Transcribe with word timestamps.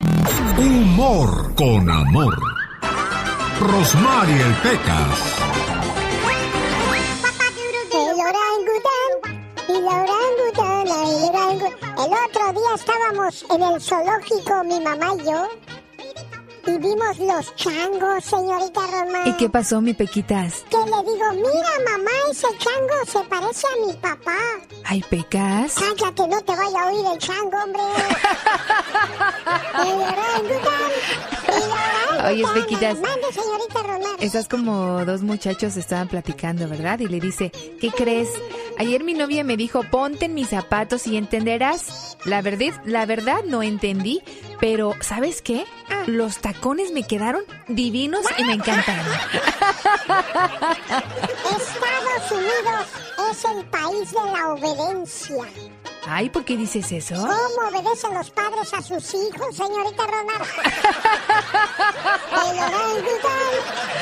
Humor 0.00 1.54
con 1.54 1.90
amor. 1.90 2.36
Rosmarie 3.60 4.44
Pecas. 4.62 5.36
El 7.92 8.20
orangután. 8.20 9.38
El 11.96 12.12
otro 12.12 12.52
día 12.52 12.74
estábamos 12.74 13.44
en 13.50 13.62
el 13.62 13.80
zoológico, 13.80 14.64
mi 14.64 14.80
mamá 14.80 15.14
y 15.14 15.24
yo. 15.24 15.48
Y 16.68 16.76
vimos 16.76 17.16
los 17.18 17.56
changos, 17.56 18.24
señorita 18.24 18.86
Román. 18.86 19.26
¿Y 19.26 19.32
qué 19.38 19.48
pasó, 19.48 19.80
mi 19.80 19.94
Pequitas? 19.94 20.66
Que 20.68 20.76
le 20.76 20.84
digo, 20.84 21.32
mira, 21.32 21.72
mamá, 21.90 22.10
ese 22.30 22.46
chango 22.58 23.06
se 23.06 23.20
parece 23.26 23.66
a 23.66 23.76
mi 23.86 23.94
papá. 23.94 24.36
Ay, 24.84 25.02
Pecas. 25.08 25.76
Cállate, 25.76 26.28
no 26.28 26.38
te 26.42 26.54
vaya 26.54 26.82
a 26.82 26.88
oír 26.88 27.06
el 27.10 27.16
chango, 27.18 27.56
hombre. 27.56 27.80
el 29.82 29.94
orangután 29.94 30.92
y 31.46 31.48
la 31.48 31.56
orangutana. 31.88 32.28
Oye, 32.28 32.44
Pequitas. 32.52 33.00
Mande, 33.00 33.32
señorita 33.32 33.82
Román. 33.82 34.16
Estás 34.20 34.46
como 34.46 35.06
dos 35.06 35.22
muchachos 35.22 35.74
estaban 35.78 36.08
platicando, 36.08 36.68
¿verdad? 36.68 37.00
Y 37.00 37.06
le 37.06 37.18
dice, 37.18 37.50
¿qué 37.80 37.90
crees? 37.90 38.28
Ayer 38.78 39.02
mi 39.02 39.14
novia 39.14 39.42
me 39.42 39.56
dijo, 39.56 39.84
ponte 39.84 40.26
en 40.26 40.34
mis 40.34 40.50
zapatos 40.50 41.06
y 41.06 41.16
entenderás. 41.16 42.08
La 42.24 42.42
verdad, 42.42 42.74
la 42.84 43.06
verdad 43.06 43.44
no 43.46 43.62
entendí, 43.62 44.20
pero 44.60 44.94
¿sabes 45.00 45.42
qué? 45.42 45.66
Los 46.06 46.38
tacones 46.38 46.92
me 46.92 47.06
quedaron 47.06 47.42
divinos 47.68 48.24
y 48.38 48.44
me 48.44 48.54
encantaron. 48.54 49.06
Estados 51.44 52.32
Unidos 52.32 52.86
es 53.30 53.44
el 53.44 53.64
país 53.66 54.10
de 54.12 54.32
la 54.32 54.48
obediencia. 54.52 55.44
Ay, 56.06 56.30
¿por 56.30 56.44
qué 56.44 56.56
dices 56.56 56.90
eso? 56.92 57.14
¿Cómo 57.16 57.68
obedecen 57.68 58.14
los 58.14 58.30
padres 58.30 58.72
a 58.72 58.80
sus 58.82 59.14
hijos, 59.14 59.54
señorita 59.56 60.06
Román? 60.06 60.42
el 62.32 62.58
orangután 62.58 63.52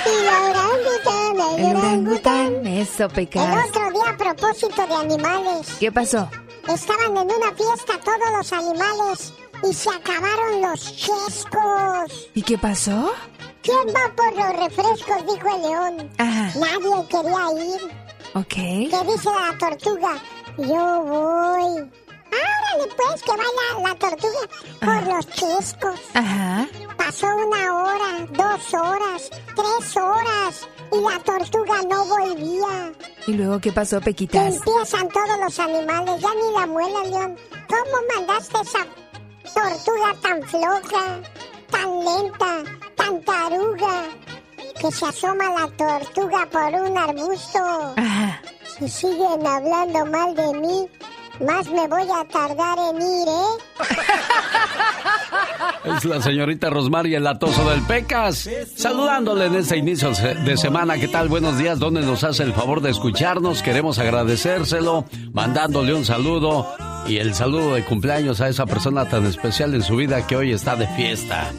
y 0.07 0.25
la 0.25 0.43
orangutana, 0.51 1.57
El 1.70 1.77
orangután, 1.77 2.67
eso, 2.67 3.05
El 3.05 3.11
Pecas. 3.11 3.67
otro 3.69 3.91
día 3.91 4.11
a 4.11 4.17
propósito 4.17 4.87
de 4.87 4.95
animales, 4.95 5.67
¿Qué 5.81 5.91
pasó? 5.91 6.29
estaban 6.69 7.17
en 7.17 7.31
una 7.31 7.53
fiesta 7.53 7.98
todos 8.05 8.31
los 8.37 8.53
animales 8.53 9.33
y 9.62 9.73
se 9.75 9.91
acabaron 9.91 10.62
los 10.62 10.97
chescos. 10.97 12.29
¿Y 12.35 12.43
qué 12.43 12.59
pasó? 12.59 13.12
¿Quién 13.63 13.89
va 13.89 14.13
por 14.15 14.33
los 14.35 14.57
refrescos? 14.65 15.27
Dijo 15.27 15.57
el 15.57 15.63
león. 15.63 16.11
Ajá, 16.19 16.53
Nadie 16.59 17.09
quería 17.09 17.75
ir. 17.75 17.97
ok. 18.35 18.47
¿Qué 18.48 19.01
dice 19.13 19.29
la 19.31 19.57
tortuga? 19.59 20.13
Yo 20.59 21.03
voy. 21.03 21.91
Árale 22.27 22.93
pues, 22.97 23.23
que 23.23 23.31
vaya 23.31 23.89
la 23.89 23.95
tortuga 23.95 24.41
por 24.81 25.15
los 25.15 25.27
chescos. 25.31 26.01
Ajá. 26.15 26.67
Pasó 26.97 27.27
una 27.27 27.75
hora, 27.75 28.27
dos 28.31 28.75
horas, 28.75 29.31
tres 29.55 29.97
horas 29.97 30.67
y 30.93 31.01
la 31.01 31.19
tortuga 31.20 31.83
no 31.89 32.05
volvía. 32.07 32.93
¿Y 33.27 33.33
luego 33.35 33.61
qué 33.61 33.73
pasó, 33.73 33.98
Que 34.01 34.07
Pequitas? 34.07 34.57
empiezan 34.57 35.09
todos 35.09 35.39
los 35.43 35.59
animales, 35.59 36.20
ya 36.20 36.29
ni 36.35 36.53
la 36.59 36.67
muela, 36.67 37.03
León. 37.05 37.37
¿Cómo 37.69 37.98
mandaste 38.17 38.59
esa 38.61 38.87
tortuga 39.57 40.11
tan 40.21 40.43
floja, 40.43 41.05
tan 41.71 41.89
lenta, 42.05 42.53
tan 42.95 43.21
taruga? 43.25 44.05
Que 44.81 44.93
se 44.93 45.07
asoma 45.07 45.45
la 45.59 45.67
tortuga 45.77 46.47
por 46.53 46.81
un 46.83 46.98
arbusto. 46.98 47.59
Ajá. 47.97 48.43
Si 48.79 48.87
siguen 48.91 49.47
hablando 49.47 50.05
mal 50.05 50.35
de 50.35 50.53
mí, 50.59 50.87
más 51.41 51.67
me 51.71 51.89
voy 51.89 52.03
a 52.03 52.25
tardar 52.29 52.77
en 52.91 52.97
ir, 52.97 53.29
¿eh? 53.29 53.57
Es 55.97 56.05
la 56.05 56.20
señorita 56.20 56.69
Rosmar 56.69 57.07
y 57.07 57.15
el 57.15 57.25
latoso 57.25 57.67
del 57.70 57.81
Pecas. 57.83 58.51
Saludándole 58.77 59.47
en 59.47 59.55
este 59.55 59.79
inicio 59.79 60.11
de 60.11 60.57
semana. 60.59 60.98
¿Qué 60.98 61.09
tal? 61.09 61.29
Buenos 61.29 61.57
días. 61.57 61.79
¿Dónde 61.79 62.03
nos 62.03 62.23
hace 62.23 62.43
el 62.43 62.53
favor 62.53 62.83
de 62.83 62.91
escucharnos? 62.91 63.63
Queremos 63.63 63.98
agradecérselo, 63.98 65.07
mandándole 65.33 65.95
un 65.95 66.05
saludo 66.05 66.77
y 67.08 67.18
el 67.18 67.34
saludo 67.34 67.74
de 67.74 67.84
cumpleaños 67.84 68.40
a 68.40 68.48
esa 68.48 68.67
persona 68.67 69.08
tan 69.08 69.27
especial 69.27 69.74
en 69.74 69.83
su 69.83 69.96
vida 69.96 70.27
que 70.27 70.36
hoy 70.36 70.52
está 70.52 70.77
de 70.77 70.86
fiesta. 70.89 71.52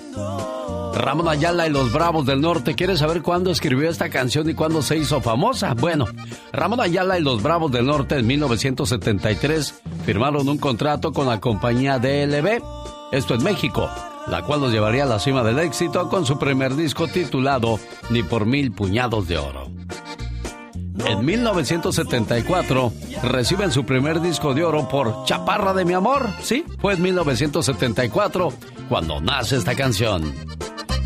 Ramón 0.93 1.29
Ayala 1.29 1.67
y 1.67 1.69
los 1.69 1.93
Bravos 1.93 2.25
del 2.25 2.41
Norte. 2.41 2.75
¿Quieres 2.75 2.99
saber 2.99 3.21
cuándo 3.21 3.51
escribió 3.51 3.89
esta 3.89 4.09
canción 4.09 4.49
y 4.49 4.55
cuándo 4.55 4.81
se 4.81 4.97
hizo 4.97 5.21
famosa? 5.21 5.73
Bueno, 5.73 6.05
Ramón 6.51 6.81
Ayala 6.81 7.19
y 7.19 7.21
los 7.21 7.43
Bravos 7.43 7.71
del 7.71 7.85
Norte 7.85 8.17
en 8.17 8.27
1973 8.27 9.81
firmaron 10.05 10.49
un 10.49 10.57
contrato 10.57 11.13
con 11.13 11.27
la 11.27 11.39
compañía 11.39 11.99
DLB, 11.99 12.61
esto 13.11 13.35
en 13.35 13.43
México, 13.43 13.89
la 14.27 14.41
cual 14.43 14.61
los 14.61 14.71
llevaría 14.71 15.03
a 15.03 15.07
la 15.07 15.19
cima 15.19 15.43
del 15.43 15.59
éxito 15.59 16.09
con 16.09 16.25
su 16.25 16.39
primer 16.39 16.75
disco 16.75 17.07
titulado 17.07 17.79
Ni 18.09 18.23
por 18.23 18.45
mil 18.45 18.71
puñados 18.71 19.27
de 19.27 19.37
oro. 19.37 19.69
En 21.05 21.25
1974 21.25 22.93
reciben 23.23 23.71
su 23.71 23.85
primer 23.85 24.21
disco 24.21 24.53
de 24.53 24.63
oro 24.63 24.87
por 24.89 25.23
Chaparra 25.25 25.73
de 25.73 25.85
mi 25.85 25.93
amor. 25.93 26.29
Sí, 26.41 26.63
fue 26.79 26.93
en 26.93 27.01
1974 27.01 28.53
cuando 28.89 29.21
nace 29.21 29.57
esta 29.57 29.75
canción. 29.75 30.33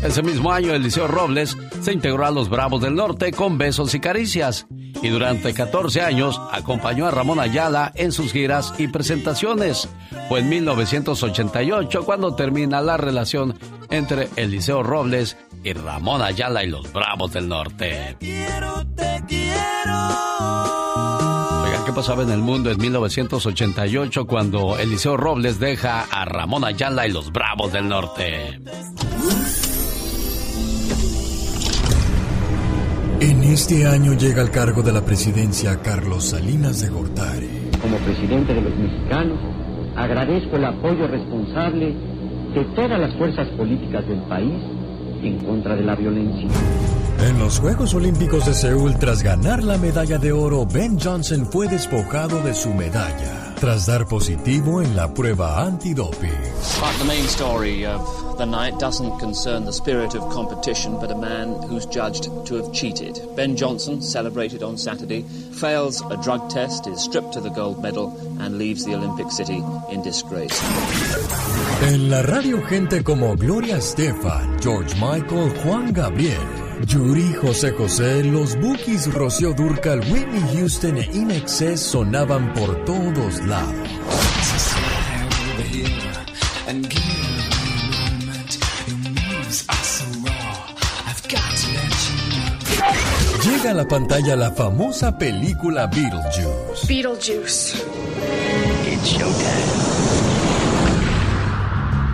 Ese 0.02 0.22
mismo 0.22 0.52
año 0.52 0.74
Eliseo 0.74 1.06
Robles 1.06 1.56
se 1.80 1.92
integró 1.92 2.26
a 2.26 2.30
los 2.30 2.48
Bravos 2.48 2.82
del 2.82 2.94
Norte 2.94 3.30
con 3.32 3.56
Besos 3.56 3.94
y 3.94 4.00
Caricias 4.00 4.66
y 5.02 5.08
durante 5.08 5.52
14 5.52 6.00
años 6.00 6.40
acompañó 6.52 7.06
a 7.06 7.10
Ramón 7.10 7.38
Ayala 7.38 7.92
en 7.94 8.12
sus 8.12 8.32
giras 8.32 8.74
y 8.78 8.88
presentaciones. 8.88 9.88
Fue 10.28 10.40
en 10.40 10.48
1988 10.48 12.04
cuando 12.04 12.34
termina 12.34 12.80
la 12.80 12.96
relación 12.96 13.58
entre 13.90 14.28
Eliseo 14.36 14.82
Robles 14.82 15.36
y 15.64 15.72
Ramón 15.72 16.22
Ayala 16.22 16.64
y 16.64 16.68
los 16.68 16.92
Bravos 16.92 17.32
del 17.32 17.48
Norte. 17.48 18.16
Oigan, 21.64 21.84
¿qué 21.84 21.92
pasaba 21.92 22.22
en 22.22 22.30
el 22.30 22.38
mundo 22.38 22.70
en 22.70 22.78
1988 22.78 24.26
cuando 24.26 24.78
Eliseo 24.78 25.16
Robles 25.16 25.58
deja 25.58 26.02
a 26.02 26.24
Ramón 26.24 26.64
Ayala 26.64 27.06
y 27.06 27.12
los 27.12 27.32
Bravos 27.32 27.72
del 27.72 27.88
Norte? 27.88 28.60
En 33.20 33.42
este 33.44 33.86
año 33.86 34.14
llega 34.14 34.42
al 34.42 34.50
cargo 34.50 34.82
de 34.82 34.92
la 34.92 35.04
presidencia 35.04 35.80
Carlos 35.80 36.30
Salinas 36.30 36.80
de 36.80 36.88
Gortari. 36.88 37.70
Como 37.80 37.96
presidente 37.98 38.54
de 38.54 38.60
los 38.60 38.76
mexicanos, 38.76 39.38
agradezco 39.96 40.56
el 40.56 40.64
apoyo 40.64 41.06
responsable 41.08 41.94
de 42.54 42.64
todas 42.76 43.00
las 43.00 43.14
fuerzas 43.16 43.48
políticas 43.56 44.06
del 44.06 44.20
país 44.22 44.60
en 45.22 45.38
contra 45.38 45.74
de 45.76 45.82
la 45.82 45.94
violencia. 45.94 46.48
En 47.20 47.38
los 47.38 47.60
Juegos 47.60 47.94
Olímpicos 47.94 48.46
de 48.46 48.54
Seúl, 48.54 48.98
tras 48.98 49.22
ganar 49.22 49.62
la 49.62 49.78
medalla 49.78 50.18
de 50.18 50.32
oro, 50.32 50.66
Ben 50.66 50.98
Johnson 50.98 51.46
fue 51.46 51.68
despojado 51.68 52.42
de 52.42 52.52
su 52.52 52.74
medalla, 52.74 53.54
tras 53.60 53.86
dar 53.86 54.06
positivo 54.06 54.82
en 54.82 54.96
la 54.96 55.14
prueba 55.14 55.64
antidoping. 55.64 56.30
The 58.42 58.46
night 58.46 58.80
doesn't 58.80 59.20
concern 59.20 59.66
the 59.66 59.72
spirit 59.72 60.16
of 60.16 60.28
competition, 60.32 60.98
but 60.98 61.12
a 61.12 61.14
man 61.14 61.62
who's 61.68 61.86
judged 61.86 62.24
to 62.46 62.56
have 62.56 62.72
cheated. 62.72 63.20
Ben 63.36 63.54
Johnson, 63.56 64.02
celebrated 64.02 64.64
on 64.64 64.76
Saturday, 64.76 65.22
fails 65.52 66.02
a 66.10 66.16
drug 66.16 66.50
test, 66.50 66.88
is 66.88 67.00
stripped 67.00 67.36
of 67.36 67.44
the 67.44 67.50
gold 67.50 67.80
medal, 67.80 68.10
and 68.40 68.58
leaves 68.58 68.84
the 68.84 68.96
Olympic 68.96 69.30
City 69.30 69.62
in 69.92 70.02
disgrace. 70.02 70.60
En 71.82 72.10
la 72.10 72.22
radio, 72.22 72.60
gente 72.62 73.04
como 73.04 73.36
Gloria 73.36 73.76
Estefan, 73.76 74.58
George 74.60 74.92
Michael, 74.96 75.50
Juan 75.62 75.92
Gabriel, 75.92 76.42
Yuri, 76.88 77.32
José 77.34 77.70
José, 77.70 78.24
los 78.24 78.56
Bookies, 78.56 79.06
Rocío 79.14 79.54
Durcal, 79.54 80.00
Whitney 80.10 80.42
Houston 80.52 80.98
e 80.98 81.08
Inexcess 81.12 81.80
sonaban 81.80 82.52
por 82.54 82.84
todos 82.84 83.40
lados. 83.46 84.31
Llega 93.44 93.70
a 93.72 93.74
la 93.74 93.88
pantalla 93.88 94.36
la 94.36 94.52
famosa 94.52 95.18
película 95.18 95.86
Beetlejuice. 95.86 96.86
Beetlejuice. 96.86 97.76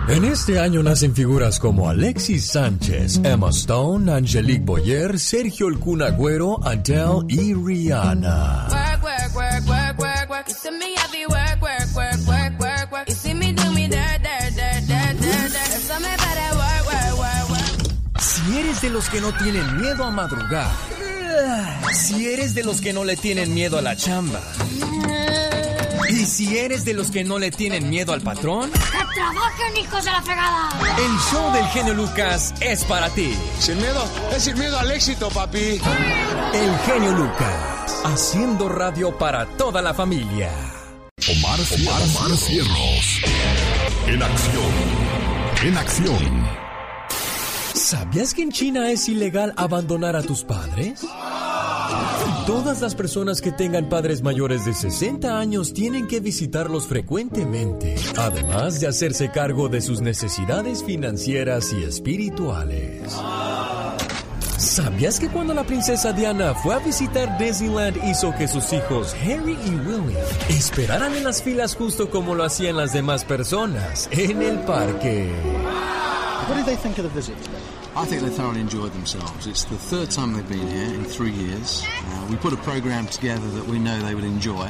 En 0.07 0.25
este 0.25 0.59
año 0.59 0.81
nacen 0.81 1.13
figuras 1.13 1.59
como 1.59 1.87
Alexis 1.87 2.47
Sánchez, 2.47 3.21
Emma 3.23 3.51
Stone, 3.51 4.11
Angelique 4.11 4.65
Boyer, 4.65 5.19
Sergio 5.19 5.67
El 5.67 5.77
Kun 5.77 6.01
Agüero, 6.01 6.57
Adele 6.65 7.25
y 7.27 7.53
Rihanna. 7.53 8.67
Work, 8.71 9.03
work, 9.03 9.35
work, 9.35 9.67
work, 9.67 9.99
work, 9.99 10.29
work. 10.31 10.47
You 10.47 10.55
see 10.55 10.71
me 10.71 10.95
heavy 10.95 11.25
work, 11.27 11.61
work, 11.61 11.95
work, 11.95 12.27
work, 12.27 12.59
work, 12.59 12.91
work. 12.91 13.07
You 13.07 13.13
see 13.13 13.35
me 13.35 13.53
do 13.53 13.71
me 13.71 13.87
dirt, 13.87 14.23
dirt, 14.23 14.55
dirt, 14.55 14.87
dirt, 14.87 15.19
dirt, 15.19 15.51
dirt. 15.51 15.81
So 15.85 15.99
me 15.99 16.09
better 16.09 16.57
work, 16.57 16.85
work, 16.87 17.19
work, 17.19 17.49
work. 17.51 18.19
Si 18.19 18.57
eres 18.57 18.81
de 18.81 18.89
los 18.89 19.07
que 19.09 19.21
no 19.21 19.31
tienen 19.33 19.79
miedo 19.79 20.03
a 20.05 20.09
madrugar, 20.09 20.71
si 21.93 22.27
eres 22.27 22.53
de 22.53 22.63
los 22.63 22.81
que 22.81 22.93
no 22.93 23.03
le 23.03 23.15
tienen 23.17 23.53
miedo 23.53 23.77
a 23.77 23.81
la 23.81 23.95
chamba, 23.95 24.41
y 26.09 26.25
si 26.25 26.57
eres 26.57 26.85
de 26.85 26.93
los 26.93 27.11
que 27.11 27.23
no 27.23 27.37
le 27.37 27.51
tienen 27.51 27.89
miedo 27.89 28.13
al 28.13 28.21
patrón, 28.21 28.71
¡Que 28.71 28.79
trabajen, 29.13 29.77
hijos 29.77 30.03
de 30.05 30.11
la 30.11 30.21
fregada! 30.21 30.69
el 30.97 31.19
show 31.31 31.53
del 31.53 31.65
genio 31.67 31.93
Lucas 31.93 32.53
es 32.61 32.83
para 32.83 33.09
ti. 33.09 33.33
Sin 33.59 33.77
miedo, 33.77 34.03
es 34.35 34.43
sin 34.43 34.57
miedo 34.57 34.79
al 34.79 34.91
éxito, 34.91 35.29
papi. 35.29 35.79
El 36.53 36.77
genio 36.85 37.11
Lucas, 37.11 38.01
haciendo 38.05 38.69
radio 38.69 39.17
para 39.17 39.45
toda 39.45 39.81
la 39.81 39.93
familia. 39.93 40.49
Omar, 41.29 41.59
Omar, 41.59 42.01
Omar 42.01 42.37
Cierros. 42.37 43.21
En 44.07 44.23
acción. 44.23 44.71
En 45.63 45.77
acción. 45.77 46.68
¿Sabías 47.89 48.35
que 48.35 48.43
en 48.43 48.51
China 48.51 48.91
es 48.91 49.09
ilegal 49.09 49.51
abandonar 49.57 50.15
a 50.15 50.21
tus 50.21 50.43
padres? 50.43 51.01
Todas 52.45 52.81
las 52.81 52.93
personas 52.93 53.41
que 53.41 53.51
tengan 53.51 53.89
padres 53.89 54.21
mayores 54.21 54.63
de 54.63 54.75
60 54.75 55.39
años 55.39 55.73
tienen 55.73 56.05
que 56.05 56.19
visitarlos 56.19 56.85
frecuentemente, 56.85 57.95
además 58.15 58.79
de 58.79 58.85
hacerse 58.85 59.31
cargo 59.31 59.69
de 59.69 59.81
sus 59.81 60.01
necesidades 60.01 60.83
financieras 60.83 61.73
y 61.73 61.83
espirituales. 61.83 63.11
¿Sabías 64.59 65.19
que 65.19 65.29
cuando 65.29 65.55
la 65.55 65.63
princesa 65.63 66.13
Diana 66.13 66.53
fue 66.53 66.75
a 66.75 66.79
visitar 66.79 67.39
Disneyland 67.39 67.97
hizo 68.07 68.35
que 68.35 68.47
sus 68.47 68.71
hijos 68.71 69.15
Harry 69.15 69.57
y 69.65 69.71
William 69.71 70.23
esperaran 70.47 71.15
en 71.15 71.23
las 71.23 71.41
filas 71.41 71.75
justo 71.75 72.11
como 72.11 72.35
lo 72.35 72.43
hacían 72.43 72.77
las 72.77 72.93
demás 72.93 73.25
personas 73.25 74.07
en 74.11 74.43
el 74.43 74.59
parque? 74.59 75.33
What 76.47 76.55
did 76.55 76.65
they 76.65 76.75
think 76.75 76.99
of 76.99 77.03
the 77.05 77.09
visit? 77.09 77.35
I 77.99 78.05
think 78.05 78.21
they 78.21 78.29
thoroughly 78.29 78.61
enjoyed 78.61 78.93
themselves. 78.93 79.45
It's 79.45 79.65
the 79.65 79.75
third 79.75 80.09
time 80.09 80.31
they've 80.31 80.47
been 80.47 80.65
here 80.65 80.95
in 80.95 81.03
three 81.03 81.33
years. 81.33 81.83
Uh, 81.85 82.27
we 82.29 82.37
put 82.37 82.53
a 82.53 82.61
program 82.63 83.05
together 83.07 83.45
that 83.57 83.67
we 83.67 83.77
know 83.77 83.99
they 83.99 84.15
would 84.15 84.23
enjoy. 84.23 84.69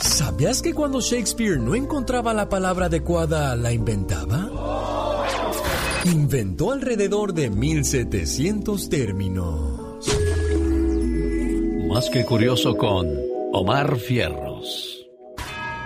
¿Sabías 0.00 0.62
que 0.62 0.72
cuando 0.72 1.02
Shakespeare 1.02 1.58
no 1.58 1.74
encontraba 1.74 2.32
la 2.32 2.48
palabra 2.48 2.86
adecuada, 2.86 3.54
la 3.54 3.70
inventaba? 3.70 4.48
Inventó 6.06 6.72
alrededor 6.72 7.34
de 7.34 7.50
1700 7.50 8.88
términos. 8.88 10.08
Más 11.86 12.08
que 12.08 12.24
curioso 12.24 12.78
con 12.78 13.08
Omar 13.52 13.98
Fierros. 13.98 15.06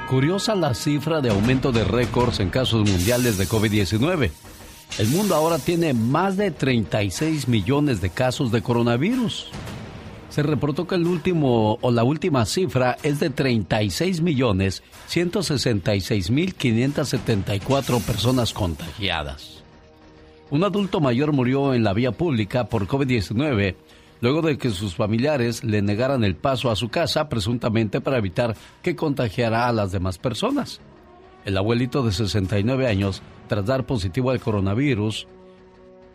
Curiosa 0.09 0.55
la 0.55 0.75
cifra 0.75 1.21
de 1.21 1.31
aumento 1.31 1.73
de 1.73 1.83
récords 1.83 2.39
en 2.39 2.51
casos 2.51 2.89
mundiales 2.89 3.37
de 3.37 3.49
COVID-19. 3.49 4.31
El 4.99 5.09
mundo 5.09 5.35
ahora 5.35 5.59
tiene 5.59 5.95
más 5.95 6.37
de 6.37 6.51
36 6.51 7.49
millones 7.49 8.03
de 8.03 8.11
casos 8.11 8.53
de 8.53 8.63
coronavirus. 8.63 9.49
Se 10.29 10.43
reportó 10.43 10.87
que 10.87 10.97
el 10.97 11.07
último 11.07 11.79
o 11.81 11.91
la 11.91 12.05
última 12.05 12.45
cifra 12.45 12.99
es 13.03 13.19
de 13.19 13.31
36 13.31 14.21
millones 14.21 14.83
166 15.07 16.31
mil 16.31 16.55
574 16.55 18.01
personas 18.01 18.53
contagiadas. 18.53 19.63
Un 20.51 20.63
adulto 20.63 21.01
mayor 21.01 21.33
murió 21.33 21.73
en 21.73 21.85
la 21.85 21.95
vía 21.95 22.13
pública 22.13 22.69
por 22.69 22.87
COVID-19 22.87 23.75
luego 24.21 24.41
de 24.41 24.57
que 24.57 24.71
sus 24.71 24.95
familiares 24.95 25.65
le 25.65 25.83
negaran 25.83 26.23
el 26.23 26.37
paso 26.37 26.71
a 26.71 26.77
su 26.77 26.91
casa 26.91 27.29
presuntamente 27.29 28.01
para 28.01 28.19
evitar 28.19 28.57
que 28.83 28.95
contagiara 28.95 29.67
a 29.67 29.73
las 29.73 29.91
demás 29.91 30.19
personas. 30.19 30.81
El 31.45 31.57
abuelito 31.57 32.05
de 32.05 32.13
69 32.13 32.87
años, 32.87 33.21
tras 33.49 33.67
dar 33.67 33.85
positivo 33.85 34.31
al 34.31 34.41
coronavirus, 34.41 35.27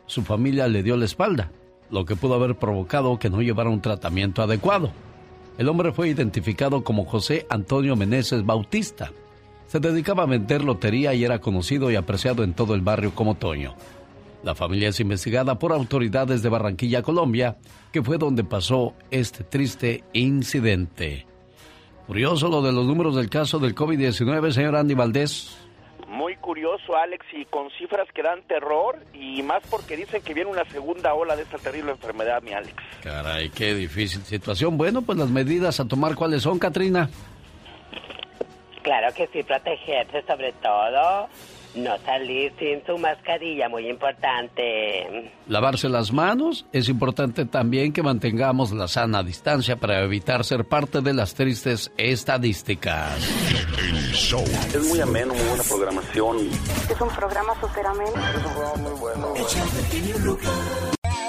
su 0.05 0.23
familia 0.23 0.67
le 0.69 0.83
dio 0.83 0.95
la 0.95 1.05
espalda, 1.05 1.51
lo 1.91 2.05
que 2.05 2.15
pudo 2.15 2.35
haber 2.35 2.55
provocado 2.55 3.19
que 3.19 3.29
no 3.29 3.41
llevara 3.41 3.69
un 3.69 3.81
tratamiento 3.81 4.41
adecuado. 4.41 4.91
El 5.57 5.67
hombre 5.67 5.91
fue 5.91 6.07
identificado 6.09 6.83
como 6.83 7.03
José 7.03 7.45
Antonio 7.49 7.97
Meneses 7.97 8.45
Bautista. 8.45 9.11
Se 9.67 9.81
dedicaba 9.81 10.23
a 10.23 10.27
vender 10.27 10.63
lotería 10.63 11.13
y 11.13 11.25
era 11.25 11.39
conocido 11.39 11.91
y 11.91 11.95
apreciado 11.97 12.43
en 12.43 12.53
todo 12.53 12.73
el 12.73 12.81
barrio 12.81 13.13
como 13.13 13.35
Toño. 13.35 13.75
La 14.43 14.55
familia 14.55 14.89
es 14.89 14.99
investigada 15.01 15.59
por 15.59 15.73
autoridades 15.73 16.41
de 16.41 16.47
Barranquilla, 16.47 17.01
Colombia, 17.01 17.57
que 17.91 18.01
fue 18.01 18.17
donde 18.17 18.45
pasó 18.45 18.93
este 19.11 19.43
triste 19.43 20.05
incidente. 20.13 21.26
Curioso 22.07 22.47
lo 22.47 22.61
de 22.61 22.71
los 22.71 22.85
números 22.85 23.17
del 23.17 23.29
caso 23.29 23.59
del 23.59 23.75
COVID-19, 23.75 24.51
señor 24.51 24.77
Andy 24.77 24.93
Valdés. 24.93 25.57
Muy 26.07 26.37
curioso, 26.37 26.95
Alex, 26.95 27.25
y 27.33 27.43
con 27.43 27.69
cifras 27.71 28.07
que 28.15 28.23
dan 28.23 28.41
terror, 28.43 28.97
y 29.13 29.43
más 29.43 29.61
porque 29.69 29.97
dicen 29.97 30.21
que 30.21 30.33
viene 30.33 30.49
una 30.49 30.63
segunda 30.71 31.13
ola 31.13 31.35
de 31.35 31.43
esta 31.43 31.57
terrible 31.57 31.91
enfermedad, 31.91 32.41
mi 32.41 32.53
Alex. 32.53 32.73
Caray, 33.03 33.49
qué 33.49 33.75
difícil 33.75 34.21
situación. 34.21 34.77
Bueno, 34.77 35.01
pues 35.01 35.17
las 35.17 35.29
medidas 35.29 35.81
a 35.81 35.85
tomar, 35.85 36.15
¿cuáles 36.15 36.43
son, 36.43 36.59
Katrina? 36.59 37.09
Claro 38.83 39.13
que 39.13 39.27
sí, 39.27 39.43
protegerse 39.43 40.23
sobre 40.25 40.53
todo, 40.53 41.27
no 41.77 41.97
salir 42.05 42.53
sin 42.59 42.85
su 42.85 42.97
mascarilla, 42.97 43.69
muy 43.69 43.87
importante. 43.89 45.31
Lavarse 45.47 45.89
las 45.89 46.11
manos. 46.11 46.65
Es 46.71 46.89
importante 46.89 47.45
también 47.45 47.93
que 47.93 48.03
mantengamos 48.03 48.71
la 48.71 48.87
sana 48.87 49.23
distancia 49.23 49.75
para 49.75 50.01
evitar 50.03 50.43
ser 50.43 50.65
parte 50.65 51.01
de 51.01 51.13
las 51.13 51.33
tristes 51.33 51.91
estadísticas. 51.97 53.17
Es 54.73 54.87
muy 54.87 54.99
ameno, 54.99 55.33
muy 55.33 55.43
buena 55.43 55.63
programación. 55.63 56.37
Es 56.89 57.01
un 57.01 57.09
programa 57.09 57.53
súper 57.61 57.85
ameno. 57.85 58.11
Es 58.11 58.45
un 58.45 58.53
programa 58.53 58.89
muy 58.89 58.99
bueno. 58.99 59.33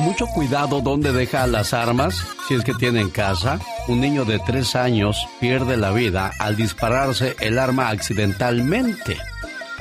Mucho 0.00 0.26
cuidado 0.26 0.80
donde 0.80 1.12
deja 1.12 1.46
las 1.48 1.74
armas, 1.74 2.24
si 2.46 2.54
es 2.54 2.62
que 2.62 2.72
tiene 2.74 3.00
en 3.00 3.10
casa. 3.10 3.58
Un 3.88 4.00
niño 4.00 4.24
de 4.24 4.38
tres 4.38 4.76
años 4.76 5.26
pierde 5.40 5.76
la 5.76 5.90
vida 5.90 6.30
al 6.38 6.56
dispararse 6.56 7.34
el 7.40 7.58
arma 7.58 7.88
accidentalmente. 7.88 9.16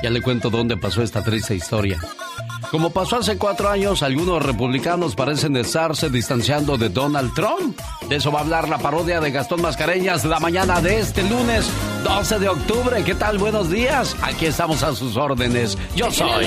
Ya 0.02 0.10
le 0.10 0.22
cuento 0.22 0.50
dónde 0.50 0.76
pasó 0.76 1.02
esta 1.02 1.22
triste 1.22 1.54
historia. 1.54 1.98
Como 2.70 2.90
pasó 2.90 3.16
hace 3.16 3.38
cuatro 3.38 3.68
años, 3.70 4.02
algunos 4.02 4.44
republicanos 4.44 5.14
parecen 5.14 5.56
estarse 5.56 6.10
distanciando 6.10 6.76
de 6.76 6.88
Donald 6.88 7.34
Trump. 7.34 7.78
De 8.08 8.16
eso 8.16 8.30
va 8.30 8.40
a 8.40 8.42
hablar 8.42 8.68
la 8.68 8.78
parodia 8.78 9.20
de 9.20 9.30
Gastón 9.30 9.62
Mascareñas 9.62 10.24
la 10.24 10.38
mañana 10.38 10.80
de 10.80 11.00
este 11.00 11.22
lunes 11.22 11.68
12 12.04 12.38
de 12.38 12.48
octubre. 12.48 13.02
¿Qué 13.04 13.14
tal? 13.14 13.38
Buenos 13.38 13.70
días. 13.70 14.14
Aquí 14.22 14.46
estamos 14.46 14.82
a 14.82 14.94
sus 14.94 15.16
órdenes. 15.16 15.78
Yo 15.96 16.10
soy. 16.10 16.46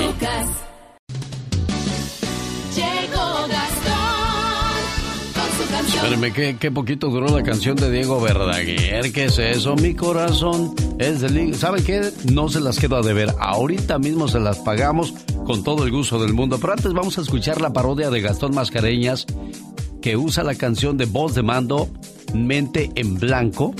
Espérame, 6.03 6.33
¿qué, 6.33 6.57
qué 6.59 6.71
poquito 6.71 7.09
duró 7.09 7.27
la 7.27 7.43
canción 7.43 7.75
de 7.75 7.91
Diego 7.91 8.19
Verdaguer. 8.19 9.11
¿Qué 9.11 9.25
es 9.25 9.37
eso? 9.37 9.75
Mi 9.75 9.93
corazón 9.93 10.73
es 10.97 11.21
de... 11.21 11.53
¿Sabe 11.53 11.83
qué? 11.83 12.11
No 12.31 12.49
se 12.49 12.59
las 12.59 12.79
quedo 12.79 12.95
a 12.95 13.01
deber. 13.03 13.35
Ahorita 13.39 13.99
mismo 13.99 14.27
se 14.27 14.39
las 14.39 14.57
pagamos 14.57 15.13
con 15.45 15.63
todo 15.63 15.85
el 15.85 15.91
gusto 15.91 16.19
del 16.19 16.33
mundo. 16.33 16.57
Pero 16.59 16.73
antes 16.73 16.91
vamos 16.93 17.19
a 17.19 17.21
escuchar 17.21 17.61
la 17.61 17.71
parodia 17.71 18.09
de 18.09 18.19
Gastón 18.19 18.55
Mascareñas 18.55 19.27
que 20.01 20.17
usa 20.17 20.43
la 20.43 20.55
canción 20.55 20.97
de 20.97 21.05
voz 21.05 21.35
de 21.35 21.43
mando 21.43 21.87
Mente 22.33 22.89
en 22.95 23.19
Blanco. 23.19 23.75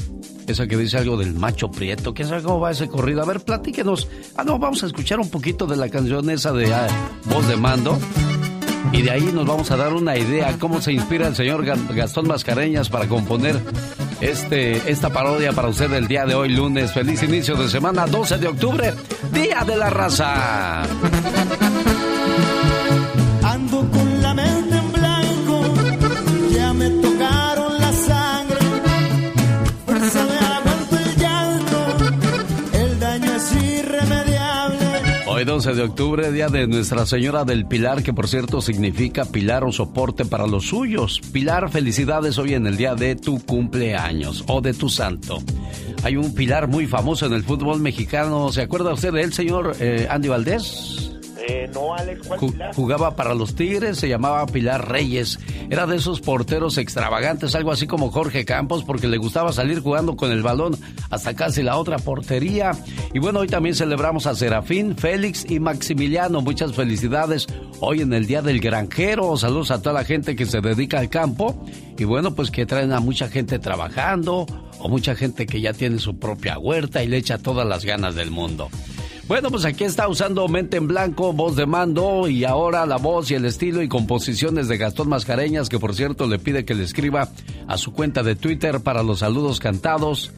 Esa 0.46 0.68
que 0.68 0.78
dice 0.78 1.00
algo 1.00 1.18
del 1.18 1.34
macho 1.34 1.72
prieto. 1.72 2.14
¿Qué 2.14 2.24
sabe 2.24 2.44
cómo 2.44 2.60
va 2.60 2.70
ese 2.70 2.88
corrido? 2.88 3.24
A 3.24 3.26
ver, 3.26 3.40
platíquenos. 3.40 4.08
Ah, 4.36 4.44
no, 4.44 4.60
vamos 4.60 4.84
a 4.84 4.86
escuchar 4.86 5.20
un 5.20 5.32
poquito 5.32 5.66
de 5.66 5.76
la 5.76 5.90
canción 5.90 6.30
esa 6.30 6.52
de 6.52 6.72
ah, 6.72 6.88
voz 7.26 7.48
de 7.48 7.58
mando. 7.58 7.98
Y 8.92 9.02
de 9.04 9.12
ahí 9.12 9.30
nos 9.34 9.46
vamos 9.46 9.72
a 9.72 9.78
dar 9.78 9.94
una 9.94 10.18
idea 10.18 10.56
cómo 10.60 10.82
se 10.82 10.92
inspira 10.92 11.28
el 11.28 11.36
señor 11.36 11.66
Ga- 11.66 11.94
Gastón 11.96 12.28
Mascareñas 12.28 12.90
para 12.90 13.08
componer 13.08 13.60
este, 14.20 14.92
esta 14.92 15.10
parodia 15.12 15.54
para 15.54 15.70
usted 15.70 15.92
el 15.94 16.08
día 16.08 16.26
de 16.26 16.36
hoy, 16.36 16.50
lunes. 16.50 16.92
Feliz 16.92 17.24
inicio 17.24 17.56
de 17.56 17.70
semana, 17.70 18.06
12 18.06 18.38
de 18.38 18.48
octubre, 18.48 18.94
Día 19.32 19.64
de 19.66 19.78
la 19.78 19.90
Raza. 19.90 20.84
Hoy 35.42 35.46
12 35.46 35.74
de 35.74 35.82
octubre, 35.82 36.32
Día 36.32 36.50
de 36.50 36.68
Nuestra 36.68 37.04
Señora 37.08 37.44
del 37.46 37.66
Pilar, 37.66 38.04
que 38.04 38.14
por 38.14 38.28
cierto 38.28 38.62
significa 38.62 39.26
pilar 39.26 39.64
o 39.64 39.72
soporte 39.72 40.24
para 40.24 40.46
los 40.46 40.68
suyos. 40.68 41.20
Pilar, 41.34 41.72
felicidades 41.72 42.38
hoy 42.38 42.54
en 42.54 42.68
el 42.68 42.78
día 42.78 42.94
de 42.94 43.16
tu 43.16 43.44
cumpleaños 43.44 44.44
o 44.48 44.62
de 44.62 44.76
tu 44.76 44.88
santo. 44.88 45.40
Hay 46.04 46.16
un 46.16 46.36
pilar 46.36 46.68
muy 46.68 46.86
famoso 46.86 47.26
en 47.26 47.34
el 47.34 47.44
fútbol 47.44 47.80
mexicano. 47.80 48.52
¿Se 48.52 48.62
acuerda 48.62 48.94
usted 48.94 49.14
de 49.14 49.24
él, 49.24 49.34
señor 49.34 49.76
eh, 49.80 50.06
Andy 50.12 50.28
Valdés? 50.28 51.11
Eh, 51.48 51.70
no, 51.74 51.94
Alex, 51.96 52.28
¿cuál 52.28 52.40
Pilar? 52.40 52.76
jugaba 52.76 53.16
para 53.16 53.34
los 53.34 53.56
Tigres, 53.56 53.98
se 53.98 54.08
llamaba 54.08 54.46
Pilar 54.46 54.90
Reyes. 54.90 55.40
Era 55.70 55.88
de 55.88 55.96
esos 55.98 56.22
porteros 56.22 56.78
extravagantes, 56.78 57.56
algo 57.56 57.72
así 57.72 57.88
como 57.88 58.12
Jorge 58.12 58.46
Campos, 58.46 58.84
porque 58.84 59.08
le 59.08 59.18
gustaba 59.18 59.52
salir 59.54 59.80
jugando 59.80 60.16
con 60.16 60.32
el 60.32 60.44
balón 60.44 60.78
hasta 61.10 61.34
casi 61.34 61.64
la 61.64 61.78
otra 61.78 61.98
portería. 61.98 62.72
Y 63.14 63.20
bueno, 63.20 63.40
hoy 63.40 63.48
también 63.48 63.76
celebramos 63.76 64.28
a 64.28 64.36
Serafín, 64.36 64.96
Félix 64.96 65.50
y 65.50 65.60
Maximiliano. 65.60 66.42
Muchas 66.42 66.74
felicidades 66.74 67.48
hoy 67.80 68.02
en 68.02 68.14
el 68.14 68.28
Día 68.28 68.42
del 68.42 68.60
Granjero. 68.60 69.36
Saludos 69.38 69.72
a 69.72 69.82
toda 69.82 69.94
la 69.94 70.04
gente 70.04 70.36
que 70.36 70.46
se 70.46 70.62
dedica 70.62 71.00
al 71.00 71.10
campo. 71.10 71.66
Y 71.98 72.04
bueno, 72.04 72.36
pues 72.36 72.52
que 72.52 72.66
traen 72.66 72.94
a 72.94 73.00
mucha 73.00 73.28
gente 73.30 73.60
trabajando 73.60 74.46
o 74.80 74.90
mucha 74.90 75.16
gente 75.16 75.46
que 75.46 75.62
ya 75.62 75.74
tiene 75.74 76.00
su 76.00 76.18
propia 76.18 76.58
huerta 76.58 77.04
y 77.04 77.08
le 77.08 77.18
echa 77.18 77.38
todas 77.38 77.68
las 77.68 77.86
ganas 77.86 78.16
del 78.16 78.32
mundo. 78.32 78.70
Bueno, 79.32 79.50
pues 79.50 79.64
aquí 79.64 79.86
está 79.86 80.10
usando 80.10 80.46
mente 80.50 80.76
en 80.76 80.90
blanco, 80.90 81.32
voz 81.32 81.56
de 81.56 81.66
mando 81.66 82.28
y 82.28 82.44
ahora 82.44 82.86
la 82.86 82.98
voz 82.98 83.32
y 83.32 83.36
el 83.36 83.46
estilo 83.46 83.82
y 83.82 83.88
composiciones 83.88 84.68
de 84.68 84.76
Gastón 84.76 85.08
Mascareñas, 85.08 85.70
que 85.70 85.80
por 85.80 85.96
cierto 85.96 86.28
le 86.28 86.38
pide 86.38 86.66
que 86.66 86.76
le 86.76 86.84
escriba 86.84 87.30
a 87.66 87.78
su 87.78 87.94
cuenta 87.94 88.24
de 88.24 88.36
Twitter 88.36 88.82
para 88.82 89.04
los 89.04 89.20
saludos 89.20 89.62
cantados 89.62 90.34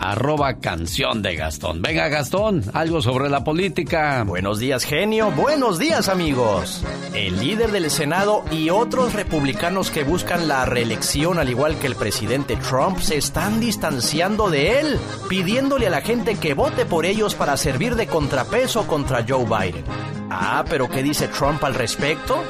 arroba 0.00 0.54
canción 0.54 1.22
de 1.22 1.36
Gastón. 1.36 1.82
Venga 1.82 2.08
Gastón, 2.08 2.64
algo 2.72 3.02
sobre 3.02 3.28
la 3.28 3.44
política. 3.44 4.24
Buenos 4.26 4.58
días 4.58 4.84
genio, 4.84 5.30
buenos 5.30 5.78
días 5.78 6.08
amigos. 6.08 6.82
El 7.14 7.38
líder 7.38 7.70
del 7.70 7.90
Senado 7.90 8.42
y 8.50 8.70
otros 8.70 9.12
republicanos 9.12 9.90
que 9.90 10.02
buscan 10.02 10.48
la 10.48 10.64
reelección 10.64 11.38
al 11.38 11.50
igual 11.50 11.78
que 11.78 11.86
el 11.86 11.96
presidente 11.96 12.56
Trump 12.56 12.98
se 12.98 13.18
están 13.18 13.60
distanciando 13.60 14.48
de 14.48 14.80
él, 14.80 14.98
pidiéndole 15.28 15.86
a 15.86 15.90
la 15.90 16.00
gente 16.00 16.36
que 16.36 16.54
vote 16.54 16.86
por 16.86 17.04
ellos 17.04 17.34
para 17.34 17.58
servir 17.58 17.94
de 17.94 18.06
contrapeso 18.06 18.86
contra 18.86 19.24
Joe 19.28 19.44
Biden. 19.44 19.84
Ah, 20.30 20.64
pero 20.68 20.88
¿qué 20.88 21.02
dice 21.02 21.28
Trump 21.28 21.62
al 21.62 21.74
respecto? 21.74 22.42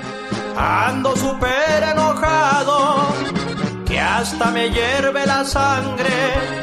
Ando 0.57 1.17
súper 1.17 1.83
enojado, 1.91 3.13
que 3.87 3.99
hasta 3.99 4.51
me 4.53 4.71
hierve 4.71 5.27
la 5.27 5.45
sangre 5.45 6.61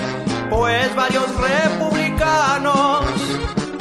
pues 0.50 0.96
varios 0.96 1.28
republicanos 1.36 3.06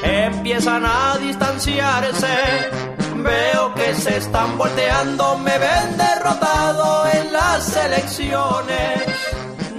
empiezan 0.03 0.85
a 0.85 1.17
distanciarse. 1.19 2.71
Veo 3.17 3.75
que 3.75 3.95
se 3.95 4.19
están 4.19 4.57
volteando, 4.57 5.39
me 5.39 5.59
ven 5.59 5.97
derrotado 5.97 7.07
en 7.13 7.33
las 7.33 7.77
elecciones. 7.77 9.03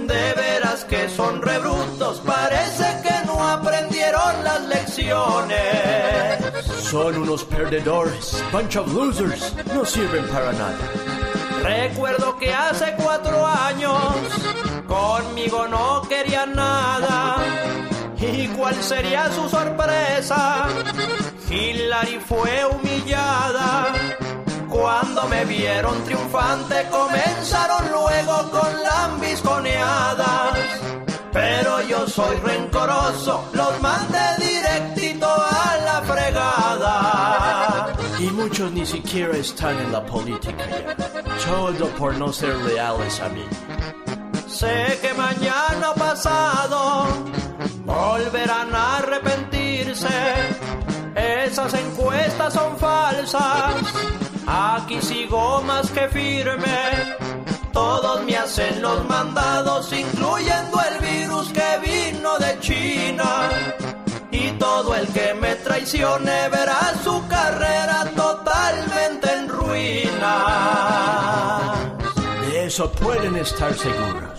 De 0.06 0.32
veras 0.34 0.84
que 0.84 1.08
son 1.08 1.42
rebrutos, 1.42 2.20
parece 2.20 2.84
que 3.02 3.26
no 3.26 3.46
aprendieron 3.46 4.44
las 4.44 4.62
lecciones. 4.62 5.58
Son 6.82 7.16
unos 7.16 7.44
perdedores, 7.44 8.42
bunch 8.50 8.76
of 8.76 8.92
losers, 8.92 9.54
no 9.74 9.84
sirven 9.84 10.26
para 10.28 10.52
nada. 10.52 10.78
Recuerdo 11.62 12.38
que 12.38 12.52
hace 12.52 12.94
cuatro 12.96 13.46
años 13.46 13.98
conmigo 14.88 15.68
no 15.68 16.02
quería 16.08 16.46
nada. 16.46 17.36
¿Y 18.18 18.48
cuál 18.48 18.74
sería 18.82 19.30
su 19.30 19.48
sorpresa? 19.48 20.66
Hillary 21.48 22.18
fue 22.26 22.64
humillada. 22.64 23.92
Cuando 24.68 25.28
me 25.28 25.44
vieron 25.44 26.02
triunfante 26.04 26.86
comenzaron 26.90 27.90
luego 27.90 28.50
con 28.50 28.82
lambisconeadas. 28.82 30.58
Pero 31.32 31.82
yo 31.82 32.08
soy 32.08 32.36
rencoroso, 32.36 33.48
los 33.52 33.80
mandé 33.80 34.18
directito 34.38 35.28
a 35.28 35.76
la 35.84 36.02
fregada. 36.02 37.92
Y 38.18 38.26
muchos 38.30 38.72
ni 38.72 38.84
siquiera 38.84 39.36
están 39.36 39.78
en 39.78 39.92
la 39.92 40.04
política 40.04 40.64
ya. 40.68 40.96
Todo 41.46 41.86
por 41.98 42.14
no 42.14 42.32
ser 42.32 42.56
leales 42.56 43.20
a 43.20 43.28
mí. 43.28 43.44
Sé 44.58 44.98
que 45.00 45.14
mañana 45.14 45.94
pasado 45.94 47.06
volverán 47.84 48.74
a 48.74 48.96
arrepentirse. 48.96 50.08
Esas 51.14 51.74
encuestas 51.74 52.54
son 52.54 52.76
falsas. 52.76 53.76
Aquí 54.48 55.00
sigo 55.00 55.62
más 55.62 55.88
que 55.92 56.08
firme. 56.08 57.14
Todos 57.72 58.24
me 58.24 58.36
hacen 58.36 58.82
los 58.82 59.08
mandados, 59.08 59.92
incluyendo 59.92 60.80
el 60.90 60.98
virus 61.06 61.52
que 61.52 61.78
vino 61.78 62.36
de 62.38 62.58
China. 62.58 63.50
Y 64.32 64.50
todo 64.58 64.92
el 64.96 65.06
que 65.12 65.34
me 65.34 65.54
traicione 65.54 66.48
verá 66.48 66.94
su 67.04 67.24
carrera 67.28 68.10
totalmente 68.16 69.32
en 69.34 69.48
ruina. 69.48 70.34
De 72.40 72.66
eso 72.66 72.90
pueden 72.90 73.36
estar 73.36 73.72
seguros. 73.72 74.37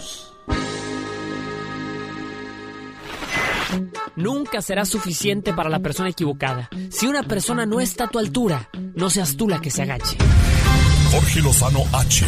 Nunca 4.15 4.61
será 4.61 4.85
suficiente 4.85 5.53
para 5.53 5.69
la 5.69 5.79
persona 5.79 6.09
equivocada. 6.09 6.69
Si 6.89 7.07
una 7.07 7.23
persona 7.23 7.65
no 7.65 7.79
está 7.79 8.05
a 8.05 8.09
tu 8.09 8.19
altura, 8.19 8.69
no 8.95 9.09
seas 9.09 9.37
tú 9.37 9.47
la 9.47 9.61
que 9.61 9.71
se 9.71 9.83
agache. 9.83 10.17
Jorge 11.11 11.41
Lozano 11.41 11.79
H. 11.93 12.25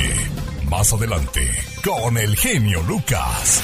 Más 0.70 0.94
adelante, 0.94 1.42
con 1.84 2.18
el 2.18 2.36
genio 2.36 2.82
Lucas. 2.84 3.64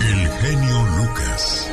El 0.00 0.28
genio 0.28 0.86
Lucas. 0.98 1.70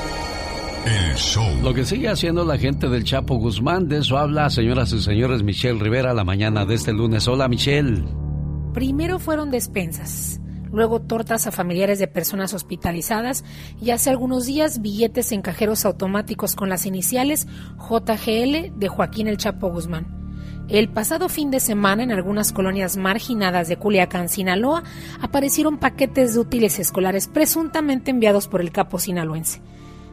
El 0.85 1.15
show. 1.15 1.61
Lo 1.61 1.73
que 1.73 1.85
sigue 1.85 2.09
haciendo 2.09 2.43
la 2.43 2.57
gente 2.57 2.89
del 2.89 3.03
Chapo 3.03 3.35
Guzmán, 3.35 3.87
de 3.87 3.99
eso 3.99 4.17
habla, 4.17 4.49
señoras 4.49 4.91
y 4.93 5.01
señores, 5.01 5.43
Michelle 5.43 5.79
Rivera, 5.79 6.13
la 6.13 6.23
mañana 6.23 6.65
de 6.65 6.73
este 6.73 6.91
lunes. 6.91 7.27
Hola, 7.27 7.47
Michelle. 7.47 8.03
Primero 8.73 9.19
fueron 9.19 9.51
despensas, 9.51 10.39
luego 10.71 11.01
tortas 11.01 11.47
a 11.47 11.51
familiares 11.51 11.99
de 11.99 12.07
personas 12.07 12.53
hospitalizadas 12.53 13.43
y 13.81 13.91
hace 13.91 14.09
algunos 14.09 14.45
días 14.45 14.81
billetes 14.81 15.31
en 15.31 15.41
cajeros 15.41 15.85
automáticos 15.85 16.55
con 16.55 16.69
las 16.69 16.85
iniciales 16.85 17.47
JGL 17.77 18.77
de 18.77 18.87
Joaquín 18.87 19.27
El 19.27 19.37
Chapo 19.37 19.69
Guzmán. 19.69 20.21
El 20.71 20.87
pasado 20.87 21.27
fin 21.27 21.51
de 21.51 21.59
semana 21.59 22.03
en 22.03 22.11
algunas 22.11 22.53
colonias 22.53 22.95
marginadas 22.95 23.67
de 23.67 23.75
Culiacán, 23.75 24.29
Sinaloa, 24.29 24.83
aparecieron 25.19 25.77
paquetes 25.77 26.33
de 26.33 26.39
útiles 26.39 26.79
escolares 26.79 27.27
presuntamente 27.27 28.11
enviados 28.11 28.47
por 28.47 28.61
el 28.61 28.71
capo 28.71 28.97
sinaloense. 28.97 29.61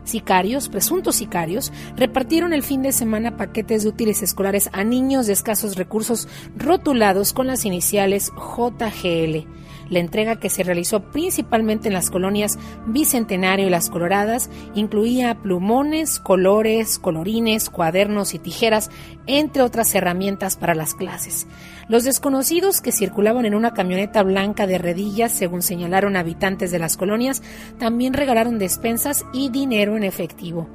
Sicarios, 0.03 0.69
presuntos 0.69 1.17
sicarios, 1.17 1.71
repartieron 1.95 2.53
el 2.53 2.63
fin 2.63 2.83
de 2.83 2.93
semana 2.93 3.37
paquetes 3.37 3.83
de 3.83 3.91
útiles 3.91 4.23
escolares 4.23 4.71
a 4.73 4.83
niños 4.83 5.27
de 5.27 5.35
escasos 5.35 5.77
recursos 5.77 6.27
rotulados 6.57 7.33
con 7.33 7.47
las 7.47 7.65
iniciales 7.65 8.33
JGL. 8.35 9.47
La 9.91 10.01
entrega 10.01 10.37
que 10.37 10.51
se 10.51 10.63
realizó 10.63 11.01
principalmente 11.11 11.89
en 11.89 11.95
las 11.95 12.11
colonias 12.11 12.59
Bicentenario 12.87 13.67
y 13.67 13.71
Las 13.71 13.91
Coloradas 13.91 14.51
incluía 14.75 15.35
plumones, 15.43 16.19
colores, 16.19 16.99
colorines, 16.99 17.71
cuadernos 17.71 18.35
y 18.35 18.39
tijeras, 18.39 18.91
entre 19.27 19.63
otras 19.63 19.95
herramientas 19.95 20.57
para 20.57 20.75
las 20.75 20.95
clases. 20.95 21.47
Los 21.89 22.05
desconocidos 22.05 22.81
que 22.81 22.93
circulaban 22.93 23.47
en 23.47 23.55
una 23.55 23.73
camioneta 23.73 24.23
blanca 24.23 24.67
de 24.67 24.79
redillas, 24.79 25.33
según 25.33 25.63
señalaron 25.63 26.17
habitantes 26.17 26.71
de 26.71 26.79
las 26.79 26.97
colonias, 26.97 27.43
también 27.79 28.13
regalaron 28.13 28.59
despensas 28.59 29.25
y 29.33 29.49
dinero 29.51 29.97
en 29.97 30.05
efectivo. 30.05 30.69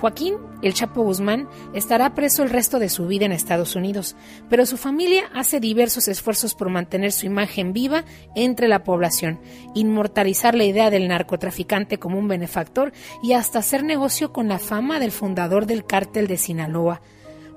Joaquín, 0.00 0.36
el 0.62 0.72
Chapo 0.72 1.02
Guzmán, 1.02 1.46
estará 1.74 2.14
preso 2.14 2.42
el 2.42 2.48
resto 2.48 2.78
de 2.78 2.88
su 2.88 3.06
vida 3.06 3.26
en 3.26 3.32
Estados 3.32 3.76
Unidos, 3.76 4.16
pero 4.48 4.64
su 4.64 4.78
familia 4.78 5.24
hace 5.34 5.60
diversos 5.60 6.08
esfuerzos 6.08 6.54
por 6.54 6.70
mantener 6.70 7.12
su 7.12 7.26
imagen 7.26 7.74
viva 7.74 8.04
entre 8.34 8.66
la 8.66 8.82
población, 8.82 9.40
inmortalizar 9.74 10.54
la 10.54 10.64
idea 10.64 10.88
del 10.88 11.06
narcotraficante 11.06 11.98
como 11.98 12.18
un 12.18 12.28
benefactor 12.28 12.92
y 13.22 13.34
hasta 13.34 13.58
hacer 13.58 13.84
negocio 13.84 14.32
con 14.32 14.48
la 14.48 14.58
fama 14.58 15.00
del 15.00 15.12
fundador 15.12 15.66
del 15.66 15.84
cártel 15.84 16.26
de 16.26 16.38
Sinaloa. 16.38 17.02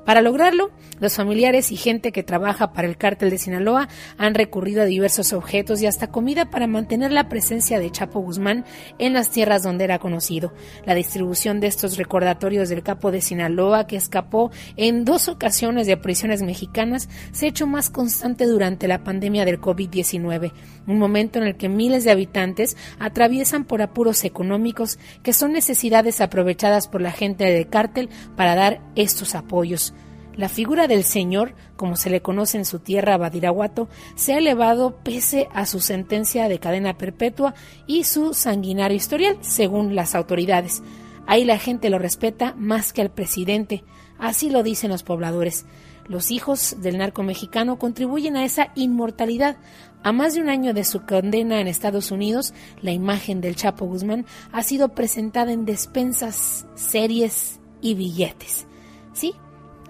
Para 0.05 0.22
lograrlo, 0.22 0.72
los 1.00 1.15
familiares 1.15 1.72
y 1.72 1.77
gente 1.77 2.12
que 2.12 2.24
trabaja 2.24 2.74
para 2.74 2.88
el 2.88 2.98
cártel 2.98 3.29
de 3.29 3.38
Sinaloa 3.38 3.88
han 4.17 4.36
recurrido 4.36 4.81
a 4.81 4.86
diversos 4.86 5.31
objetos 5.31 5.81
y 5.81 5.86
hasta 5.86 6.12
comida 6.12 6.50
para 6.50 6.67
mantener 6.67 7.12
la 7.12 7.29
presencia 7.29 7.79
de 7.79 7.89
Chapo 7.89 8.19
Guzmán 8.19 8.65
en 9.00 9.13
las 9.13 9.29
tierras 9.29 9.63
donde 9.63 9.86
era 9.86 10.00
conocido. 10.00 10.53
La 10.86 10.93
distribución 10.93 11.62
de 11.62 11.67
estos 11.67 11.98
recordatorios 11.98 12.67
del 12.67 12.83
capo 12.83 13.12
de 13.12 13.22
Sinaloa, 13.22 13.88
que 13.88 13.95
escapó 13.95 14.51
en 14.75 15.05
dos 15.05 15.29
ocasiones 15.29 15.88
de 15.88 15.95
prisiones 15.95 16.41
mexicanas, 16.41 17.07
se 17.31 17.45
ha 17.45 17.50
hecho 17.50 17.65
más 17.65 17.89
constante 17.89 18.45
durante 18.45 18.89
la 18.89 19.03
pandemia 19.03 19.45
del 19.45 19.62
COVID-19, 19.62 20.51
un 20.86 21.00
momento 21.00 21.39
en 21.39 21.45
el 21.45 21.55
que 21.55 21.69
miles 21.69 22.03
de 22.03 22.12
habitantes 22.12 22.75
atraviesan 23.00 23.63
por 23.63 23.81
apuros 23.81 24.25
económicos 24.25 25.00
que 25.24 25.33
son 25.33 25.53
necesidades 25.53 26.19
aprovechadas 26.19 26.88
por 26.89 27.01
la 27.01 27.12
gente 27.12 27.45
del 27.45 27.69
cártel 27.69 28.10
para 28.36 28.55
dar 28.55 28.81
estos 28.95 29.36
apoyos. 29.36 29.92
La 30.36 30.50
figura 30.50 30.88
del 30.88 31.04
Señor, 31.04 31.54
como 31.75 31.96
se 31.96 32.10
le 32.10 32.22
conoce 32.22 32.58
en 32.58 32.66
su 32.66 32.80
tierra 32.80 33.18
Badiraguato, 33.18 33.88
se 34.16 34.34
ha 34.34 34.40
elevado 34.40 34.98
pese 35.04 35.48
a 35.54 35.68
su 35.68 35.80
sentencia 35.80 36.50
de 36.50 36.60
cadena 36.60 36.98
perpetua 36.98 37.54
y 37.86 38.04
su 38.06 38.34
sanguinario 38.34 38.98
historial, 38.98 39.38
según 39.42 39.96
las 39.96 40.16
autoridades. 40.16 40.82
Ahí 41.28 41.46
la 41.46 41.60
gente 41.60 41.92
lo 41.92 42.00
respeta 42.00 42.56
más 42.58 42.94
que 42.94 43.02
al 43.02 43.12
presidente, 43.12 43.84
así 44.18 44.50
lo 44.50 44.63
dicen 44.63 44.90
los 44.90 45.04
pobladores. 45.04 45.66
Los 46.08 46.32
hijos 46.32 46.78
del 46.80 46.98
narco 46.98 47.24
mexicano 47.24 47.78
contribuyen 47.78 48.36
a 48.36 48.44
esa 48.44 48.72
inmortalidad. 48.75 49.58
A 50.04 50.12
más 50.12 50.34
de 50.34 50.42
un 50.42 50.50
año 50.50 50.74
de 50.74 50.84
su 50.84 51.06
condena 51.06 51.62
en 51.62 51.68
Estados 51.68 52.12
Unidos, 52.12 52.54
la 52.82 52.92
imagen 52.92 53.40
del 53.40 53.56
Chapo 53.56 53.86
Guzmán 53.86 54.25
ha 54.52 54.63
sido 54.63 54.90
presentada 54.90 55.54
en 55.54 55.66
despensas, 55.66 56.66
series 56.75 57.60
y 57.82 57.94
billetes. 57.94 58.68
Sí, 59.13 59.36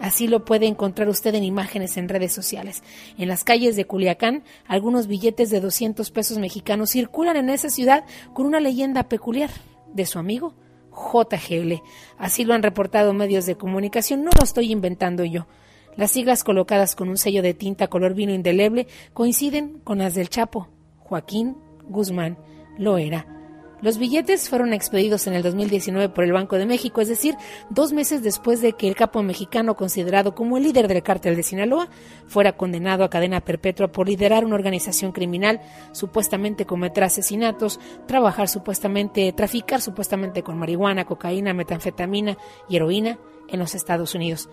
Así 0.04 0.28
lo 0.28 0.44
puede 0.44 0.68
encontrar 0.68 1.08
usted 1.08 1.34
en 1.34 1.46
imágenes 1.46 1.96
en 1.96 2.10
redes 2.10 2.34
sociales. 2.34 2.84
En 3.18 3.30
las 3.30 3.46
calles 3.46 3.78
de 3.78 3.86
Culiacán, 3.86 4.44
algunos 4.68 5.08
billetes 5.08 5.50
de 5.50 5.62
200 5.62 6.12
pesos 6.12 6.40
mexicanos 6.40 6.90
circulan 6.90 7.38
en 7.38 7.50
esa 7.50 7.70
ciudad 7.70 8.04
con 8.34 8.46
una 8.46 8.60
leyenda 8.60 9.08
peculiar 9.08 9.50
de 9.94 10.06
su 10.06 10.20
amigo 10.20 10.56
JGL. 10.92 11.82
Así 12.18 12.44
lo 12.44 12.54
han 12.54 12.64
reportado 12.64 13.14
medios 13.14 13.46
de 13.46 13.56
comunicación, 13.56 14.26
no 14.26 14.32
lo 14.38 14.44
estoy 14.44 14.74
inventando 14.74 15.24
yo. 15.24 15.48
Las 15.96 16.12
siglas 16.12 16.44
colocadas 16.44 16.96
con 16.96 17.08
un 17.08 17.18
sello 17.18 17.42
de 17.42 17.54
tinta 17.54 17.88
color 17.88 18.14
vino 18.14 18.34
indeleble 18.34 18.88
coinciden 19.14 19.80
con 19.86 20.00
las 20.00 20.16
del 20.16 20.28
Chapo, 20.28 20.68
Joaquín 21.00 21.56
Guzmán 21.88 22.38
Loera. 22.78 23.43
Los 23.84 23.98
billetes 23.98 24.48
fueron 24.48 24.72
expedidos 24.72 25.28
en 25.28 25.34
el 25.34 25.44
2019 25.44 26.08
por 26.08 26.24
el 26.24 26.32
Banco 26.32 26.56
de 26.56 26.66
México, 26.66 27.02
es 27.02 27.10
decir, 27.10 27.36
dos 27.70 27.92
meses 27.92 28.24
después 28.24 28.62
de 28.62 28.72
que 28.72 28.88
el 28.88 28.96
capo 28.96 29.22
mexicano, 29.24 29.76
considerado 29.76 30.34
como 30.34 30.56
el 30.56 30.64
líder 30.64 30.88
del 30.88 31.04
cártel 31.04 31.36
de 31.36 31.44
Sinaloa, 31.44 31.90
fuera 32.26 32.56
condenado 32.56 33.04
a 33.04 33.10
cadena 33.10 33.42
perpetua 33.42 33.92
por 33.92 34.08
liderar 34.08 34.46
una 34.46 34.56
organización 34.56 35.12
criminal, 35.12 35.60
supuestamente 35.92 36.66
cometer 36.66 37.04
asesinatos, 37.04 37.78
trabajar 38.08 38.48
supuestamente, 38.48 39.34
traficar 39.34 39.82
supuestamente 39.82 40.44
con 40.44 40.58
marihuana, 40.58 41.04
cocaína, 41.04 41.54
metanfetamina 41.54 42.38
y 42.70 42.78
heroína 42.78 43.20
en 43.50 43.60
los 43.60 43.76
Estados 43.76 44.16
Unidos. 44.16 44.48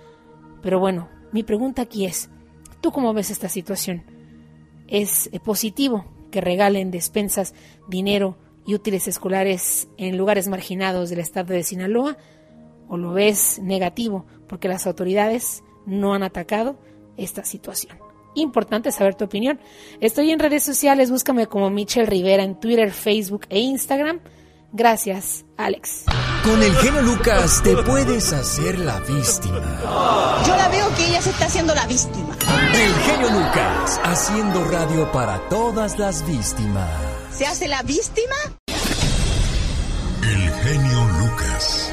Pero 0.60 0.80
bueno, 0.80 1.08
mi 1.30 1.44
pregunta 1.44 1.82
aquí 1.82 2.04
es, 2.04 2.30
¿tú 2.80 2.90
cómo 2.90 3.14
ves 3.14 3.30
esta 3.30 3.48
situación? 3.48 4.02
¿Es 4.88 5.30
positivo 5.44 6.04
que 6.32 6.40
regalen 6.40 6.90
despensas, 6.90 7.54
dinero, 7.86 8.36
y 8.70 8.74
útiles 8.74 9.08
escolares 9.08 9.88
en 9.96 10.16
lugares 10.16 10.46
marginados 10.46 11.10
del 11.10 11.18
estado 11.18 11.54
de 11.54 11.64
Sinaloa? 11.64 12.16
¿O 12.88 12.96
lo 12.96 13.12
ves 13.12 13.58
negativo 13.60 14.26
porque 14.48 14.68
las 14.68 14.86
autoridades 14.86 15.64
no 15.86 16.14
han 16.14 16.22
atacado 16.22 16.78
esta 17.16 17.44
situación? 17.44 17.98
Importante 18.36 18.92
saber 18.92 19.16
tu 19.16 19.24
opinión. 19.24 19.60
Estoy 20.00 20.30
en 20.30 20.38
redes 20.38 20.62
sociales, 20.62 21.10
búscame 21.10 21.48
como 21.48 21.68
Michelle 21.68 22.06
Rivera 22.06 22.44
en 22.44 22.60
Twitter, 22.60 22.92
Facebook 22.92 23.46
e 23.48 23.58
Instagram. 23.58 24.20
Gracias, 24.72 25.44
Alex. 25.56 26.04
Con 26.44 26.62
el 26.62 26.72
genio 26.76 27.02
Lucas 27.02 27.60
te 27.64 27.76
puedes 27.76 28.32
hacer 28.32 28.78
la 28.78 29.00
víctima. 29.00 30.42
Yo 30.46 30.56
la 30.56 30.68
veo 30.68 30.94
que 30.94 31.08
ella 31.08 31.20
se 31.20 31.30
está 31.30 31.46
haciendo 31.46 31.74
la 31.74 31.86
víctima. 31.88 32.36
El 32.72 32.94
genio 32.94 33.30
Lucas, 33.30 34.00
haciendo 34.04 34.62
radio 34.64 35.10
para 35.10 35.48
todas 35.48 35.98
las 35.98 36.24
víctimas. 36.24 36.88
¿Se 37.32 37.46
hace 37.46 37.68
la 37.68 37.82
víctima? 37.82 38.36
El 40.22 40.50
genio 40.50 41.08
Lucas. 41.18 41.92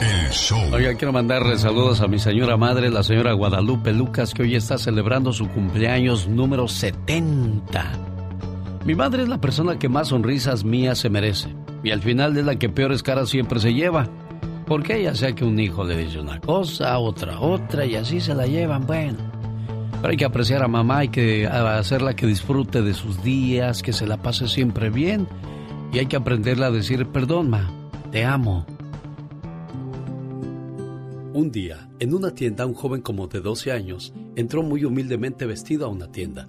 El 0.00 0.30
show. 0.30 0.60
Oiga, 0.72 0.94
quiero 0.94 1.12
mandarle 1.12 1.58
saludos 1.58 2.00
a 2.00 2.08
mi 2.08 2.18
señora 2.18 2.56
madre, 2.56 2.90
la 2.90 3.02
señora 3.02 3.32
Guadalupe 3.32 3.92
Lucas, 3.92 4.34
que 4.34 4.42
hoy 4.42 4.56
está 4.56 4.78
celebrando 4.78 5.32
su 5.32 5.48
cumpleaños 5.48 6.28
número 6.28 6.68
70. 6.68 7.92
Mi 8.84 8.94
madre 8.94 9.22
es 9.22 9.28
la 9.28 9.40
persona 9.40 9.78
que 9.78 9.88
más 9.88 10.08
sonrisas 10.08 10.64
mías 10.64 10.98
se 10.98 11.10
merece. 11.10 11.54
Y 11.82 11.90
al 11.90 12.00
final 12.00 12.36
es 12.36 12.44
la 12.44 12.56
que 12.56 12.68
peores 12.68 13.02
caras 13.02 13.28
siempre 13.28 13.60
se 13.60 13.74
lleva. 13.74 14.08
Porque 14.66 15.00
ella 15.00 15.14
sea 15.14 15.34
que 15.34 15.44
un 15.44 15.58
hijo 15.58 15.84
le 15.84 15.96
dice 15.96 16.20
una 16.20 16.40
cosa, 16.40 16.98
otra 16.98 17.40
otra, 17.40 17.84
y 17.84 17.96
así 17.96 18.20
se 18.20 18.34
la 18.34 18.46
llevan, 18.46 18.86
bueno. 18.86 19.18
Pero 20.00 20.12
hay 20.12 20.16
que 20.16 20.24
apreciar 20.24 20.62
a 20.62 20.68
mamá, 20.68 20.98
hay 20.98 21.08
que 21.08 21.46
hacerla 21.46 22.14
que 22.14 22.26
disfrute 22.26 22.80
de 22.80 22.94
sus 22.94 23.22
días, 23.22 23.82
que 23.82 23.92
se 23.92 24.06
la 24.06 24.16
pase 24.16 24.48
siempre 24.48 24.88
bien. 24.88 25.26
Y 25.92 25.98
hay 25.98 26.06
que 26.06 26.16
aprenderla 26.16 26.66
a 26.66 26.70
decir, 26.70 27.06
perdón, 27.06 27.50
ma, 27.50 27.70
te 28.12 28.24
amo. 28.24 28.64
Un 31.32 31.50
día, 31.50 31.90
en 31.98 32.14
una 32.14 32.34
tienda, 32.34 32.66
un 32.66 32.74
joven 32.74 33.02
como 33.02 33.26
de 33.26 33.40
12 33.40 33.72
años 33.72 34.12
entró 34.36 34.62
muy 34.62 34.84
humildemente 34.84 35.46
vestido 35.46 35.86
a 35.86 35.88
una 35.88 36.12
tienda. 36.12 36.48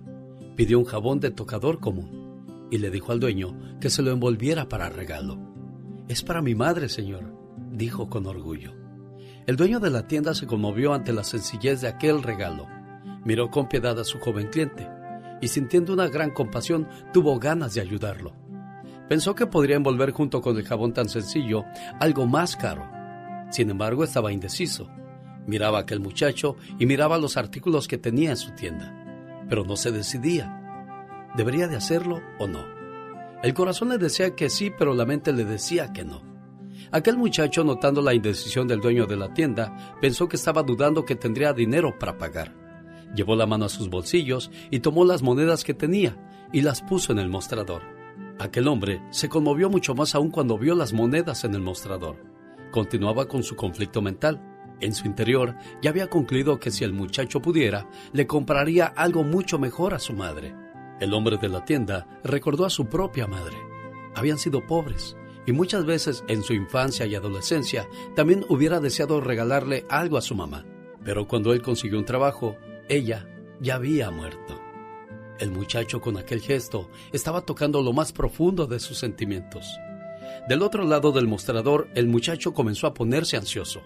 Pidió 0.56 0.78
un 0.80 0.86
jabón 0.86 1.20
de 1.20 1.32
tocador 1.32 1.80
común 1.80 2.68
y 2.70 2.78
le 2.78 2.90
dijo 2.92 3.12
al 3.12 3.20
dueño 3.20 3.58
que 3.80 3.90
se 3.90 4.02
lo 4.02 4.12
envolviera 4.12 4.70
para 4.70 4.90
regalo. 4.90 5.40
Es 6.08 6.24
para 6.24 6.42
mi 6.42 6.56
madre, 6.56 6.90
señor, 6.90 7.36
dijo 7.72 8.10
con 8.10 8.28
orgullo. 8.28 8.74
El 9.48 9.56
dueño 9.56 9.80
de 9.80 9.90
la 9.90 10.08
tienda 10.08 10.36
se 10.36 10.46
conmovió 10.46 10.94
ante 10.94 11.14
la 11.14 11.24
sencillez 11.24 11.82
de 11.82 11.88
aquel 11.88 12.22
regalo. 12.22 12.68
Miró 13.26 13.50
con 13.50 13.70
piedad 13.70 14.00
a 14.00 14.04
su 14.04 14.20
joven 14.20 14.50
cliente 14.50 14.88
y 15.42 15.48
sintiendo 15.48 15.94
una 15.94 16.08
gran 16.08 16.32
compasión 16.32 16.88
tuvo 17.12 17.40
ganas 17.40 17.74
de 17.74 17.82
ayudarlo. 17.82 18.41
Pensó 19.12 19.36
que 19.36 19.46
podría 19.46 19.76
envolver 19.76 20.12
junto 20.12 20.40
con 20.40 20.56
el 20.56 20.64
jabón 20.64 20.94
tan 20.94 21.10
sencillo 21.10 21.66
algo 22.00 22.28
más 22.28 22.56
caro. 22.56 22.90
Sin 23.50 23.70
embargo, 23.70 24.06
estaba 24.06 24.32
indeciso. 24.32 24.88
Miraba 25.46 25.80
a 25.80 25.82
aquel 25.82 26.00
muchacho 26.00 26.56
y 26.80 26.86
miraba 26.86 27.18
los 27.18 27.36
artículos 27.36 27.90
que 27.90 27.98
tenía 27.98 28.30
en 28.30 28.38
su 28.38 28.52
tienda, 28.52 29.44
pero 29.50 29.66
no 29.66 29.76
se 29.76 29.92
decidía. 29.92 31.28
¿Debería 31.36 31.68
de 31.68 31.76
hacerlo 31.76 32.22
o 32.40 32.48
no? 32.48 32.64
El 33.44 33.54
corazón 33.54 33.90
le 33.90 33.98
decía 33.98 34.34
que 34.34 34.50
sí, 34.50 34.72
pero 34.80 34.94
la 34.94 35.06
mente 35.06 35.34
le 35.34 35.44
decía 35.44 35.92
que 35.92 36.06
no. 36.06 36.22
Aquel 36.94 37.18
muchacho, 37.18 37.66
notando 37.66 38.02
la 38.02 38.14
indecisión 38.14 38.66
del 38.66 38.80
dueño 38.80 39.08
de 39.08 39.18
la 39.18 39.34
tienda, 39.34 39.98
pensó 40.00 40.30
que 40.30 40.38
estaba 40.38 40.64
dudando 40.64 41.04
que 41.04 41.18
tendría 41.18 41.52
dinero 41.52 42.00
para 42.00 42.18
pagar. 42.18 42.56
Llevó 43.14 43.36
la 43.36 43.46
mano 43.46 43.66
a 43.66 43.70
sus 43.70 43.90
bolsillos 43.90 44.52
y 44.70 44.80
tomó 44.80 45.04
las 45.04 45.22
monedas 45.22 45.66
que 45.66 45.74
tenía 45.74 46.16
y 46.54 46.62
las 46.62 46.82
puso 46.82 47.12
en 47.12 47.20
el 47.20 47.28
mostrador. 47.28 47.91
Aquel 48.42 48.68
hombre 48.68 49.04
se 49.12 49.30
conmovió 49.30 49.70
mucho 49.70 49.94
más 49.94 50.16
aún 50.16 50.32
cuando 50.32 50.58
vio 50.58 50.74
las 50.74 50.94
monedas 50.94 51.44
en 51.44 51.54
el 51.54 51.62
mostrador. 51.62 52.16
Continuaba 52.72 53.28
con 53.28 53.44
su 53.44 53.56
conflicto 53.56 54.02
mental. 54.02 54.42
En 54.80 54.96
su 54.96 55.06
interior 55.06 55.56
ya 55.80 55.92
había 55.92 56.10
concluido 56.10 56.60
que 56.60 56.72
si 56.72 56.84
el 56.84 56.92
muchacho 56.92 57.40
pudiera, 57.40 57.88
le 58.14 58.26
compraría 58.26 58.88
algo 58.88 59.24
mucho 59.24 59.60
mejor 59.60 59.94
a 59.94 60.00
su 60.00 60.14
madre. 60.14 60.56
El 61.00 61.14
hombre 61.14 61.38
de 61.38 61.50
la 61.50 61.64
tienda 61.66 62.08
recordó 62.24 62.66
a 62.66 62.72
su 62.72 62.88
propia 62.88 63.28
madre. 63.28 63.58
Habían 64.16 64.40
sido 64.40 64.66
pobres 64.66 65.16
y 65.46 65.52
muchas 65.52 65.86
veces 65.86 66.24
en 66.28 66.42
su 66.42 66.54
infancia 66.54 67.06
y 67.06 67.14
adolescencia 67.14 67.88
también 68.16 68.44
hubiera 68.50 68.80
deseado 68.80 69.22
regalarle 69.22 69.86
algo 69.88 70.18
a 70.18 70.22
su 70.24 70.34
mamá. 70.34 70.66
Pero 71.06 71.28
cuando 71.28 71.54
él 71.54 71.62
consiguió 71.62 72.00
un 72.00 72.06
trabajo, 72.06 72.58
ella 72.90 73.28
ya 73.60 73.76
había 73.76 74.10
muerto. 74.10 74.61
El 75.42 75.52
muchacho 75.52 76.02
con 76.02 76.18
aquel 76.18 76.40
gesto 76.40 76.92
estaba 77.12 77.42
tocando 77.42 77.82
lo 77.82 77.94
más 77.94 78.14
profundo 78.14 78.68
de 78.68 78.80
sus 78.80 79.00
sentimientos. 79.00 79.66
Del 80.48 80.62
otro 80.62 80.86
lado 80.86 81.12
del 81.12 81.28
mostrador, 81.28 81.90
el 81.96 82.08
muchacho 82.08 82.54
comenzó 82.54 82.86
a 82.86 82.94
ponerse 82.94 83.38
ansioso. 83.38 83.82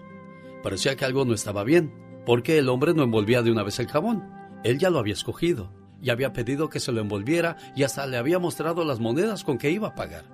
Parecía 0.62 0.96
que 0.96 1.06
algo 1.06 1.24
no 1.24 1.32
estaba 1.32 1.64
bien, 1.64 1.94
porque 2.26 2.58
el 2.58 2.68
hombre 2.68 2.92
no 2.92 3.02
envolvía 3.02 3.40
de 3.40 3.50
una 3.50 3.62
vez 3.62 3.78
el 3.78 3.88
jabón. 3.88 4.30
Él 4.64 4.78
ya 4.78 4.90
lo 4.90 4.98
había 4.98 5.14
escogido, 5.14 5.72
y 6.02 6.10
había 6.10 6.34
pedido 6.34 6.68
que 6.68 6.78
se 6.78 6.92
lo 6.92 7.00
envolviera 7.00 7.56
y 7.74 7.84
hasta 7.84 8.06
le 8.06 8.18
había 8.18 8.38
mostrado 8.38 8.84
las 8.84 9.00
monedas 9.00 9.42
con 9.42 9.56
que 9.56 9.70
iba 9.70 9.88
a 9.88 9.94
pagar. 9.94 10.24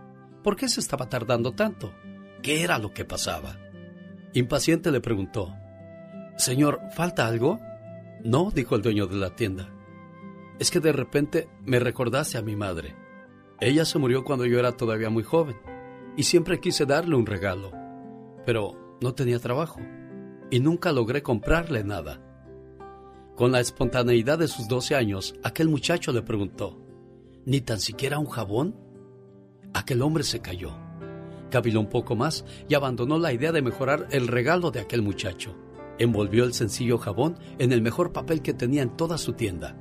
¿Por 0.42 0.56
qué 0.56 0.68
se 0.68 0.80
estaba 0.80 1.08
tardando 1.08 1.52
tanto? 1.52 1.94
¿Qué 2.42 2.64
era 2.64 2.80
lo 2.80 2.92
que 2.92 3.04
pasaba? 3.04 3.58
Impaciente 4.34 4.90
le 4.90 5.00
preguntó, 5.00 5.54
Señor, 6.36 6.80
¿falta 6.96 7.28
algo? 7.28 7.60
No, 8.24 8.50
dijo 8.50 8.74
el 8.74 8.82
dueño 8.82 9.06
de 9.06 9.16
la 9.16 9.36
tienda. 9.36 9.71
Es 10.58 10.70
que 10.70 10.80
de 10.80 10.92
repente 10.92 11.48
me 11.64 11.78
recordaste 11.78 12.38
a 12.38 12.42
mi 12.42 12.56
madre. 12.56 12.94
Ella 13.60 13.84
se 13.84 13.98
murió 13.98 14.24
cuando 14.24 14.44
yo 14.44 14.58
era 14.58 14.72
todavía 14.72 15.08
muy 15.08 15.22
joven 15.22 15.56
y 16.16 16.24
siempre 16.24 16.60
quise 16.60 16.84
darle 16.84 17.16
un 17.16 17.26
regalo, 17.26 17.72
pero 18.44 18.96
no 19.00 19.14
tenía 19.14 19.38
trabajo 19.38 19.80
y 20.50 20.60
nunca 20.60 20.92
logré 20.92 21.22
comprarle 21.22 21.84
nada. 21.84 22.20
Con 23.36 23.52
la 23.52 23.60
espontaneidad 23.60 24.38
de 24.38 24.48
sus 24.48 24.68
12 24.68 24.94
años, 24.94 25.34
aquel 25.42 25.68
muchacho 25.68 26.12
le 26.12 26.22
preguntó, 26.22 26.78
¿ni 27.46 27.60
tan 27.60 27.80
siquiera 27.80 28.18
un 28.18 28.26
jabón? 28.26 28.76
Aquel 29.72 30.02
hombre 30.02 30.22
se 30.22 30.40
cayó, 30.40 30.76
caviló 31.50 31.80
un 31.80 31.88
poco 31.88 32.14
más 32.14 32.44
y 32.68 32.74
abandonó 32.74 33.18
la 33.18 33.32
idea 33.32 33.52
de 33.52 33.62
mejorar 33.62 34.08
el 34.10 34.28
regalo 34.28 34.70
de 34.70 34.80
aquel 34.80 35.02
muchacho. 35.02 35.56
Envolvió 35.98 36.44
el 36.44 36.52
sencillo 36.52 36.98
jabón 36.98 37.38
en 37.58 37.72
el 37.72 37.80
mejor 37.80 38.12
papel 38.12 38.42
que 38.42 38.54
tenía 38.54 38.82
en 38.82 38.96
toda 38.96 39.18
su 39.18 39.32
tienda 39.32 39.76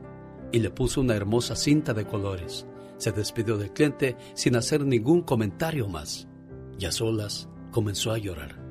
y 0.52 0.60
le 0.60 0.70
puso 0.70 1.02
una 1.02 1.16
hermosa 1.16 1.56
cinta 1.56 1.94
de 1.94 2.06
colores. 2.06 2.66
Se 2.98 3.12
despidió 3.12 3.58
del 3.58 3.74
cliente 3.74 4.16
sin 4.34 4.56
hacer 4.56 4.86
ningún 4.86 5.22
comentario 5.22 5.88
más. 5.88 6.28
Y 6.78 6.86
a 6.86 6.92
solas 6.92 7.50
comenzó 7.72 8.12
a 8.12 8.18
llorar. 8.18 8.62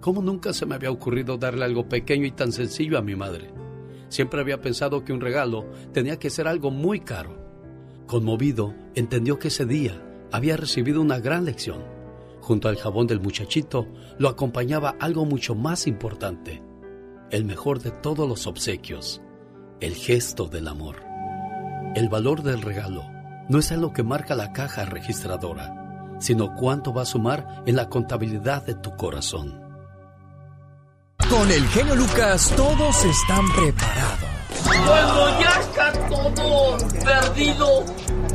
¿Cómo 0.00 0.22
nunca 0.22 0.52
se 0.52 0.64
me 0.64 0.74
había 0.74 0.90
ocurrido 0.90 1.36
darle 1.36 1.64
algo 1.64 1.88
pequeño 1.88 2.26
y 2.26 2.30
tan 2.30 2.52
sencillo 2.52 2.98
a 2.98 3.02
mi 3.02 3.16
madre? 3.16 3.52
Siempre 4.08 4.40
había 4.40 4.60
pensado 4.60 5.04
que 5.04 5.12
un 5.12 5.20
regalo 5.20 5.66
tenía 5.92 6.18
que 6.18 6.30
ser 6.30 6.48
algo 6.48 6.70
muy 6.70 7.00
caro. 7.00 7.36
Conmovido, 8.06 8.74
entendió 8.94 9.38
que 9.38 9.48
ese 9.48 9.66
día 9.66 10.02
había 10.32 10.56
recibido 10.56 11.00
una 11.00 11.18
gran 11.18 11.44
lección. 11.44 11.84
Junto 12.40 12.68
al 12.68 12.76
jabón 12.76 13.06
del 13.06 13.20
muchachito 13.20 13.86
lo 14.18 14.28
acompañaba 14.28 14.96
algo 14.98 15.24
mucho 15.26 15.54
más 15.54 15.86
importante, 15.86 16.62
el 17.30 17.44
mejor 17.44 17.80
de 17.80 17.90
todos 17.90 18.28
los 18.28 18.46
obsequios, 18.46 19.20
el 19.80 19.94
gesto 19.94 20.46
del 20.46 20.66
amor. 20.66 21.09
El 21.94 22.08
valor 22.08 22.42
del 22.42 22.62
regalo 22.62 23.04
no 23.48 23.58
es 23.58 23.72
lo 23.72 23.92
que 23.92 24.04
marca 24.04 24.36
la 24.36 24.52
caja 24.52 24.84
registradora, 24.84 25.74
sino 26.20 26.54
cuánto 26.54 26.92
va 26.92 27.02
a 27.02 27.06
sumar 27.06 27.64
en 27.66 27.74
la 27.74 27.88
contabilidad 27.88 28.62
de 28.64 28.76
tu 28.76 28.94
corazón. 28.96 29.60
Con 31.28 31.50
el 31.50 31.66
genio 31.68 31.96
Lucas 31.96 32.52
todos 32.56 33.04
están 33.04 33.44
preparados. 33.52 34.28
Cuando 34.86 35.40
ya 35.40 35.60
está 35.60 35.92
todo 36.08 36.78
perdido, 37.04 37.84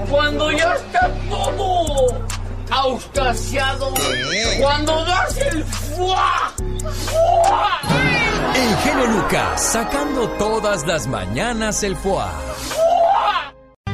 cuando 0.10 0.52
ya 0.52 0.74
está 0.76 1.14
todo 1.30 2.26
auscasiado, 2.72 3.94
cuando 4.60 5.06
das 5.06 5.38
el 5.38 5.64
fuá, 5.64 6.54
fuá. 7.08 7.80
El 8.54 8.76
genio 8.78 9.08
Lucas 9.08 9.62
sacando 9.62 10.28
todas 10.32 10.86
las 10.86 11.08
mañanas 11.08 11.84
el 11.84 11.96
foie. 11.96 12.26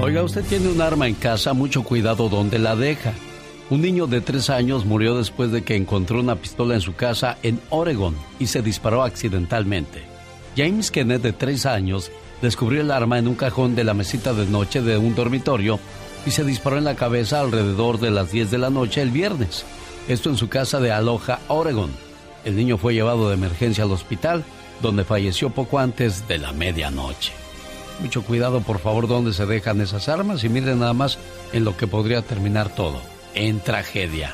Oiga, 0.03 0.23
usted 0.23 0.43
tiene 0.43 0.67
un 0.67 0.81
arma 0.81 1.07
en 1.07 1.13
casa, 1.13 1.53
mucho 1.53 1.83
cuidado 1.83 2.27
donde 2.27 2.57
la 2.57 2.75
deja. 2.75 3.13
Un 3.69 3.81
niño 3.81 4.07
de 4.07 4.19
tres 4.19 4.49
años 4.49 4.83
murió 4.83 5.15
después 5.15 5.51
de 5.51 5.63
que 5.63 5.75
encontró 5.75 6.19
una 6.19 6.37
pistola 6.37 6.73
en 6.73 6.81
su 6.81 6.95
casa 6.95 7.37
en 7.43 7.61
Oregon 7.69 8.15
y 8.39 8.47
se 8.47 8.63
disparó 8.63 9.03
accidentalmente. 9.03 10.01
James 10.57 10.89
Kenneth, 10.89 11.21
de 11.21 11.33
tres 11.33 11.67
años, 11.67 12.11
descubrió 12.41 12.81
el 12.81 12.89
arma 12.89 13.19
en 13.19 13.27
un 13.27 13.35
cajón 13.35 13.75
de 13.75 13.83
la 13.83 13.93
mesita 13.93 14.33
de 14.33 14.47
noche 14.47 14.81
de 14.81 14.97
un 14.97 15.13
dormitorio 15.13 15.79
y 16.25 16.31
se 16.31 16.43
disparó 16.43 16.79
en 16.79 16.85
la 16.85 16.95
cabeza 16.95 17.39
alrededor 17.39 17.99
de 17.99 18.09
las 18.09 18.31
10 18.31 18.49
de 18.49 18.57
la 18.57 18.71
noche 18.71 19.03
el 19.03 19.11
viernes. 19.11 19.65
Esto 20.07 20.31
en 20.31 20.37
su 20.37 20.49
casa 20.49 20.79
de 20.79 20.91
Aloha, 20.91 21.41
Oregon. 21.47 21.91
El 22.43 22.55
niño 22.55 22.79
fue 22.79 22.95
llevado 22.95 23.29
de 23.29 23.35
emergencia 23.35 23.83
al 23.83 23.91
hospital, 23.91 24.43
donde 24.81 25.03
falleció 25.03 25.51
poco 25.51 25.77
antes 25.77 26.27
de 26.27 26.39
la 26.39 26.53
medianoche. 26.53 27.40
Mucho 28.01 28.23
cuidado, 28.23 28.61
por 28.61 28.79
favor, 28.79 29.07
donde 29.07 29.31
se 29.31 29.45
dejan 29.45 29.79
esas 29.79 30.09
armas 30.09 30.43
y 30.43 30.49
miren 30.49 30.79
nada 30.79 30.93
más 30.93 31.19
en 31.53 31.63
lo 31.63 31.77
que 31.77 31.87
podría 31.87 32.21
terminar 32.21 32.69
todo, 32.69 32.99
en 33.35 33.59
tragedia. 33.59 34.33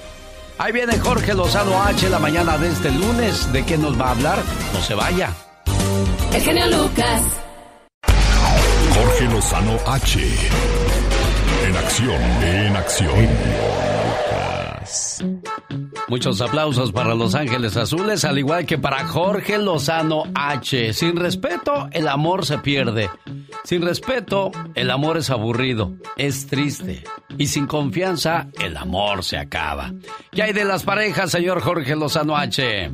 Ahí 0.58 0.72
viene 0.72 0.98
Jorge 0.98 1.34
Lozano 1.36 1.84
H 1.84 2.10
la 2.10 2.18
mañana 2.18 2.58
de 2.58 2.70
este 2.70 2.90
lunes. 2.92 3.52
¿De 3.54 3.64
qué 3.64 3.78
nos 3.78 4.00
va 4.00 4.08
a 4.08 4.12
hablar? 4.12 4.40
No 4.74 4.82
se 4.82 4.96
vaya. 4.96 5.34
El 6.34 6.42
genio 6.42 6.66
Lucas. 6.68 7.22
Jorge 8.96 9.26
Lozano 9.26 9.78
H. 9.86 10.20
En 11.68 11.78
acción, 11.78 12.22
en 12.44 12.76
acción. 12.76 13.28
Muchos 16.08 16.42
aplausos 16.42 16.92
para 16.92 17.16
Los 17.16 17.36
Ángeles 17.36 17.76
Azules, 17.76 18.24
al 18.26 18.38
igual 18.38 18.66
que 18.66 18.78
para 18.78 19.06
Jorge 19.06 19.58
Lozano 19.58 20.24
H. 20.34 20.94
Sin 20.94 21.16
respeto, 21.16 21.90
el 21.92 22.08
amor 22.08 22.46
se 22.46 22.60
pierde. 22.60 23.10
Sin 23.64 23.82
respeto, 23.82 24.52
el 24.76 24.90
amor 24.90 25.18
es 25.18 25.30
aburrido, 25.30 25.94
es 26.16 26.48
triste. 26.48 27.04
Y 27.38 27.48
sin 27.48 27.68
confianza, 27.68 28.48
el 28.60 28.78
amor 28.78 29.24
se 29.24 29.38
acaba. 29.38 29.94
¿Qué 30.32 30.44
hay 30.44 30.54
de 30.54 30.66
las 30.66 30.84
parejas, 30.84 31.32
señor 31.32 31.62
Jorge 31.62 31.96
Lozano 31.96 32.38
H? 32.38 32.90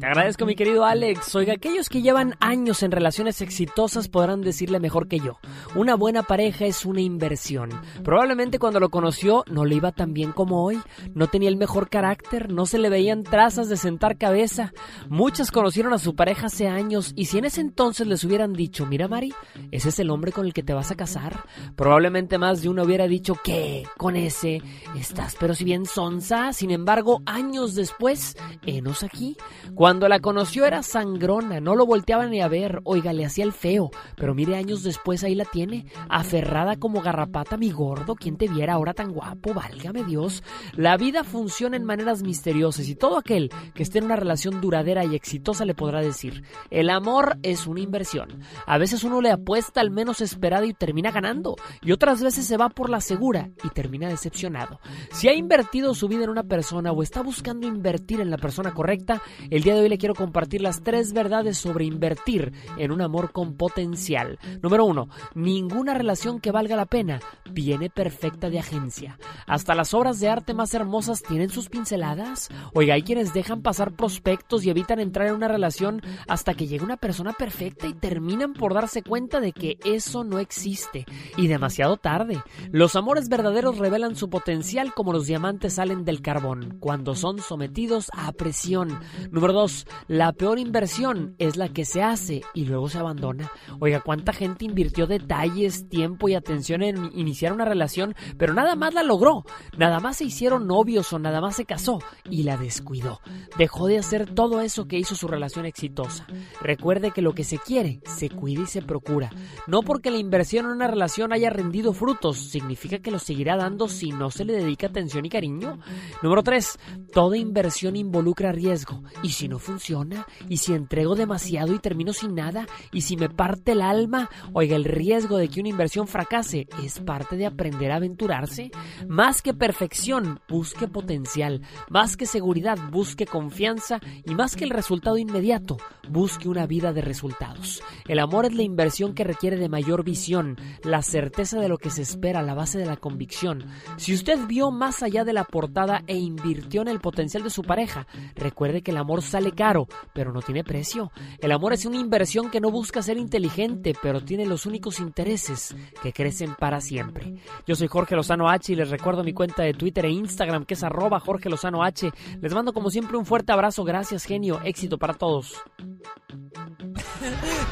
Te 0.00 0.06
agradezco, 0.06 0.46
mi 0.46 0.54
querido 0.56 0.86
Alex. 0.86 1.34
Oiga, 1.34 1.52
aquellos 1.52 1.90
que 1.90 2.00
llevan 2.00 2.34
años 2.40 2.82
en 2.82 2.90
relaciones 2.90 3.42
exitosas 3.42 4.08
podrán 4.08 4.40
decirle 4.40 4.80
mejor 4.80 5.08
que 5.08 5.18
yo. 5.18 5.38
Una 5.74 5.94
buena 5.94 6.22
pareja 6.22 6.64
es 6.64 6.86
una 6.86 7.02
inversión. 7.02 7.68
Probablemente 8.02 8.58
cuando 8.58 8.80
lo 8.80 8.88
conoció 8.88 9.44
no 9.50 9.66
le 9.66 9.74
iba 9.74 9.92
tan 9.92 10.14
bien 10.14 10.32
como 10.32 10.64
hoy. 10.64 10.80
No 11.14 11.26
tenía 11.26 11.48
el 11.48 11.56
mejor 11.56 11.88
carácter, 11.88 12.52
no 12.52 12.66
se 12.66 12.78
le 12.78 12.90
veían 12.90 13.22
trazas 13.22 13.68
de 13.68 13.76
sentar 13.76 14.16
cabeza. 14.16 14.72
Muchas 15.08 15.50
conocieron 15.50 15.92
a 15.92 15.98
su 15.98 16.14
pareja 16.14 16.46
hace 16.46 16.68
años 16.68 17.12
y 17.16 17.26
si 17.26 17.38
en 17.38 17.44
ese 17.44 17.60
entonces 17.60 18.06
les 18.06 18.24
hubieran 18.24 18.52
dicho, 18.52 18.86
mira 18.86 19.08
Mari, 19.08 19.34
ese 19.70 19.90
es 19.90 19.98
el 19.98 20.10
hombre 20.10 20.32
con 20.32 20.46
el 20.46 20.52
que 20.52 20.62
te 20.62 20.74
vas 20.74 20.90
a 20.90 20.96
casar, 20.96 21.44
probablemente 21.76 22.38
más 22.38 22.62
de 22.62 22.68
uno 22.68 22.84
hubiera 22.84 23.06
dicho, 23.06 23.36
¿qué? 23.42 23.84
Con 23.96 24.16
ese 24.16 24.62
estás, 24.96 25.36
pero 25.38 25.54
si 25.54 25.64
bien 25.64 25.86
sonsa. 25.86 26.52
Sin 26.52 26.70
embargo, 26.70 27.22
años 27.26 27.74
después, 27.74 28.36
enos 28.66 29.02
aquí. 29.02 29.36
Cuando 29.74 30.08
la 30.08 30.20
conoció 30.20 30.64
era 30.64 30.82
sangrona, 30.82 31.60
no 31.60 31.74
lo 31.74 31.86
volteaba 31.86 32.26
ni 32.26 32.40
a 32.40 32.48
ver, 32.48 32.80
oiga, 32.84 33.12
le 33.12 33.24
hacía 33.24 33.44
el 33.44 33.52
feo, 33.52 33.90
pero 34.16 34.34
mire 34.34 34.56
años 34.56 34.82
después 34.82 35.24
ahí 35.24 35.34
la 35.34 35.44
tiene, 35.44 35.86
aferrada 36.08 36.76
como 36.76 37.02
garrapata, 37.02 37.56
mi 37.56 37.70
gordo, 37.70 38.14
quien 38.14 38.36
te 38.36 38.48
viera 38.48 38.74
ahora 38.74 38.94
tan 38.94 39.12
guapo, 39.12 39.54
válgame 39.54 40.04
Dios. 40.04 40.42
La 40.74 40.96
vida 41.00 41.24
funciona 41.24 41.78
en 41.78 41.84
maneras 41.84 42.22
misteriosas 42.22 42.86
y 42.86 42.94
todo 42.94 43.16
aquel 43.16 43.50
que 43.74 43.82
esté 43.82 43.98
en 43.98 44.04
una 44.04 44.16
relación 44.16 44.60
duradera 44.60 45.02
y 45.06 45.14
exitosa 45.14 45.64
le 45.64 45.74
podrá 45.74 46.02
decir, 46.02 46.44
el 46.70 46.90
amor 46.90 47.38
es 47.42 47.66
una 47.66 47.80
inversión. 47.80 48.42
A 48.66 48.76
veces 48.76 49.02
uno 49.02 49.22
le 49.22 49.30
apuesta 49.30 49.80
al 49.80 49.90
menos 49.90 50.20
esperado 50.20 50.66
y 50.66 50.74
termina 50.74 51.10
ganando, 51.10 51.56
y 51.80 51.92
otras 51.92 52.22
veces 52.22 52.44
se 52.44 52.58
va 52.58 52.68
por 52.68 52.90
la 52.90 53.00
segura 53.00 53.48
y 53.64 53.70
termina 53.70 54.08
decepcionado. 54.08 54.78
Si 55.10 55.26
ha 55.26 55.34
invertido 55.34 55.94
su 55.94 56.06
vida 56.06 56.24
en 56.24 56.30
una 56.30 56.44
persona 56.44 56.92
o 56.92 57.02
está 57.02 57.22
buscando 57.22 57.66
invertir 57.66 58.20
en 58.20 58.30
la 58.30 58.36
persona 58.36 58.74
correcta, 58.74 59.22
el 59.48 59.62
día 59.62 59.74
de 59.74 59.80
hoy 59.80 59.88
le 59.88 59.98
quiero 59.98 60.14
compartir 60.14 60.60
las 60.60 60.82
tres 60.82 61.14
verdades 61.14 61.56
sobre 61.56 61.86
invertir 61.86 62.52
en 62.76 62.92
un 62.92 63.00
amor 63.00 63.32
con 63.32 63.54
potencial. 63.54 64.38
Número 64.60 64.84
uno, 64.84 65.08
ninguna 65.34 65.94
relación 65.94 66.40
que 66.40 66.52
valga 66.52 66.76
la 66.76 66.84
pena 66.84 67.20
viene 67.50 67.88
perfecta 67.88 68.50
de 68.50 68.58
agencia. 68.58 69.18
Hasta 69.46 69.74
las 69.74 69.94
obras 69.94 70.20
de 70.20 70.28
arte 70.28 70.52
más 70.52 70.74
hermosas 70.74 70.89
tienen 71.26 71.50
sus 71.50 71.68
pinceladas. 71.68 72.48
Oiga, 72.74 72.94
hay 72.94 73.02
quienes 73.02 73.32
dejan 73.32 73.62
pasar 73.62 73.92
prospectos 73.92 74.64
y 74.64 74.70
evitan 74.70 75.00
entrar 75.00 75.28
en 75.28 75.34
una 75.34 75.48
relación 75.48 76.02
hasta 76.28 76.54
que 76.54 76.66
llegue 76.66 76.84
una 76.84 76.96
persona 76.96 77.32
perfecta 77.32 77.86
y 77.86 77.94
terminan 77.94 78.54
por 78.54 78.74
darse 78.74 79.02
cuenta 79.02 79.40
de 79.40 79.52
que 79.52 79.78
eso 79.84 80.24
no 80.24 80.38
existe. 80.38 81.06
Y 81.36 81.46
demasiado 81.46 81.96
tarde. 81.96 82.42
Los 82.70 82.96
amores 82.96 83.28
verdaderos 83.28 83.78
revelan 83.78 84.16
su 84.16 84.30
potencial 84.30 84.94
como 84.94 85.12
los 85.12 85.26
diamantes 85.26 85.74
salen 85.74 86.04
del 86.04 86.22
carbón, 86.22 86.76
cuando 86.80 87.14
son 87.14 87.38
sometidos 87.38 88.10
a 88.12 88.32
presión. 88.32 88.98
Número 89.30 89.52
dos, 89.52 89.86
la 90.08 90.32
peor 90.32 90.58
inversión 90.58 91.34
es 91.38 91.56
la 91.56 91.68
que 91.68 91.84
se 91.84 92.02
hace 92.02 92.42
y 92.54 92.64
luego 92.64 92.88
se 92.88 92.98
abandona. 92.98 93.50
Oiga, 93.78 94.00
¿cuánta 94.00 94.32
gente 94.32 94.64
invirtió 94.64 95.06
detalles, 95.06 95.88
tiempo 95.88 96.28
y 96.28 96.34
atención 96.34 96.82
en 96.82 97.10
iniciar 97.18 97.52
una 97.52 97.64
relación, 97.64 98.14
pero 98.38 98.54
nada 98.54 98.74
más 98.76 98.94
la 98.94 99.02
logró? 99.02 99.44
Nada 99.76 100.00
más 100.00 100.18
se 100.18 100.24
hicieron 100.24 100.66
novios 100.80 101.12
o 101.12 101.18
nada 101.18 101.42
más 101.42 101.56
se 101.56 101.66
casó 101.66 101.98
y 102.30 102.42
la 102.42 102.56
descuidó. 102.56 103.20
Dejó 103.58 103.86
de 103.86 103.98
hacer 103.98 104.32
todo 104.34 104.62
eso 104.62 104.88
que 104.88 104.98
hizo 104.98 105.14
su 105.14 105.28
relación 105.28 105.66
exitosa. 105.66 106.26
Recuerde 106.62 107.10
que 107.10 107.20
lo 107.20 107.34
que 107.34 107.44
se 107.44 107.58
quiere, 107.58 108.00
se 108.06 108.30
cuida 108.30 108.62
y 108.62 108.66
se 108.66 108.80
procura. 108.80 109.30
No 109.66 109.82
porque 109.82 110.10
la 110.10 110.16
inversión 110.16 110.64
en 110.64 110.72
una 110.72 110.86
relación 110.86 111.34
haya 111.34 111.50
rendido 111.50 111.92
frutos, 111.92 112.38
significa 112.38 113.00
que 113.00 113.10
lo 113.10 113.18
seguirá 113.18 113.58
dando 113.58 113.88
si 113.88 114.10
no 114.10 114.30
se 114.30 114.46
le 114.46 114.54
dedica 114.54 114.86
atención 114.86 115.26
y 115.26 115.28
cariño. 115.28 115.80
Número 116.22 116.42
3. 116.42 116.78
Toda 117.12 117.36
inversión 117.36 117.94
involucra 117.94 118.50
riesgo. 118.50 119.02
Y 119.22 119.30
si 119.30 119.48
no 119.48 119.58
funciona, 119.58 120.26
y 120.48 120.56
si 120.56 120.72
entrego 120.72 121.14
demasiado 121.14 121.74
y 121.74 121.78
termino 121.78 122.14
sin 122.14 122.34
nada, 122.34 122.66
y 122.90 123.02
si 123.02 123.18
me 123.18 123.28
parte 123.28 123.72
el 123.72 123.82
alma, 123.82 124.30
oiga, 124.54 124.76
el 124.76 124.84
riesgo 124.84 125.36
de 125.36 125.48
que 125.48 125.60
una 125.60 125.68
inversión 125.68 126.08
fracase 126.08 126.68
es 126.82 127.00
parte 127.00 127.36
de 127.36 127.44
aprender 127.44 127.92
a 127.92 127.96
aventurarse. 127.96 128.70
Más 129.06 129.42
que 129.42 129.52
perfección, 129.52 130.40
busque 130.70 130.86
potencial. 130.86 131.62
Más 131.88 132.16
que 132.16 132.26
seguridad, 132.26 132.78
busque 132.92 133.26
confianza. 133.26 133.98
Y 134.24 134.36
más 134.36 134.54
que 134.54 134.62
el 134.62 134.70
resultado 134.70 135.18
inmediato, 135.18 135.78
busque 136.08 136.48
una 136.48 136.66
vida 136.66 136.92
de 136.92 137.00
resultados. 137.00 137.82
El 138.06 138.20
amor 138.20 138.44
es 138.44 138.54
la 138.54 138.62
inversión 138.62 139.12
que 139.12 139.24
requiere 139.24 139.56
de 139.56 139.68
mayor 139.68 140.04
visión, 140.04 140.56
la 140.84 141.02
certeza 141.02 141.58
de 141.58 141.68
lo 141.68 141.78
que 141.78 141.90
se 141.90 142.02
espera, 142.02 142.42
la 142.42 142.54
base 142.54 142.78
de 142.78 142.86
la 142.86 142.96
convicción. 142.96 143.64
Si 143.96 144.14
usted 144.14 144.38
vio 144.46 144.70
más 144.70 145.02
allá 145.02 145.24
de 145.24 145.32
la 145.32 145.42
portada 145.42 146.04
e 146.06 146.16
invirtió 146.16 146.82
en 146.82 146.88
el 146.88 147.00
potencial 147.00 147.42
de 147.42 147.50
su 147.50 147.62
pareja, 147.62 148.06
recuerde 148.36 148.82
que 148.82 148.92
el 148.92 148.98
amor 148.98 149.22
sale 149.22 149.50
caro, 149.50 149.88
pero 150.12 150.32
no 150.32 150.40
tiene 150.40 150.62
precio. 150.62 151.10
El 151.40 151.50
amor 151.50 151.72
es 151.72 151.84
una 151.84 151.96
inversión 151.96 152.48
que 152.48 152.60
no 152.60 152.70
busca 152.70 153.02
ser 153.02 153.16
inteligente, 153.16 153.94
pero 154.00 154.20
tiene 154.20 154.46
los 154.46 154.66
únicos 154.66 155.00
intereses 155.00 155.74
que 156.00 156.12
crecen 156.12 156.54
para 156.54 156.80
siempre. 156.80 157.34
Yo 157.66 157.74
soy 157.74 157.88
Jorge 157.88 158.14
Lozano 158.14 158.48
H 158.48 158.72
y 158.72 158.76
les 158.76 158.90
recuerdo 158.90 159.24
mi 159.24 159.32
cuenta 159.32 159.64
de 159.64 159.74
Twitter 159.74 160.04
e 160.04 160.10
Instagram 160.10 160.49
que 160.66 160.74
es 160.74 160.82
arroba 160.82 161.20
Jorge 161.20 161.48
Lozano 161.48 161.82
H. 161.82 162.10
Les 162.40 162.52
mando 162.54 162.72
como 162.72 162.90
siempre 162.90 163.16
un 163.16 163.26
fuerte 163.26 163.52
abrazo, 163.52 163.84
gracias 163.84 164.24
genio, 164.24 164.60
éxito 164.64 164.98
para 164.98 165.14
todos. 165.14 165.54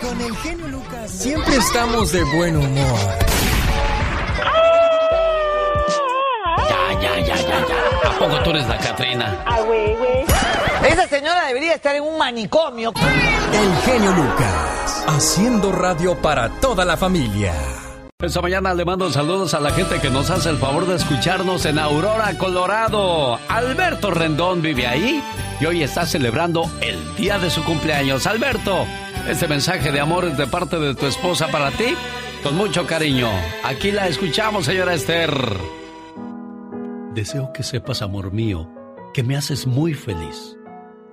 Con 0.01 0.21
el 0.21 0.37
genio 0.37 0.69
Lucas 0.69 1.11
siempre 1.11 1.57
estamos 1.57 2.13
de 2.13 2.23
buen 2.37 2.57
humor. 2.57 2.99
Ya, 6.69 7.01
ya, 7.01 7.19
ya, 7.21 7.37
ya, 7.37 7.67
ya. 7.69 8.11
¿A 8.11 8.19
poco 8.19 8.43
tú 8.43 8.51
eres 8.51 8.69
la 8.69 8.79
Catrina? 8.79 9.43
Ah, 9.47 9.61
güey, 9.63 9.97
güey. 9.97 10.25
Esa 10.89 11.09
señora 11.09 11.47
debería 11.47 11.75
estar 11.75 11.95
en 11.97 12.05
un 12.05 12.17
manicomio. 12.17 12.93
El 13.53 13.77
genio 13.83 14.13
Lucas, 14.13 15.05
haciendo 15.09 15.73
radio 15.73 16.15
para 16.17 16.49
toda 16.61 16.85
la 16.85 16.97
familia. 16.97 17.53
Esta 18.21 18.43
mañana 18.43 18.75
le 18.75 18.85
mando 18.85 19.09
saludos 19.13 19.55
a 19.55 19.61
la 19.61 19.71
gente 19.71 20.01
que 20.01 20.11
nos 20.11 20.29
hace 20.29 20.51
el 20.51 20.57
favor 20.57 20.89
de 20.89 20.97
escucharnos 20.97 21.65
en 21.67 21.79
Aurora, 21.79 22.37
Colorado. 22.37 23.39
Alberto 23.49 24.11
Rendón 24.11 24.61
vive 24.61 24.89
ahí 24.89 25.23
y 25.61 25.67
hoy 25.67 25.85
está 25.85 26.05
celebrando 26.05 26.69
el 26.81 26.99
día 27.15 27.39
de 27.39 27.49
su 27.49 27.63
cumpleaños. 27.63 28.27
Alberto, 28.27 28.87
este 29.29 29.47
mensaje 29.47 29.93
de 29.93 30.01
amor 30.01 30.25
es 30.25 30.37
de 30.37 30.49
parte 30.49 30.81
de 30.81 30.97
tu 30.97 31.07
esposa 31.07 31.47
para 31.47 31.71
ti, 31.71 31.95
con 32.43 32.57
mucho 32.57 32.89
cariño. 32.89 33.29
Aquí 33.63 33.93
la 33.93 34.09
escuchamos, 34.09 34.65
señora 34.65 34.95
Esther. 34.95 35.31
Deseo 37.15 37.53
que 37.53 37.63
sepas, 37.63 38.03
amor 38.03 38.33
mío, 38.33 38.69
que 39.15 39.23
me 39.23 39.37
haces 39.37 39.65
muy 39.65 39.95
feliz. 39.95 40.59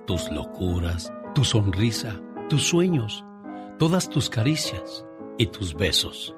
Tus 0.08 0.28
locuras, 0.32 1.12
tu 1.36 1.44
sonrisa, 1.44 2.20
tus 2.48 2.64
sueños, 2.64 3.24
todas 3.78 4.10
tus 4.10 4.28
caricias 4.28 5.06
y 5.38 5.46
tus 5.46 5.72
besos. 5.72 6.35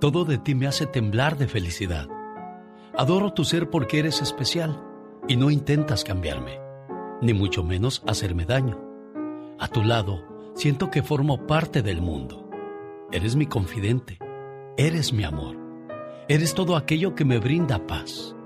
Todo 0.00 0.24
de 0.24 0.38
ti 0.38 0.54
me 0.54 0.68
hace 0.68 0.86
temblar 0.86 1.36
de 1.36 1.48
felicidad. 1.48 2.06
Adoro 2.96 3.32
tu 3.32 3.44
ser 3.44 3.68
porque 3.68 3.98
eres 3.98 4.22
especial 4.22 4.80
y 5.26 5.36
no 5.36 5.50
intentas 5.50 6.04
cambiarme, 6.04 6.60
ni 7.20 7.34
mucho 7.34 7.64
menos 7.64 8.04
hacerme 8.06 8.44
daño. 8.44 8.80
A 9.58 9.66
tu 9.66 9.82
lado, 9.82 10.24
siento 10.54 10.88
que 10.88 11.02
formo 11.02 11.48
parte 11.48 11.82
del 11.82 12.00
mundo. 12.00 12.48
Eres 13.10 13.34
mi 13.34 13.46
confidente, 13.46 14.18
eres 14.76 15.12
mi 15.12 15.24
amor, 15.24 15.56
eres 16.28 16.54
todo 16.54 16.76
aquello 16.76 17.16
que 17.16 17.24
me 17.24 17.38
brinda 17.38 17.84
paz. 17.84 18.36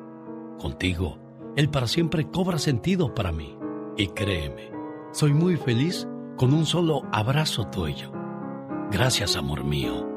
Contigo, 0.59 1.19
el 1.55 1.69
para 1.69 1.87
siempre 1.87 2.31
cobra 2.31 2.57
sentido 2.59 3.15
para 3.15 3.31
mí. 3.31 3.59
Y 3.99 4.07
créeme, 4.09 4.71
soy 5.11 5.35
muy 5.35 5.57
feliz 5.57 6.09
con 6.39 6.55
un 6.55 6.65
solo 6.65 7.03
abrazo 7.13 7.67
tuyo. 7.67 8.11
Gracias, 8.91 9.37
amor 9.37 9.65
mío. 9.65 10.12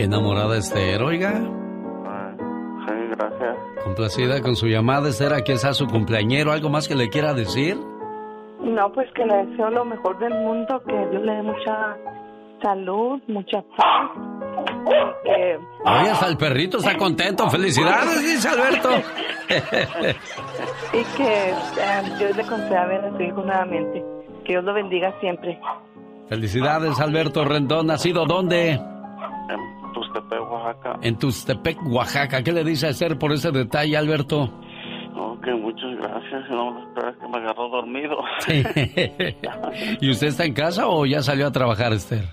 Qué 0.00 0.04
enamorada 0.04 0.56
Esther, 0.56 1.02
oiga. 1.02 1.32
Sí, 1.32 2.92
gracias. 3.10 3.56
Complacida 3.84 4.40
con 4.40 4.56
su 4.56 4.66
llamada, 4.66 5.10
Esther, 5.10 5.34
aquí 5.34 5.52
está 5.52 5.74
su 5.74 5.86
cumpleañero. 5.86 6.52
¿Algo 6.52 6.70
más 6.70 6.88
que 6.88 6.94
le 6.94 7.10
quiera 7.10 7.34
decir? 7.34 7.76
No, 8.62 8.90
pues 8.92 9.12
que 9.12 9.26
le 9.26 9.44
deseo 9.44 9.68
lo 9.68 9.84
mejor 9.84 10.18
del 10.18 10.32
mundo, 10.32 10.82
que 10.86 10.96
Dios 11.10 11.22
le 11.22 11.34
dé 11.34 11.42
mucha 11.42 11.98
salud, 12.62 13.20
mucha 13.28 13.60
paz. 13.76 14.10
Que... 15.22 15.58
Oye, 15.84 16.10
hasta 16.10 16.28
el 16.28 16.38
perrito 16.38 16.78
está 16.78 16.96
contento. 16.96 17.50
¡Felicidades, 17.50 18.22
dice 18.22 18.48
Alberto! 18.48 18.88
y 20.94 21.04
que 21.18 21.50
eh, 21.50 21.54
Dios 22.18 22.34
le 22.38 22.44
conceda 22.44 22.86
ver 22.86 23.04
a 23.04 23.14
su 23.14 23.22
hijo 23.22 23.42
nuevamente. 23.42 24.02
Que 24.46 24.52
Dios 24.52 24.64
lo 24.64 24.72
bendiga 24.72 25.12
siempre. 25.20 25.60
Felicidades, 26.30 26.98
Alberto 26.98 27.44
Rendón. 27.44 27.88
¿Nacido 27.88 28.24
dónde? 28.24 28.80
En 30.12 30.14
Tustepec, 30.14 30.40
Oaxaca. 30.50 30.98
En 31.02 31.18
Tustepec, 31.18 31.78
Oaxaca. 31.86 32.42
¿Qué 32.42 32.52
le 32.52 32.64
dice 32.64 32.86
a 32.86 32.90
Esther 32.90 33.18
por 33.18 33.32
ese 33.32 33.50
detalle, 33.50 33.96
Alberto? 33.96 34.50
Ok, 35.16 35.46
muchas 35.60 35.96
gracias. 35.98 36.50
No, 36.50 36.78
espera 36.88 37.14
que 37.20 37.28
me 37.28 37.38
agarró 37.38 37.68
dormido. 37.68 38.16
¿Y 40.00 40.10
usted 40.10 40.28
está 40.28 40.44
en 40.44 40.54
casa 40.54 40.88
o 40.88 41.06
ya 41.06 41.22
salió 41.22 41.46
a 41.46 41.52
trabajar, 41.52 41.92
Esther? 41.92 42.24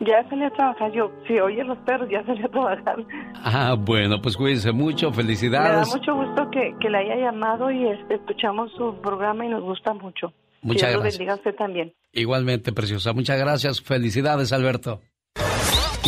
Ya 0.00 0.28
salí 0.28 0.42
a 0.44 0.50
trabajar. 0.50 0.90
Yo, 0.92 1.10
si 1.28 1.38
oye 1.38 1.62
los 1.64 1.78
perros, 1.78 2.08
ya 2.10 2.24
salí 2.24 2.42
a 2.42 2.48
trabajar. 2.48 2.96
Ah, 3.44 3.76
bueno, 3.78 4.20
pues 4.20 4.36
cuídense 4.36 4.72
mucho. 4.72 5.10
Me 5.10 5.16
da 5.16 5.22
Felicidades. 5.22 5.88
mucho 5.94 6.14
gusto 6.16 6.50
que, 6.50 6.74
que 6.80 6.90
le 6.90 6.98
haya 6.98 7.16
llamado 7.16 7.70
y 7.70 7.86
este, 7.88 8.14
escuchamos 8.14 8.72
su 8.76 8.94
programa 9.00 9.46
y 9.46 9.48
nos 9.50 9.62
gusta 9.62 9.94
mucho. 9.94 10.32
Muchas 10.62 10.82
que 10.82 10.88
Dios 10.88 10.94
lo 10.96 11.00
gracias. 11.02 11.18
bendiga 11.18 11.32
a 11.34 11.36
usted 11.36 11.54
también. 11.54 11.92
Igualmente, 12.12 12.72
preciosa. 12.72 13.12
Muchas 13.12 13.38
gracias. 13.38 13.80
Felicidades, 13.80 14.52
Alberto. 14.52 15.00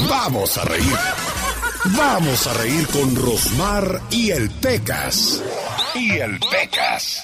Vamos 0.08 0.58
a 0.58 0.64
reír. 0.64 0.96
Vamos 1.96 2.46
a 2.46 2.54
reír 2.54 2.86
con 2.88 3.14
Rosmar 3.14 4.00
y 4.10 4.30
el 4.30 4.50
Pecas. 4.50 5.42
Y 5.94 6.12
el 6.18 6.38
Pecas. 6.40 7.22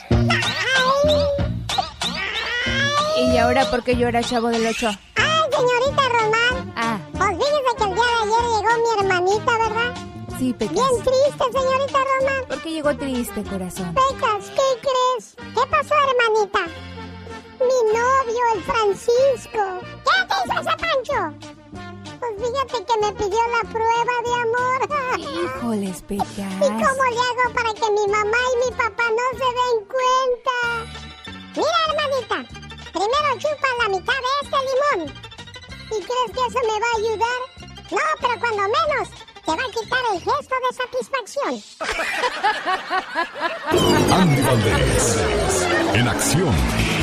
¿Y 3.18 3.37
ahora 3.38 3.68
por 3.70 3.83
qué 3.83 3.96
llora 3.96 4.22
Chavo 4.22 4.48
del 4.48 4.66
8? 4.66 4.88
Ay, 5.16 5.40
señorita 5.50 6.09
Román. 6.09 6.72
Ah. 6.76 6.98
Pues 7.12 7.30
fíjese 7.30 7.76
que 7.76 7.85
el 7.85 7.94
día 7.94 8.04
de 8.04 8.22
ayer 8.22 8.44
llegó 8.50 8.70
mi 8.83 9.00
hermanita, 9.00 9.59
¿verdad? 9.59 9.94
Sí, 10.38 10.52
Pecas. 10.54 10.74
Bien 10.74 11.04
triste, 11.04 11.44
señorita 11.52 11.98
Román. 11.98 12.44
¿Por 12.48 12.62
qué 12.62 12.70
llegó 12.70 12.96
triste, 12.96 13.42
corazón? 13.44 13.94
Pecas, 13.94 14.44
¿qué 14.54 14.80
crees? 14.80 15.35
¿Qué 15.37 15.70
pasó, 15.70 15.94
hermanita? 15.94 16.61
Mi 17.61 17.92
novio, 17.92 18.42
el 18.54 18.62
Francisco. 18.62 19.80
¿Qué 20.04 20.26
te 20.28 20.35
hizo 20.44 20.61
ese 20.61 20.76
Pancho? 20.76 21.60
Pues 22.20 22.33
fíjate 22.37 22.85
que 22.85 22.96
me 23.00 23.12
pidió 23.14 23.40
la 23.48 23.62
prueba 23.70 24.14
de 24.24 24.33
amor. 24.44 24.80
Híjoles, 25.18 26.02
Pecas. 26.02 26.28
¿Y 26.37 26.68
cómo 26.68 27.04
le 27.11 27.20
hago 27.26 27.46
para 27.54 27.72
que 27.72 27.90
mi 27.90 28.06
mamá 28.09 28.37
y 28.52 28.56
mi 28.64 28.70
papá 28.76 29.04
no 29.09 29.26
se 29.38 29.48
den 29.59 29.76
cuenta? 29.88 30.56
Mira, 31.56 31.78
hermanita, 31.88 32.37
primero 32.92 33.28
chupa 33.38 33.68
la 33.83 33.88
mitad 33.88 34.20
de 34.20 34.33
este 34.42 34.59
limón. 34.68 35.00
¿Y 35.87 35.98
crees 36.04 36.30
que 36.35 36.42
eso 36.46 36.61
me 36.61 36.76
va 36.78 36.87
a 36.87 36.98
ayudar? 36.98 37.40
No, 37.90 38.04
pero 38.20 38.35
cuando 38.38 38.62
menos 38.62 39.09
te 39.44 39.50
va 39.50 39.64
a 39.64 39.72
quitar 39.72 40.04
el 40.12 40.20
gesto 40.20 40.54
de 40.61 40.70
satisfacción. 40.76 41.52
Andy 44.12 44.42
Valdés. 44.42 45.04
En 45.94 46.06
acción. 46.06 46.99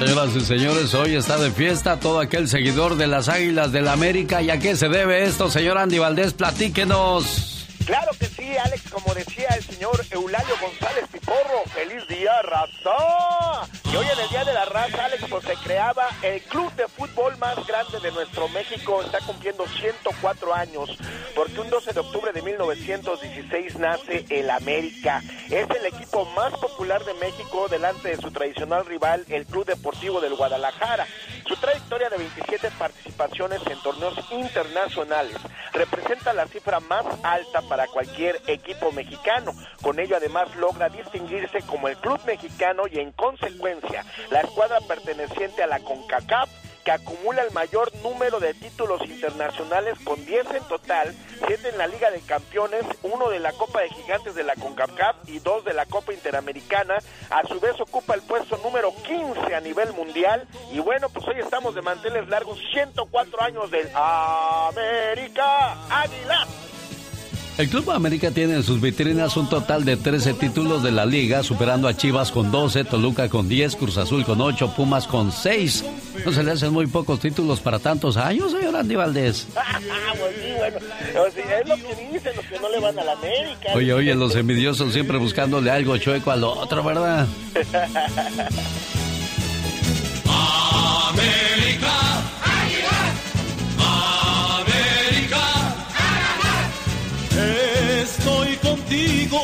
Señoras 0.00 0.34
y 0.34 0.40
señores, 0.40 0.94
hoy 0.94 1.14
está 1.14 1.36
de 1.36 1.50
fiesta 1.50 2.00
todo 2.00 2.20
aquel 2.20 2.48
seguidor 2.48 2.96
de 2.96 3.06
las 3.06 3.28
Águilas 3.28 3.70
del 3.70 3.86
América. 3.86 4.40
¿Y 4.40 4.48
a 4.48 4.58
qué 4.58 4.74
se 4.74 4.88
debe 4.88 5.24
esto, 5.24 5.50
señor 5.50 5.76
Andy 5.76 5.98
Valdés? 5.98 6.32
Platíquenos. 6.32 7.66
Claro 7.84 8.10
que 8.18 8.24
sí, 8.24 8.56
Alex, 8.64 8.90
como 8.90 9.12
decía 9.12 9.48
el 9.58 9.62
señor 9.62 10.00
Eulalio 10.10 10.54
González 10.58 11.04
Piporro, 11.12 11.64
feliz 11.74 12.08
día, 12.08 12.32
raza. 12.44 13.68
Y 13.92 13.96
hoy 13.96 14.06
en 14.06 14.20
el 14.20 14.28
Día 14.28 14.44
de 14.44 14.54
la 14.54 14.64
Raza, 14.66 15.04
Alex, 15.04 15.24
pues 15.28 15.44
se 15.44 15.54
creaba 15.54 16.06
el 16.22 16.40
club 16.42 16.72
de 16.76 16.86
fútbol 16.86 17.36
más 17.38 17.56
grande 17.66 17.98
de 17.98 18.12
nuestro 18.12 18.48
México, 18.50 19.02
está 19.02 19.18
cumpliendo 19.18 19.66
104 19.66 20.54
años, 20.54 20.96
porque 21.34 21.60
un 21.60 21.68
12 21.68 21.94
de 21.94 21.98
octubre 21.98 22.32
de 22.32 22.40
1916 22.40 23.80
nace 23.80 24.26
el 24.30 24.48
América. 24.48 25.20
Es 25.50 25.68
el 25.70 25.86
equipo 25.86 26.24
más 26.36 26.52
popular 26.52 27.04
de 27.04 27.14
México 27.14 27.66
delante 27.68 28.10
de 28.10 28.16
su 28.18 28.30
tradicional 28.30 28.86
rival, 28.86 29.24
el 29.28 29.44
Club 29.44 29.66
Deportivo 29.66 30.20
del 30.20 30.36
Guadalajara. 30.36 31.08
Su 31.48 31.56
trayectoria 31.56 32.08
de 32.10 32.18
27 32.18 32.70
participaciones 32.78 33.60
en 33.66 33.82
torneos 33.82 34.14
internacionales 34.30 35.36
representa 35.72 36.32
la 36.32 36.46
cifra 36.46 36.78
más 36.78 37.04
alta 37.24 37.62
para 37.62 37.88
cualquier 37.88 38.40
equipo 38.46 38.92
mexicano. 38.92 39.52
Con 39.82 39.98
ello 39.98 40.16
además 40.16 40.54
logra 40.54 40.88
distinguirse 40.88 41.58
como 41.66 41.88
el 41.88 41.96
club 41.96 42.20
mexicano 42.24 42.84
y 42.88 43.00
en 43.00 43.10
consecuencia 43.12 43.79
la 44.30 44.40
escuadra 44.40 44.80
perteneciente 44.80 45.62
a 45.62 45.66
la 45.66 45.80
CONCACAF 45.80 46.48
que 46.84 46.92
acumula 46.92 47.42
el 47.42 47.52
mayor 47.52 47.94
número 47.96 48.40
de 48.40 48.54
títulos 48.54 49.02
internacionales 49.02 49.98
con 50.04 50.24
10 50.24 50.50
en 50.52 50.64
total, 50.64 51.14
7 51.46 51.68
en 51.68 51.78
la 51.78 51.86
Liga 51.86 52.10
de 52.10 52.20
Campeones, 52.20 52.84
uno 53.02 53.28
de 53.28 53.38
la 53.38 53.52
Copa 53.52 53.80
de 53.80 53.90
Gigantes 53.90 54.34
de 54.34 54.44
la 54.44 54.54
CONCACAF 54.54 55.16
y 55.28 55.38
dos 55.40 55.64
de 55.64 55.74
la 55.74 55.86
Copa 55.86 56.12
Interamericana. 56.12 56.98
A 57.30 57.46
su 57.46 57.60
vez 57.60 57.78
ocupa 57.80 58.14
el 58.14 58.22
puesto 58.22 58.56
número 58.58 58.94
15 58.94 59.54
a 59.54 59.60
nivel 59.60 59.92
mundial 59.92 60.46
y 60.72 60.78
bueno, 60.78 61.08
pues 61.10 61.26
hoy 61.28 61.38
estamos 61.38 61.74
de 61.74 61.82
manteles 61.82 62.28
largos, 62.28 62.58
104 62.72 63.42
años 63.42 63.70
del 63.70 63.88
América 63.94 65.72
Águila. 65.90 66.46
El 67.58 67.68
Club 67.68 67.90
América 67.90 68.30
tiene 68.30 68.54
en 68.54 68.62
sus 68.62 68.80
vitrinas 68.80 69.36
un 69.36 69.48
total 69.48 69.84
de 69.84 69.96
13 69.96 70.34
títulos 70.34 70.82
de 70.82 70.92
la 70.92 71.04
liga, 71.04 71.42
superando 71.42 71.88
a 71.88 71.96
Chivas 71.96 72.30
con 72.30 72.50
12, 72.50 72.84
Toluca 72.84 73.28
con 73.28 73.48
10, 73.48 73.76
Cruz 73.76 73.98
Azul 73.98 74.24
con 74.24 74.40
8, 74.40 74.72
Pumas 74.74 75.06
con 75.06 75.30
6. 75.30 75.84
¿No 76.24 76.32
se 76.32 76.42
le 76.42 76.52
hacen 76.52 76.72
muy 76.72 76.86
pocos 76.86 77.20
títulos 77.20 77.60
para 77.60 77.78
tantos 77.78 78.16
años, 78.16 78.52
señor 78.52 78.76
Andy 78.76 78.96
Valdés? 78.96 79.46
Ah, 79.92 80.12
pues 80.18 80.34
sí, 80.36 80.52
bueno, 80.58 80.78
es 80.78 81.68
lo 81.68 81.76
que 81.76 82.12
dicen 82.12 82.32
los 82.36 82.44
que 82.44 82.58
no 82.60 82.68
le 82.70 82.80
van 82.80 82.98
a 82.98 83.04
la 83.04 83.12
América. 83.12 83.72
Oye, 83.74 83.92
oye, 83.92 84.14
los 84.14 84.34
envidiosos 84.34 84.92
siempre 84.92 85.18
buscándole 85.18 85.70
algo 85.70 85.96
chueco 85.96 86.30
al 86.30 86.44
otro, 86.44 86.82
¿verdad? 86.82 87.26
Estoy 98.20 98.54
contigo, 98.56 99.38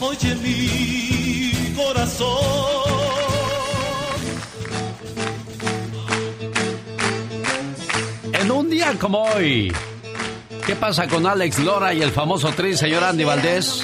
oye 0.00 0.34
mi 0.36 1.74
corazón. 1.74 2.28
En 8.34 8.50
un 8.50 8.68
día 8.68 8.92
como 9.00 9.22
hoy, 9.22 9.72
¿qué 10.66 10.76
pasa 10.76 11.08
con 11.08 11.26
Alex 11.26 11.60
Lora 11.60 11.94
y 11.94 12.02
el 12.02 12.10
famoso 12.10 12.52
tri, 12.52 12.76
señor 12.76 13.04
Andy 13.04 13.24
Valdés? 13.24 13.82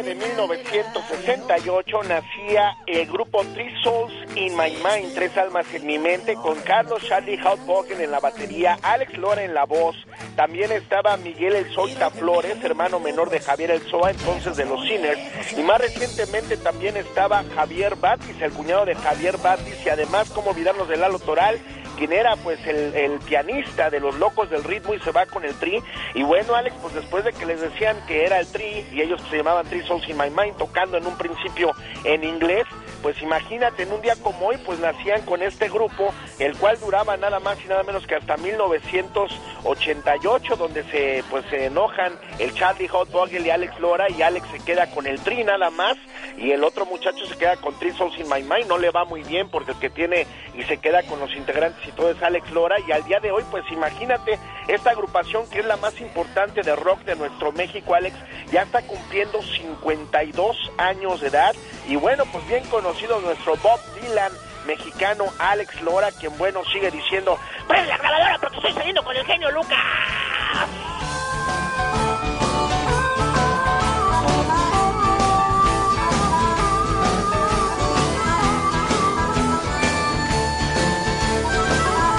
2 0.00 0.06
de 0.06 0.12
octubre 0.12 0.14
de 0.14 0.14
1968 0.14 2.02
nacía 2.04 2.76
el 2.86 3.06
grupo 3.06 3.44
Three 3.54 3.72
Souls 3.82 4.12
in 4.34 4.56
My 4.56 4.70
Mind, 4.70 5.14
Tres 5.14 5.36
Almas 5.36 5.66
en 5.74 5.86
mi 5.86 5.98
mente, 5.98 6.34
con 6.34 6.58
Carlos 6.60 7.02
Charlie 7.06 7.38
Houtbogen 7.38 8.00
en 8.00 8.10
la 8.10 8.20
batería, 8.20 8.78
Alex 8.82 9.16
Lora 9.18 9.42
en 9.42 9.54
la 9.54 9.64
voz. 9.64 9.96
También 10.36 10.72
estaba 10.72 11.16
Miguel 11.16 11.54
El 11.54 11.72
Zoita 11.74 12.10
Flores, 12.10 12.56
hermano 12.62 13.00
menor 13.00 13.30
de 13.30 13.40
Javier 13.40 13.70
El 13.72 13.80
Zoa, 13.82 14.10
entonces 14.10 14.56
de 14.56 14.64
los 14.64 14.80
Sinners. 14.86 15.20
Y 15.56 15.62
más 15.62 15.80
recientemente 15.80 16.56
también 16.56 16.96
estaba 16.96 17.44
Javier 17.54 17.96
Batis, 17.96 18.40
el 18.40 18.52
cuñado 18.52 18.86
de 18.86 18.94
Javier 18.94 19.36
Batis, 19.38 19.84
y 19.84 19.88
además, 19.88 20.30
como 20.30 20.50
olvidarnos 20.50 20.88
de 20.88 20.96
Lalo 20.96 21.18
Toral, 21.18 21.60
quien 22.00 22.14
era 22.14 22.34
pues 22.36 22.58
el, 22.66 22.94
el 22.94 23.18
pianista 23.18 23.90
de 23.90 24.00
los 24.00 24.18
locos 24.18 24.48
del 24.48 24.64
ritmo 24.64 24.94
y 24.94 25.00
se 25.00 25.12
va 25.12 25.26
con 25.26 25.44
el 25.44 25.54
tri. 25.56 25.82
Y 26.14 26.22
bueno, 26.22 26.54
Alex, 26.54 26.74
pues 26.80 26.94
después 26.94 27.24
de 27.24 27.32
que 27.34 27.44
les 27.44 27.60
decían 27.60 27.94
que 28.06 28.24
era 28.24 28.40
el 28.40 28.46
tri 28.46 28.86
y 28.90 29.02
ellos 29.02 29.20
se 29.28 29.36
llamaban 29.36 29.66
Three 29.66 29.86
Souls 29.86 30.08
in 30.08 30.16
My 30.16 30.30
Mind, 30.30 30.56
tocando 30.56 30.96
en 30.96 31.06
un 31.06 31.14
principio 31.18 31.72
en 32.04 32.24
inglés, 32.24 32.64
pues 33.02 33.20
imagínate, 33.22 33.84
en 33.84 33.92
un 33.92 34.00
día 34.00 34.16
como 34.16 34.48
hoy, 34.48 34.56
pues 34.64 34.78
nacían 34.78 35.22
con 35.22 35.42
este 35.42 35.68
grupo, 35.68 36.14
el 36.38 36.56
cual 36.56 36.78
duraba 36.80 37.16
nada 37.16 37.40
más 37.40 37.58
y 37.64 37.68
nada 37.68 37.82
menos 37.82 38.06
que 38.06 38.14
hasta 38.14 38.36
1988, 38.36 40.56
donde 40.56 40.84
se 40.84 41.24
pues 41.30 41.44
se 41.46 41.64
enojan 41.66 42.12
el 42.38 42.54
Charlie 42.54 42.86
Hot 42.88 43.08
Dog 43.08 43.32
y 43.32 43.50
Alex 43.50 43.80
Lora, 43.80 44.10
y 44.10 44.22
Alex 44.22 44.46
se 44.50 44.60
queda 44.60 44.90
con 44.90 45.06
el 45.06 45.20
tri 45.20 45.44
nada 45.44 45.70
más, 45.70 45.96
y 46.36 46.50
el 46.50 46.64
otro 46.64 46.84
muchacho 46.86 47.26
se 47.26 47.36
queda 47.36 47.56
con 47.56 47.78
Three 47.78 47.92
Souls 47.92 48.18
in 48.18 48.28
My 48.28 48.42
Mind, 48.42 48.66
no 48.68 48.78
le 48.78 48.90
va 48.90 49.04
muy 49.04 49.22
bien 49.22 49.48
porque 49.48 49.72
el 49.72 49.78
que 49.78 49.90
tiene 49.90 50.26
y 50.54 50.62
se 50.64 50.78
queda 50.78 51.02
con 51.04 51.20
los 51.20 51.34
integrantes 51.34 51.86
y 51.86 51.92
todo 51.92 52.10
es 52.10 52.22
Alex 52.22 52.50
Lora, 52.50 52.76
y 52.86 52.92
al 52.92 53.04
día 53.04 53.20
de 53.20 53.30
hoy, 53.30 53.44
pues 53.50 53.64
imagínate, 53.70 54.38
esta 54.68 54.90
agrupación 54.90 55.48
que 55.48 55.60
es 55.60 55.64
la 55.64 55.76
más 55.76 55.98
importante 56.00 56.62
de 56.62 56.76
rock 56.76 57.00
de 57.04 57.16
nuestro 57.16 57.52
México, 57.52 57.94
Alex, 57.94 58.16
ya 58.52 58.62
está 58.62 58.82
cumpliendo 58.82 59.40
52 59.42 60.72
años 60.76 61.20
de 61.20 61.28
edad, 61.28 61.54
y 61.88 61.96
bueno, 61.96 62.24
pues 62.30 62.46
bien 62.46 62.64
conocido 62.64 62.89
nuestro 63.22 63.56
Bob 63.62 63.80
Dylan, 63.94 64.32
mexicano 64.66 65.26
Alex 65.38 65.80
Lora, 65.82 66.10
quien 66.10 66.36
bueno 66.38 66.62
sigue 66.72 66.90
diciendo, 66.90 67.38
¡Prende 67.68 67.88
la 67.88 67.98
grabadora 67.98 68.38
porque 68.40 68.56
estoy 68.56 68.72
saliendo 68.72 69.02
con 69.04 69.16
el 69.16 69.24
genio 69.24 69.50
Lucas! 69.52 69.78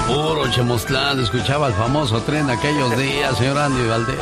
Puro 0.08 0.50
Chemostlán, 0.50 1.22
escuchaba 1.22 1.68
el 1.68 1.74
famoso 1.74 2.22
tren 2.22 2.50
aquellos 2.50 2.98
días, 2.98 3.38
señor 3.38 3.58
Andy 3.58 3.88
Valdés. 3.88 4.18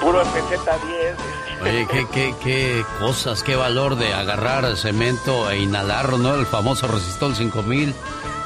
Puro 0.00 0.22
FZ10. 0.24 1.49
Oye, 1.62 1.86
qué, 1.90 2.06
qué, 2.12 2.34
qué 2.42 2.84
cosas, 2.98 3.42
qué 3.42 3.54
valor 3.54 3.96
de 3.96 4.14
agarrar 4.14 4.76
cemento 4.76 5.50
e 5.50 5.58
inhalarlo, 5.58 6.16
¿no? 6.16 6.34
El 6.34 6.46
famoso 6.46 6.88
Resistol 6.88 7.36
5000. 7.36 7.94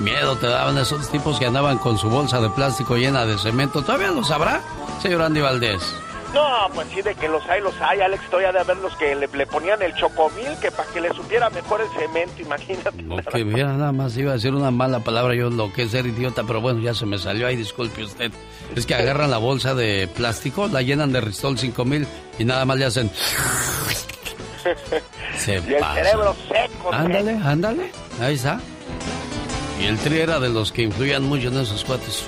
Miedo 0.00 0.36
te 0.36 0.48
daban 0.48 0.76
esos 0.78 1.08
tipos 1.08 1.38
que 1.38 1.46
andaban 1.46 1.78
con 1.78 1.96
su 1.96 2.08
bolsa 2.10 2.40
de 2.40 2.50
plástico 2.50 2.96
llena 2.96 3.24
de 3.24 3.38
cemento. 3.38 3.82
¿Todavía 3.82 4.10
lo 4.10 4.24
sabrá, 4.24 4.62
señor 5.00 5.22
Andy 5.22 5.40
Valdés? 5.40 6.03
No, 6.34 6.68
pues 6.74 6.88
sí, 6.92 7.00
de 7.00 7.14
que 7.14 7.28
los 7.28 7.46
hay, 7.48 7.60
los 7.60 7.74
hay, 7.80 8.00
Alex. 8.00 8.28
Todavía 8.28 8.50
de 8.52 8.64
ver 8.64 8.76
los 8.78 8.94
que 8.96 9.14
le, 9.14 9.28
le 9.28 9.46
ponían 9.46 9.80
el 9.82 9.94
chocomil, 9.94 10.56
que 10.60 10.70
para 10.72 10.88
que 10.90 11.00
le 11.00 11.12
supiera 11.14 11.48
mejor 11.50 11.80
el 11.80 11.88
cemento, 11.98 12.42
imagínate. 12.42 13.02
Lo 13.02 13.16
que 13.22 13.44
viera 13.44 13.72
nada 13.72 13.92
más 13.92 14.16
iba 14.16 14.32
a 14.32 14.34
decir 14.34 14.52
una 14.52 14.70
mala 14.72 14.98
palabra, 15.00 15.34
yo 15.34 15.48
lo 15.50 15.72
que 15.72 15.82
es 15.84 15.92
ser 15.92 16.06
idiota, 16.06 16.42
pero 16.44 16.60
bueno, 16.60 16.80
ya 16.80 16.92
se 16.92 17.06
me 17.06 17.18
salió 17.18 17.46
ahí, 17.46 17.54
disculpe 17.56 18.02
usted. 18.02 18.32
Es 18.74 18.84
que 18.84 18.94
agarran 18.94 19.30
la 19.30 19.38
bolsa 19.38 19.74
de 19.74 20.08
plástico, 20.08 20.66
la 20.66 20.82
llenan 20.82 21.12
de 21.12 21.20
Ristol 21.20 21.56
5000 21.58 22.06
y 22.38 22.44
nada 22.44 22.64
más 22.64 22.78
le 22.78 22.84
hacen... 22.86 23.10
Se 25.38 25.52
y 25.54 25.56
el 25.74 25.74
pasa. 25.80 25.94
cerebro 26.02 26.34
seco. 26.48 26.92
Ándale, 26.92 27.38
ándale, 27.44 27.92
ahí 28.20 28.34
está. 28.34 28.58
Y 29.80 29.86
el 29.86 29.98
tri 29.98 30.20
era 30.20 30.40
de 30.40 30.48
los 30.48 30.72
que 30.72 30.82
influían 30.82 31.24
mucho 31.24 31.48
en 31.48 31.58
esos 31.58 31.84
cuates. 31.84 32.24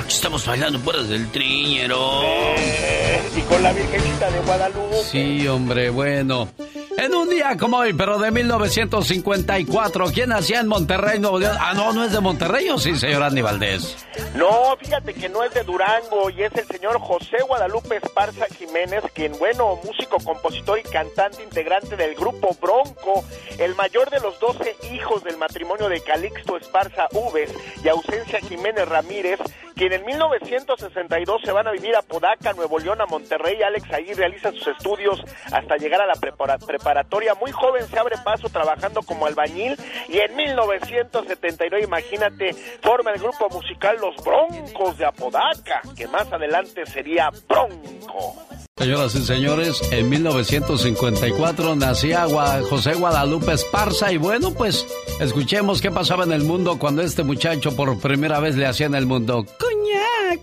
Aquí 0.00 0.14
estamos 0.14 0.46
bailando 0.46 0.78
puras 0.80 1.08
del 1.08 1.30
triñero. 1.30 2.22
Eh, 2.56 3.20
y 3.36 3.40
con 3.42 3.62
la 3.62 3.72
Virgencita 3.72 4.30
de 4.30 4.40
Guadalupe. 4.40 4.96
Sí, 5.10 5.46
hombre, 5.46 5.90
bueno. 5.90 6.48
En 6.96 7.14
un 7.14 7.30
día 7.30 7.56
como 7.58 7.78
hoy, 7.78 7.94
pero 7.94 8.18
de 8.18 8.30
1954, 8.30 10.06
¿quién 10.12 10.28
nacía 10.28 10.60
en 10.60 10.68
Monterrey, 10.68 11.18
Nuevo 11.18 11.38
León? 11.38 11.56
Ah, 11.58 11.72
no, 11.72 11.94
no 11.94 12.04
es 12.04 12.12
de 12.12 12.20
Monterrey, 12.20 12.68
¿o 12.68 12.78
sí, 12.78 12.94
señor 12.94 13.22
Andy 13.22 13.40
Valdés? 13.40 13.96
No, 14.34 14.76
fíjate 14.78 15.14
que 15.14 15.30
no 15.30 15.42
es 15.42 15.54
de 15.54 15.64
Durango 15.64 16.28
y 16.28 16.42
es 16.42 16.54
el 16.54 16.66
señor 16.66 17.00
José 17.00 17.38
Guadalupe 17.46 17.96
Esparza 17.96 18.46
Jiménez, 18.54 19.02
quien, 19.14 19.32
bueno, 19.38 19.78
músico, 19.82 20.18
compositor 20.22 20.78
y 20.78 20.82
cantante 20.82 21.42
integrante 21.42 21.96
del 21.96 22.14
grupo 22.14 22.54
Bronco, 22.60 23.24
el 23.58 23.74
mayor 23.76 24.10
de 24.10 24.20
los 24.20 24.38
12 24.38 24.76
hijos 24.92 25.24
del 25.24 25.38
matrimonio 25.38 25.88
de 25.88 26.02
Calixto 26.02 26.58
Esparza 26.58 27.08
Uves 27.12 27.50
y 27.82 27.88
Ausencia 27.88 28.40
Jiménez 28.40 28.86
Ramírez, 28.86 29.40
quien 29.74 29.92
en 29.92 30.04
1962 30.04 31.42
se 31.44 31.52
van 31.52 31.66
a 31.66 31.72
vivir 31.72 31.94
a 31.96 32.02
Podaca, 32.02 32.52
Nuevo 32.52 32.78
León, 32.78 33.00
a 33.00 33.06
Monterrey. 33.06 33.62
Alex 33.62 33.92
ahí 33.92 34.12
realiza 34.14 34.50
sus 34.52 34.66
estudios 34.68 35.20
hasta 35.52 35.76
llegar 35.76 36.00
a 36.02 36.06
la 36.06 36.14
prepara- 36.14 36.58
preparatoria. 36.58 37.34
Muy 37.34 37.52
joven 37.52 37.86
se 37.86 37.98
abre 37.98 38.16
paso 38.24 38.48
trabajando 38.48 39.02
como 39.02 39.26
albañil 39.26 39.76
y 40.08 40.18
en 40.18 40.36
1979, 40.36 41.84
imagínate, 41.84 42.54
forma 42.82 43.12
el 43.12 43.20
grupo 43.20 43.48
musical 43.50 43.96
Los 44.00 44.16
Broncos 44.24 44.98
de 44.98 45.06
Apodaca, 45.06 45.80
que 45.96 46.06
más 46.08 46.30
adelante 46.32 46.84
sería 46.86 47.30
Bronco. 47.48 48.36
Señoras 48.80 49.14
y 49.14 49.22
señores, 49.26 49.82
en 49.90 50.08
1954 50.08 51.76
nacía 51.76 52.26
José 52.66 52.94
Guadalupe 52.94 53.52
Esparza 53.52 54.10
y 54.10 54.16
bueno, 54.16 54.52
pues 54.52 54.86
escuchemos 55.20 55.82
qué 55.82 55.90
pasaba 55.90 56.24
en 56.24 56.32
el 56.32 56.44
mundo 56.44 56.78
cuando 56.78 57.02
este 57.02 57.22
muchacho 57.22 57.76
por 57.76 57.98
primera 57.98 58.40
vez 58.40 58.56
le 58.56 58.64
hacía 58.64 58.86
en 58.86 58.94
el 58.94 59.04
mundo. 59.04 59.44
Coñac, 59.58 60.40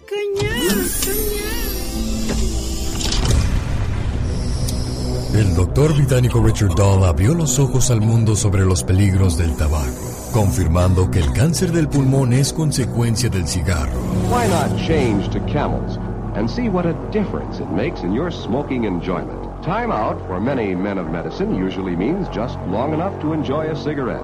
El 5.33 5.55
doctor 5.55 5.95
británico 5.95 6.39
Richard 6.43 6.75
Dahl 6.75 7.05
abrió 7.05 7.33
los 7.33 7.57
ojos 7.57 7.89
al 7.89 8.01
mundo 8.01 8.35
sobre 8.35 8.63
los 8.63 8.83
peligros 8.83 9.35
del 9.39 9.55
tabaco, 9.55 10.29
confirmando 10.31 11.09
que 11.09 11.17
el 11.17 11.33
cáncer 11.33 11.71
del 11.71 11.89
pulmón 11.89 12.33
es 12.33 12.53
consecuencia 12.53 13.29
del 13.29 13.47
cigarro. 13.47 13.99
Why 14.29 14.47
not 14.47 14.77
change 14.87 15.27
to 15.31 15.39
camels 15.51 15.97
and 16.37 16.49
see 16.49 16.69
what 16.69 16.85
a 16.85 16.93
difference 17.11 17.59
it 17.59 17.69
makes 17.71 18.03
in 18.03 18.13
your 18.13 18.31
smoking 18.31 18.85
enjoyment? 18.85 19.41
Time 19.63 19.91
out 19.91 20.19
for 20.27 20.39
many 20.39 20.75
men 20.75 20.99
of 20.99 21.09
medicine 21.09 21.55
usually 21.55 21.95
means 21.95 22.29
just 22.29 22.59
long 22.69 22.93
enough 22.93 23.19
to 23.21 23.33
enjoy 23.33 23.71
a 23.71 23.75
cigarette. 23.75 24.23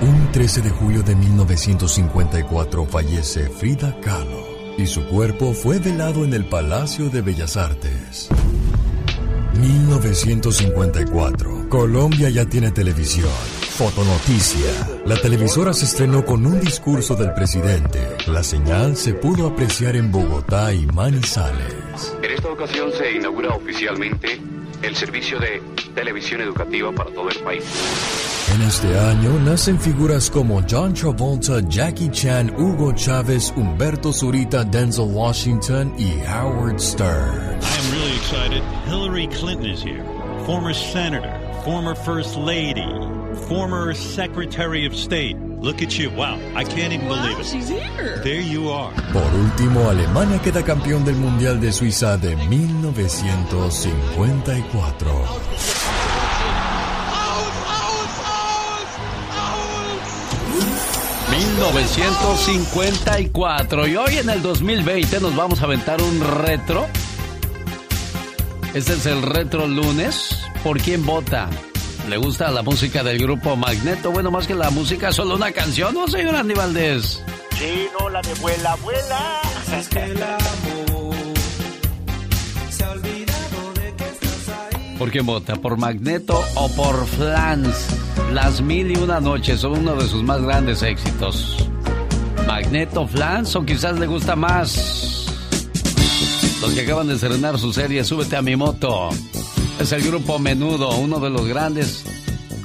Un 0.00 0.32
13 0.32 0.62
de 0.62 0.70
julio 0.70 1.02
de 1.02 1.14
1954 1.14 2.86
fallece 2.86 3.50
Frida 3.50 3.94
Kahlo 4.00 4.42
y 4.78 4.86
su 4.86 5.04
cuerpo 5.04 5.52
fue 5.52 5.78
velado 5.78 6.24
en 6.24 6.32
el 6.32 6.46
Palacio 6.46 7.10
de 7.10 7.20
Bellas 7.20 7.58
Artes. 7.58 8.30
1954. 9.60 11.68
Colombia 11.68 12.30
ya 12.30 12.46
tiene 12.46 12.70
televisión. 12.70 13.28
Fotonoticia. 13.80 14.70
La 15.06 15.16
televisora 15.16 15.72
se 15.72 15.86
estrenó 15.86 16.22
con 16.22 16.44
un 16.44 16.60
discurso 16.60 17.14
del 17.14 17.32
presidente. 17.32 17.98
La 18.26 18.42
señal 18.42 18.94
se 18.94 19.14
pudo 19.14 19.46
apreciar 19.46 19.96
en 19.96 20.12
Bogotá 20.12 20.74
y 20.74 20.84
Manizales. 20.84 22.14
En 22.22 22.30
esta 22.30 22.48
ocasión 22.50 22.92
se 22.92 23.12
inaugura 23.12 23.54
oficialmente 23.54 24.38
el 24.82 24.94
servicio 24.94 25.38
de 25.38 25.62
televisión 25.94 26.42
educativa 26.42 26.92
para 26.92 27.10
todo 27.14 27.30
el 27.30 27.38
país. 27.38 27.64
En 28.54 28.60
este 28.60 28.98
año 28.98 29.32
nacen 29.46 29.80
figuras 29.80 30.28
como 30.28 30.62
John 30.68 30.92
Travolta, 30.92 31.62
Jackie 31.66 32.10
Chan, 32.10 32.54
Hugo 32.58 32.92
Chávez, 32.92 33.50
Humberto 33.56 34.12
Zurita, 34.12 34.62
Denzel 34.62 35.08
Washington 35.10 35.94
y 35.96 36.20
Howard 36.28 36.78
Stern. 36.80 37.58
I 37.62 37.78
am 37.78 37.92
really 37.92 38.16
excited. 38.18 38.62
Hillary 38.86 39.26
Clinton 39.28 39.70
is 39.70 39.82
here. 39.82 40.04
Former 40.44 40.74
senator, 40.74 41.32
former 41.64 41.94
first 41.94 42.36
lady, 42.36 42.84
former 43.48 43.94
secretary 43.94 44.86
of 44.86 44.94
state. 44.94 45.36
Look 45.60 45.82
at 45.82 45.98
you. 45.98 46.10
Wow. 46.10 46.38
I 46.54 46.64
can't 46.64 46.92
even 46.92 47.08
believe 47.08 47.38
it. 47.38 47.46
she's 47.46 47.68
here. 47.68 48.20
There 48.22 48.40
you 48.40 48.70
are. 48.70 48.92
Por 49.12 49.34
último, 49.34 49.90
Alemania 49.90 50.40
queda 50.40 50.62
campeón 50.62 51.04
del 51.04 51.16
Mundial 51.16 51.60
de 51.60 51.72
Suiza 51.72 52.16
de 52.16 52.36
1954. 52.36 55.10
¡Out! 57.12 57.50
1954 61.30 63.86
y 63.86 63.96
hoy 63.96 64.18
en 64.18 64.28
el 64.30 64.42
2020 64.42 65.20
nos 65.20 65.36
vamos 65.36 65.60
a 65.60 65.64
aventar 65.64 66.02
un 66.02 66.20
retro. 66.42 66.86
Este 68.74 68.94
es 68.94 69.06
el 69.06 69.22
retro 69.22 69.66
lunes. 69.66 70.36
¿Por 70.62 70.80
quién 70.80 71.04
vota? 71.06 71.48
¿Le 72.08 72.16
gusta 72.16 72.50
la 72.50 72.62
música 72.62 73.02
del 73.02 73.18
grupo 73.18 73.56
Magneto? 73.56 74.10
Bueno, 74.10 74.30
más 74.30 74.46
que 74.46 74.54
la 74.54 74.70
música, 74.70 75.12
solo 75.12 75.36
una 75.36 75.52
canción, 75.52 75.94
¿no, 75.94 76.08
señor 76.08 76.34
Andy 76.34 76.54
Valdés? 76.54 77.22
Sí, 77.56 77.88
no, 77.98 78.08
la 78.08 78.20
de 78.22 78.34
vuela, 78.34 78.74
vuela. 78.76 79.40
Es 79.78 79.88
que 79.88 80.02
el 80.02 80.20
amor 80.20 81.14
se 82.70 82.84
ha 82.84 82.90
olvidado 82.90 83.72
de 83.74 83.94
que 83.94 84.04
estás 84.04 84.48
ahí. 84.72 84.96
¿Por 84.98 85.10
quién 85.10 85.26
vota? 85.26 85.54
¿Por 85.56 85.76
Magneto 85.76 86.42
o 86.56 86.68
por 86.70 87.06
Flans? 87.06 87.86
Las 88.32 88.60
mil 88.60 88.90
y 88.90 88.96
una 88.96 89.20
noches 89.20 89.60
son 89.60 89.78
uno 89.78 89.94
de 89.94 90.08
sus 90.08 90.24
más 90.24 90.40
grandes 90.42 90.82
éxitos. 90.82 91.68
¿Magneto, 92.46 93.06
Flans 93.06 93.54
o 93.54 93.64
quizás 93.64 93.98
le 93.98 94.06
gusta 94.06 94.34
más? 94.34 95.26
Los 96.60 96.72
que 96.72 96.80
acaban 96.80 97.08
de 97.08 97.14
estrenar 97.14 97.58
su 97.58 97.72
serie 97.72 98.04
Súbete 98.04 98.36
a 98.36 98.42
mi 98.42 98.56
moto. 98.56 99.10
Es 99.80 99.92
el 99.92 100.02
grupo 100.02 100.38
Menudo, 100.38 100.90
uno 100.96 101.20
de 101.20 101.30
los 101.30 101.46
grandes 101.46 102.04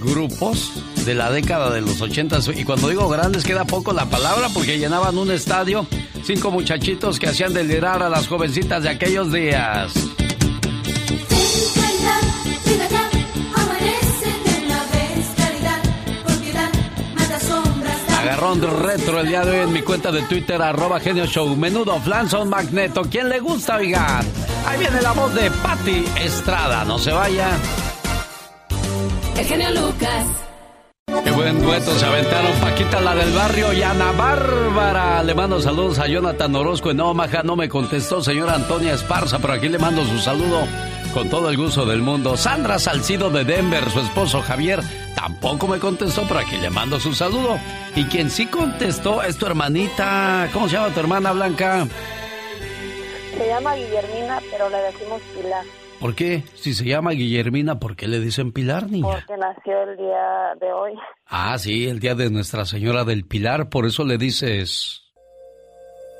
grupos 0.03 0.73
de 1.05 1.15
la 1.15 1.31
década 1.31 1.71
de 1.71 1.79
los 1.79 2.01
ochentas. 2.01 2.49
Y 2.53 2.65
cuando 2.65 2.89
digo 2.89 3.07
grandes 3.07 3.45
queda 3.45 3.63
poco 3.63 3.93
la 3.93 4.05
palabra 4.09 4.49
porque 4.53 4.77
llenaban 4.77 5.17
un 5.17 5.31
estadio 5.31 5.87
cinco 6.25 6.51
muchachitos 6.51 7.17
que 7.17 7.27
hacían 7.27 7.53
delirar 7.53 8.03
a 8.03 8.09
las 8.09 8.27
jovencitas 8.27 8.83
de 8.83 8.89
aquellos 8.89 9.31
días. 9.31 9.93
Retro 18.53 19.21
el 19.21 19.27
día 19.27 19.43
de 19.43 19.51
hoy 19.51 19.57
en 19.67 19.73
mi 19.73 19.81
cuenta 19.81 20.11
de 20.11 20.21
Twitter, 20.21 20.61
arroba 20.61 20.99
genio 20.99 21.25
show. 21.25 21.55
Menudo 21.55 21.99
Flanson 21.99 22.47
Magneto. 22.47 23.01
¿Quién 23.09 23.27
le 23.27 23.39
gusta, 23.39 23.77
oigan? 23.77 24.23
Ahí 24.67 24.77
viene 24.77 25.01
la 25.01 25.13
voz 25.13 25.33
de 25.33 25.49
Patti 25.49 26.05
Estrada. 26.23 26.85
No 26.85 26.99
se 26.99 27.11
vaya. 27.11 27.49
El 29.35 29.45
genio 29.45 29.71
Lucas. 29.71 30.27
Qué 31.23 31.31
buen 31.31 31.59
dueto 31.59 31.97
se 31.97 32.05
aventaron 32.05 32.51
Paquita 32.61 33.01
la 33.01 33.15
del 33.15 33.33
barrio 33.33 33.73
y 33.73 33.81
Ana 33.81 34.11
Bárbara. 34.11 35.23
Le 35.23 35.33
mando 35.33 35.59
saludos 35.59 35.97
a 35.97 36.07
Jonathan 36.07 36.55
Orozco 36.55 36.91
en 36.91 36.99
Omaha. 36.99 37.41
No 37.43 37.55
me 37.55 37.67
contestó 37.67 38.21
señora 38.21 38.53
Antonia 38.53 38.93
Esparza, 38.93 39.39
pero 39.39 39.53
aquí 39.53 39.69
le 39.69 39.79
mando 39.79 40.05
su 40.05 40.19
saludo 40.19 40.67
con 41.15 41.29
todo 41.29 41.49
el 41.49 41.55
gusto 41.55 41.85
del 41.85 42.01
mundo. 42.01 42.35
Sandra 42.35 42.77
Salcido 42.77 43.29
de 43.29 43.45
Denver, 43.45 43.89
su 43.89 44.01
esposo 44.01 44.41
Javier, 44.41 44.81
tampoco 45.15 45.65
me 45.65 45.79
contestó, 45.79 46.23
pero 46.27 46.41
aquí 46.41 46.57
le 46.57 46.69
mando 46.69 46.99
su 46.99 47.13
saludo. 47.13 47.57
Y 47.95 48.03
quien 48.03 48.29
sí 48.29 48.47
contestó 48.47 49.23
es 49.23 49.37
tu 49.37 49.45
hermanita. 49.45 50.49
¿Cómo 50.51 50.67
se 50.67 50.75
llama 50.75 50.93
tu 50.93 50.99
hermana 50.99 51.31
Blanca? 51.31 51.87
Se 53.37 53.47
llama 53.47 53.75
Guillermina, 53.75 54.41
pero 54.51 54.69
le 54.69 54.77
decimos 54.77 55.21
Pilar. 55.33 55.65
¿Por 56.01 56.15
qué? 56.15 56.43
Si 56.55 56.73
se 56.73 56.83
llama 56.83 57.11
Guillermina, 57.11 57.79
¿por 57.79 57.95
qué 57.95 58.09
le 58.09 58.19
dicen 58.19 58.51
Pilar, 58.51 58.91
niña? 58.91 59.07
Porque 59.09 59.37
nació 59.37 59.83
el 59.83 59.95
día 59.95 60.55
de 60.59 60.73
hoy. 60.73 60.91
Ah, 61.27 61.57
sí, 61.57 61.87
el 61.87 62.01
día 62.01 62.15
de 62.15 62.29
Nuestra 62.29 62.65
Señora 62.65 63.05
del 63.05 63.23
Pilar, 63.23 63.69
por 63.69 63.85
eso 63.85 64.03
le 64.03 64.17
dices... 64.17 65.04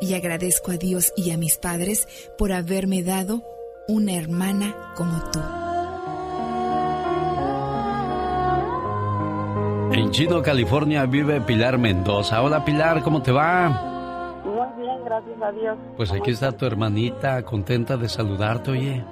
y 0.00 0.14
agradezco 0.14 0.72
a 0.72 0.76
Dios 0.76 1.12
y 1.16 1.30
a 1.32 1.38
mis 1.38 1.58
padres 1.58 2.06
por 2.36 2.52
haberme 2.52 3.02
dado 3.02 3.42
una 3.88 4.14
hermana 4.14 4.92
como 4.96 5.18
tú. 5.30 5.40
En 9.92 10.10
Chino, 10.10 10.42
California 10.42 11.06
vive 11.06 11.40
Pilar 11.40 11.78
Mendoza. 11.78 12.42
Hola 12.42 12.64
Pilar, 12.64 13.02
¿cómo 13.02 13.22
te 13.22 13.32
va? 13.32 13.68
Muy 14.44 14.84
bien, 14.84 15.04
gracias 15.04 15.42
a 15.42 15.52
Dios. 15.52 15.78
Pues 15.96 16.12
aquí 16.12 16.30
está 16.30 16.52
tu 16.52 16.66
hermanita, 16.66 17.42
contenta 17.42 17.96
de 17.96 18.08
saludarte, 18.08 18.70
oye. 18.70 19.04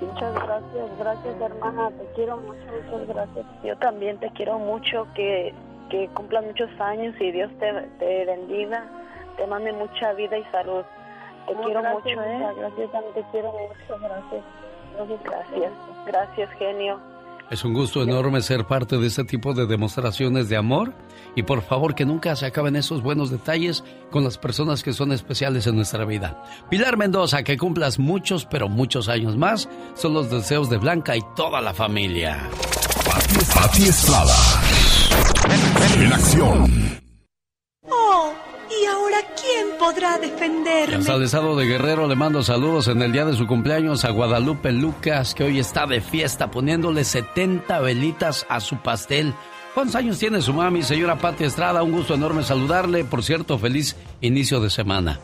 Muchas 0.00 0.34
gracias, 0.34 0.98
gracias 0.98 1.40
hermana, 1.40 1.90
te 1.90 2.04
quiero 2.14 2.36
mucho, 2.36 2.60
muchas 2.90 3.08
gracias. 3.08 3.46
Yo 3.64 3.76
también 3.78 4.18
te 4.18 4.30
quiero 4.32 4.58
mucho, 4.58 5.06
que, 5.14 5.54
que 5.90 6.08
cumplan 6.14 6.46
muchos 6.46 6.70
años 6.80 7.14
y 7.20 7.30
Dios 7.30 7.50
te, 7.58 7.72
te 7.98 8.24
bendiga, 8.24 8.84
te 9.38 9.46
mande 9.46 9.72
mucha 9.72 10.12
vida 10.12 10.36
y 10.36 10.44
salud. 10.50 10.84
Te 11.46 11.54
quiero 11.54 11.82
mucho, 11.82 12.22
¿eh? 12.22 12.46
Gracias, 12.58 12.92
también 12.92 13.14
te 13.14 13.24
quiero 13.30 13.52
mucho, 13.52 13.98
gracias. 14.00 14.44
Gracias, 15.24 15.72
gracias 16.06 16.50
genio. 16.58 17.00
Es 17.50 17.64
un 17.64 17.72
gusto 17.72 18.02
enorme 18.02 18.42
ser 18.42 18.66
parte 18.66 18.98
de 18.98 19.06
este 19.06 19.24
tipo 19.24 19.54
de 19.54 19.66
demostraciones 19.66 20.50
de 20.50 20.56
amor 20.58 20.92
y 21.34 21.44
por 21.44 21.62
favor 21.62 21.94
que 21.94 22.04
nunca 22.04 22.36
se 22.36 22.44
acaben 22.44 22.76
esos 22.76 23.02
buenos 23.02 23.30
detalles 23.30 23.84
con 24.10 24.22
las 24.22 24.36
personas 24.36 24.82
que 24.82 24.92
son 24.92 25.12
especiales 25.12 25.66
en 25.66 25.76
nuestra 25.76 26.04
vida. 26.04 26.42
Pilar 26.68 26.98
Mendoza, 26.98 27.44
que 27.44 27.56
cumplas 27.56 27.98
muchos, 27.98 28.44
pero 28.44 28.68
muchos 28.68 29.08
años 29.08 29.38
más, 29.38 29.66
son 29.94 30.12
los 30.12 30.30
deseos 30.30 30.68
de 30.68 30.76
Blanca 30.76 31.16
y 31.16 31.20
toda 31.36 31.62
la 31.62 31.72
familia. 31.72 32.50
Pati 33.54 33.84
Estrada. 33.84 34.36
En 35.96 36.12
acción. 36.12 37.07
Podrá 39.78 40.18
defenderme? 40.18 41.04
En 41.04 41.10
Al 41.10 41.22
Estado 41.22 41.56
de 41.56 41.66
Guerrero 41.66 42.06
le 42.06 42.16
mando 42.16 42.42
saludos 42.42 42.88
en 42.88 43.00
el 43.02 43.12
día 43.12 43.24
de 43.24 43.34
su 43.34 43.46
cumpleaños 43.46 44.04
a 44.04 44.10
Guadalupe 44.10 44.72
Lucas, 44.72 45.34
que 45.34 45.44
hoy 45.44 45.58
está 45.58 45.86
de 45.86 46.00
fiesta 46.00 46.50
poniéndole 46.50 47.04
70 47.04 47.78
velitas 47.80 48.46
a 48.48 48.60
su 48.60 48.76
pastel. 48.82 49.34
¿Cuántos 49.74 49.96
años 49.96 50.18
tiene 50.18 50.42
su 50.42 50.52
mami, 50.52 50.82
señora 50.82 51.18
Pati 51.18 51.44
Estrada? 51.44 51.82
Un 51.82 51.92
gusto 51.92 52.14
enorme 52.14 52.42
saludarle. 52.42 53.04
Por 53.04 53.22
cierto, 53.22 53.58
feliz 53.58 53.96
inicio 54.20 54.60
de 54.60 54.70
semana. 54.70 55.20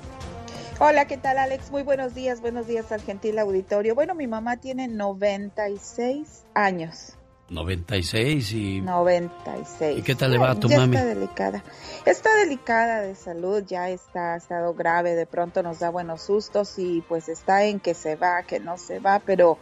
Hola, 0.78 1.06
¿qué 1.06 1.16
tal 1.16 1.38
Alex? 1.38 1.70
Muy 1.70 1.82
buenos 1.82 2.14
días, 2.14 2.40
buenos 2.40 2.66
días 2.66 2.90
al 2.92 3.00
gentil 3.00 3.38
auditorio. 3.38 3.94
Bueno, 3.94 4.14
mi 4.14 4.26
mamá 4.26 4.56
tiene 4.56 4.88
96 4.88 6.44
años. 6.54 7.16
96 7.54 8.52
y... 8.52 8.80
96. 8.80 9.98
¿Y 9.98 10.02
qué 10.02 10.14
tal 10.14 10.32
le 10.32 10.38
va 10.38 10.50
a 10.50 10.60
tu 10.60 10.68
ya 10.68 10.78
mami? 10.78 10.96
Está 10.96 11.08
delicada. 11.08 11.64
Está 12.04 12.36
delicada 12.36 13.00
de 13.00 13.14
salud, 13.14 13.64
ya 13.66 13.88
está 13.88 14.34
ha 14.34 14.36
estado 14.36 14.74
grave, 14.74 15.14
de 15.14 15.26
pronto 15.26 15.62
nos 15.62 15.78
da 15.78 15.90
buenos 15.90 16.22
sustos 16.22 16.78
y 16.78 17.02
pues 17.08 17.28
está 17.28 17.64
en 17.64 17.80
que 17.80 17.94
se 17.94 18.16
va, 18.16 18.42
que 18.42 18.60
no 18.60 18.76
se 18.76 18.98
va, 18.98 19.20
pero 19.24 19.58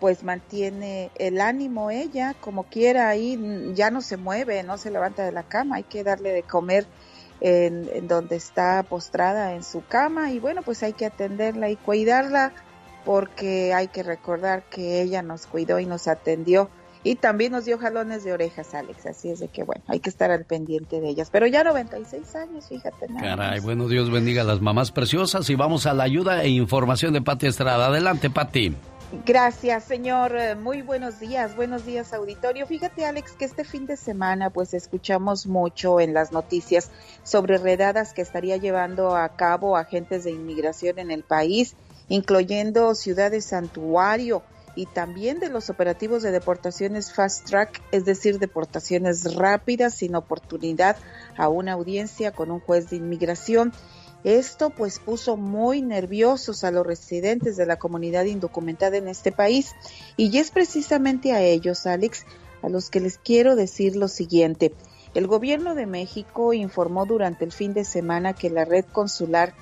pues 0.00 0.24
mantiene 0.24 1.10
el 1.16 1.40
ánimo 1.40 1.90
ella 1.90 2.34
como 2.40 2.64
quiera 2.64 3.08
ahí, 3.08 3.72
ya 3.74 3.90
no 3.90 4.00
se 4.00 4.16
mueve, 4.16 4.62
no 4.62 4.78
se 4.78 4.90
levanta 4.90 5.24
de 5.24 5.32
la 5.32 5.44
cama, 5.44 5.76
hay 5.76 5.84
que 5.84 6.02
darle 6.02 6.32
de 6.32 6.42
comer 6.42 6.86
en, 7.40 7.88
en 7.92 8.08
donde 8.08 8.36
está 8.36 8.82
postrada 8.82 9.54
en 9.54 9.62
su 9.62 9.84
cama 9.86 10.32
y 10.32 10.40
bueno, 10.40 10.62
pues 10.62 10.82
hay 10.82 10.92
que 10.92 11.06
atenderla 11.06 11.70
y 11.70 11.76
cuidarla 11.76 12.52
porque 13.04 13.74
hay 13.74 13.88
que 13.88 14.02
recordar 14.02 14.64
que 14.64 15.02
ella 15.02 15.22
nos 15.22 15.46
cuidó 15.46 15.78
y 15.78 15.86
nos 15.86 16.08
atendió 16.08 16.68
y 17.04 17.16
también 17.16 17.52
nos 17.52 17.64
dio 17.64 17.78
jalones 17.78 18.24
de 18.24 18.32
orejas, 18.32 18.74
Alex. 18.74 19.06
Así 19.06 19.30
es 19.30 19.40
de 19.40 19.48
que, 19.48 19.64
bueno, 19.64 19.82
hay 19.88 20.00
que 20.00 20.10
estar 20.10 20.30
al 20.30 20.44
pendiente 20.44 21.00
de 21.00 21.08
ellas. 21.08 21.28
Pero 21.30 21.46
ya 21.46 21.64
96 21.64 22.34
años, 22.36 22.68
fíjate. 22.68 23.08
Nada 23.08 23.20
Caray, 23.36 23.56
más. 23.56 23.64
bueno, 23.64 23.88
Dios 23.88 24.10
bendiga 24.10 24.42
a 24.42 24.44
las 24.44 24.60
mamás 24.60 24.92
preciosas 24.92 25.48
y 25.50 25.54
vamos 25.54 25.86
a 25.86 25.94
la 25.94 26.04
ayuda 26.04 26.42
e 26.42 26.48
información 26.48 27.12
de 27.12 27.22
Pati 27.22 27.46
Estrada. 27.46 27.86
Adelante, 27.86 28.30
Pati. 28.30 28.74
Gracias, 29.26 29.84
señor. 29.84 30.34
Eh, 30.36 30.54
Muy 30.54 30.80
buenos 30.80 31.20
días, 31.20 31.54
buenos 31.54 31.84
días, 31.84 32.14
auditorio. 32.14 32.66
Fíjate, 32.66 33.04
Alex, 33.04 33.32
que 33.32 33.44
este 33.44 33.62
fin 33.64 33.84
de 33.84 33.98
semana, 33.98 34.48
pues 34.48 34.72
escuchamos 34.72 35.46
mucho 35.46 36.00
en 36.00 36.14
las 36.14 36.32
noticias 36.32 36.90
sobre 37.22 37.58
redadas 37.58 38.14
que 38.14 38.22
estaría 38.22 38.56
llevando 38.56 39.14
a 39.14 39.28
cabo 39.36 39.76
agentes 39.76 40.24
de 40.24 40.30
inmigración 40.30 40.98
en 40.98 41.10
el 41.10 41.24
país, 41.24 41.74
incluyendo 42.08 42.94
ciudades 42.94 43.44
santuario 43.44 44.42
y 44.74 44.86
también 44.86 45.38
de 45.38 45.48
los 45.48 45.70
operativos 45.70 46.22
de 46.22 46.30
deportaciones 46.30 47.12
fast 47.12 47.46
track, 47.46 47.82
es 47.92 48.04
decir, 48.04 48.38
deportaciones 48.38 49.34
rápidas 49.34 49.94
sin 49.94 50.14
oportunidad 50.14 50.96
a 51.36 51.48
una 51.48 51.72
audiencia 51.72 52.32
con 52.32 52.50
un 52.50 52.60
juez 52.60 52.90
de 52.90 52.96
inmigración. 52.96 53.72
Esto 54.24 54.70
pues 54.70 55.00
puso 55.00 55.36
muy 55.36 55.82
nerviosos 55.82 56.64
a 56.64 56.70
los 56.70 56.86
residentes 56.86 57.56
de 57.56 57.66
la 57.66 57.76
comunidad 57.76 58.24
indocumentada 58.24 58.96
en 58.96 59.08
este 59.08 59.32
país 59.32 59.72
y 60.16 60.36
es 60.38 60.50
precisamente 60.50 61.32
a 61.32 61.42
ellos, 61.42 61.86
Alex, 61.86 62.24
a 62.62 62.68
los 62.68 62.88
que 62.88 63.00
les 63.00 63.18
quiero 63.18 63.56
decir 63.56 63.96
lo 63.96 64.08
siguiente. 64.08 64.72
El 65.14 65.26
gobierno 65.26 65.74
de 65.74 65.86
México 65.86 66.54
informó 66.54 67.04
durante 67.04 67.44
el 67.44 67.52
fin 67.52 67.74
de 67.74 67.84
semana 67.84 68.32
que 68.32 68.48
la 68.48 68.64
red 68.64 68.84
consular 68.86 69.54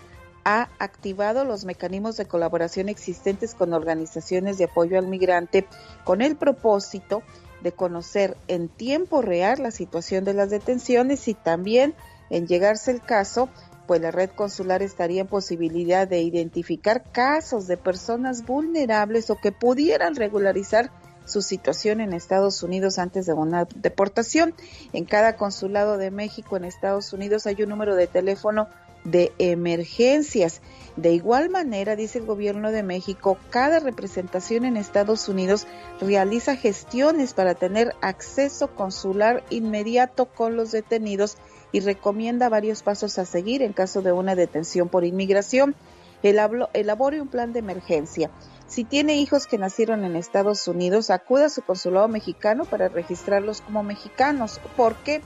ha 0.45 0.69
activado 0.79 1.45
los 1.45 1.65
mecanismos 1.65 2.17
de 2.17 2.27
colaboración 2.27 2.89
existentes 2.89 3.55
con 3.55 3.73
organizaciones 3.73 4.59
de 4.59 4.65
apoyo 4.65 4.99
al 4.99 5.07
migrante 5.07 5.67
con 6.05 6.23
el 6.23 6.37
propósito 6.37 7.23
de 7.63 7.73
conocer 7.73 8.37
en 8.49 8.69
tiempo 8.69 9.23
real 9.23 9.63
la 9.63 9.71
situación 9.71 10.25
de 10.25 10.35
las 10.35 10.51
detenciones 10.51 11.29
y 11.29 11.35
también, 11.35 11.95
en 12.31 12.47
llegarse 12.47 12.91
el 12.91 13.03
caso, 13.03 13.49
pues 13.87 14.01
la 14.01 14.11
red 14.11 14.31
consular 14.31 14.83
estaría 14.83 15.23
en 15.23 15.27
posibilidad 15.27 16.07
de 16.07 16.23
identificar 16.23 17.03
casos 17.11 17.67
de 17.67 17.77
personas 17.77 18.47
vulnerables 18.47 19.31
o 19.31 19.37
que 19.37 19.53
pudieran 19.53 20.15
regularizar 20.15 20.91
su 21.27 21.43
situación 21.43 22.01
en 22.01 22.13
Estados 22.13 22.63
Unidos 22.63 22.99
antes 22.99 23.27
de 23.27 23.33
una 23.33 23.67
deportación. 23.77 24.55
En 24.93 25.05
cada 25.05 25.37
consulado 25.37 25.99
de 25.99 26.11
México 26.11 26.57
en 26.57 26.65
Estados 26.65 27.13
Unidos 27.13 27.47
hay 27.47 27.63
un 27.63 27.69
número 27.69 27.95
de 27.95 28.07
teléfono 28.07 28.69
de 29.05 29.33
emergencias. 29.39 30.61
De 30.97 31.13
igual 31.13 31.51
manera, 31.51 31.97
dice 31.97 32.19
el 32.19 32.27
gobierno 32.27 32.73
de 32.73 32.83
México, 32.83 33.39
cada 33.51 33.79
representación 33.79 34.65
en 34.65 34.77
Estados 34.77 35.29
Unidos 35.29 35.67
realiza 36.01 36.57
gestiones 36.57 37.33
para 37.33 37.55
tener 37.55 37.95
acceso 38.03 38.75
consular 38.75 39.45
inmediato 39.51 40.27
con 40.27 40.57
los 40.57 40.73
detenidos 40.73 41.37
y 41.73 41.81
recomienda 41.81 42.49
varios 42.49 42.83
pasos 42.83 43.19
a 43.19 43.25
seguir 43.25 43.63
en 43.63 43.73
caso 43.73 44.03
de 44.03 44.13
una 44.13 44.35
detención 44.35 44.89
por 44.89 45.05
inmigración. 45.05 45.75
Elabore 46.23 47.21
un 47.21 47.29
plan 47.29 47.53
de 47.53 47.61
emergencia. 47.61 48.31
Si 48.67 48.85
tiene 48.85 49.17
hijos 49.17 49.47
que 49.47 49.59
nacieron 49.59 50.05
en 50.05 50.17
Estados 50.17 50.69
Unidos, 50.69 51.11
acuda 51.11 51.47
a 51.47 51.51
su 51.51 51.63
consulado 51.63 52.09
mexicano 52.09 52.67
para 52.67 52.89
registrarlos 52.89 53.63
como 53.63 53.83
mexicanos. 53.83 54.61
¿Por 54.77 54.97
qué? 54.97 55.23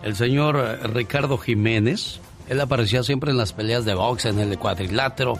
el 0.03 0.15
señor 0.15 0.79
Ricardo 0.93 1.37
Jiménez. 1.37 2.19
Él 2.49 2.59
aparecía 2.61 3.03
siempre 3.03 3.31
en 3.31 3.37
las 3.37 3.53
peleas 3.53 3.85
de 3.85 3.95
box, 3.95 4.25
en 4.25 4.39
el 4.39 4.59
cuadrilátero. 4.59 5.39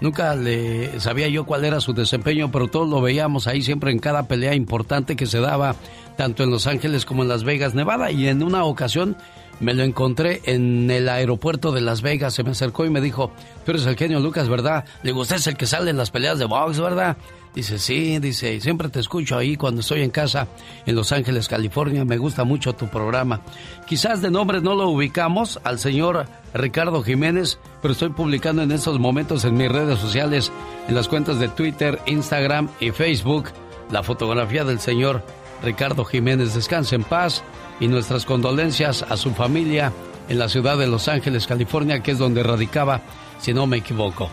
Nunca 0.00 0.34
le 0.34 0.98
sabía 1.00 1.28
yo 1.28 1.44
cuál 1.44 1.64
era 1.64 1.80
su 1.80 1.92
desempeño, 1.92 2.50
pero 2.50 2.68
todos 2.68 2.88
lo 2.88 3.00
veíamos 3.00 3.46
ahí 3.46 3.62
siempre 3.62 3.92
en 3.92 4.00
cada 4.00 4.24
pelea 4.24 4.54
importante 4.54 5.14
que 5.14 5.26
se 5.26 5.38
daba, 5.38 5.76
tanto 6.16 6.42
en 6.42 6.50
Los 6.50 6.66
Ángeles 6.66 7.04
como 7.04 7.22
en 7.22 7.28
Las 7.28 7.44
Vegas, 7.44 7.74
Nevada. 7.74 8.10
Y 8.10 8.26
en 8.26 8.42
una 8.42 8.64
ocasión 8.64 9.16
me 9.62 9.72
lo 9.72 9.82
encontré 9.84 10.42
en 10.44 10.90
el 10.90 11.08
aeropuerto 11.08 11.72
de 11.72 11.80
Las 11.80 12.02
Vegas. 12.02 12.34
Se 12.34 12.42
me 12.42 12.50
acercó 12.50 12.84
y 12.84 12.90
me 12.90 13.00
dijo: 13.00 13.30
Tú 13.64 13.70
eres 13.70 13.86
el 13.86 13.96
genio 13.96 14.20
Lucas, 14.20 14.48
¿verdad? 14.48 14.84
Le 15.02 15.12
digo: 15.12 15.22
es 15.22 15.46
el 15.46 15.56
que 15.56 15.66
sale 15.66 15.90
en 15.90 15.96
las 15.96 16.10
peleas 16.10 16.38
de 16.38 16.44
box, 16.44 16.78
¿verdad? 16.78 17.16
Dice, 17.54 17.78
sí, 17.78 18.18
dice, 18.18 18.62
siempre 18.62 18.88
te 18.88 18.98
escucho 18.98 19.36
ahí 19.36 19.56
cuando 19.56 19.82
estoy 19.82 20.00
en 20.00 20.10
casa 20.10 20.48
en 20.86 20.94
Los 20.94 21.12
Ángeles, 21.12 21.48
California. 21.48 22.02
Me 22.02 22.16
gusta 22.16 22.44
mucho 22.44 22.72
tu 22.72 22.88
programa. 22.88 23.42
Quizás 23.86 24.22
de 24.22 24.30
nombre 24.30 24.62
no 24.62 24.74
lo 24.74 24.88
ubicamos 24.88 25.60
al 25.62 25.78
señor 25.78 26.26
Ricardo 26.54 27.02
Jiménez, 27.02 27.58
pero 27.82 27.92
estoy 27.92 28.08
publicando 28.08 28.62
en 28.62 28.72
estos 28.72 28.98
momentos 28.98 29.44
en 29.44 29.54
mis 29.54 29.70
redes 29.70 29.98
sociales, 29.98 30.50
en 30.88 30.94
las 30.94 31.08
cuentas 31.08 31.38
de 31.38 31.48
Twitter, 31.48 32.00
Instagram 32.06 32.70
y 32.80 32.90
Facebook, 32.90 33.50
la 33.90 34.02
fotografía 34.02 34.64
del 34.64 34.80
señor 34.80 35.22
Ricardo 35.62 36.06
Jiménez. 36.06 36.54
Descanse 36.54 36.94
en 36.94 37.04
paz 37.04 37.44
y 37.80 37.88
nuestras 37.88 38.24
condolencias 38.24 39.02
a 39.02 39.16
su 39.16 39.32
familia 39.32 39.92
en 40.28 40.38
la 40.38 40.48
ciudad 40.48 40.78
de 40.78 40.86
Los 40.86 41.08
Ángeles, 41.08 41.46
California, 41.46 42.02
que 42.02 42.12
es 42.12 42.18
donde 42.18 42.42
radicaba, 42.42 43.02
si 43.38 43.52
no 43.52 43.66
me 43.66 43.78
equivoco. 43.78 44.30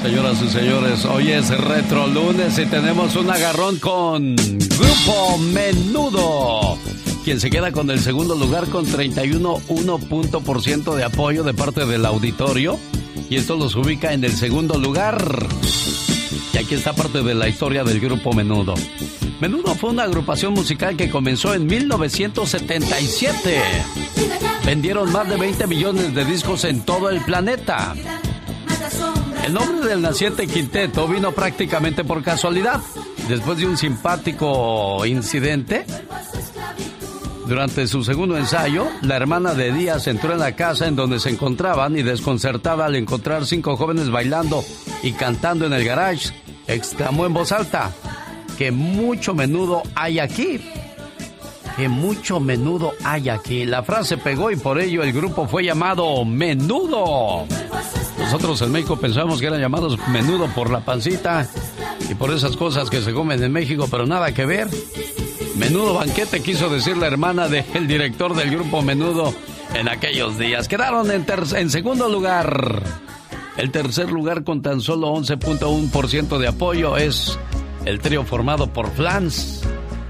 Señoras 0.08 0.42
y 0.42 0.48
señores, 0.48 1.04
hoy 1.04 1.32
es 1.32 1.50
Retro 1.50 2.08
Lunes 2.08 2.58
y 2.58 2.66
tenemos 2.66 3.18
un 3.18 3.30
agarrón 3.30 3.78
con 3.78 4.38
Grupo 4.38 5.38
Menudo 5.38 6.78
quien 7.26 7.42
se 7.42 7.50
queda 7.50 7.74
con 7.74 7.92
el 7.92 8.00
segundo 8.00 8.36
lugar 8.36 8.70
con 8.70 8.86
31,1% 8.86 10.96
de 10.96 11.04
apoyo 11.04 11.44
de 11.44 11.54
parte 11.54 11.86
del 11.86 12.06
auditorio. 12.06 12.80
Y 13.30 13.36
esto 13.36 13.58
los 13.58 13.76
ubica 13.76 14.14
en 14.14 14.24
el 14.24 14.32
segundo 14.32 14.80
lugar. 14.80 15.46
Y 16.54 16.58
aquí 16.58 16.76
está 16.76 16.94
parte 16.94 17.22
de 17.22 17.36
la 17.36 17.50
historia 17.50 17.84
del 17.84 18.00
grupo 18.00 18.32
Menudo. 18.32 18.76
Menudo 19.42 19.76
fue 19.76 19.90
una 19.90 20.04
agrupación 20.04 20.54
musical 20.54 20.96
que 20.96 21.10
comenzó 21.10 21.54
en 21.54 21.68
1977. 21.68 23.62
Vendieron 24.66 25.12
más 25.12 25.28
de 25.28 25.36
20 25.36 25.68
millones 25.68 26.16
de 26.16 26.24
discos 26.24 26.64
en 26.64 26.86
todo 26.86 27.10
el 27.10 27.20
planeta. 27.26 27.94
El 29.48 29.54
nombre 29.54 29.88
del 29.88 30.02
naciente 30.02 30.46
quinteto 30.46 31.08
vino 31.08 31.32
prácticamente 31.32 32.04
por 32.04 32.22
casualidad. 32.22 32.82
Después 33.30 33.58
de 33.58 33.66
un 33.66 33.78
simpático 33.78 35.06
incidente, 35.06 35.86
durante 37.46 37.88
su 37.88 38.04
segundo 38.04 38.38
ensayo, 38.38 38.90
la 39.04 39.16
hermana 39.16 39.54
de 39.54 39.72
Díaz 39.72 40.08
entró 40.08 40.34
en 40.34 40.40
la 40.40 40.58
casa 40.58 40.86
en 40.86 40.98
donde 40.98 41.22
se 41.22 41.30
encontraban 41.30 41.98
y 41.98 42.04
desconcertada 42.04 42.88
al 42.88 42.98
encontrar 42.98 43.46
cinco 43.46 43.78
jóvenes 43.78 44.10
bailando 44.10 44.66
y 45.02 45.14
cantando 45.14 45.66
en 45.66 45.72
el 45.72 45.86
garage, 45.86 46.34
exclamó 46.68 47.26
en 47.26 47.34
voz 47.34 47.54
alta, 47.54 47.94
que 48.58 48.72
mucho 48.72 49.34
menudo 49.34 49.82
hay 49.96 50.20
aquí. 50.20 50.60
Que 51.78 51.88
mucho 51.88 52.40
menudo 52.40 52.94
hay 53.04 53.30
aquí. 53.30 53.64
La 53.64 53.84
frase 53.84 54.18
pegó 54.18 54.50
y 54.50 54.56
por 54.56 54.82
ello 54.82 55.04
el 55.04 55.14
grupo 55.14 55.48
fue 55.48 55.64
llamado 55.64 56.26
Menudo. 56.26 57.46
Nosotros 58.18 58.62
en 58.64 58.72
México 58.72 58.98
pensamos 58.98 59.40
que 59.40 59.46
eran 59.46 59.62
llamados 59.62 59.98
Menudo 60.10 60.48
por 60.56 60.72
la 60.72 60.82
pancita 60.82 61.48
y 62.10 62.16
por 62.16 62.34
esas 62.34 62.58
cosas 62.58 62.90
que 62.90 63.02
se 63.02 63.14
comen 63.14 63.44
en 63.44 63.52
México, 63.52 63.88
pero 63.90 64.08
nada 64.08 64.34
que 64.34 64.46
ver. 64.46 64.68
Menudo 65.56 65.94
banquete 65.94 66.42
quiso 66.42 66.68
decir 66.70 66.98
la 66.98 67.08
hermana 67.08 67.48
del 67.48 67.88
director 67.88 68.36
del 68.36 68.50
grupo 68.50 68.82
Menudo 68.82 69.34
en 69.76 69.88
aquellos 69.88 70.38
días. 70.38 70.68
Quedaron 70.68 71.12
en, 71.12 71.26
en 71.56 71.70
segundo 71.70 72.10
lugar. 72.10 72.82
El 73.56 73.72
tercer 73.72 74.12
lugar 74.12 74.44
con 74.44 74.62
tan 74.62 74.82
solo 74.82 75.14
11.1% 75.14 76.38
de 76.38 76.48
apoyo 76.48 76.98
es 76.98 77.40
el 77.86 78.00
trío 78.00 78.24
formado 78.24 78.68
por 78.74 78.92
Flans. 78.92 79.64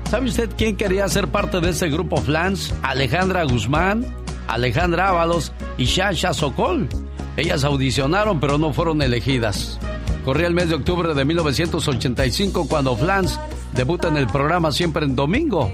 ¿Sabe 0.10 0.30
usted 0.30 0.50
quién 0.58 0.78
quería 0.78 1.06
ser 1.10 1.28
parte 1.28 1.60
de 1.60 1.72
ese 1.72 1.90
grupo 1.90 2.16
Flans? 2.16 2.74
Alejandra 2.82 3.44
Guzmán, 3.44 4.06
Alejandra 4.48 5.10
Ábalos 5.10 5.52
y 5.78 5.84
Shasha 5.84 6.34
Sokol. 6.34 6.88
Ellas 7.36 7.66
audicionaron 7.66 8.40
pero 8.40 8.58
no 8.58 8.72
fueron 8.72 9.02
elegidas. 9.02 9.78
Corría 10.24 10.48
el 10.48 10.54
mes 10.54 10.70
de 10.70 10.76
octubre 10.76 11.14
de 11.14 11.26
1985 11.26 12.68
cuando 12.70 12.96
Flans 12.96 13.38
debuta 13.74 14.08
en 14.08 14.16
el 14.16 14.28
programa 14.28 14.72
Siempre 14.72 15.04
en 15.04 15.16
Domingo. 15.16 15.70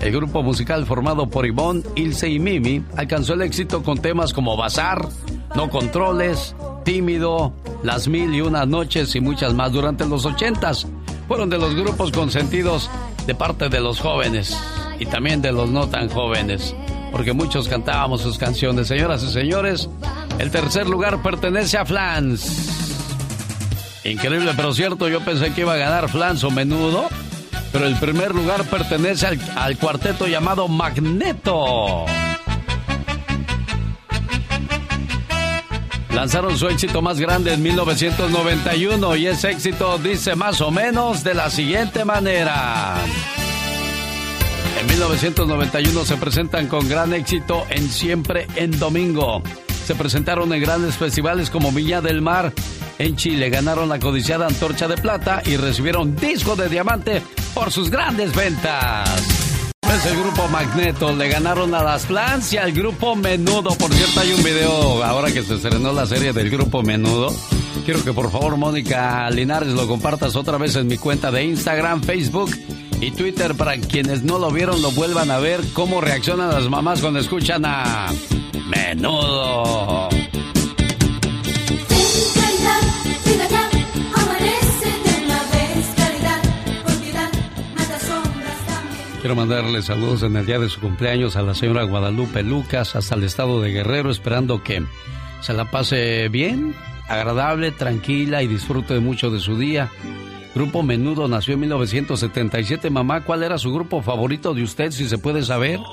El 0.00 0.12
grupo 0.12 0.42
musical 0.42 0.86
formado 0.86 1.28
por 1.28 1.44
Ivonne, 1.44 1.82
Ilse 1.94 2.30
y 2.30 2.38
Mimi 2.38 2.82
alcanzó 2.96 3.34
el 3.34 3.42
éxito 3.42 3.82
con 3.82 3.98
temas 3.98 4.32
como 4.32 4.56
Bazar, 4.56 5.06
No 5.54 5.68
Controles, 5.68 6.56
Tímido, 6.84 7.52
Las 7.82 8.08
Mil 8.08 8.34
y 8.34 8.40
Unas 8.40 8.66
Noches 8.66 9.14
y 9.14 9.20
muchas 9.20 9.52
más 9.52 9.72
durante 9.72 10.06
los 10.06 10.24
ochentas. 10.24 10.86
Fueron 11.26 11.50
de 11.50 11.58
los 11.58 11.74
grupos 11.74 12.10
consentidos 12.10 12.88
de 13.28 13.34
parte 13.34 13.68
de 13.68 13.80
los 13.80 14.00
jóvenes. 14.00 14.56
y 14.98 15.06
también 15.06 15.40
de 15.40 15.52
los 15.52 15.70
no 15.70 15.86
tan 15.86 16.08
jóvenes, 16.08 16.74
porque 17.12 17.32
muchos 17.32 17.68
cantábamos 17.68 18.22
sus 18.22 18.36
canciones. 18.36 18.88
Señoras 18.88 19.22
y 19.22 19.30
señores, 19.30 19.88
el 20.40 20.50
tercer 20.50 20.88
lugar 20.88 21.22
pertenece 21.22 21.78
a 21.78 21.84
Flans. 21.84 22.88
Increíble, 24.02 24.52
pero 24.56 24.72
cierto, 24.72 25.08
yo 25.08 25.20
pensé 25.20 25.52
que 25.52 25.60
iba 25.60 25.74
a 25.74 25.76
ganar 25.76 26.08
Flans 26.08 26.42
o 26.42 26.50
Menudo, 26.50 27.08
pero 27.70 27.86
el 27.86 27.96
primer 27.96 28.34
lugar 28.34 28.64
pertenece 28.64 29.26
al, 29.26 29.38
al 29.56 29.76
cuarteto 29.76 30.26
llamado 30.26 30.66
Magneto. 30.66 32.06
Lanzaron 36.14 36.56
su 36.56 36.68
éxito 36.68 37.02
más 37.02 37.20
grande 37.20 37.52
en 37.54 37.62
1991 37.62 39.16
y 39.16 39.26
ese 39.26 39.50
éxito 39.50 39.98
dice 39.98 40.34
más 40.34 40.60
o 40.60 40.70
menos 40.70 41.22
de 41.22 41.34
la 41.34 41.50
siguiente 41.50 42.04
manera. 42.04 42.96
En 44.80 44.86
1991 44.86 46.04
se 46.04 46.16
presentan 46.16 46.66
con 46.66 46.88
gran 46.88 47.12
éxito 47.12 47.64
en 47.68 47.88
Siempre 47.88 48.46
en 48.56 48.78
Domingo. 48.78 49.42
Se 49.86 49.94
presentaron 49.94 50.52
en 50.52 50.60
grandes 50.60 50.96
festivales 50.96 51.50
como 51.50 51.72
Viña 51.72 52.00
del 52.00 52.20
Mar. 52.20 52.52
En 52.98 53.16
Chile 53.16 53.48
ganaron 53.48 53.88
la 53.88 53.98
codiciada 53.98 54.46
Antorcha 54.46 54.88
de 54.88 54.96
Plata 54.96 55.42
y 55.44 55.56
recibieron 55.56 56.16
disco 56.16 56.56
de 56.56 56.68
diamante 56.68 57.22
por 57.54 57.70
sus 57.70 57.90
grandes 57.90 58.34
ventas. 58.34 59.37
El 60.06 60.16
grupo 60.16 60.46
Magneto, 60.48 61.14
le 61.14 61.28
ganaron 61.28 61.74
a 61.74 61.82
las 61.82 62.06
Flans 62.06 62.52
y 62.52 62.56
al 62.56 62.72
grupo 62.72 63.16
Menudo. 63.16 63.70
Por 63.76 63.92
cierto, 63.92 64.20
hay 64.20 64.32
un 64.32 64.42
video 64.42 65.02
ahora 65.02 65.32
que 65.32 65.42
se 65.42 65.56
estrenó 65.56 65.92
la 65.92 66.06
serie 66.06 66.32
del 66.32 66.50
grupo 66.50 66.82
Menudo. 66.82 67.34
Quiero 67.84 68.02
que 68.04 68.12
por 68.12 68.30
favor 68.30 68.56
Mónica 68.56 69.28
Linares 69.30 69.70
lo 69.70 69.88
compartas 69.88 70.36
otra 70.36 70.56
vez 70.56 70.76
en 70.76 70.86
mi 70.86 70.98
cuenta 70.98 71.30
de 71.30 71.44
Instagram, 71.44 72.02
Facebook 72.02 72.50
y 73.00 73.10
Twitter 73.10 73.54
para 73.54 73.76
quienes 73.78 74.22
no 74.22 74.38
lo 74.38 74.50
vieron 74.50 74.80
lo 74.82 74.92
vuelvan 74.92 75.30
a 75.30 75.38
ver 75.38 75.60
cómo 75.72 76.00
reaccionan 76.00 76.50
las 76.50 76.68
mamás 76.68 77.00
cuando 77.00 77.18
escuchan 77.20 77.64
a 77.64 78.06
Menudo. 78.66 80.08
Quiero 89.28 89.42
mandarle 89.42 89.82
saludos 89.82 90.22
en 90.22 90.34
el 90.36 90.46
día 90.46 90.58
de 90.58 90.70
su 90.70 90.80
cumpleaños 90.80 91.36
a 91.36 91.42
la 91.42 91.52
señora 91.52 91.82
Guadalupe 91.82 92.42
Lucas 92.42 92.96
hasta 92.96 93.14
el 93.14 93.24
estado 93.24 93.60
de 93.60 93.70
Guerrero, 93.72 94.10
esperando 94.10 94.62
que 94.62 94.82
se 95.42 95.52
la 95.52 95.66
pase 95.70 96.30
bien, 96.30 96.74
agradable, 97.10 97.70
tranquila 97.70 98.42
y 98.42 98.46
disfrute 98.46 99.00
mucho 99.00 99.30
de 99.30 99.38
su 99.38 99.58
día. 99.58 99.90
Grupo 100.54 100.82
Menudo 100.82 101.28
nació 101.28 101.52
en 101.52 101.60
1977. 101.60 102.88
Mamá, 102.88 103.20
¿cuál 103.22 103.42
era 103.42 103.58
su 103.58 103.70
grupo 103.70 104.00
favorito 104.00 104.54
de 104.54 104.62
usted, 104.62 104.92
si 104.92 105.06
se 105.06 105.18
puede 105.18 105.42
saber? 105.42 105.78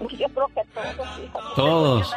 Yo 0.00 0.26
creo 0.34 0.48
que 0.52 0.62
todos. 0.74 1.54
Todos. 1.54 2.10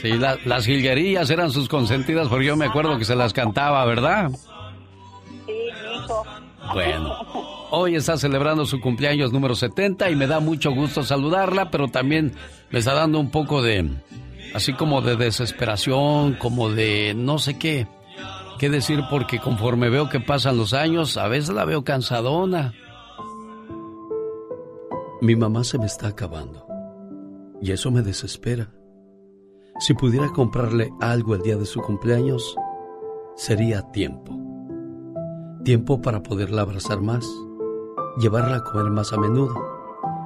Sí, 0.00 0.08
la- 0.14 0.38
las 0.46 0.64
jilguerillas 0.64 1.28
eran 1.28 1.50
sus 1.50 1.68
consentidas 1.68 2.28
porque 2.28 2.46
yo 2.46 2.56
me 2.56 2.64
acuerdo 2.64 2.96
que 2.96 3.04
se 3.04 3.14
las 3.14 3.34
cantaba, 3.34 3.84
¿verdad? 3.84 4.30
Sí, 5.44 5.52
hijo. 6.02 6.24
Bueno, 6.72 7.14
hoy 7.70 7.94
está 7.94 8.16
celebrando 8.16 8.64
su 8.66 8.80
cumpleaños 8.80 9.32
número 9.32 9.54
70 9.54 10.10
y 10.10 10.16
me 10.16 10.26
da 10.26 10.40
mucho 10.40 10.72
gusto 10.72 11.02
saludarla, 11.02 11.70
pero 11.70 11.88
también 11.88 12.32
me 12.70 12.78
está 12.78 12.94
dando 12.94 13.20
un 13.20 13.30
poco 13.30 13.62
de, 13.62 13.90
así 14.54 14.72
como 14.72 15.02
de 15.02 15.16
desesperación, 15.16 16.34
como 16.34 16.70
de 16.70 17.14
no 17.14 17.38
sé 17.38 17.58
qué, 17.58 17.86
qué 18.58 18.70
decir, 18.70 19.00
porque 19.10 19.38
conforme 19.38 19.90
veo 19.90 20.08
que 20.08 20.20
pasan 20.20 20.56
los 20.56 20.72
años, 20.72 21.16
a 21.16 21.28
veces 21.28 21.54
la 21.54 21.64
veo 21.64 21.84
cansadona. 21.84 22.72
Mi 25.20 25.36
mamá 25.36 25.64
se 25.64 25.78
me 25.78 25.86
está 25.86 26.08
acabando 26.08 26.66
y 27.62 27.72
eso 27.72 27.90
me 27.90 28.02
desespera. 28.02 28.70
Si 29.80 29.94
pudiera 29.94 30.28
comprarle 30.32 30.92
algo 31.00 31.34
el 31.34 31.42
día 31.42 31.56
de 31.56 31.66
su 31.66 31.80
cumpleaños, 31.80 32.56
sería 33.36 33.82
tiempo. 33.90 34.43
Tiempo 35.64 36.02
para 36.02 36.22
poderla 36.22 36.60
abrazar 36.60 37.00
más, 37.00 37.26
llevarla 38.18 38.56
a 38.56 38.64
comer 38.64 38.90
más 38.90 39.14
a 39.14 39.16
menudo 39.16 39.54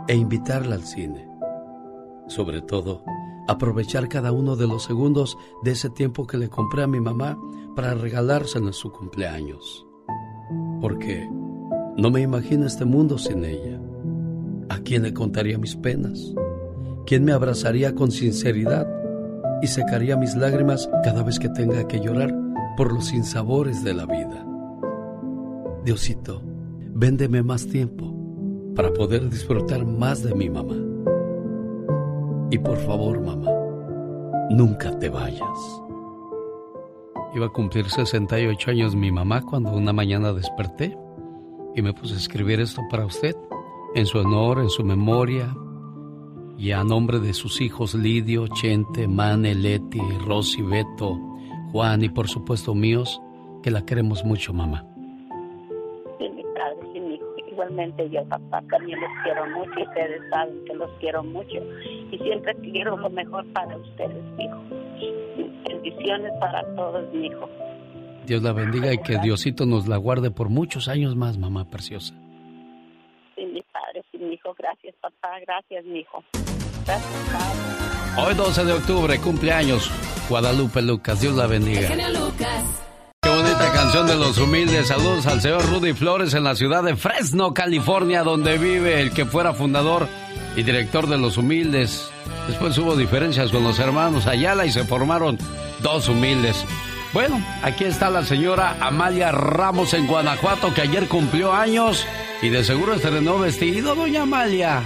e 0.08 0.16
invitarla 0.16 0.74
al 0.74 0.82
cine. 0.82 1.30
Sobre 2.26 2.60
todo, 2.60 3.04
aprovechar 3.46 4.08
cada 4.08 4.32
uno 4.32 4.56
de 4.56 4.66
los 4.66 4.82
segundos 4.82 5.38
de 5.62 5.70
ese 5.70 5.90
tiempo 5.90 6.26
que 6.26 6.38
le 6.38 6.48
compré 6.48 6.82
a 6.82 6.88
mi 6.88 6.98
mamá 6.98 7.38
para 7.76 7.94
regalárselo 7.94 8.66
en 8.66 8.72
su 8.72 8.90
cumpleaños. 8.90 9.86
Porque 10.80 11.30
no 11.96 12.10
me 12.10 12.20
imagino 12.20 12.66
este 12.66 12.84
mundo 12.84 13.16
sin 13.16 13.44
ella. 13.44 13.80
¿A 14.70 14.80
quién 14.80 15.04
le 15.04 15.14
contaría 15.14 15.56
mis 15.56 15.76
penas? 15.76 16.34
¿Quién 17.06 17.24
me 17.24 17.30
abrazaría 17.30 17.94
con 17.94 18.10
sinceridad 18.10 18.88
y 19.62 19.68
secaría 19.68 20.16
mis 20.16 20.34
lágrimas 20.34 20.90
cada 21.04 21.22
vez 21.22 21.38
que 21.38 21.48
tenga 21.48 21.86
que 21.86 22.00
llorar 22.00 22.34
por 22.76 22.92
los 22.92 23.06
sinsabores 23.06 23.84
de 23.84 23.94
la 23.94 24.04
vida? 24.04 24.47
Diosito, 25.84 26.42
véndeme 26.94 27.42
más 27.42 27.66
tiempo 27.66 28.14
para 28.74 28.92
poder 28.92 29.28
disfrutar 29.28 29.84
más 29.84 30.22
de 30.22 30.34
mi 30.34 30.48
mamá. 30.50 30.76
Y 32.50 32.58
por 32.58 32.76
favor, 32.78 33.20
mamá, 33.20 33.50
nunca 34.50 34.96
te 34.98 35.08
vayas. 35.08 35.82
Iba 37.34 37.46
a 37.46 37.50
cumplir 37.50 37.88
68 37.88 38.70
años 38.70 38.96
mi 38.96 39.12
mamá 39.12 39.42
cuando 39.42 39.72
una 39.72 39.92
mañana 39.92 40.32
desperté 40.32 40.96
y 41.74 41.82
me 41.82 41.92
puse 41.92 42.14
a 42.14 42.18
escribir 42.18 42.60
esto 42.60 42.82
para 42.90 43.04
usted, 43.04 43.36
en 43.94 44.06
su 44.06 44.18
honor, 44.18 44.60
en 44.60 44.70
su 44.70 44.82
memoria 44.84 45.54
y 46.56 46.72
a 46.72 46.82
nombre 46.82 47.20
de 47.20 47.34
sus 47.34 47.60
hijos 47.60 47.94
Lidio, 47.94 48.48
Chente, 48.48 49.06
Mane, 49.06 49.54
Leti, 49.54 50.00
Rosy, 50.26 50.62
Beto, 50.62 51.18
Juan 51.70 52.02
y 52.02 52.08
por 52.08 52.28
supuesto 52.28 52.74
míos, 52.74 53.20
que 53.62 53.70
la 53.70 53.84
queremos 53.84 54.24
mucho, 54.24 54.52
mamá. 54.52 54.87
Sí, 56.58 56.64
mi 56.64 56.74
padre, 56.74 56.92
sí, 56.92 57.00
mi 57.00 57.14
hijo. 57.14 57.24
Igualmente 57.50 58.10
yo, 58.10 58.24
papá, 58.28 58.62
también 58.70 59.00
los 59.00 59.10
quiero 59.24 59.46
mucho 59.50 59.80
y 59.80 59.82
ustedes 59.82 60.20
saben 60.30 60.64
que 60.64 60.74
los 60.74 60.90
quiero 61.00 61.24
mucho. 61.24 61.58
Y 62.10 62.18
siempre 62.18 62.54
quiero 62.56 62.96
lo 62.96 63.10
mejor 63.10 63.44
para 63.52 63.76
ustedes, 63.76 64.24
hijo. 64.38 64.62
Bendiciones 65.68 66.32
para 66.40 66.62
todos, 66.74 67.12
mi 67.12 67.26
hijo. 67.26 67.48
Dios 68.26 68.42
la 68.42 68.52
bendiga 68.52 68.92
y 68.92 68.98
que 68.98 69.18
Diosito 69.18 69.64
nos 69.64 69.88
la 69.88 69.96
guarde 69.96 70.30
por 70.30 70.50
muchos 70.50 70.88
años 70.88 71.16
más, 71.16 71.38
mamá 71.38 71.64
preciosa. 71.70 72.14
Sí, 73.34 73.44
mi 73.46 73.62
padre, 73.62 74.04
sí, 74.12 74.18
mi 74.18 74.34
hijo. 74.34 74.54
Gracias, 74.58 74.94
papá. 75.00 75.40
Gracias, 75.40 75.84
mi 75.86 76.00
hijo. 76.00 76.22
Gracias, 76.84 77.32
padre. 77.32 78.28
Hoy 78.28 78.34
12 78.34 78.64
de 78.64 78.72
octubre, 78.72 79.18
cumpleaños, 79.18 79.90
Guadalupe 80.28 80.82
Lucas. 80.82 81.20
Dios 81.20 81.34
la 81.36 81.46
bendiga. 81.46 81.88
Lucas. 82.10 82.87
Bonita 83.40 83.72
canción 83.72 84.08
de 84.08 84.16
los 84.16 84.36
humildes. 84.38 84.88
Saludos 84.88 85.24
al 85.28 85.40
señor 85.40 85.64
Rudy 85.70 85.92
Flores 85.92 86.34
en 86.34 86.42
la 86.42 86.56
ciudad 86.56 86.82
de 86.82 86.96
Fresno, 86.96 87.54
California, 87.54 88.24
donde 88.24 88.58
vive 88.58 89.00
el 89.00 89.12
que 89.12 89.26
fuera 89.26 89.54
fundador 89.54 90.08
y 90.56 90.64
director 90.64 91.06
de 91.06 91.18
los 91.18 91.36
humildes. 91.36 92.10
Después 92.48 92.76
hubo 92.78 92.96
diferencias 92.96 93.52
con 93.52 93.62
los 93.62 93.78
hermanos 93.78 94.26
Ayala 94.26 94.66
y 94.66 94.72
se 94.72 94.82
formaron 94.82 95.38
dos 95.84 96.08
humildes. 96.08 96.64
Bueno, 97.12 97.40
aquí 97.62 97.84
está 97.84 98.10
la 98.10 98.24
señora 98.24 98.76
Amalia 98.80 99.30
Ramos 99.30 99.94
en 99.94 100.08
Guanajuato, 100.08 100.74
que 100.74 100.82
ayer 100.82 101.06
cumplió 101.06 101.52
años 101.52 102.04
y 102.42 102.48
de 102.48 102.64
seguro 102.64 102.94
estrenó 102.94 103.38
vestido, 103.38 103.94
doña 103.94 104.22
Amalia. 104.22 104.82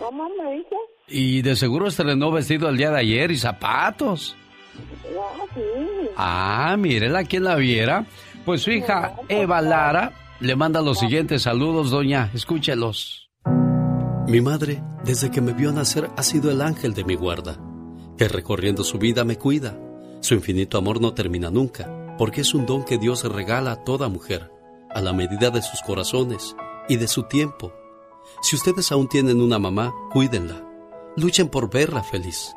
¿Cómo 0.00 0.28
me 0.30 0.54
dice? 0.54 0.76
Y 1.06 1.42
de 1.42 1.54
seguro 1.54 1.86
estrenó 1.86 2.32
vestido 2.32 2.68
el 2.68 2.76
día 2.76 2.90
de 2.90 2.98
ayer 2.98 3.30
y 3.30 3.38
zapatos. 3.38 4.34
No, 5.14 5.46
sí. 5.54 6.01
Ah, 6.16 6.76
mírela 6.78 7.24
quien 7.24 7.44
la 7.44 7.56
viera. 7.56 8.06
Pues 8.44 8.62
su 8.62 8.70
hija 8.70 9.14
Eva 9.28 9.60
Lara 9.60 10.12
le 10.40 10.56
manda 10.56 10.82
los 10.82 10.98
siguientes 10.98 11.42
saludos, 11.42 11.90
doña. 11.90 12.30
Escúchelos. 12.34 13.30
Mi 14.26 14.40
madre, 14.40 14.82
desde 15.04 15.30
que 15.30 15.40
me 15.40 15.52
vio 15.52 15.72
nacer, 15.72 16.10
ha 16.16 16.22
sido 16.22 16.50
el 16.50 16.62
ángel 16.62 16.94
de 16.94 17.04
mi 17.04 17.14
guarda, 17.14 17.56
que 18.16 18.28
recorriendo 18.28 18.84
su 18.84 18.98
vida 18.98 19.24
me 19.24 19.36
cuida. 19.36 19.78
Su 20.20 20.34
infinito 20.34 20.78
amor 20.78 21.00
no 21.00 21.14
termina 21.14 21.50
nunca, 21.50 21.88
porque 22.18 22.40
es 22.40 22.54
un 22.54 22.66
don 22.66 22.84
que 22.84 22.98
Dios 22.98 23.24
regala 23.24 23.72
a 23.72 23.84
toda 23.84 24.08
mujer, 24.08 24.50
a 24.90 25.00
la 25.00 25.12
medida 25.12 25.50
de 25.50 25.62
sus 25.62 25.80
corazones 25.82 26.56
y 26.88 26.96
de 26.96 27.08
su 27.08 27.24
tiempo. 27.24 27.72
Si 28.42 28.56
ustedes 28.56 28.90
aún 28.92 29.08
tienen 29.08 29.40
una 29.40 29.58
mamá, 29.58 29.92
cuídenla. 30.12 30.64
Luchen 31.16 31.48
por 31.48 31.70
verla 31.70 32.02
feliz. 32.02 32.54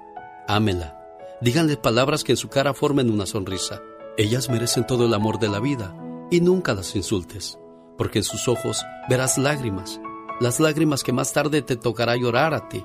Ámenla. 0.47 1.04
Díganle 1.41 1.75
palabras 1.75 2.23
que 2.23 2.31
en 2.31 2.37
su 2.37 2.47
cara 2.47 2.73
formen 2.73 3.11
una 3.11 3.25
sonrisa. 3.25 3.81
Ellas 4.17 4.49
merecen 4.49 4.87
todo 4.87 5.05
el 5.05 5.13
amor 5.13 5.37
de 5.39 5.49
la 5.49 5.59
vida 5.59 5.95
y 6.31 6.39
nunca 6.39 6.73
las 6.73 6.95
insultes, 6.95 7.59
porque 7.97 8.19
en 8.19 8.23
sus 8.23 8.47
ojos 8.47 8.81
verás 9.09 9.37
lágrimas, 9.37 9.99
las 10.39 10.59
lágrimas 10.59 11.03
que 11.03 11.11
más 11.11 11.33
tarde 11.33 11.61
te 11.61 11.75
tocará 11.75 12.15
llorar 12.15 12.53
a 12.53 12.69
ti. 12.69 12.81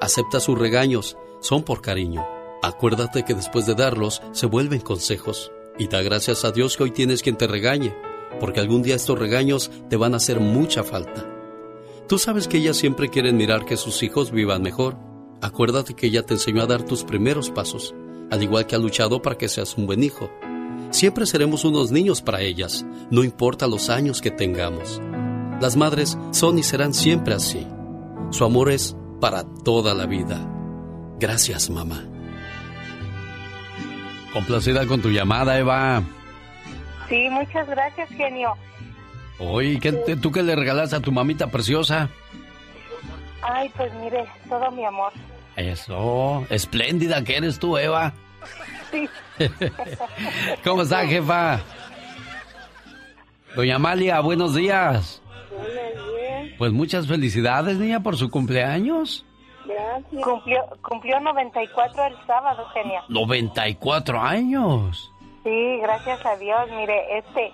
Acepta 0.00 0.38
sus 0.38 0.56
regaños, 0.56 1.16
son 1.40 1.64
por 1.64 1.82
cariño. 1.82 2.24
Acuérdate 2.62 3.24
que 3.24 3.34
después 3.34 3.66
de 3.66 3.74
darlos 3.74 4.22
se 4.32 4.46
vuelven 4.46 4.80
consejos 4.80 5.50
y 5.78 5.88
da 5.88 6.00
gracias 6.02 6.44
a 6.44 6.52
Dios 6.52 6.76
que 6.76 6.84
hoy 6.84 6.90
tienes 6.92 7.22
quien 7.22 7.36
te 7.36 7.48
regañe, 7.48 7.94
porque 8.38 8.60
algún 8.60 8.82
día 8.82 8.94
estos 8.94 9.18
regaños 9.18 9.70
te 9.88 9.96
van 9.96 10.14
a 10.14 10.18
hacer 10.18 10.38
mucha 10.38 10.84
falta. 10.84 11.26
Tú 12.06 12.18
sabes 12.18 12.46
que 12.46 12.58
ellas 12.58 12.76
siempre 12.76 13.08
quieren 13.08 13.36
mirar 13.36 13.64
que 13.64 13.76
sus 13.76 14.02
hijos 14.02 14.30
vivan 14.30 14.62
mejor. 14.62 14.96
Acuérdate 15.42 15.94
que 15.94 16.06
ella 16.06 16.22
te 16.24 16.34
enseñó 16.34 16.62
a 16.62 16.66
dar 16.66 16.82
tus 16.82 17.02
primeros 17.04 17.50
pasos, 17.50 17.94
al 18.30 18.42
igual 18.42 18.66
que 18.66 18.76
ha 18.76 18.78
luchado 18.78 19.22
para 19.22 19.36
que 19.38 19.48
seas 19.48 19.76
un 19.76 19.86
buen 19.86 20.02
hijo. 20.02 20.30
Siempre 20.90 21.24
seremos 21.26 21.64
unos 21.64 21.90
niños 21.90 22.20
para 22.20 22.40
ellas, 22.40 22.84
no 23.10 23.24
importa 23.24 23.66
los 23.66 23.88
años 23.90 24.20
que 24.20 24.30
tengamos. 24.30 25.00
Las 25.60 25.76
madres 25.76 26.18
son 26.32 26.58
y 26.58 26.62
serán 26.62 26.92
siempre 26.94 27.34
así. 27.34 27.66
Su 28.30 28.44
amor 28.44 28.70
es 28.70 28.96
para 29.20 29.44
toda 29.64 29.94
la 29.94 30.06
vida. 30.06 30.38
Gracias, 31.18 31.70
mamá. 31.70 32.02
Complacida 34.32 34.86
con 34.86 35.02
tu 35.02 35.10
llamada, 35.10 35.58
Eva. 35.58 36.02
Sí, 37.08 37.28
muchas 37.30 37.68
gracias, 37.68 38.08
genio. 38.10 38.54
Oye, 39.38 39.78
¿qué 39.80 39.92
te- 39.92 40.16
¿tú 40.16 40.30
qué 40.30 40.42
le 40.42 40.54
regalas 40.54 40.92
a 40.92 41.00
tu 41.00 41.10
mamita 41.12 41.48
preciosa? 41.48 42.08
Ay, 43.42 43.70
pues 43.76 43.92
mire, 43.94 44.24
todo 44.48 44.70
mi 44.70 44.84
amor. 44.84 45.12
Eso, 45.56 46.46
espléndida 46.50 47.22
que 47.24 47.36
eres 47.36 47.58
tú, 47.58 47.76
Eva. 47.76 48.12
Sí. 48.90 49.08
¿Cómo 50.64 50.82
está, 50.82 51.06
jefa? 51.06 51.60
Doña 53.54 53.76
Amalia, 53.76 54.20
buenos 54.20 54.54
días. 54.54 55.22
Pues 56.58 56.72
muchas 56.72 57.06
felicidades, 57.06 57.78
niña, 57.78 58.00
por 58.00 58.16
su 58.16 58.30
cumpleaños. 58.30 59.24
Gracias. 59.64 60.22
Cumplió, 60.22 60.62
cumplió 60.82 61.20
94 61.20 62.06
el 62.06 62.26
sábado, 62.26 62.66
genio. 62.74 63.00
94 63.08 64.20
años. 64.20 65.12
Sí, 65.42 65.78
gracias 65.80 66.24
a 66.26 66.36
Dios. 66.36 66.60
Mire, 66.70 67.18
este, 67.18 67.52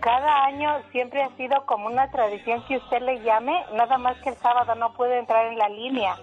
cada 0.00 0.44
año 0.44 0.70
siempre 0.90 1.22
ha 1.22 1.34
sido 1.36 1.64
como 1.66 1.86
una 1.86 2.10
tradición 2.10 2.62
que 2.66 2.76
usted 2.76 3.00
le 3.02 3.22
llame, 3.22 3.54
nada 3.74 3.98
más 3.98 4.16
que 4.18 4.30
el 4.30 4.36
sábado 4.36 4.74
no 4.74 4.92
puede 4.94 5.18
entrar 5.18 5.46
en 5.46 5.58
la 5.58 5.68
línea. 5.68 6.16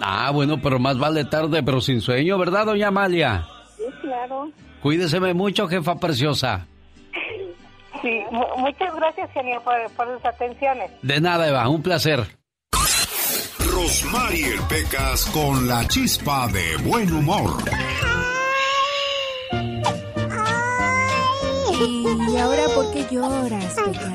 Ah, 0.00 0.30
bueno, 0.32 0.60
pero 0.60 0.78
más 0.78 0.98
vale 0.98 1.24
tarde, 1.24 1.62
pero 1.62 1.80
sin 1.80 2.00
sueño, 2.00 2.36
¿verdad, 2.38 2.66
doña 2.66 2.88
Amalia? 2.88 3.46
Sí, 3.76 3.84
claro. 4.02 4.50
Cuídeseme 4.82 5.32
mucho, 5.34 5.66
jefa 5.68 5.96
preciosa. 5.98 6.66
Sí, 8.02 8.20
mu- 8.30 8.56
muchas 8.58 8.94
gracias, 8.96 9.30
genio, 9.32 9.62
por, 9.62 9.74
por 9.96 10.14
sus 10.14 10.24
atenciones. 10.26 10.90
De 11.02 11.20
nada, 11.20 11.48
Eva, 11.48 11.68
un 11.68 11.82
placer. 11.82 12.26
Rosmarie 13.72 14.54
Pecas 14.68 15.24
con 15.32 15.66
la 15.66 15.86
chispa 15.88 16.46
de 16.48 16.76
buen 16.88 17.12
humor. 17.12 17.50
¿Y 22.32 22.36
ahora 22.38 22.62
por 22.74 22.90
qué 22.92 23.06
lloras, 23.10 23.74
Pecas? 23.74 24.12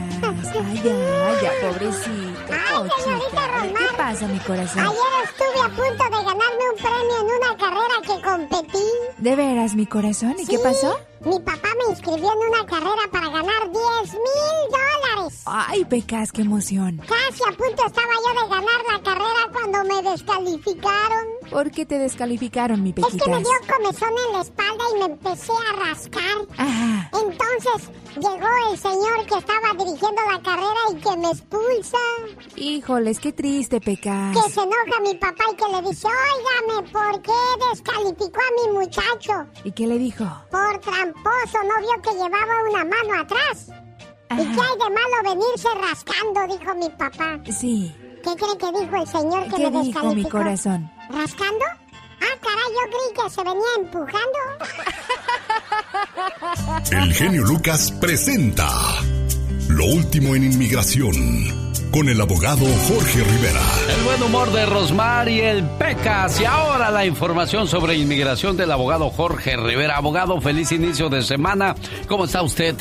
Ay, 0.55 0.81
ya, 0.83 1.41
ya, 1.41 1.51
pobrecito, 1.67 2.28
cochita. 2.49 3.49
¿Qué 3.77 3.97
pasa, 3.97 4.27
mi 4.27 4.39
corazón? 4.39 4.79
Ayer 4.79 4.95
estuve 5.23 5.59
a 5.63 5.69
punto 5.69 6.03
de 6.03 6.09
ganarme 6.09 6.69
un 6.71 6.77
premio 6.77 7.19
en 7.19 7.25
una 7.25 7.57
carrera 7.57 7.95
que 8.01 8.21
competí. 8.21 8.85
¿De 9.17 9.35
veras, 9.35 9.75
mi 9.75 9.85
corazón? 9.85 10.35
¿Y 10.39 10.45
qué 10.45 10.59
pasó? 10.59 10.97
Mi 11.25 11.37
papá 11.39 11.67
me 11.77 11.91
inscribió 11.91 12.31
en 12.31 12.49
una 12.49 12.65
carrera 12.65 13.01
para 13.11 13.27
ganar 13.29 13.69
10 13.71 14.13
mil 14.13 14.71
dólares. 14.71 15.41
Ay, 15.45 15.83
Pecas, 15.85 16.31
qué 16.31 16.41
emoción. 16.41 16.97
Casi 17.07 17.43
a 17.43 17.51
punto 17.57 17.85
estaba 17.85 18.07
yo 18.25 18.41
de 18.41 18.49
ganar 18.49 18.81
la 18.91 19.03
carrera 19.03 19.49
cuando 19.51 19.83
me 19.95 20.09
descalificaron. 20.11 21.27
¿Por 21.49 21.71
qué 21.71 21.85
te 21.85 21.97
descalificaron, 21.97 22.81
mi 22.83 22.89
Es 22.91 22.95
que 22.95 23.01
me 23.01 23.09
Pequitas? 23.09 23.41
dio 23.43 23.75
comezón 23.75 24.09
en 24.27 24.33
la 24.33 24.41
espalda 24.41 24.83
y 24.95 24.99
me 24.99 25.05
empecé 25.05 25.51
a 25.51 25.85
rascar. 25.85 26.47
Ajá. 26.57 27.11
Entonces 27.13 27.89
llegó 28.15 28.71
el 28.71 28.77
señor 28.77 29.25
que 29.25 29.37
estaba 29.37 29.73
dirigiendo 29.77 30.21
la 30.31 30.41
carrera 30.41 30.79
y 30.91 30.95
que 30.95 31.17
me 31.17 31.29
expulsa. 31.31 31.97
Híjoles, 32.55 33.19
qué 33.19 33.33
triste, 33.33 33.81
Pecas. 33.81 34.35
Que 34.37 34.51
se 34.51 34.61
enoja 34.61 34.99
mi 35.03 35.15
papá 35.15 35.43
y 35.51 35.55
que 35.55 35.65
le 35.67 35.89
dice, 35.89 36.07
óigame, 36.07 36.89
¿por 36.91 37.21
qué 37.21 37.31
descalificó 37.71 38.39
a 38.39 38.67
mi 38.67 38.73
muchacho? 38.79 39.45
¿Y 39.63 39.71
qué 39.71 39.87
le 39.87 39.97
dijo? 39.97 40.25
Por 40.51 40.79
tramposo, 41.13 41.57
¿no 41.63 41.75
vio 41.81 42.01
que 42.01 42.11
llevaba 42.11 42.63
una 42.69 42.85
mano 42.85 43.21
atrás? 43.21 43.67
¿Y 44.31 44.35
qué 44.35 44.61
hay 44.61 44.77
de 44.77 44.89
malo 44.89 45.23
venirse 45.23 45.67
rascando? 45.81 46.57
Dijo 46.57 46.75
mi 46.75 46.89
papá. 46.89 47.39
Sí. 47.51 47.95
¿Qué 48.23 48.35
cree 48.35 48.57
que 48.57 48.79
dijo 48.79 48.95
el 49.01 49.07
señor 49.07 49.43
que 49.45 49.55
¿Qué 49.55 49.69
me 49.71 49.71
dijo 49.71 49.83
descalificó? 49.85 50.13
mi 50.15 50.23
corazón? 50.29 50.91
¿Rascando? 51.09 51.65
Ah, 52.21 52.35
caray, 52.41 52.69
yo 52.73 52.83
creí 52.91 53.13
que 53.23 53.29
se 53.29 53.43
venía 53.43 53.73
empujando. 53.77 54.39
El 56.91 57.13
genio 57.13 57.43
Lucas 57.45 57.91
presenta 57.93 58.67
Lo 59.69 59.85
último 59.85 60.35
en 60.35 60.43
inmigración 60.51 61.68
con 61.91 62.07
el 62.09 62.21
abogado 62.21 62.65
Jorge 62.87 63.23
Rivera. 63.23 63.61
El 63.89 64.03
buen 64.03 64.23
humor 64.23 64.51
de 64.51 64.65
Rosmar 64.65 65.29
y 65.29 65.41
el 65.41 65.63
Pecas. 65.63 66.39
Y 66.39 66.45
ahora 66.45 66.91
la 66.91 67.05
información 67.05 67.67
sobre 67.67 67.95
inmigración 67.95 68.57
del 68.57 68.71
abogado 68.71 69.09
Jorge 69.09 69.57
Rivera. 69.57 69.97
Abogado, 69.97 70.39
feliz 70.41 70.71
inicio 70.71 71.09
de 71.09 71.21
semana. 71.21 71.75
¿Cómo 72.07 72.25
está 72.25 72.41
usted? 72.41 72.75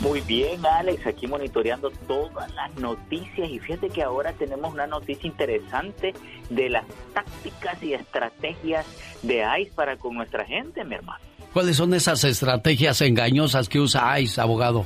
Muy 0.00 0.20
bien, 0.22 0.64
Alex, 0.64 1.06
aquí 1.06 1.26
monitoreando 1.26 1.90
todas 2.06 2.52
las 2.54 2.74
noticias 2.76 3.48
y 3.48 3.58
fíjate 3.58 3.88
que 3.88 4.02
ahora 4.02 4.32
tenemos 4.32 4.72
una 4.72 4.86
noticia 4.86 5.26
interesante 5.26 6.12
de 6.50 6.68
las 6.68 6.84
tácticas 7.14 7.82
y 7.82 7.94
estrategias 7.94 8.86
de 9.22 9.44
ICE 9.60 9.72
para 9.74 9.96
con 9.96 10.14
nuestra 10.14 10.44
gente, 10.44 10.84
mi 10.84 10.96
hermano. 10.96 11.24
¿Cuáles 11.52 11.76
son 11.76 11.94
esas 11.94 12.22
estrategias 12.24 13.00
engañosas 13.00 13.68
que 13.68 13.80
usa 13.80 14.20
ICE, 14.20 14.40
abogado? 14.40 14.84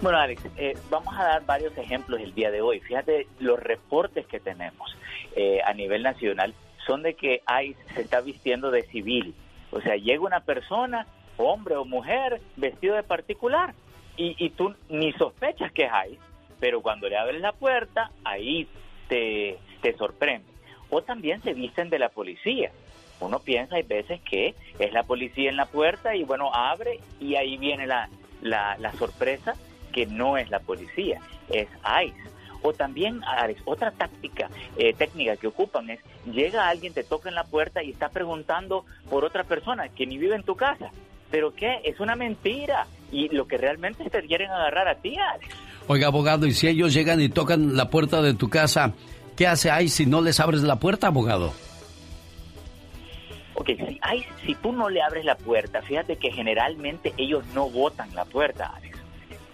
Bueno, 0.00 0.18
Alex, 0.18 0.42
eh, 0.58 0.76
vamos 0.90 1.14
a 1.16 1.24
dar 1.24 1.46
varios 1.46 1.76
ejemplos 1.78 2.20
el 2.20 2.34
día 2.34 2.50
de 2.50 2.60
hoy. 2.60 2.80
Fíjate, 2.80 3.26
los 3.38 3.58
reportes 3.58 4.26
que 4.26 4.38
tenemos 4.38 4.94
eh, 5.34 5.60
a 5.64 5.72
nivel 5.72 6.02
nacional 6.02 6.54
son 6.86 7.02
de 7.02 7.14
que 7.14 7.42
ICE 7.62 7.94
se 7.94 8.02
está 8.02 8.20
vistiendo 8.20 8.70
de 8.70 8.82
civil. 8.82 9.34
O 9.70 9.80
sea, 9.80 9.96
llega 9.96 10.20
una 10.20 10.40
persona, 10.40 11.06
hombre 11.38 11.76
o 11.76 11.86
mujer, 11.86 12.42
vestido 12.56 12.94
de 12.94 13.04
particular, 13.04 13.74
y, 14.18 14.36
y 14.38 14.50
tú 14.50 14.74
ni 14.90 15.12
sospechas 15.12 15.72
que 15.72 15.84
es 15.84 15.90
ICE, 16.10 16.20
pero 16.60 16.82
cuando 16.82 17.08
le 17.08 17.16
abres 17.16 17.40
la 17.40 17.52
puerta, 17.52 18.10
ahí 18.22 18.68
te, 19.08 19.58
te 19.80 19.96
sorprende. 19.96 20.46
O 20.90 21.00
también 21.02 21.42
se 21.42 21.54
visten 21.54 21.88
de 21.88 21.98
la 21.98 22.10
policía. 22.10 22.70
Uno 23.18 23.38
piensa, 23.38 23.76
hay 23.76 23.82
veces 23.82 24.20
que 24.20 24.54
es 24.78 24.92
la 24.92 25.04
policía 25.04 25.48
en 25.48 25.56
la 25.56 25.64
puerta 25.64 26.14
y 26.14 26.22
bueno, 26.22 26.52
abre 26.52 27.00
y 27.18 27.36
ahí 27.36 27.56
viene 27.56 27.86
la, 27.86 28.10
la, 28.42 28.76
la 28.78 28.92
sorpresa 28.92 29.54
que 29.96 30.04
no 30.04 30.36
es 30.36 30.50
la 30.50 30.60
policía, 30.60 31.22
es 31.48 31.68
ICE. 32.04 32.36
O 32.60 32.74
también, 32.74 33.22
otra 33.64 33.90
táctica, 33.92 34.50
eh, 34.76 34.92
técnica 34.92 35.36
que 35.36 35.46
ocupan 35.46 35.88
es, 35.88 36.00
llega 36.30 36.68
alguien, 36.68 36.92
te 36.92 37.02
toca 37.02 37.30
en 37.30 37.34
la 37.34 37.44
puerta 37.44 37.82
y 37.82 37.92
está 37.92 38.10
preguntando 38.10 38.84
por 39.08 39.24
otra 39.24 39.44
persona 39.44 39.88
que 39.88 40.06
ni 40.06 40.18
vive 40.18 40.34
en 40.34 40.42
tu 40.42 40.54
casa. 40.54 40.90
¿Pero 41.30 41.54
qué? 41.54 41.80
Es 41.82 41.98
una 41.98 42.14
mentira. 42.14 42.86
Y 43.10 43.34
lo 43.34 43.46
que 43.46 43.56
realmente 43.56 44.10
te 44.10 44.22
quieren 44.26 44.50
agarrar 44.50 44.86
a 44.86 44.96
ti, 44.96 45.16
Alex. 45.16 45.54
Oiga, 45.86 46.08
abogado, 46.08 46.46
y 46.46 46.52
si 46.52 46.68
ellos 46.68 46.92
llegan 46.92 47.22
y 47.22 47.30
tocan 47.30 47.74
la 47.74 47.88
puerta 47.88 48.20
de 48.20 48.34
tu 48.34 48.50
casa, 48.50 48.92
¿qué 49.34 49.46
hace 49.46 49.70
ICE 49.82 50.04
si 50.04 50.06
no 50.06 50.20
les 50.20 50.40
abres 50.40 50.62
la 50.62 50.76
puerta, 50.76 51.06
abogado? 51.06 51.54
Ok, 53.54 53.68
si, 53.68 53.98
hay, 54.02 54.26
si 54.44 54.54
tú 54.56 54.72
no 54.72 54.90
le 54.90 55.00
abres 55.00 55.24
la 55.24 55.36
puerta, 55.36 55.80
fíjate 55.80 56.16
que 56.16 56.30
generalmente 56.30 57.14
ellos 57.16 57.46
no 57.54 57.70
botan 57.70 58.14
la 58.14 58.26
puerta, 58.26 58.74
Alex, 58.76 58.95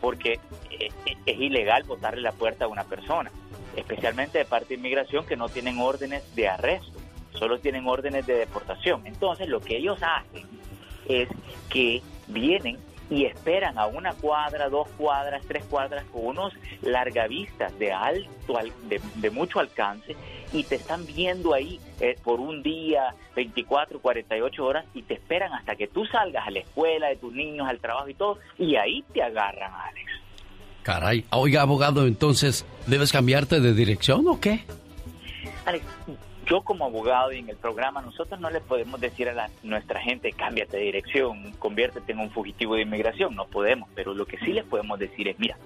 porque 0.03 0.38
eh, 0.78 0.88
es 1.24 1.40
ilegal 1.40 1.84
botarle 1.84 2.20
la 2.20 2.32
puerta 2.32 2.66
a 2.66 2.68
una 2.68 2.84
persona, 2.84 3.30
especialmente 3.76 4.36
de 4.36 4.44
parte 4.44 4.68
de 4.68 4.74
inmigración 4.74 5.24
que 5.24 5.36
no 5.36 5.48
tienen 5.48 5.78
órdenes 5.78 6.22
de 6.36 6.48
arresto, 6.48 6.98
solo 7.32 7.59
tienen 7.59 7.86
órdenes 7.88 8.26
de 8.26 8.34
deportación. 8.34 9.07
Entonces 9.07 9.48
lo 9.48 9.61
que 9.61 9.78
ellos 9.78 9.98
hacen 10.03 10.46
es 11.09 11.28
que 11.70 12.03
vienen 12.26 12.76
y 13.11 13.24
esperan 13.26 13.78
a 13.78 13.86
una 13.86 14.12
cuadra, 14.14 14.68
dos 14.68 14.88
cuadras, 14.98 15.42
tres 15.46 15.64
cuadras 15.64 16.05
con 16.12 16.26
unos 16.26 16.53
largavistas 16.82 17.78
de 17.78 17.92
alto, 17.92 18.59
al- 18.59 18.72
de, 18.88 19.00
de 19.16 19.30
mucho 19.30 19.61
alcance 19.61 20.16
y 20.53 20.64
te 20.64 20.74
están 20.76 21.07
viendo 21.07 21.55
ahí 21.55 21.80
eh, 22.00 22.16
por 22.22 22.40
un 22.40 22.62
día, 22.62 23.14
24, 23.36 24.00
48 24.00 24.64
horas 24.64 24.84
y 24.94 25.03
te 25.03 25.14
esperan 25.14 25.53
hasta 25.55 25.76
que 25.76 25.86
tú 25.86 26.05
salgas 26.07 26.46
a 26.46 26.50
la 26.50 26.59
escuela 26.61 27.09
de 27.09 27.16
tus 27.16 27.32
niños, 27.32 27.66
al 27.68 27.78
trabajo 27.78 28.09
y 28.09 28.14
todo 28.14 28.38
y 28.59 28.76
ahí 28.76 29.03
te 29.14 29.22
agarran, 29.22 29.72
Alex. 29.72 30.11
Caray. 30.82 31.24
Oiga, 31.30 31.62
abogado, 31.62 32.07
entonces, 32.07 32.66
¿debes 32.86 33.12
cambiarte 33.12 33.61
de 33.61 33.72
dirección 33.72 34.26
o 34.26 34.40
qué? 34.40 34.61
Alex, 35.64 35.84
yo 36.46 36.61
como 36.62 36.84
abogado 36.84 37.32
y 37.32 37.38
en 37.38 37.48
el 37.48 37.57
programa 37.57 38.03
nosotros 38.03 38.40
no 38.40 38.50
le 38.50 38.61
podemos 38.61 39.00
decir 39.00 39.28
a 39.28 39.32
la- 39.32 39.50
nuestra 39.62 40.00
gente 40.00 40.32
cámbiate 40.32 40.76
de 40.76 40.82
dirección, 40.82 41.53
conviértete 41.53 42.11
en 42.12 42.18
un 42.18 42.30
fugitivo 42.30 42.74
de 42.74 42.82
inmigración, 42.82 43.34
no 43.36 43.46
podemos, 43.46 43.88
pero 43.94 44.12
lo 44.12 44.26
que 44.26 44.38
sí 44.38 44.53
les 44.53 44.64
podemos 44.64 44.98
decir 44.98 45.28
es, 45.28 45.38
mira, 45.38 45.57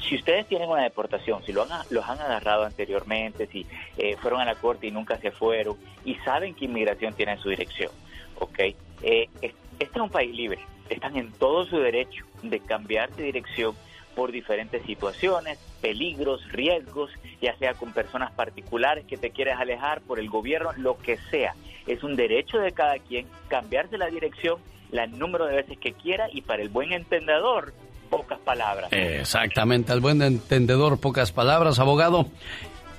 si 0.00 0.16
ustedes 0.16 0.46
tienen 0.46 0.68
una 0.68 0.82
deportación, 0.82 1.42
si 1.44 1.52
lo 1.52 1.62
han, 1.62 1.70
los 1.90 2.08
han 2.08 2.20
agarrado 2.20 2.64
anteriormente, 2.64 3.46
si 3.46 3.66
eh, 3.96 4.16
fueron 4.16 4.40
a 4.40 4.44
la 4.44 4.54
corte 4.54 4.86
y 4.86 4.90
nunca 4.90 5.18
se 5.18 5.30
fueron 5.30 5.76
y 6.04 6.14
saben 6.16 6.54
que 6.54 6.64
inmigración 6.66 7.14
tiene 7.14 7.32
en 7.32 7.38
su 7.38 7.48
dirección, 7.50 7.90
¿ok? 8.38 8.58
Eh, 9.02 9.28
es- 9.42 9.54
este 9.78 9.98
es 9.98 10.02
un 10.02 10.10
país 10.10 10.34
libre. 10.34 10.58
Están 10.88 11.16
en 11.16 11.32
todo 11.32 11.64
su 11.66 11.78
derecho 11.78 12.24
de 12.42 12.58
cambiar 12.60 13.10
de 13.14 13.24
dirección 13.24 13.76
por 14.16 14.32
diferentes 14.32 14.82
situaciones, 14.84 15.58
peligros, 15.80 16.50
riesgos, 16.50 17.10
ya 17.40 17.56
sea 17.58 17.74
con 17.74 17.92
personas 17.92 18.32
particulares 18.32 19.04
que 19.06 19.16
te 19.16 19.30
quieres 19.30 19.54
alejar, 19.56 20.00
por 20.00 20.18
el 20.18 20.28
gobierno, 20.28 20.72
lo 20.76 20.98
que 20.98 21.18
sea. 21.30 21.54
Es 21.86 22.02
un 22.02 22.16
derecho 22.16 22.58
de 22.58 22.72
cada 22.72 22.98
quien 22.98 23.28
cambiarse 23.48 23.96
la 23.96 24.06
dirección 24.06 24.58
el 24.90 25.18
número 25.18 25.44
de 25.46 25.54
veces 25.56 25.78
que 25.78 25.92
quiera 25.92 26.28
y 26.32 26.40
para 26.40 26.62
el 26.62 26.70
buen 26.70 26.92
entendedor, 26.92 27.72
pocas 28.08 28.38
palabras. 28.40 28.92
Exactamente, 28.92 29.92
al 29.92 30.00
buen 30.00 30.22
entendedor, 30.22 31.00
pocas 31.00 31.32
palabras, 31.32 31.78
abogado. 31.78 32.26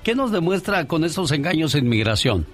¿Qué 0.02 0.14
nos 0.14 0.32
demuestra 0.32 0.86
con 0.86 1.04
estos 1.04 1.30
engaños 1.32 1.74
en 1.74 1.88
migración? 1.88 2.46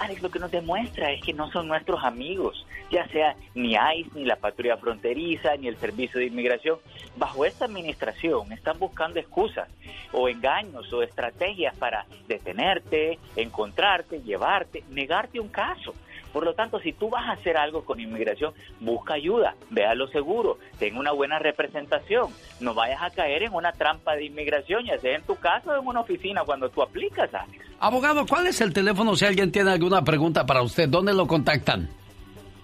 Alex, 0.00 0.22
lo 0.22 0.30
que 0.30 0.38
nos 0.38 0.50
demuestra 0.50 1.12
es 1.12 1.22
que 1.22 1.34
no 1.34 1.50
son 1.52 1.68
nuestros 1.68 2.02
amigos, 2.04 2.66
ya 2.90 3.06
sea 3.08 3.36
ni 3.54 3.74
ICE, 3.74 4.10
ni 4.14 4.24
la 4.24 4.36
patrulla 4.36 4.78
fronteriza, 4.78 5.56
ni 5.56 5.68
el 5.68 5.76
servicio 5.76 6.18
de 6.18 6.26
inmigración. 6.26 6.78
Bajo 7.16 7.44
esta 7.44 7.66
administración 7.66 8.50
están 8.50 8.78
buscando 8.78 9.20
excusas 9.20 9.68
o 10.12 10.26
engaños 10.28 10.90
o 10.92 11.02
estrategias 11.02 11.76
para 11.76 12.06
detenerte, 12.28 13.18
encontrarte, 13.36 14.22
llevarte, 14.22 14.84
negarte 14.88 15.38
un 15.38 15.48
caso. 15.48 15.94
Por 16.32 16.44
lo 16.44 16.54
tanto, 16.54 16.78
si 16.80 16.92
tú 16.92 17.08
vas 17.10 17.28
a 17.28 17.32
hacer 17.32 17.56
algo 17.56 17.84
con 17.84 17.98
inmigración, 18.00 18.52
busca 18.80 19.14
ayuda, 19.14 19.54
véalo 19.70 20.06
seguro, 20.08 20.58
ten 20.78 20.96
una 20.96 21.12
buena 21.12 21.38
representación, 21.38 22.32
no 22.60 22.74
vayas 22.74 23.02
a 23.02 23.08
caer 23.10 23.44
en 23.44 23.54
una 23.54 23.72
trampa 23.72 24.14
de 24.14 24.26
inmigración, 24.26 24.84
ya 24.86 24.98
sea 24.98 25.16
en 25.16 25.22
tu 25.22 25.36
casa 25.36 25.72
o 25.72 25.80
en 25.80 25.86
una 25.86 26.00
oficina 26.00 26.42
cuando 26.44 26.68
tú 26.68 26.82
aplicas, 26.82 27.32
Alex. 27.34 27.64
Abogado, 27.80 28.26
¿cuál 28.26 28.46
es 28.46 28.60
el 28.60 28.72
teléfono 28.72 29.16
si 29.16 29.24
alguien 29.24 29.50
tiene 29.50 29.72
alguna 29.72 30.02
pregunta 30.02 30.46
para 30.46 30.62
usted? 30.62 30.88
¿Dónde 30.88 31.12
lo 31.14 31.26
contactan? 31.26 31.88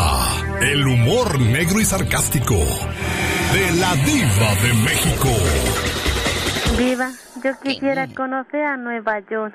el 0.60 0.86
humor 0.86 1.38
negro 1.40 1.80
y 1.80 1.84
sarcástico 1.84 2.54
de 2.54 3.72
la 3.78 3.94
diva 3.96 4.54
de 4.62 4.74
México. 4.84 5.28
Viva, 6.78 7.10
yo 7.44 7.50
quisiera 7.62 8.08
conocer 8.14 8.62
a 8.62 8.76
Nueva 8.76 9.20
York. 9.30 9.54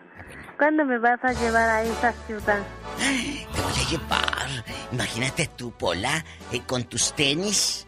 ¿Cuándo 0.57 0.85
me 0.85 0.97
vas 0.97 1.19
a 1.23 1.33
llevar 1.33 1.69
a 1.69 1.83
esa 1.83 2.13
ciudad? 2.25 2.59
Te 2.97 3.61
voy 3.61 3.73
a 3.73 3.89
llevar. 3.89 4.65
Imagínate 4.91 5.47
tú, 5.55 5.71
Pola, 5.71 6.23
eh, 6.51 6.61
con 6.65 6.83
tus 6.85 7.13
tenis, 7.13 7.87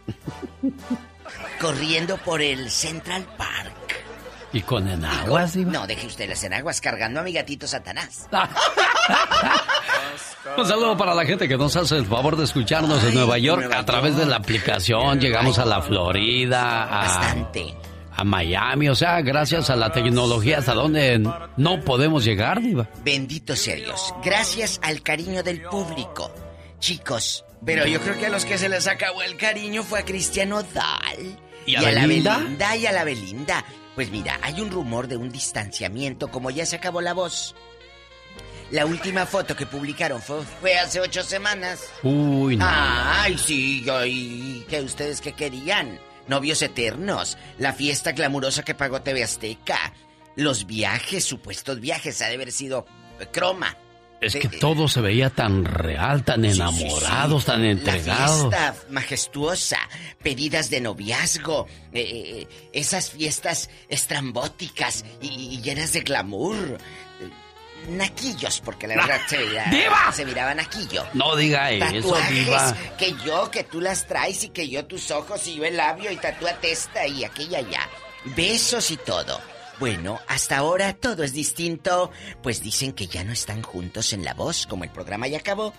corriendo 1.61 2.17
por 2.17 2.41
el 2.41 2.69
Central 2.69 3.25
Park. 3.37 3.73
¿Y 4.53 4.61
con 4.61 4.87
enaguas, 4.87 5.53
Diva? 5.53 5.71
No, 5.71 5.87
deje 5.87 6.07
usted 6.07 6.27
las 6.29 6.43
enaguas 6.43 6.81
cargando 6.81 7.19
a 7.19 7.23
mi 7.23 7.33
gatito 7.33 7.67
Satanás. 7.67 8.27
Un 10.57 10.65
saludo 10.65 10.97
para 10.97 11.13
la 11.13 11.25
gente 11.25 11.47
que 11.47 11.57
nos 11.57 11.75
hace 11.75 11.97
el 11.97 12.05
favor 12.05 12.37
de 12.37 12.45
escucharnos 12.45 13.03
en 13.03 13.13
Nueva 13.13 13.37
York 13.37 13.71
a 13.73 13.85
través 13.85 14.15
de 14.15 14.25
la 14.25 14.37
aplicación. 14.37 15.19
Llegamos 15.19 15.59
a 15.59 15.65
la 15.65 15.81
Florida, 15.81 16.83
a, 16.83 17.01
Bastante. 17.01 17.75
A 18.17 18.23
Miami. 18.23 18.89
O 18.89 18.95
sea, 18.95 19.21
gracias 19.21 19.69
a 19.69 19.75
la 19.75 19.91
tecnología, 19.91 20.57
hasta 20.57 20.73
donde 20.73 21.19
no 21.55 21.81
podemos 21.81 22.25
llegar, 22.25 22.61
Diva. 22.61 22.89
Bendito 23.05 23.55
sea 23.55 23.75
Dios. 23.75 24.13
Gracias 24.23 24.79
al 24.83 25.01
cariño 25.01 25.43
del 25.43 25.61
público. 25.61 26.33
Chicos, 26.79 27.45
pero 27.65 27.85
yo 27.87 28.01
creo 28.01 28.19
que 28.19 28.25
a 28.25 28.29
los 28.29 28.45
que 28.45 28.57
se 28.57 28.69
les 28.69 28.87
acabó 28.87 29.21
el 29.21 29.37
cariño 29.37 29.83
fue 29.83 29.99
a 29.99 30.05
Cristiano 30.05 30.61
Dal. 30.63 31.39
¿Y 31.65 31.75
a 31.75 31.81
la 31.81 32.01
Belinda? 32.01 32.37
Belinda 32.37 32.75
y 32.75 32.85
a 32.85 32.91
la 32.91 33.03
Belinda. 33.03 33.65
Pues 33.95 34.11
mira, 34.11 34.39
hay 34.41 34.61
un 34.61 34.69
rumor 34.69 35.07
de 35.07 35.17
un 35.17 35.31
distanciamiento, 35.31 36.29
como 36.29 36.51
ya 36.51 36.65
se 36.65 36.75
acabó 36.75 37.01
la 37.01 37.13
voz. 37.13 37.55
La 38.71 38.85
última 38.85 39.25
foto 39.25 39.55
que 39.55 39.65
publicaron 39.65 40.21
fue, 40.21 40.43
fue 40.59 40.77
hace 40.77 40.99
ocho 40.99 41.23
semanas. 41.23 41.89
Uy, 42.03 42.57
no. 42.57 42.65
Ay, 42.67 43.37
sí, 43.37 43.85
ay, 43.89 44.65
que 44.69 44.81
ustedes 44.81 45.21
que 45.21 45.33
querían. 45.33 45.99
Novios 46.27 46.61
eternos, 46.61 47.37
la 47.57 47.73
fiesta 47.73 48.11
glamurosa 48.11 48.63
que 48.63 48.75
pagó 48.75 49.01
TV 49.01 49.23
Azteca, 49.23 49.93
los 50.35 50.65
viajes, 50.67 51.23
supuestos 51.23 51.79
viajes, 51.79 52.21
ha 52.21 52.27
de 52.27 52.35
haber 52.35 52.51
sido 52.51 52.85
eh, 53.19 53.27
croma. 53.31 53.75
Es 54.19 54.33
De- 54.33 54.39
que 54.39 54.49
todo 54.49 54.87
se 54.87 54.99
veía 54.99 55.29
tan 55.29 55.63
real, 55.63 56.23
tan 56.23 56.43
enamorados, 56.43 57.45
tan 57.45 57.63
entregados. 57.63 58.51
La 58.51 58.73
fiesta 58.73 58.75
majestuosa, 58.89 59.77
pedidas 60.23 60.71
de 60.71 60.81
noviazgo, 60.81 61.67
eh, 61.93 62.01
eh, 62.01 62.47
esas 62.73 63.11
fiestas 63.11 63.69
estrambóticas 63.89 65.05
y, 65.21 65.27
y 65.27 65.61
llenas 65.61 65.93
de 65.93 66.01
glamour. 66.01 66.77
Naquillos, 67.89 68.59
porque 68.61 68.87
la 68.87 68.95
verdad 68.95 69.21
se, 69.27 69.37
¡Diva! 69.37 70.11
se 70.11 70.25
miraba 70.25 70.53
naquillo. 70.53 71.05
No 71.13 71.35
diga 71.35 71.71
eso, 71.71 71.85
Tatuajes 71.85 72.45
Diva. 72.45 72.75
que 72.97 73.13
yo, 73.25 73.49
que 73.49 73.63
tú 73.63 73.79
las 73.79 74.05
traes 74.07 74.43
y 74.43 74.49
que 74.49 74.67
yo 74.67 74.85
tus 74.85 75.09
ojos 75.11 75.47
y 75.47 75.55
yo 75.55 75.63
el 75.63 75.77
labio 75.77 76.11
y 76.11 76.17
tatúa 76.17 76.53
testa 76.59 77.07
y 77.07 77.23
aquella 77.23 77.59
allá. 77.59 77.89
Besos 78.35 78.91
y 78.91 78.97
todo. 78.97 79.39
Bueno, 79.79 80.19
hasta 80.27 80.57
ahora 80.57 80.93
todo 80.93 81.23
es 81.23 81.33
distinto, 81.33 82.11
pues 82.41 82.61
dicen 82.61 82.93
que 82.93 83.07
ya 83.07 83.23
no 83.23 83.31
están 83.31 83.61
juntos 83.61 84.11
en 84.11 84.25
La 84.25 84.33
Voz, 84.33 84.65
como 84.67 84.83
el 84.83 84.89
programa 84.89 85.27
ya 85.27 85.37
acabó. 85.37 85.73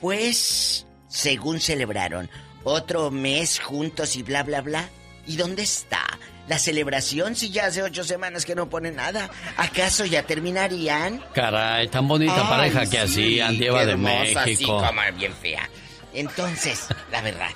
Pues, 0.00 0.86
según 1.08 1.58
celebraron, 1.58 2.30
otro 2.62 3.10
mes 3.10 3.58
juntos 3.58 4.16
y 4.16 4.22
bla, 4.22 4.42
bla, 4.42 4.60
bla. 4.60 4.88
¿Y 5.26 5.36
dónde 5.36 5.62
está 5.62 6.06
la 6.48 6.58
celebración 6.58 7.36
si 7.36 7.50
ya 7.50 7.66
hace 7.66 7.82
ocho 7.82 8.04
semanas 8.04 8.44
que 8.44 8.54
no 8.54 8.68
pone 8.68 8.90
nada? 8.90 9.30
¿Acaso 9.56 10.04
ya 10.04 10.22
terminarían? 10.22 11.22
Caray, 11.34 11.88
tan 11.88 12.08
bonita 12.08 12.42
Ay, 12.42 12.48
pareja 12.48 12.80
que 12.86 13.08
sí, 13.08 13.40
hacían, 13.40 13.58
qué 13.58 13.70
de 13.70 13.96
México. 13.96 14.40
Sí, 14.46 14.64
como 14.64 15.02
bien 15.16 15.34
fea. 15.34 15.68
Entonces, 16.14 16.86
la 17.12 17.20
verdad, 17.20 17.50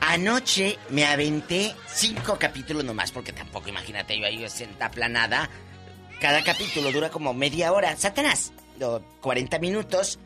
anoche 0.00 0.78
me 0.90 1.04
aventé 1.04 1.74
cinco 1.86 2.38
capítulos 2.38 2.84
nomás, 2.84 3.12
porque 3.12 3.32
tampoco, 3.32 3.68
imagínate, 3.68 4.18
yo 4.18 4.26
ahí 4.26 4.48
sentada 4.48 4.90
planada. 4.90 5.50
Cada 6.20 6.42
capítulo 6.42 6.90
dura 6.90 7.10
como 7.10 7.34
media 7.34 7.72
hora. 7.72 7.96
Satanás, 7.96 8.52
o 8.80 9.00
40 9.20 9.58
minutos 9.58 10.18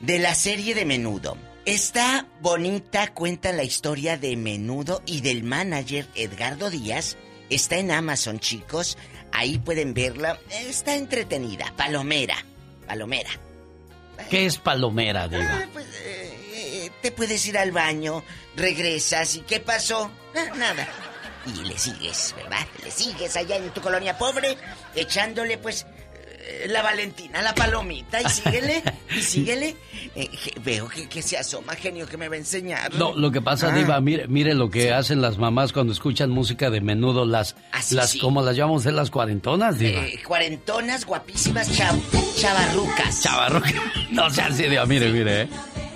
de 0.00 0.18
la 0.18 0.34
serie 0.34 0.74
de 0.74 0.84
Menudo. 0.84 1.36
Está 1.64 2.26
bonita, 2.40 3.14
cuenta 3.14 3.52
la 3.52 3.62
historia 3.62 4.16
de 4.16 4.36
Menudo 4.36 5.00
y 5.06 5.20
del 5.20 5.44
manager 5.44 6.08
Edgardo 6.16 6.70
Díaz. 6.70 7.16
Está 7.50 7.76
en 7.76 7.92
Amazon, 7.92 8.40
chicos. 8.40 8.98
Ahí 9.30 9.58
pueden 9.58 9.94
verla. 9.94 10.40
Está 10.50 10.96
entretenida. 10.96 11.72
Palomera. 11.76 12.34
Palomera. 12.88 13.30
¿Qué 14.28 14.46
es 14.46 14.58
palomera, 14.58 15.28
Diva? 15.28 15.60
Ah, 15.62 15.68
pues, 15.72 15.86
eh, 16.04 16.34
eh, 16.52 16.90
te 17.00 17.12
puedes 17.12 17.46
ir 17.46 17.56
al 17.56 17.70
baño, 17.70 18.24
regresas 18.56 19.36
y 19.36 19.40
¿qué 19.42 19.60
pasó? 19.60 20.10
Ah, 20.34 20.56
nada. 20.56 20.88
Y 21.46 21.64
le 21.64 21.78
sigues, 21.78 22.34
¿verdad? 22.36 22.66
Le 22.82 22.90
sigues 22.90 23.36
allá 23.36 23.56
en 23.56 23.70
tu 23.70 23.80
colonia 23.80 24.18
pobre, 24.18 24.56
echándole 24.96 25.58
pues 25.58 25.86
la 26.68 26.82
Valentina, 26.82 27.40
la 27.42 27.54
palomita 27.54 28.20
y 28.20 28.28
síguele, 28.28 28.82
y 29.16 29.20
síguele. 29.22 29.76
Eh, 30.14 30.28
veo 30.64 30.88
que, 30.88 31.08
que 31.08 31.22
se 31.22 31.38
asoma, 31.38 31.74
genio, 31.74 32.06
que 32.06 32.16
me 32.16 32.28
va 32.28 32.34
a 32.34 32.38
enseñar. 32.38 32.92
No, 32.94 33.14
lo 33.14 33.30
que 33.30 33.40
pasa, 33.40 33.68
Ah. 33.72 33.76
Diva, 33.76 34.00
mire, 34.00 34.26
mire 34.28 34.54
lo 34.54 34.68
que 34.70 34.92
hacen 34.92 35.22
las 35.22 35.38
mamás 35.38 35.72
cuando 35.72 35.92
escuchan 35.92 36.30
música 36.30 36.68
de 36.70 36.80
menudo, 36.80 37.24
las, 37.24 37.56
Así 37.70 37.94
las 37.94 38.10
sí. 38.10 38.18
como 38.18 38.42
las 38.42 38.56
llamamos 38.56 38.84
de 38.84 38.92
las 38.92 39.10
cuarentonas, 39.10 39.78
Diva. 39.78 40.04
Eh, 40.06 40.20
cuarentonas, 40.26 41.06
guapísimas, 41.06 41.70
chav- 41.78 42.00
chavarrucas. 42.36 43.22
Chavarroca. 43.22 43.70
No 44.10 44.28
sea 44.30 44.46
así, 44.48 44.64
Diva, 44.64 44.84
mire, 44.86 45.10
mire, 45.10 45.42
¿eh? 45.42 45.48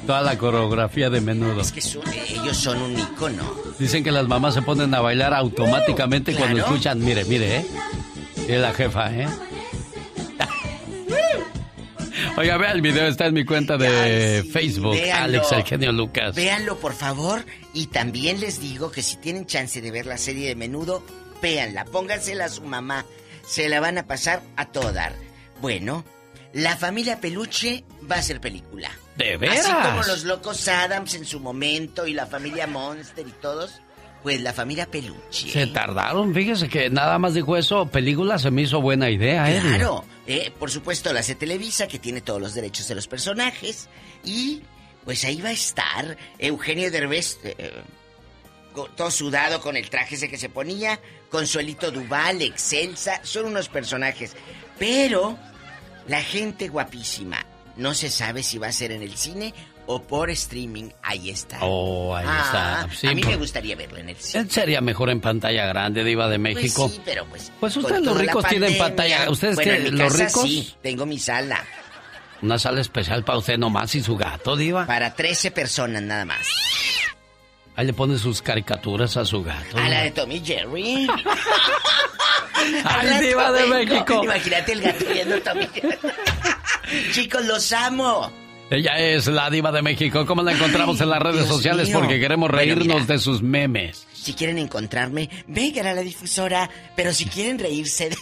Toda 0.07 0.23
la 0.23 0.39
coreografía 0.39 1.11
de 1.11 1.21
menudo. 1.21 1.61
Es 1.61 1.73
que 1.73 1.81
son- 1.83 2.09
eh, 2.09 2.25
ellos 2.31 2.57
son 2.57 2.81
un 2.81 2.99
ícono. 2.99 3.43
Dicen 3.79 4.03
que 4.05 4.13
las 4.13 4.27
mamás 4.29 4.55
se 4.55 4.63
ponen 4.63 4.95
a 4.95 5.01
bailar 5.01 5.35
automáticamente 5.35 6.33
cuando 6.35 6.55
Claro. 6.59 6.71
escuchan, 6.73 7.01
mire, 7.05 7.25
mire, 7.25 7.57
¿eh? 7.59 7.67
Es 8.49 8.61
la 8.61 8.73
jefa, 8.73 9.13
¿eh? 9.13 9.27
Oiga, 12.39 12.57
vea 12.59 12.73
el 12.73 12.83
video, 12.83 13.07
está 13.07 13.27
en 13.27 13.35
mi 13.35 13.45
cuenta 13.45 13.77
de 13.77 14.45
Facebook, 14.53 14.93
véanlo. 14.93 15.25
Alex 15.25 15.53
El 15.53 15.65
Genio 15.65 15.93
Lucas. 15.93 16.35
Véanlo, 16.35 16.79
por 16.79 16.95
favor. 16.95 17.45
Y 17.73 17.87
también 17.87 18.41
les 18.41 18.61
digo 18.61 18.91
que 18.91 19.03
si 19.03 19.17
tienen 19.17 19.47
chance 19.47 19.81
de 19.81 19.91
ver 19.91 20.07
la 20.07 20.19
serie 20.19 20.49
de 20.49 20.55
menudo, 20.55 21.03
véanla. 21.41 21.85
Póngansela 21.87 22.47
a 22.47 22.49
su 22.49 22.63
mamá. 22.63 23.07
Se 23.47 23.69
la 23.69 23.81
van 23.81 23.99
a 23.99 24.07
pasar 24.07 24.43
a 24.57 24.67
todo 24.67 24.93
dar. 24.93 25.15
Bueno, 25.61 26.05
la 26.53 26.77
familia 26.77 27.21
Peluche 27.21 27.85
va 28.11 28.17
a 28.17 28.23
ser 28.23 28.41
película. 28.41 28.91
¿De 29.17 29.37
veras? 29.37 29.67
Así 29.67 29.73
como 29.73 30.03
los 30.03 30.25
locos 30.25 30.69
Adams 30.69 31.15
en 31.15 31.25
su 31.25 31.41
momento 31.41 32.07
y 32.07 32.13
la 32.13 32.27
familia 32.27 32.67
Monster 32.67 33.27
y 33.27 33.33
todos. 33.33 33.81
Pues 34.27 34.41
la 34.41 34.53
familia 34.53 34.87
Peluche. 34.87 35.53
Se 35.53 35.69
tardaron, 35.69 36.35
fíjese 36.35 36.69
que 36.69 36.91
nada 36.91 37.17
más 37.17 37.35
dijo 37.35 37.57
eso, 37.57 37.87
película 37.87 38.41
se 38.41 38.51
me 38.51 38.63
hizo 38.63 38.81
buena 38.81 39.09
idea, 39.09 39.49
¿eh? 39.55 39.61
Claro, 39.61 40.05
eh, 40.27 40.53
por 40.59 40.69
supuesto 40.69 41.13
la 41.13 41.21
hace 41.21 41.37
Televisa, 41.37 41.87
que 41.87 42.01
tiene 42.01 42.23
todos 42.23 42.41
los 42.41 42.53
derechos 42.53 42.89
de 42.89 42.97
los 42.97 43.07
personajes. 43.07 43.89
Y 44.25 44.63
pues 45.05 45.25
ahí 45.25 45.41
va 45.41 45.51
a 45.51 45.53
estar 45.53 46.17
Eugenio 46.41 46.91
Derbez, 46.91 47.39
eh, 47.45 47.55
eh, 47.57 47.83
todo 48.97 49.13
sudado 49.13 49.61
con 49.61 49.77
el 49.77 49.89
traje 49.91 50.17
ese 50.17 50.29
que 50.29 50.39
se 50.39 50.49
ponía, 50.49 50.99
Consuelito 51.31 51.93
Duval, 51.93 52.43
Excelsa, 52.43 53.21
son 53.23 53.45
unos 53.45 53.69
personajes. 53.69 54.35
Pero 54.77 55.39
la 56.09 56.21
gente 56.21 56.67
guapísima, 56.67 57.47
no 57.77 57.95
se 57.95 58.11
sabe 58.11 58.43
si 58.43 58.59
va 58.59 58.67
a 58.67 58.73
ser 58.73 58.91
en 58.91 59.05
el 59.05 59.17
cine 59.17 59.55
o 59.87 60.03
por 60.03 60.31
streaming. 60.31 60.91
Ahí 61.03 61.31
está. 61.31 61.59
Oh, 61.63 62.15
ahí 62.15 62.25
Ah, 62.29 62.87
está. 62.87 62.97
Sí, 62.97 63.07
a 63.07 63.15
mí 63.15 63.23
por- 63.23 63.31
me 63.31 63.37
gustaría 63.37 63.77
verlo 63.77 63.99
en 63.99 64.09
el 64.11 64.17
cine. 64.17 64.43
Él 64.45 64.51
sería 64.51 64.81
mejor 64.81 65.11
en 65.11 65.21
pantalla 65.21 65.67
grande, 65.67 66.03
Diva 66.05 66.29
de 66.29 66.39
México. 66.39 66.83
Pues 66.85 66.95
sí, 66.97 67.03
pero 67.05 67.25
pues. 67.27 67.53
Pues 67.61 67.77
ustedes 67.77 68.03
los 68.03 68.17
la 68.17 68.23
ricos 68.23 68.45
tienen 68.47 68.77
pantalla. 68.79 69.31
¿Ustedes 69.31 69.55
bueno, 69.57 69.71
qué? 69.73 69.77
en 69.79 69.85
mi 69.85 69.91
¿Los 69.99 70.13
casa 70.13 70.27
ricos? 70.27 70.43
Sí, 70.43 70.75
tengo 70.83 71.07
mi 71.07 71.19
sala. 71.19 71.65
Una 72.43 72.59
sala 72.59 72.81
especial 72.83 73.25
para 73.25 73.39
usted 73.39 73.57
nomás 73.59 73.95
y 73.95 74.03
su 74.03 74.17
gato, 74.17 74.57
Diva. 74.57 74.87
Para 74.87 75.15
13 75.15 75.51
personas 75.53 76.03
nada 76.03 76.25
más. 76.27 76.47
Ahí 77.77 77.87
le 77.87 77.93
pone 77.93 78.19
sus 78.19 78.41
caricaturas 78.43 79.17
a 79.17 79.25
su 79.25 79.43
gato. 79.43 79.77
A 79.79 79.89
la 79.89 80.03
de 80.03 80.11
Tommy 80.11 80.43
Jerry. 80.45 81.07
Ay, 82.55 83.09
Al 83.09 83.21
diva 83.21 83.53
de. 83.53 83.67
México. 83.67 84.23
Imagínate 84.25 84.73
el 84.73 84.81
gato 84.83 85.05
viendo 85.13 85.41
Tommy 85.43 85.69
Jerry. 85.75 85.99
Chicos, 87.13 87.45
los 87.45 87.73
amo. 87.73 88.33
Ella 88.71 88.99
es 88.99 89.27
la 89.29 89.49
Diva 89.49 89.71
de 89.71 89.81
México. 89.83 90.27
¿Cómo 90.27 90.43
la 90.43 90.53
encontramos 90.53 91.01
en 91.01 91.09
las 91.11 91.21
redes 91.23 91.45
Dios 91.45 91.49
sociales? 91.49 91.89
mío. 91.89 92.01
Porque 92.01 92.19
queremos 92.19 92.51
Bueno, 92.51 92.59
reírnos 92.65 93.03
mira. 93.03 93.07
de 93.15 93.19
sus 93.19 93.41
memes. 93.43 94.07
Si 94.13 94.35
quieren 94.35 94.59
encontrarme, 94.59 95.31
vengan 95.47 95.87
a 95.87 95.95
la 95.95 96.01
difusora. 96.01 96.69
Pero 96.97 97.13
si 97.15 97.27
quieren 97.27 97.61
reírse 97.61 98.11
de, 98.11 98.17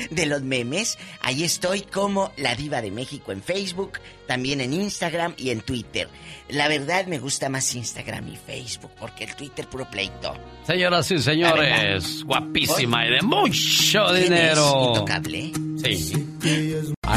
de 0.10 0.26
los 0.26 0.42
memes, 0.42 0.98
ahí 1.20 1.44
estoy 1.44 1.82
como 1.82 2.32
la 2.36 2.56
diva 2.56 2.82
de 2.82 2.90
México 2.90 3.30
en 3.30 3.42
Facebook, 3.44 4.00
también 4.26 4.60
en 4.60 4.72
Instagram 4.72 5.34
y 5.36 5.50
en 5.50 5.60
Twitter. 5.60 6.08
La 6.48 6.66
verdad 6.66 7.06
me 7.06 7.20
gusta 7.20 7.48
más 7.48 7.72
Instagram 7.72 8.26
y 8.28 8.36
Facebook, 8.36 8.90
porque 8.98 9.22
el 9.22 9.36
Twitter 9.36 9.68
puro 9.68 9.88
pleito. 9.88 10.34
Señoras 10.66 11.08
y 11.12 11.18
señores, 11.20 12.24
guapísima 12.24 13.06
y 13.06 13.10
de 13.10 13.22
mucho 13.22 14.04
¿Quién 14.06 14.16
es? 14.16 14.22
dinero. 14.24 14.84
Intocable. 14.88 15.52
Sí. 15.84 16.12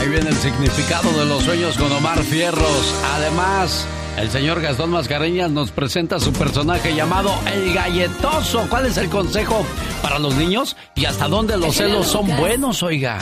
Ahí 0.03 0.09
viene 0.09 0.31
el 0.31 0.35
significado 0.35 1.17
de 1.17 1.25
los 1.25 1.43
sueños 1.43 1.77
con 1.77 1.89
Omar 1.89 2.21
Fierros. 2.23 2.93
Además, 3.15 3.87
el 4.17 4.29
señor 4.29 4.59
Gastón 4.59 4.89
Mascareñas 4.89 5.49
nos 5.49 5.71
presenta 5.71 6.19
su 6.19 6.33
personaje 6.33 6.93
llamado 6.93 7.33
El 7.53 7.73
Galletoso. 7.73 8.67
¿Cuál 8.69 8.87
es 8.87 8.97
el 8.97 9.07
consejo 9.07 9.65
para 10.01 10.19
los 10.19 10.35
niños? 10.35 10.75
¿Y 10.95 11.05
hasta 11.05 11.29
dónde 11.29 11.55
los 11.55 11.77
celos 11.77 12.05
son 12.07 12.35
buenos, 12.35 12.83
oiga? 12.83 13.17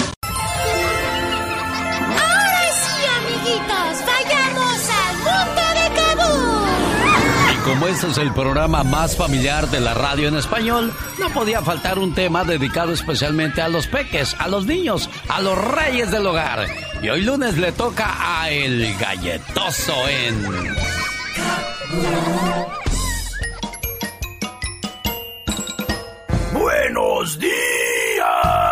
Como 7.71 7.87
este 7.87 8.07
es 8.07 8.17
el 8.17 8.33
programa 8.33 8.83
más 8.83 9.15
familiar 9.15 9.65
de 9.69 9.79
la 9.79 9.93
radio 9.93 10.27
en 10.27 10.35
español, 10.35 10.91
no 11.19 11.29
podía 11.29 11.61
faltar 11.61 11.99
un 11.99 12.13
tema 12.13 12.43
dedicado 12.43 12.91
especialmente 12.91 13.61
a 13.61 13.69
los 13.69 13.87
peques, 13.87 14.35
a 14.39 14.49
los 14.49 14.65
niños, 14.65 15.09
a 15.29 15.39
los 15.39 15.57
reyes 15.57 16.11
del 16.11 16.27
hogar. 16.27 16.67
Y 17.01 17.07
hoy 17.07 17.21
lunes 17.21 17.57
le 17.57 17.71
toca 17.71 18.41
a 18.41 18.49
El 18.49 18.93
Galletoso 18.97 19.93
en... 20.09 20.75
¡Buenos 26.51 27.39
días! 27.39 28.70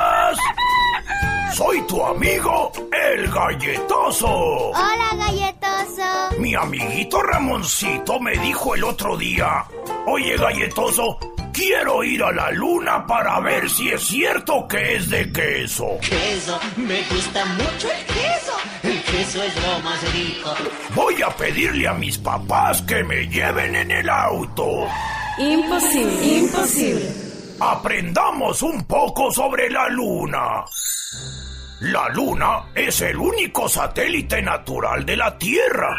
Soy 1.59 1.81
tu 1.87 2.01
amigo, 2.01 2.71
el 2.89 3.29
galletoso. 3.29 4.29
Hola, 4.69 5.09
galletoso. 5.17 6.39
Mi 6.39 6.55
amiguito 6.55 7.21
Ramoncito 7.21 8.17
me 8.21 8.31
dijo 8.37 8.75
el 8.75 8.85
otro 8.85 9.17
día, 9.17 9.65
oye 10.05 10.37
galletoso, 10.37 11.19
quiero 11.51 12.01
ir 12.01 12.23
a 12.23 12.31
la 12.31 12.49
luna 12.51 13.05
para 13.05 13.41
ver 13.41 13.69
si 13.69 13.89
es 13.89 14.01
cierto 14.03 14.65
que 14.69 14.95
es 14.95 15.09
de 15.09 15.29
queso. 15.33 15.97
Queso, 15.99 16.57
me 16.77 17.03
gusta 17.09 17.45
mucho 17.47 17.89
el 17.91 18.05
queso. 18.05 18.53
El 18.83 19.03
queso 19.03 19.43
es 19.43 19.53
lo 19.61 19.79
más 19.79 20.13
rico. 20.13 20.53
Voy 20.95 21.21
a 21.21 21.29
pedirle 21.29 21.89
a 21.89 21.93
mis 21.93 22.17
papás 22.19 22.81
que 22.83 23.03
me 23.03 23.27
lleven 23.27 23.75
en 23.75 23.91
el 23.91 24.09
auto. 24.09 24.87
Imposible, 25.37 26.25
imposible. 26.25 27.11
Aprendamos 27.59 28.61
un 28.61 28.85
poco 28.85 29.29
sobre 29.29 29.69
la 29.69 29.89
luna. 29.89 30.63
La 31.81 32.09
luna 32.09 32.65
es 32.75 32.99
el 32.99 33.15
único 33.15 33.69
satélite 33.69 34.41
natural 34.41 35.05
de 35.05 35.15
la 35.15 35.37
Tierra. 35.37 35.95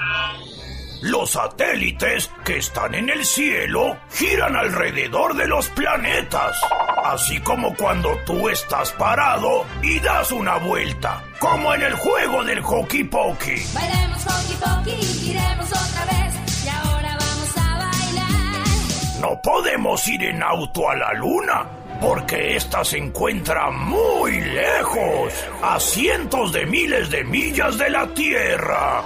Los 1.00 1.30
satélites 1.30 2.30
que 2.44 2.58
están 2.58 2.94
en 2.94 3.08
el 3.08 3.24
cielo 3.24 3.96
giran 4.10 4.56
alrededor 4.56 5.34
de 5.34 5.46
los 5.46 5.68
planetas, 5.68 6.60
así 7.02 7.40
como 7.40 7.74
cuando 7.76 8.14
tú 8.26 8.50
estás 8.50 8.92
parado 8.92 9.64
y 9.82 9.98
das 10.00 10.30
una 10.32 10.58
vuelta, 10.58 11.24
como 11.38 11.72
en 11.72 11.80
el 11.80 11.94
juego 11.94 12.44
del 12.44 12.60
hockey 12.60 13.04
pokey. 13.04 13.62
Bailemos 13.72 14.22
poqui 14.22 14.54
poqui, 14.60 15.30
iremos 15.30 15.68
otra 15.70 16.04
vez. 16.04 16.64
Y 16.66 16.68
ahora 16.68 17.16
vamos 17.18 17.56
a 17.56 17.78
bailar. 17.78 19.20
No 19.20 19.40
podemos 19.42 20.06
ir 20.08 20.24
en 20.24 20.42
auto 20.42 20.90
a 20.90 20.96
la 20.96 21.14
luna, 21.14 21.66
porque 22.00 22.56
ésta 22.56 22.84
se 22.84 22.98
encuentra 22.98 23.70
muy 23.70 24.40
lejos, 24.40 25.32
a 25.62 25.78
cientos 25.78 26.52
de 26.52 26.66
miles 26.66 27.10
de 27.10 27.24
millas 27.24 27.76
de 27.78 27.90
la 27.90 28.06
Tierra. 28.14 29.02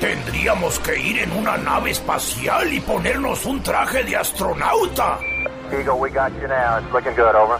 Tendríamos 0.00 0.78
que 0.80 0.98
ir 0.98 1.18
en 1.20 1.32
una 1.32 1.56
nave 1.56 1.90
espacial 1.90 2.72
y 2.72 2.80
ponernos 2.80 3.46
un 3.46 3.62
traje 3.62 4.04
de 4.04 4.16
astronauta. 4.16 5.18
Eagle, 5.72 5.94
we 5.94 6.10
got 6.10 6.30
you 6.40 6.46
now. 6.46 6.78
It's 6.78 6.92
looking 6.92 7.14
good, 7.14 7.34
over. 7.34 7.58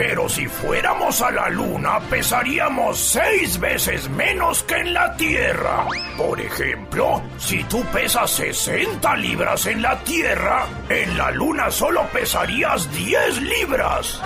Pero 0.00 0.30
si 0.30 0.46
fuéramos 0.46 1.20
a 1.20 1.30
la 1.30 1.50
Luna, 1.50 2.00
pesaríamos 2.08 2.98
seis 2.98 3.60
veces 3.60 4.08
menos 4.08 4.62
que 4.62 4.76
en 4.76 4.94
la 4.94 5.14
Tierra. 5.14 5.86
Por 6.16 6.40
ejemplo, 6.40 7.22
si 7.36 7.62
tú 7.64 7.84
pesas 7.92 8.30
60 8.30 9.14
libras 9.16 9.66
en 9.66 9.82
la 9.82 9.98
Tierra, 9.98 10.64
en 10.88 11.18
la 11.18 11.30
Luna 11.32 11.70
solo 11.70 12.08
pesarías 12.14 12.90
10 12.94 13.42
libras. 13.42 14.22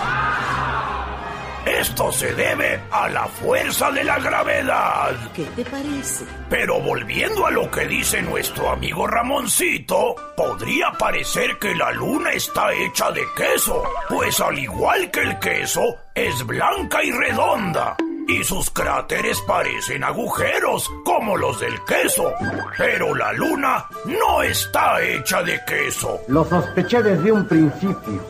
Esto 1.65 2.11
se 2.11 2.33
debe 2.35 2.79
a 2.91 3.09
la 3.09 3.25
fuerza 3.25 3.89
de 3.91 4.03
la 4.03 4.19
gravedad. 4.19 5.15
¿Qué 5.33 5.45
te 5.55 5.65
parece? 5.65 6.25
Pero 6.49 6.79
volviendo 6.79 7.45
a 7.47 7.51
lo 7.51 7.69
que 7.71 7.87
dice 7.87 8.21
nuestro 8.21 8.69
amigo 8.69 9.07
Ramoncito, 9.07 10.15
podría 10.37 10.91
parecer 10.91 11.57
que 11.57 11.73
la 11.73 11.91
luna 11.91 12.31
está 12.33 12.71
hecha 12.71 13.11
de 13.11 13.23
queso, 13.35 13.83
pues 14.09 14.39
al 14.39 14.59
igual 14.59 15.09
que 15.09 15.21
el 15.21 15.39
queso, 15.39 15.81
es 16.13 16.45
blanca 16.45 17.03
y 17.03 17.11
redonda. 17.11 17.97
Y 18.27 18.43
sus 18.43 18.69
cráteres 18.71 19.39
parecen 19.41 20.03
agujeros, 20.03 20.89
como 21.03 21.37
los 21.37 21.59
del 21.59 21.83
queso. 21.85 22.33
Pero 22.77 23.13
la 23.13 23.31
luna 23.33 23.85
no 24.05 24.41
está 24.41 25.01
hecha 25.01 25.43
de 25.43 25.59
queso. 25.65 26.21
Lo 26.27 26.43
sospeché 26.43 27.03
desde 27.03 27.31
un 27.31 27.47
principio. 27.47 28.21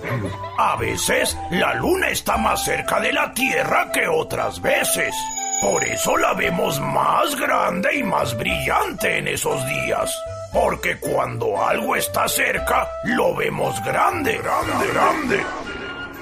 A 0.58 0.76
veces 0.76 1.38
la 1.52 1.76
luna 1.76 2.10
está 2.10 2.38
más 2.38 2.64
cerca 2.66 3.00
de 3.00 3.14
la 3.14 3.34
Tierra 3.34 3.90
que 3.94 4.08
otras 4.08 4.62
veces. 4.62 5.16
Por 5.62 5.84
eso 5.84 6.18
la 6.18 6.34
vemos 6.34 6.80
más 6.82 7.36
grande 7.40 7.96
y 7.96 8.04
más 8.04 8.38
brillante 8.38 9.18
en 9.18 9.30
esos 9.30 9.66
días. 9.68 10.14
Porque 10.54 10.98
cuando 11.00 11.66
algo 11.66 11.96
está 11.96 12.28
cerca, 12.28 12.90
lo 13.06 13.36
vemos 13.36 13.82
grande, 13.84 14.38
grande, 14.38 14.88
grande. 14.94 15.44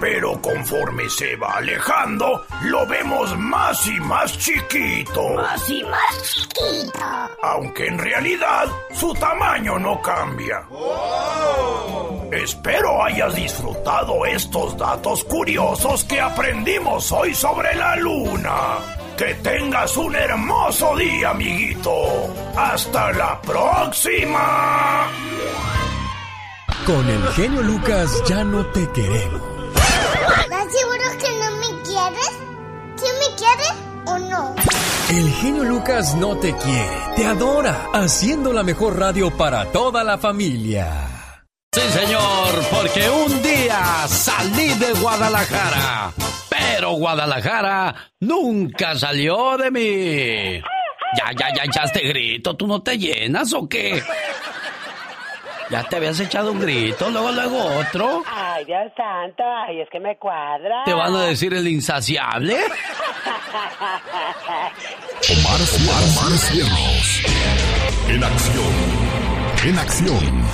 Pero 0.04 0.34
conforme 0.42 1.10
se 1.10 1.34
va 1.38 1.54
alejando, 1.54 2.46
lo 2.64 2.86
vemos 2.86 3.38
más 3.38 3.88
y 3.88 3.98
más 4.02 4.38
chiquito. 4.38 5.30
Más 5.36 5.70
y 5.70 5.82
más 5.82 6.22
chiquito. 6.24 7.00
Aunque 7.42 7.88
en 7.88 7.98
realidad 7.98 8.68
su 8.92 9.14
tamaño 9.14 9.80
no 9.80 10.02
cambia. 10.02 10.62
Espero 12.34 13.02
hayas 13.02 13.34
disfrutado 13.34 14.26
estos 14.26 14.78
datos 14.78 15.24
curiosos 15.24 16.04
que 16.04 16.20
aprendimos 16.20 17.10
hoy 17.14 17.34
sobre 17.34 17.74
la 17.74 17.96
luna. 17.96 18.80
Que 19.18 19.34
tengas 19.36 19.96
un 19.96 20.14
hermoso 20.14 20.98
día, 20.98 21.30
amiguito. 21.30 21.94
Hasta 22.58 23.14
la 23.14 23.42
próxima. 23.42 25.08
Con 26.86 27.10
el 27.10 27.26
genio 27.30 27.62
Lucas 27.62 28.22
ya 28.28 28.44
no 28.44 28.66
te 28.66 28.86
queremos. 28.92 29.53
¿Estás 30.24 30.72
seguro 30.72 31.18
que 31.20 31.30
no 31.40 31.52
me 31.58 31.82
quieres? 31.84 32.32
¿Sí 32.96 33.06
me 33.20 33.36
quieres 33.36 33.74
o 34.06 34.18
no? 34.18 34.56
El 35.10 35.30
genio 35.30 35.64
Lucas 35.64 36.16
no 36.16 36.38
te 36.38 36.56
quiere, 36.56 36.98
te 37.16 37.26
adora, 37.26 37.88
haciendo 37.94 38.54
la 38.54 38.64
mejor 38.64 38.98
radio 38.98 39.30
para 39.36 39.66
toda 39.72 40.04
la 40.04 40.18
familia. 40.18 40.90
Sí, 41.74 41.82
señor, 41.90 42.50
porque 42.72 43.10
un 43.10 43.42
día 43.42 44.08
salí 44.08 44.74
de 44.76 44.94
Guadalajara, 44.94 46.14
pero 46.50 46.92
Guadalajara 46.92 47.94
nunca 48.20 48.98
salió 48.98 49.58
de 49.58 49.72
mí. 49.72 50.62
Ya, 51.18 51.32
ya, 51.38 51.54
ya 51.54 51.64
echaste 51.64 52.00
grito, 52.08 52.56
¿tú 52.56 52.66
no 52.66 52.82
te 52.82 52.98
llenas 52.98 53.54
o 53.54 53.68
qué? 53.68 54.02
Ya 55.74 55.82
te 55.82 55.96
habías 55.96 56.20
echado 56.20 56.52
un 56.52 56.60
grito, 56.60 57.10
luego, 57.10 57.32
luego 57.32 57.66
otro. 57.66 58.24
Ay, 58.28 58.64
Dios 58.64 58.92
santo, 58.96 59.42
ay, 59.44 59.82
es 59.82 59.90
que 59.90 60.00
me 60.00 60.16
cuadra. 60.18 60.84
¿Te 60.86 60.94
van 60.94 61.16
a 61.16 61.24
decir 61.24 61.52
el 61.52 61.68
insaciable? 61.68 62.54
Omar, 65.32 65.60
Omar, 65.80 66.04
Omar 66.12 66.38
Cierros. 66.38 67.24
En 68.08 68.24
acción. 68.24 68.74
En 69.66 69.80
acción. 69.80 70.46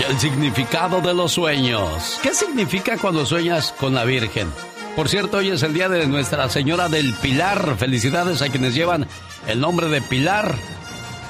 Y 0.00 0.10
el 0.10 0.18
significado 0.18 1.02
de 1.02 1.12
los 1.12 1.32
sueños. 1.32 2.18
¿Qué 2.22 2.32
significa 2.32 2.96
cuando 2.96 3.26
sueñas 3.26 3.74
con 3.78 3.94
la 3.94 4.04
Virgen? 4.04 4.50
Por 4.96 5.10
cierto, 5.10 5.36
hoy 5.36 5.50
es 5.50 5.62
el 5.64 5.74
día 5.74 5.90
de 5.90 6.06
Nuestra 6.06 6.48
Señora 6.48 6.88
del 6.88 7.12
Pilar. 7.20 7.76
Felicidades 7.76 8.40
a 8.40 8.48
quienes 8.48 8.74
llevan 8.74 9.06
el 9.48 9.60
nombre 9.60 9.90
de 9.90 10.00
Pilar. 10.00 10.54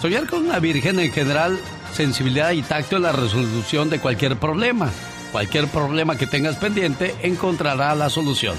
Soñar 0.00 0.28
con 0.28 0.46
una 0.46 0.60
Virgen 0.60 1.00
en 1.00 1.10
general, 1.10 1.58
sensibilidad 1.96 2.52
y 2.52 2.60
tacto 2.60 2.96
en 2.96 3.02
la 3.02 3.12
resolución 3.12 3.88
de 3.88 3.98
cualquier 3.98 4.36
problema. 4.36 4.90
Cualquier 5.32 5.66
problema 5.66 6.16
que 6.16 6.26
tengas 6.26 6.56
pendiente 6.56 7.14
encontrará 7.22 7.94
la 7.94 8.10
solución. 8.10 8.54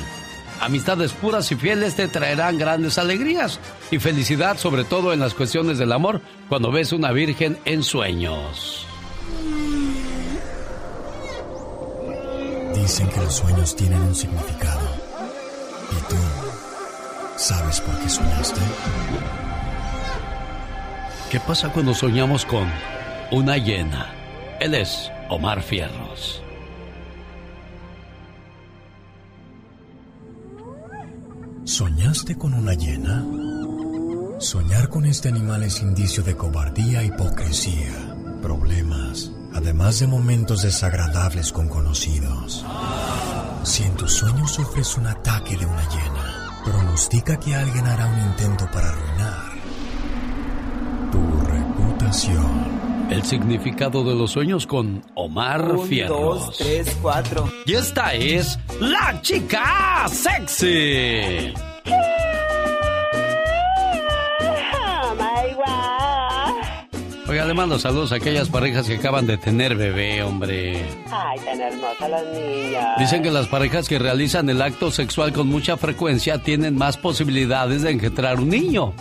Amistades 0.59 1.13
puras 1.13 1.51
y 1.51 1.55
fieles 1.55 1.95
te 1.95 2.07
traerán 2.07 2.57
grandes 2.57 2.97
alegrías 2.97 3.59
y 3.91 3.99
felicidad, 3.99 4.57
sobre 4.57 4.83
todo 4.83 5.13
en 5.13 5.19
las 5.19 5.35
cuestiones 5.35 5.77
del 5.77 5.91
amor, 5.91 6.19
cuando 6.49 6.71
ves 6.71 6.93
una 6.93 7.11
Virgen 7.11 7.59
en 7.65 7.83
sueños. 7.83 8.87
Dicen 12.73 13.07
que 13.09 13.19
los 13.19 13.35
sueños 13.35 13.75
tienen 13.75 14.01
un 14.01 14.15
significado. 14.15 14.87
¿Y 15.91 16.09
tú 16.09 16.15
sabes 17.35 17.81
por 17.81 17.99
qué 17.99 18.09
soñaste? 18.09 18.61
¿Qué 21.29 21.39
pasa 21.39 21.71
cuando 21.71 21.93
soñamos 21.93 22.45
con 22.45 22.67
una 23.31 23.57
hiena? 23.57 24.13
Él 24.59 24.73
es 24.73 25.11
Omar 25.29 25.61
Fierros. 25.61 26.41
¿Soñaste 31.65 32.37
con 32.37 32.53
una 32.53 32.73
hiena? 32.73 33.25
Soñar 34.39 34.87
con 34.89 35.05
este 35.05 35.27
animal 35.27 35.63
es 35.63 35.81
indicio 35.81 36.23
de 36.23 36.37
cobardía 36.37 37.03
hipocresía, 37.03 38.15
problemas, 38.41 39.31
además 39.53 39.99
de 39.99 40.07
momentos 40.07 40.61
desagradables 40.61 41.51
con 41.51 41.67
conocidos. 41.67 42.65
Si 43.63 43.83
en 43.83 43.95
tus 43.95 44.13
sueños 44.13 44.51
sufres 44.51 44.95
un 44.95 45.07
ataque 45.07 45.57
de 45.57 45.65
una 45.65 45.89
hiena, 45.89 46.61
pronostica 46.63 47.37
que 47.37 47.55
alguien 47.55 47.85
hará 47.85 48.07
un 48.07 48.19
intento 48.19 48.65
para 48.71 48.89
arruinar 48.89 49.57
tu 51.11 51.41
reputación. 51.41 52.76
El 53.09 53.23
significado 53.23 54.03
de 54.03 54.15
los 54.15 54.31
sueños 54.31 54.67
con 54.67 55.01
Omar 55.15 55.71
Un, 55.71 55.87
Fierros. 55.87 56.47
dos, 56.47 56.57
tres, 56.57 56.97
cuatro. 57.01 57.49
Y 57.65 57.73
esta 57.73 58.13
es 58.13 58.59
la 58.81 59.19
chica 59.21 60.05
sexy. 60.09 61.53
Oh 64.73 65.15
my 65.15 65.53
God. 65.55 67.29
Oiga, 67.29 67.45
le 67.45 67.53
mando 67.53 67.79
saludos 67.79 68.11
a 68.11 68.15
aquellas 68.15 68.49
parejas 68.49 68.87
que 68.87 68.95
acaban 68.95 69.25
de 69.25 69.37
tener 69.37 69.75
bebé, 69.75 70.21
hombre. 70.23 70.85
Ay, 71.09 71.39
tan 71.45 71.61
hermosas 71.61 72.09
las 72.09 72.25
niñas. 72.25 72.99
Dicen 72.99 73.23
que 73.23 73.31
las 73.31 73.47
parejas 73.47 73.87
que 73.87 73.99
realizan 73.99 74.49
el 74.49 74.61
acto 74.61 74.91
sexual 74.91 75.31
con 75.31 75.47
mucha 75.47 75.77
frecuencia 75.77 76.43
tienen 76.43 76.75
más 76.77 76.97
posibilidades 76.97 77.83
de 77.83 77.91
engendrar 77.91 78.39
un 78.39 78.49
niño. 78.49 78.93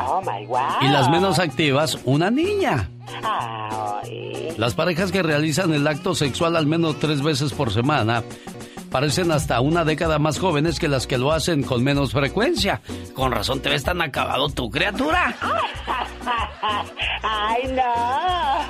Oh 0.00 0.20
my 0.22 0.46
God. 0.46 0.58
Y 0.82 0.88
las 0.88 1.08
menos 1.10 1.38
activas, 1.38 1.98
una 2.04 2.30
niña. 2.30 2.88
Ay. 3.22 4.48
Las 4.56 4.74
parejas 4.74 5.12
que 5.12 5.22
realizan 5.22 5.72
el 5.72 5.86
acto 5.86 6.14
sexual 6.14 6.56
al 6.56 6.66
menos 6.66 6.98
tres 6.98 7.22
veces 7.22 7.52
por 7.52 7.72
semana 7.72 8.22
parecen 8.90 9.30
hasta 9.30 9.60
una 9.60 9.84
década 9.84 10.18
más 10.18 10.38
jóvenes 10.38 10.78
que 10.78 10.88
las 10.88 11.06
que 11.06 11.18
lo 11.18 11.32
hacen 11.32 11.62
con 11.62 11.84
menos 11.84 12.12
frecuencia. 12.12 12.80
Con 13.14 13.32
razón 13.32 13.60
te 13.60 13.68
ves 13.68 13.84
tan 13.84 14.00
acabado 14.00 14.48
tu 14.48 14.70
criatura. 14.70 15.34
Ay, 17.22 17.72
no. 17.72 17.82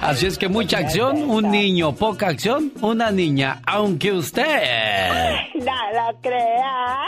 Así 0.01 0.27
es 0.27 0.37
que 0.39 0.49
mucha 0.49 0.79
acción, 0.79 1.31
un 1.31 1.51
niño, 1.51 1.95
poca 1.95 2.29
acción, 2.29 2.73
una 2.81 3.11
niña, 3.11 3.61
aunque 3.67 4.13
usted... 4.13 4.45
No 5.55 5.65
lo 5.65 6.21
crea. 6.21 6.99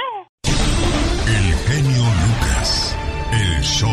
El 1.26 1.55
genio 1.66 2.03
Lucas. 2.03 2.97
El 3.33 3.62
show. 3.62 3.88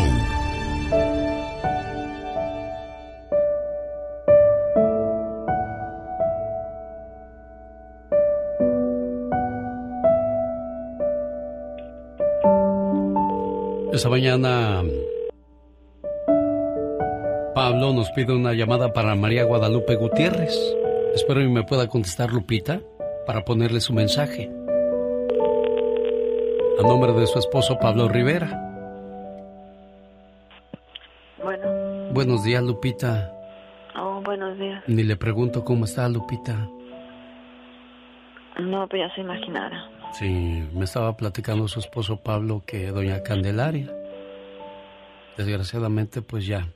Esta 13.96 14.10
mañana 14.10 14.82
Pablo 17.54 17.94
nos 17.94 18.10
pide 18.10 18.34
una 18.34 18.52
llamada 18.52 18.92
para 18.92 19.14
María 19.14 19.44
Guadalupe 19.44 19.94
Gutiérrez. 19.96 20.54
Espero 21.14 21.40
que 21.40 21.48
me 21.48 21.62
pueda 21.62 21.88
contestar 21.88 22.30
Lupita 22.30 22.82
para 23.26 23.46
ponerle 23.46 23.80
su 23.80 23.94
mensaje. 23.94 24.50
A 26.78 26.82
nombre 26.82 27.14
de 27.14 27.26
su 27.26 27.38
esposo 27.38 27.78
Pablo 27.78 28.06
Rivera. 28.06 28.50
Bueno, 31.42 31.66
Buenos 32.12 32.44
días 32.44 32.62
Lupita. 32.62 33.32
oh, 33.98 34.20
buenos 34.22 34.58
días. 34.58 34.84
Ni 34.88 35.04
le 35.04 35.16
pregunto 35.16 35.64
cómo 35.64 35.86
está 35.86 36.06
Lupita. 36.10 36.68
No, 38.60 38.86
pues 38.88 39.00
ya 39.08 39.14
se 39.14 39.22
imaginara. 39.22 39.88
Sí, 40.18 40.66
me 40.72 40.84
estaba 40.86 41.14
platicando 41.14 41.68
su 41.68 41.78
esposo 41.78 42.16
Pablo 42.16 42.62
que 42.64 42.90
doña 42.90 43.22
Candelaria, 43.22 43.94
desgraciadamente 45.36 46.22
pues 46.22 46.46
ya, 46.46 46.72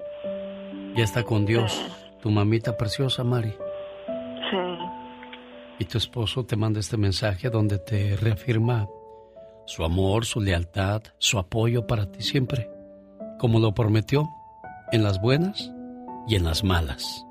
ya 0.95 1.05
está 1.05 1.23
con 1.23 1.47
Dios. 1.47 1.81
Tu 2.21 2.31
mamita 2.31 2.77
preciosa, 2.77 3.25
Mari. 3.25 3.55
Sí. 4.51 4.57
Y 5.79 5.85
tu 5.87 5.97
esposo 5.97 6.45
te 6.45 6.57
manda 6.57 6.81
este 6.81 6.99
mensaje 6.99 7.49
donde 7.49 7.79
te 7.79 8.15
reafirma 8.17 8.87
su 9.65 9.85
amor, 9.85 10.27
su 10.27 10.43
lealtad, 10.43 11.03
su 11.17 11.39
apoyo 11.39 11.87
para 11.87 12.13
ti 12.13 12.23
siempre, 12.23 12.71
como 13.39 13.59
lo 13.59 13.73
prometió, 13.73 14.29
en 14.93 15.03
las 15.03 15.19
buenas 15.19 15.73
y 16.29 16.35
en 16.35 16.45
las 16.45 16.63
malas. 16.63 17.25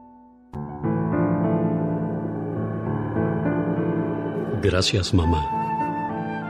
Gracias, 4.63 5.13
mamá. 5.13 5.68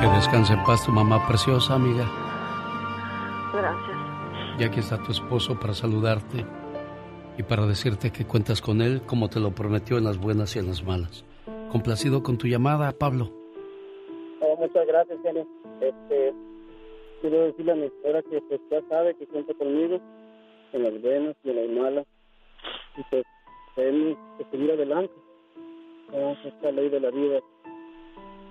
Que 0.00 0.06
descanse 0.08 0.52
en 0.52 0.62
paz 0.64 0.84
tu 0.84 0.92
mamá 0.92 1.26
preciosa, 1.26 1.74
amiga. 1.74 2.04
Gracias. 3.54 3.96
Y 4.58 4.64
aquí 4.64 4.80
está 4.80 5.02
tu 5.02 5.10
esposo 5.10 5.58
para 5.58 5.72
saludarte 5.72 6.44
y 7.38 7.42
para 7.42 7.66
decirte 7.66 8.10
que 8.10 8.26
cuentas 8.26 8.60
con 8.60 8.82
él 8.82 9.00
como 9.06 9.28
te 9.28 9.40
lo 9.40 9.52
prometió 9.52 9.96
en 9.96 10.04
las 10.04 10.18
buenas 10.18 10.54
y 10.54 10.58
en 10.58 10.66
las 10.66 10.84
malas. 10.84 11.24
Complacido 11.70 12.22
con 12.22 12.36
tu 12.36 12.46
llamada, 12.46 12.92
Pablo. 12.92 13.32
Oh, 14.40 14.56
muchas 14.58 14.86
gracias, 14.86 15.18
genio. 15.22 15.46
Este, 15.80 16.34
quiero 17.22 17.44
decirle 17.44 17.72
a 17.72 17.76
mi 17.76 17.90
señora 18.02 18.22
que 18.22 18.40
pues 18.48 18.60
ya 18.70 18.80
sabe 18.88 19.14
que 19.16 19.26
cuenta 19.26 19.54
conmigo 19.54 19.98
en 20.72 20.82
las 20.82 21.00
buenas 21.00 21.36
y 21.42 21.50
en 21.50 21.56
las 21.56 21.82
malas. 21.82 22.06
Y 22.98 23.02
pues 23.10 23.24
tenemos 23.74 24.18
que 24.36 24.44
seguir 24.50 24.72
adelante. 24.72 25.14
A 26.12 26.48
esta 26.48 26.70
ley 26.70 26.88
de 26.88 27.00
la 27.00 27.10
vida. 27.10 27.40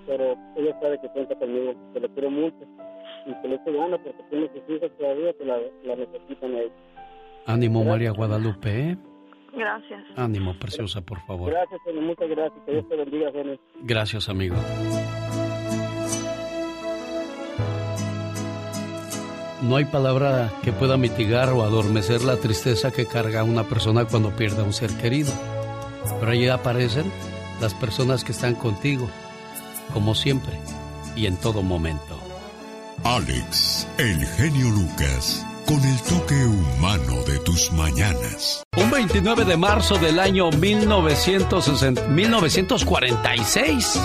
Pero 0.07 0.35
ella 0.55 0.79
sabe 0.79 0.99
que 1.01 1.09
cuenta 1.09 1.35
conmigo, 1.35 1.73
que 1.93 1.99
lo 1.99 2.09
quiero 2.09 2.29
mucho. 2.29 2.57
Y 3.25 3.33
que 3.41 3.47
le 3.47 3.55
eche 3.55 3.71
ganas 3.71 3.99
porque 4.03 4.23
tiene 4.29 4.49
sus 4.49 4.75
hijas 4.75 4.91
todavía 4.97 5.33
que 5.33 5.45
la, 5.45 5.57
la 5.83 5.95
necesitan 5.95 6.55
a 6.55 6.59
ella. 6.59 6.73
Ánimo, 7.47 7.83
María 7.83 8.11
Guadalupe, 8.11 8.91
¿eh? 8.91 8.97
Gracias. 9.53 10.03
Ánimo, 10.15 10.53
preciosa, 10.59 11.01
por 11.01 11.19
favor. 11.25 11.51
Gracias, 11.51 11.79
genio. 11.85 12.01
Muchas 12.01 12.29
gracias. 12.29 12.63
Que 12.65 12.71
Dios 12.73 12.89
te 12.89 12.95
bendiga, 12.95 13.31
genio. 13.31 13.59
Gracias, 13.81 14.29
amigo. 14.29 14.55
No 19.63 19.77
hay 19.77 19.85
palabra 19.85 20.51
que 20.63 20.71
pueda 20.71 20.97
mitigar 20.97 21.49
o 21.49 21.63
adormecer 21.63 22.23
la 22.23 22.35
tristeza 22.37 22.91
que 22.91 23.07
carga 23.07 23.43
una 23.43 23.63
persona 23.63 24.05
cuando 24.05 24.29
pierde 24.35 24.61
a 24.61 24.65
un 24.65 24.73
ser 24.73 24.91
querido. 25.01 25.31
Pero 26.19 26.31
allí 26.31 26.47
aparecen 26.49 27.05
las 27.61 27.73
personas 27.73 28.23
que 28.23 28.31
están 28.31 28.53
contigo, 28.55 29.07
como 29.93 30.15
siempre 30.15 30.59
y 31.15 31.25
en 31.27 31.37
todo 31.37 31.61
momento. 31.61 32.19
Alex, 33.03 33.87
el 33.97 34.25
genio 34.25 34.69
Lucas, 34.69 35.45
con 35.67 35.83
el 35.83 36.01
toque 36.01 36.45
humano 36.45 37.23
de 37.27 37.39
tus 37.39 37.71
mañanas. 37.73 38.63
Un 38.77 38.89
29 38.89 39.45
de 39.45 39.57
marzo 39.57 39.97
del 39.97 40.19
año 40.19 40.49
1960 40.49 42.07
1946. 42.07 43.99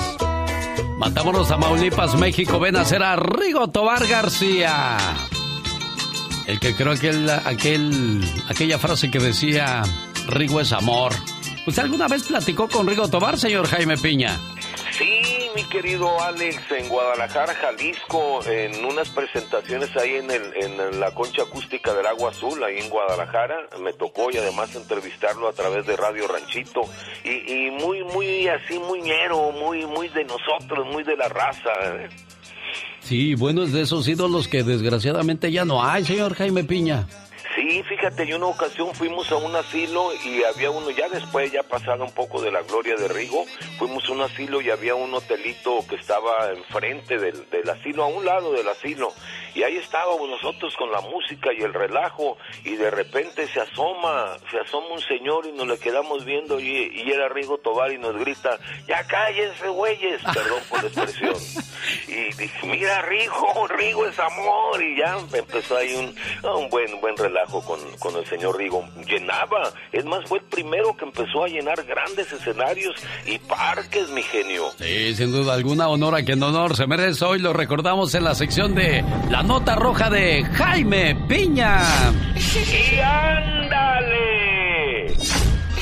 Matámonos 0.98 1.50
a 1.50 1.54
Tamaulipas, 1.54 2.14
México. 2.16 2.60
Ven 2.60 2.76
a 2.76 2.84
ser 2.84 3.02
a 3.02 3.16
Rigo 3.16 3.68
Tobar 3.68 4.06
García. 4.06 4.98
El 6.46 6.60
que 6.60 6.74
creó 6.74 6.92
aquel, 6.92 7.30
aquel, 7.30 8.22
aquella 8.50 8.78
frase 8.78 9.10
que 9.10 9.18
decía, 9.18 9.82
Rigo 10.26 10.60
es 10.60 10.72
amor. 10.72 11.14
¿Usted 11.66 11.84
alguna 11.84 12.06
vez 12.06 12.24
platicó 12.24 12.68
con 12.68 12.86
Rigo 12.86 13.08
Tobar, 13.08 13.38
señor 13.38 13.66
Jaime 13.66 13.96
Piña? 13.96 14.38
Sí, 14.98 15.39
mi 15.54 15.64
querido 15.64 16.20
Alex, 16.22 16.70
en 16.70 16.88
Guadalajara, 16.88 17.54
Jalisco, 17.54 18.40
en 18.46 18.84
unas 18.84 19.08
presentaciones 19.10 19.94
ahí 19.96 20.14
en, 20.16 20.30
el, 20.30 20.52
en 20.56 21.00
la 21.00 21.12
concha 21.12 21.42
acústica 21.42 21.94
del 21.94 22.06
Agua 22.06 22.30
Azul, 22.30 22.62
ahí 22.62 22.78
en 22.78 22.88
Guadalajara, 22.88 23.68
me 23.82 23.92
tocó 23.92 24.30
y 24.30 24.36
además 24.36 24.74
entrevistarlo 24.74 25.48
a 25.48 25.52
través 25.52 25.86
de 25.86 25.96
Radio 25.96 26.28
Ranchito. 26.28 26.82
Y, 27.24 27.66
y 27.66 27.70
muy, 27.70 28.04
muy 28.04 28.48
así, 28.48 28.78
muy 28.78 29.00
ñero, 29.02 29.52
muy, 29.52 29.86
muy 29.86 30.08
de 30.08 30.24
nosotros, 30.24 30.86
muy 30.86 31.02
de 31.04 31.16
la 31.16 31.28
raza. 31.28 31.70
¿eh? 31.82 32.08
Sí, 33.00 33.34
bueno, 33.34 33.62
es 33.62 33.72
de 33.72 33.82
esos 33.82 34.06
ídolos 34.08 34.48
que 34.48 34.62
desgraciadamente 34.62 35.50
ya 35.50 35.64
no 35.64 35.84
hay, 35.84 36.04
señor 36.04 36.34
Jaime 36.34 36.64
Piña. 36.64 37.06
Sí, 37.70 37.84
fíjate, 37.84 38.24
en 38.24 38.34
una 38.34 38.46
ocasión 38.46 38.92
fuimos 38.96 39.30
a 39.30 39.36
un 39.36 39.54
asilo 39.54 40.10
y 40.24 40.42
había 40.42 40.72
uno, 40.72 40.90
ya 40.90 41.08
después, 41.08 41.52
ya 41.52 41.62
pasado 41.62 42.02
un 42.02 42.10
poco 42.10 42.42
de 42.42 42.50
la 42.50 42.62
gloria 42.62 42.96
de 42.96 43.06
Rigo, 43.06 43.44
fuimos 43.78 44.08
a 44.08 44.12
un 44.12 44.22
asilo 44.22 44.60
y 44.60 44.70
había 44.70 44.96
un 44.96 45.14
hotelito 45.14 45.78
que 45.88 45.94
estaba 45.94 46.50
enfrente 46.50 47.16
del, 47.16 47.48
del 47.48 47.70
asilo, 47.70 48.02
a 48.02 48.08
un 48.08 48.24
lado 48.24 48.50
del 48.54 48.68
asilo. 48.68 49.12
Y 49.54 49.62
ahí 49.62 49.76
estábamos 49.76 50.28
nosotros 50.28 50.74
con 50.76 50.90
la 50.90 51.00
música 51.00 51.52
y 51.52 51.62
el 51.62 51.72
relajo 51.72 52.36
y 52.64 52.74
de 52.74 52.90
repente 52.90 53.46
se 53.46 53.60
asoma, 53.60 54.36
se 54.50 54.58
asoma 54.58 54.88
un 54.88 55.00
señor 55.00 55.46
y 55.46 55.52
nos 55.52 55.68
le 55.68 55.78
quedamos 55.78 56.24
viendo 56.24 56.58
y, 56.58 56.90
y 56.92 57.10
era 57.10 57.28
Rigo 57.28 57.58
Tobar 57.58 57.92
y 57.92 57.98
nos 57.98 58.16
grita, 58.16 58.58
ya 58.88 59.06
cállense 59.06 59.68
güeyes, 59.68 60.20
perdón 60.34 60.60
por 60.68 60.82
la 60.82 60.88
expresión. 60.88 61.36
Y 62.08 62.32
dije, 62.34 62.66
mira 62.66 63.02
Rigo, 63.02 63.66
Rigo 63.68 64.06
es 64.06 64.18
amor 64.18 64.82
y 64.82 64.98
ya 64.98 65.18
empezó 65.34 65.76
ahí 65.76 65.94
un, 65.94 66.50
un 66.50 66.68
buen, 66.68 67.00
buen 67.00 67.16
relajo 67.16 67.59
con, 67.62 67.78
con 67.98 68.16
el 68.16 68.26
señor 68.26 68.56
Rigo. 68.56 68.84
Llenaba, 69.06 69.72
es 69.92 70.04
más, 70.04 70.24
fue 70.28 70.38
el 70.38 70.44
primero 70.44 70.96
que 70.96 71.04
empezó 71.04 71.44
a 71.44 71.48
llenar 71.48 71.84
grandes 71.84 72.32
escenarios 72.32 72.94
y 73.26 73.38
parques, 73.38 74.08
mi 74.10 74.22
genio. 74.22 74.70
Sí, 74.78 75.14
sin 75.14 75.32
duda 75.32 75.54
alguna, 75.54 75.88
honor 75.88 76.14
a 76.16 76.24
quien 76.24 76.42
honor 76.42 76.76
se 76.76 76.86
merece. 76.86 77.24
Hoy 77.24 77.40
lo 77.40 77.52
recordamos 77.52 78.14
en 78.14 78.24
la 78.24 78.34
sección 78.34 78.74
de 78.74 79.04
La 79.30 79.42
Nota 79.42 79.74
Roja 79.74 80.10
de 80.10 80.44
Jaime 80.44 81.16
Piña. 81.28 81.82
¡Y 82.36 82.98
ándale! 82.98 84.20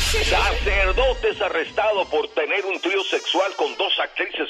Sacerdote 0.08 1.30
es 1.30 1.40
arrestado 1.40 2.04
por 2.10 2.28
tener 2.28 2.64
un 2.64 2.80
trío 2.80 3.02
sexual 3.04 3.52
con 3.56 3.76
dos 3.76 3.92
actrices 4.02 4.47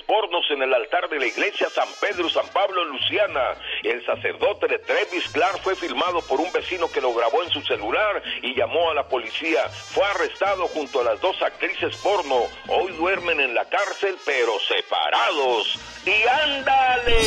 en 0.58 0.62
el 0.64 0.74
altar 0.74 1.08
de 1.08 1.20
la 1.20 1.26
iglesia 1.26 1.70
San 1.70 1.88
Pedro 2.00 2.28
San 2.28 2.48
Pablo 2.48 2.82
en 2.82 2.88
Luciana. 2.88 3.54
El 3.84 4.04
sacerdote 4.04 4.66
de 4.66 4.80
Travis 4.80 5.28
Clark 5.32 5.60
fue 5.62 5.76
filmado 5.76 6.20
por 6.22 6.40
un 6.40 6.50
vecino 6.52 6.90
que 6.90 7.00
lo 7.00 7.14
grabó 7.14 7.44
en 7.44 7.50
su 7.50 7.62
celular 7.62 8.20
y 8.42 8.56
llamó 8.56 8.90
a 8.90 8.94
la 8.94 9.06
policía. 9.06 9.68
Fue 9.68 10.04
arrestado 10.04 10.66
junto 10.68 11.00
a 11.00 11.04
las 11.04 11.20
dos 11.20 11.40
actrices 11.42 11.96
porno. 11.98 12.46
Hoy 12.66 12.92
duermen 12.92 13.40
en 13.40 13.54
la 13.54 13.66
cárcel 13.66 14.16
pero 14.24 14.58
separados. 14.58 15.78
¡Y 16.04 16.26
ándale! 16.26 17.18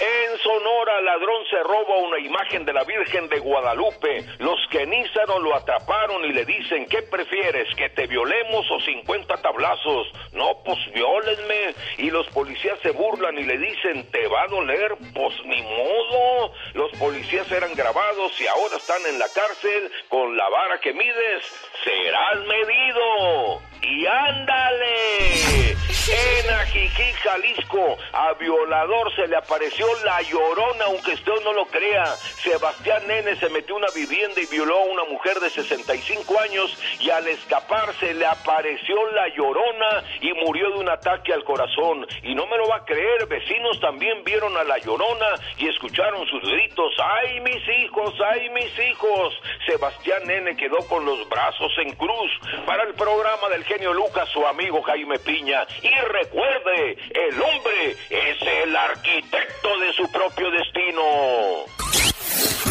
En 0.00 0.38
Sonora, 0.38 1.00
ladrón 1.00 1.44
se 1.50 1.60
roba 1.64 1.96
una 1.96 2.20
imagen 2.20 2.64
de 2.64 2.72
la 2.72 2.84
Virgen 2.84 3.28
de 3.28 3.40
Guadalupe. 3.40 4.24
Los 4.38 4.60
que 4.70 4.86
Nízaro 4.86 5.40
lo 5.40 5.56
atraparon 5.56 6.24
y 6.24 6.32
le 6.32 6.44
dicen, 6.44 6.86
¿qué 6.86 7.02
prefieres? 7.02 7.74
¿Que 7.74 7.88
te 7.90 8.06
violemos 8.06 8.64
o 8.70 8.80
50 8.80 9.36
tablazos? 9.38 10.06
No, 10.32 10.62
pues 10.64 10.78
violenme. 10.94 11.74
Y 11.96 12.10
los 12.10 12.28
policías 12.28 12.78
se 12.80 12.92
burlan 12.92 13.38
y 13.38 13.42
le 13.42 13.58
dicen, 13.58 14.08
¿te 14.12 14.28
va 14.28 14.42
a 14.42 14.46
doler? 14.46 14.96
Pues 15.12 15.34
ni 15.44 15.62
modo. 15.62 16.52
Los 16.74 16.92
policías 16.92 17.50
eran 17.50 17.74
grabados 17.74 18.40
y 18.40 18.46
ahora 18.46 18.76
están 18.76 19.04
en 19.06 19.18
la 19.18 19.28
cárcel 19.34 19.90
con 20.08 20.36
la 20.36 20.48
vara 20.48 20.78
que 20.78 20.92
mides. 20.92 21.42
Serás 21.82 22.38
medido. 22.46 23.67
Y 23.82 24.06
ándale. 24.06 25.68
En 26.10 26.54
Ajijic, 26.54 27.16
Jalisco, 27.22 27.98
a 28.14 28.32
violador 28.34 29.14
se 29.14 29.26
le 29.26 29.36
apareció 29.36 29.86
la 30.04 30.22
llorona, 30.22 30.86
aunque 30.86 31.12
usted 31.12 31.32
no 31.44 31.52
lo 31.52 31.66
crea. 31.66 32.06
Sebastián 32.42 33.06
Nene 33.06 33.36
se 33.36 33.50
metió 33.50 33.74
a 33.74 33.78
una 33.78 33.88
vivienda 33.94 34.40
y 34.40 34.46
violó 34.46 34.78
a 34.78 34.84
una 34.84 35.04
mujer 35.04 35.38
de 35.40 35.50
65 35.50 36.40
años 36.40 36.74
y 37.00 37.10
al 37.10 37.28
escapar 37.28 37.92
se 38.00 38.14
le 38.14 38.24
apareció 38.24 38.96
la 39.12 39.28
llorona 39.28 40.02
y 40.22 40.32
murió 40.32 40.70
de 40.70 40.78
un 40.78 40.88
ataque 40.88 41.34
al 41.34 41.44
corazón. 41.44 42.06
Y 42.22 42.34
no 42.34 42.46
me 42.46 42.56
lo 42.56 42.68
va 42.68 42.76
a 42.76 42.84
creer, 42.86 43.26
vecinos 43.26 43.78
también 43.80 44.24
vieron 44.24 44.56
a 44.56 44.64
la 44.64 44.78
llorona 44.78 45.34
y 45.58 45.68
escucharon 45.68 46.26
sus 46.28 46.40
gritos. 46.40 46.94
¡Ay, 46.98 47.40
mis 47.40 47.68
hijos! 47.80 48.14
¡Ay, 48.32 48.48
mis 48.50 48.78
hijos! 48.78 49.34
Sebastián 49.66 50.22
Nene 50.24 50.56
quedó 50.56 50.78
con 50.88 51.04
los 51.04 51.28
brazos 51.28 51.72
en 51.84 51.94
cruz 51.96 52.30
para 52.64 52.84
el 52.84 52.94
programa 52.94 53.50
del 53.50 53.64
genio 53.68 53.92
Lucas, 53.92 54.28
su 54.32 54.44
amigo 54.46 54.82
Jaime 54.82 55.18
Piña. 55.18 55.66
Y 55.82 55.90
recuerde, 56.12 56.96
el 57.10 57.34
hombre 57.40 57.96
es 58.10 58.36
el 58.64 58.74
arquitecto 58.74 59.78
de 59.78 59.92
su 59.92 60.10
propio 60.10 60.50
destino. 60.50 61.02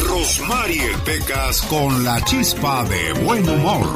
Rosmar 0.08 0.70
y 0.70 0.80
el 0.80 0.96
Pecas 1.02 1.62
con 1.62 2.04
la 2.04 2.20
chispa 2.24 2.82
de 2.84 3.12
buen 3.24 3.48
humor. 3.48 3.86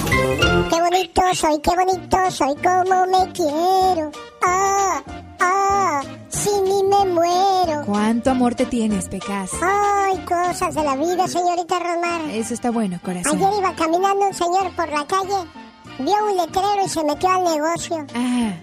Qué 0.70 0.80
bonito 0.80 1.22
soy, 1.34 1.60
qué 1.60 1.70
bonito 1.70 2.30
soy, 2.30 2.54
como 2.56 3.06
me 3.06 3.32
quiero. 3.32 4.10
Ah, 4.44 5.02
ah, 5.40 6.02
si 6.28 6.50
ni 6.50 6.82
me 6.84 7.04
muero. 7.12 7.82
¿Cuánto 7.86 8.30
amor 8.30 8.54
te 8.54 8.66
tienes, 8.66 9.08
Pecas? 9.08 9.50
Ay, 9.62 10.18
cosas 10.18 10.74
de 10.74 10.82
la 10.82 10.96
vida, 10.96 11.26
señorita 11.26 11.78
Rosmar. 11.78 12.30
Eso 12.30 12.54
está 12.54 12.70
bueno, 12.70 13.00
corazón. 13.02 13.36
Ayer 13.36 13.58
iba 13.58 13.74
caminando 13.74 14.26
un 14.26 14.34
señor 14.34 14.70
por 14.76 14.88
la 14.88 15.06
calle, 15.06 15.48
vio 15.98 16.14
un 16.26 16.36
letrero 16.36 16.84
y 16.84 16.88
se 16.88 17.04
metió 17.04 17.28
al 17.28 17.44
negocio. 17.44 18.06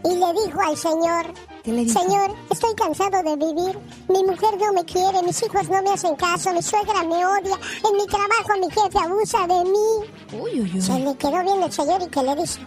Y 0.04 0.16
le 0.16 0.46
dijo 0.46 0.62
al 0.62 0.78
señor, 0.78 1.34
Señor, 1.64 2.36
estoy 2.50 2.74
cansado 2.76 3.22
de 3.22 3.36
vivir. 3.36 3.78
Mi 4.08 4.24
mujer 4.24 4.58
no 4.60 4.74
me 4.74 4.84
quiere, 4.86 5.22
mis 5.24 5.42
hijos 5.44 5.70
no 5.70 5.82
me 5.84 5.92
hacen 5.92 6.16
caso, 6.16 6.52
mi 6.54 6.64
suegra 6.64 7.04
me 7.04 7.26
odia, 7.26 7.58
en 7.86 7.98
mi 7.98 8.08
trabajo 8.08 8.60
mi 8.60 8.70
jefe 8.72 8.98
abusa 8.98 9.46
de 9.48 9.64
mí. 9.66 10.82
Se 10.82 10.98
le 11.00 11.16
quedó 11.18 11.44
bien 11.44 11.64
el 11.64 11.72
señor 11.72 12.02
y 12.02 12.08
que 12.08 12.24
le 12.24 12.36
dice, 12.36 12.60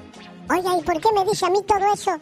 oiga, 0.51 0.79
¿y 0.79 0.83
por 0.83 1.01
qué 1.01 1.09
me 1.13 1.25
dice 1.25 1.47
a 1.47 1.51
mí 1.51 1.59
todo 1.67 1.93
eso? 1.93 2.13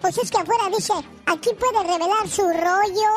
Pues 0.00 0.18
es 0.18 0.30
que 0.30 0.38
afuera 0.38 0.64
dice, 0.76 0.92
aquí 1.26 1.50
puede 1.58 1.82
revelar 1.82 2.28
su 2.28 2.42
rollo. 2.42 3.10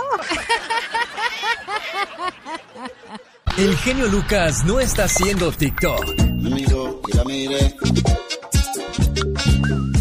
El 3.57 3.75
genio 3.77 4.07
Lucas 4.07 4.63
no 4.65 4.79
está 4.79 5.05
haciendo 5.05 5.51
TikTok. 5.51 6.19
Amigo, 6.19 7.01
que 7.01 7.17
la 7.17 7.23
mire. 7.23 7.75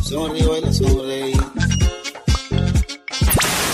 Sonreí. 0.07 1.33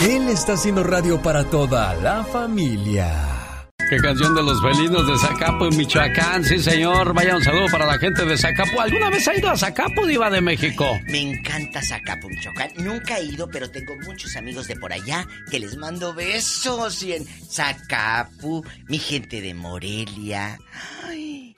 Él 0.09 0.29
está 0.29 0.55
haciendo 0.55 0.83
radio 0.83 1.21
para 1.21 1.45
toda 1.45 1.95
la 1.97 2.25
familia. 2.25 3.67
Qué 3.91 3.99
canción 3.99 4.35
de 4.35 4.43
los 4.43 4.63
felinos 4.63 5.07
de 5.07 5.19
Zacapo 5.19 5.67
en 5.67 5.77
Michoacán, 5.77 6.43
sí 6.43 6.59
señor. 6.59 7.13
Vaya 7.13 7.37
un 7.37 7.45
saludo 7.45 7.67
para 7.71 7.85
la 7.85 7.99
gente 7.99 8.25
de 8.25 8.39
Zacapo. 8.39 8.81
¿Alguna 8.81 9.11
vez 9.11 9.29
ha 9.29 9.37
ido 9.37 9.51
a 9.51 9.57
Zacapo, 9.59 10.07
Diva 10.07 10.31
de 10.31 10.41
México? 10.41 10.99
Me 11.09 11.21
encanta 11.21 11.83
Zacapo, 11.83 12.27
Michoacán. 12.31 12.71
Nunca 12.79 13.19
he 13.19 13.25
ido, 13.25 13.47
pero 13.49 13.71
tengo 13.71 13.95
muchos 14.07 14.35
amigos 14.35 14.67
de 14.69 14.77
por 14.77 14.91
allá 14.91 15.27
que 15.51 15.61
les 15.61 15.77
mando 15.77 16.15
besos. 16.15 17.03
Y 17.03 17.13
en 17.13 17.27
Zacapu, 17.27 18.65
mi 18.89 18.99
gente 18.99 19.43
de 19.43 19.53
Morelia. 19.53 20.59
Ay, 21.07 21.52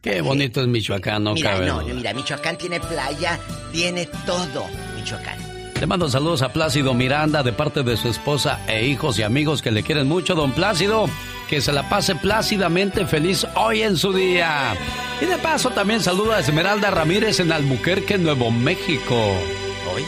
Qué 0.00 0.20
bonito 0.22 0.60
es 0.60 0.66
Michoacán, 0.66 1.24
no 1.24 1.34
mira, 1.34 1.52
cabe 1.52 1.66
no, 1.66 1.80
duda. 1.80 1.94
mira, 1.94 2.14
Michoacán 2.14 2.56
tiene 2.56 2.80
playa, 2.80 3.38
tiene 3.72 4.08
todo, 4.24 4.66
Michoacán. 4.96 5.38
Le 5.78 5.86
mando 5.86 6.08
saludos 6.08 6.40
a 6.40 6.52
Plácido 6.54 6.94
Miranda 6.94 7.42
de 7.42 7.52
parte 7.52 7.82
de 7.82 7.98
su 7.98 8.08
esposa 8.08 8.60
e 8.66 8.86
hijos 8.86 9.18
y 9.18 9.22
amigos 9.22 9.60
que 9.60 9.70
le 9.70 9.82
quieren 9.82 10.08
mucho, 10.08 10.34
don 10.34 10.52
Plácido. 10.52 11.06
Que 11.50 11.60
se 11.60 11.70
la 11.70 11.88
pase 11.88 12.16
plácidamente 12.16 13.06
feliz 13.06 13.46
hoy 13.54 13.82
en 13.82 13.96
su 13.96 14.12
día. 14.12 14.74
Y 15.20 15.26
de 15.26 15.36
paso 15.36 15.70
también 15.70 16.00
saludo 16.00 16.32
a 16.32 16.40
Esmeralda 16.40 16.90
Ramírez 16.90 17.38
en 17.40 17.52
Albuquerque, 17.52 18.16
Nuevo 18.18 18.50
México. 18.50 19.14
Hoy. 19.94 20.02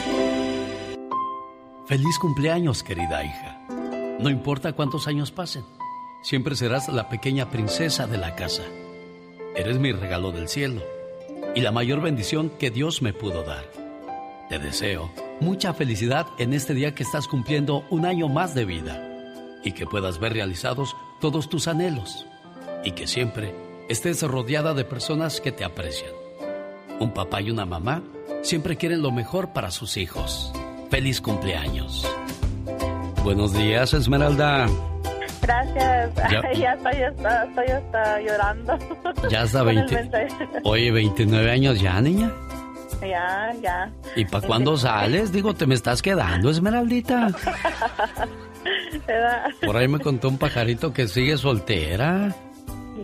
Feliz 1.87 2.17
cumpleaños, 2.19 2.83
querida 2.83 3.23
hija. 3.23 3.61
No 4.19 4.29
importa 4.29 4.73
cuántos 4.73 5.07
años 5.07 5.31
pasen, 5.31 5.63
siempre 6.23 6.55
serás 6.55 6.89
la 6.89 7.07
pequeña 7.09 7.49
princesa 7.51 8.05
de 8.05 8.17
la 8.17 8.35
casa. 8.35 8.63
Eres 9.59 9.77
mi 9.77 9.91
regalo 9.91 10.31
del 10.31 10.47
cielo 10.47 10.81
y 11.53 11.59
la 11.59 11.73
mayor 11.73 11.99
bendición 11.99 12.49
que 12.49 12.71
Dios 12.71 13.01
me 13.01 13.11
pudo 13.11 13.43
dar. 13.43 13.65
Te 14.47 14.57
deseo 14.57 15.11
mucha 15.41 15.73
felicidad 15.73 16.27
en 16.37 16.53
este 16.53 16.73
día 16.73 16.95
que 16.95 17.03
estás 17.03 17.27
cumpliendo 17.27 17.83
un 17.89 18.05
año 18.05 18.29
más 18.29 18.55
de 18.55 18.63
vida 18.63 19.05
y 19.61 19.73
que 19.73 19.85
puedas 19.85 20.17
ver 20.17 20.31
realizados 20.31 20.95
todos 21.19 21.49
tus 21.49 21.67
anhelos 21.67 22.25
y 22.85 22.91
que 22.91 23.05
siempre 23.05 23.53
estés 23.89 24.21
rodeada 24.21 24.73
de 24.73 24.85
personas 24.85 25.41
que 25.41 25.51
te 25.51 25.65
aprecian. 25.65 26.13
Un 27.01 27.13
papá 27.13 27.41
y 27.41 27.51
una 27.51 27.65
mamá 27.65 28.01
siempre 28.43 28.77
quieren 28.77 29.01
lo 29.01 29.11
mejor 29.11 29.51
para 29.51 29.71
sus 29.71 29.97
hijos. 29.97 30.53
Feliz 30.89 31.19
cumpleaños. 31.19 32.07
Buenos 33.25 33.51
días, 33.51 33.93
Esmeralda. 33.93 34.67
Gracias. 35.41 36.15
Ya. 36.15 36.41
Ay, 36.47 36.57
Ya 36.61 36.73
estoy, 36.73 37.03
hasta, 37.03 37.43
estoy 37.45 37.65
hasta 37.67 38.21
llorando. 38.21 38.77
Ya 39.29 39.41
el 39.59 39.65
20. 39.65 39.95
mensaje. 39.95 40.27
Oye, 40.63 40.91
29 40.91 41.51
años 41.51 41.79
ya, 41.81 42.01
niña. 42.01 42.31
Ya, 43.01 43.53
ya. 43.61 43.89
¿Y 44.15 44.25
para 44.25 44.45
cuándo 44.45 44.77
sales? 44.77 45.31
Digo, 45.31 45.53
te 45.53 45.65
me 45.65 45.75
estás 45.75 46.01
quedando, 46.01 46.49
Esmeraldita. 46.49 47.29
¿Verdad? 49.07 49.45
Por 49.65 49.77
ahí 49.77 49.87
me 49.87 49.99
contó 49.99 50.27
un 50.29 50.37
pajarito 50.37 50.91
que 50.93 51.07
sigue 51.07 51.37
soltera. 51.37 52.35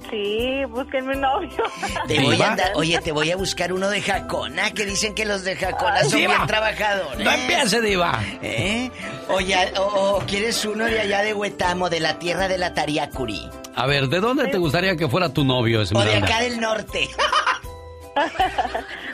Sí, 0.09 0.65
búsquenme 0.69 1.13
un 1.15 1.21
novio. 1.21 1.63
Te 2.07 2.19
voy 2.19 2.35
Diva. 2.35 2.51
a 2.51 2.55
dar- 2.57 2.71
oye, 2.75 2.99
te 3.01 3.13
voy 3.13 3.31
a 3.31 3.37
buscar 3.37 3.71
uno 3.71 3.87
de 3.89 4.01
Jacona, 4.01 4.71
que 4.71 4.85
dicen 4.85 5.15
que 5.15 5.23
los 5.23 5.45
de 5.45 5.55
Jacona 5.55 6.03
son 6.03 6.19
Diva. 6.19 6.35
bien 6.35 6.47
trabajadores. 6.47 7.23
No 7.23 7.31
empiece, 7.31 7.79
Diva. 7.79 8.19
¿Eh? 8.41 8.91
Oye, 9.29 9.55
o, 9.77 9.81
o 9.83 10.19
quieres 10.27 10.63
uno 10.65 10.85
de 10.85 10.99
allá 11.01 11.21
de 11.21 11.33
Huetamo, 11.33 11.89
de 11.89 11.99
la 11.99 12.19
tierra 12.19 12.47
de 12.47 12.57
la 12.57 12.73
Tariacuri. 12.73 13.49
A 13.75 13.85
ver, 13.87 14.07
¿de 14.07 14.19
dónde 14.19 14.47
te 14.47 14.57
gustaría 14.57 14.95
que 14.95 15.07
fuera 15.09 15.29
tu 15.33 15.43
novio, 15.43 15.77
O 15.77 15.79
de 15.79 15.83
Esmeralda? 15.85 16.25
acá 16.27 16.39
del 16.41 16.59
norte. 16.59 17.07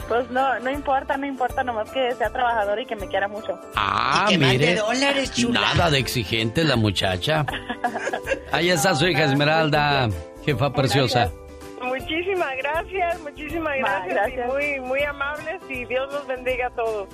Pues 0.08 0.30
no, 0.30 0.60
no 0.60 0.70
importa, 0.70 1.16
no 1.16 1.26
importa, 1.26 1.64
nomás 1.64 1.90
que 1.90 2.14
sea 2.16 2.30
trabajador 2.30 2.80
y 2.82 2.86
que 2.86 2.96
me 2.98 3.08
quiera 3.08 3.30
mucho. 3.30 3.58
Ah, 3.78 4.26
Y 4.28 4.34
que 4.34 4.38
mande 4.40 4.58
mire. 4.58 4.76
dólares, 4.76 5.32
chula. 5.32 5.62
Nada 5.62 5.90
de 5.90 6.00
exigente 6.00 6.66
la 6.66 6.76
muchacha. 6.76 7.46
Ahí 8.52 8.70
está 8.70 8.94
su 8.94 9.08
hija 9.08 9.24
Esmeralda, 9.24 10.10
jefa 10.46 10.72
preciosa. 10.74 11.32
Muchísimas 11.82 12.52
gracias, 12.58 13.22
muchísimas 13.22 13.74
Ma, 13.82 14.06
gracias, 14.06 14.46
y 14.46 14.52
muy, 14.52 14.80
muy 14.82 15.02
amables 15.04 15.62
y 15.70 15.86
Dios 15.86 16.12
los 16.12 16.28
bendiga 16.28 16.68
a 16.68 16.72
todos. 16.76 17.08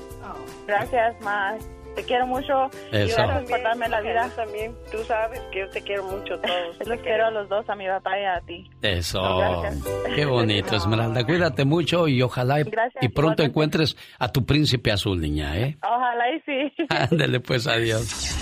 Gracias, 0.65 1.15
ma. 1.21 1.53
Te 1.97 2.03
quiero 2.03 2.27
mucho. 2.27 2.69
Y 2.93 2.95
Eso. 2.97 3.17
gracias 3.17 3.49
por 3.49 3.63
darme 3.63 3.89
la 3.89 4.01
vida. 4.01 4.29
También, 4.35 4.75
tú 4.91 4.99
sabes 5.07 5.41
que 5.51 5.59
yo 5.61 5.69
te 5.71 5.81
quiero 5.81 6.03
mucho 6.03 6.35
a 6.35 6.41
todos. 6.41 6.77
Yo 6.85 6.93
los 6.93 7.01
quiero 7.01 7.25
a 7.25 7.31
los 7.31 7.49
dos, 7.49 7.67
a 7.69 7.75
mi 7.75 7.87
papá 7.87 8.11
y 8.19 8.23
a 8.23 8.39
ti. 8.45 8.69
Eso. 8.83 9.19
Gracias. 9.39 9.83
Qué 10.15 10.25
bonito, 10.25 10.75
Esmeralda. 10.75 11.25
Cuídate 11.25 11.65
mucho 11.65 12.07
y 12.07 12.21
ojalá 12.21 12.59
y- 12.61 12.63
Gracias, 12.65 13.03
y 13.03 13.09
pronto 13.09 13.41
igualmente. 13.41 13.43
encuentres 13.45 13.97
a 14.19 14.31
tu 14.31 14.45
príncipe 14.45 14.91
azul, 14.91 15.19
niña, 15.19 15.57
¿eh? 15.57 15.77
Ojalá 15.83 16.25
y 16.35 16.39
sí. 16.41 16.85
Ándele 16.89 17.39
pues, 17.39 17.65
adiós. 17.65 18.35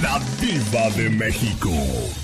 La 0.00 0.20
diva 0.40 0.88
de 0.96 1.10
México. 1.10 1.70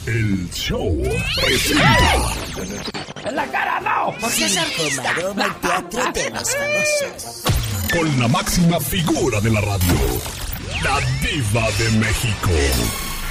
El 0.06 0.48
show 0.52 0.96
presenta 1.42 3.28
¡En 3.28 3.34
la 3.34 3.46
cara 3.46 3.80
no! 3.80 4.12
Porque 4.20 4.44
es 4.44 4.56
artista. 4.56 5.10
El 5.18 5.54
teatro 5.60 6.12
de 6.12 6.30
los 6.30 6.56
famosos. 6.56 7.44
con 7.92 8.20
la 8.20 8.28
máxima 8.28 8.78
figura 8.78 9.40
de 9.40 9.50
la 9.50 9.60
radio. 9.60 10.43
La 10.82 11.00
diva 11.20 11.70
de 11.78 11.90
México. 11.98 12.50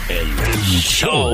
El, 0.10 0.28
show. 0.82 1.32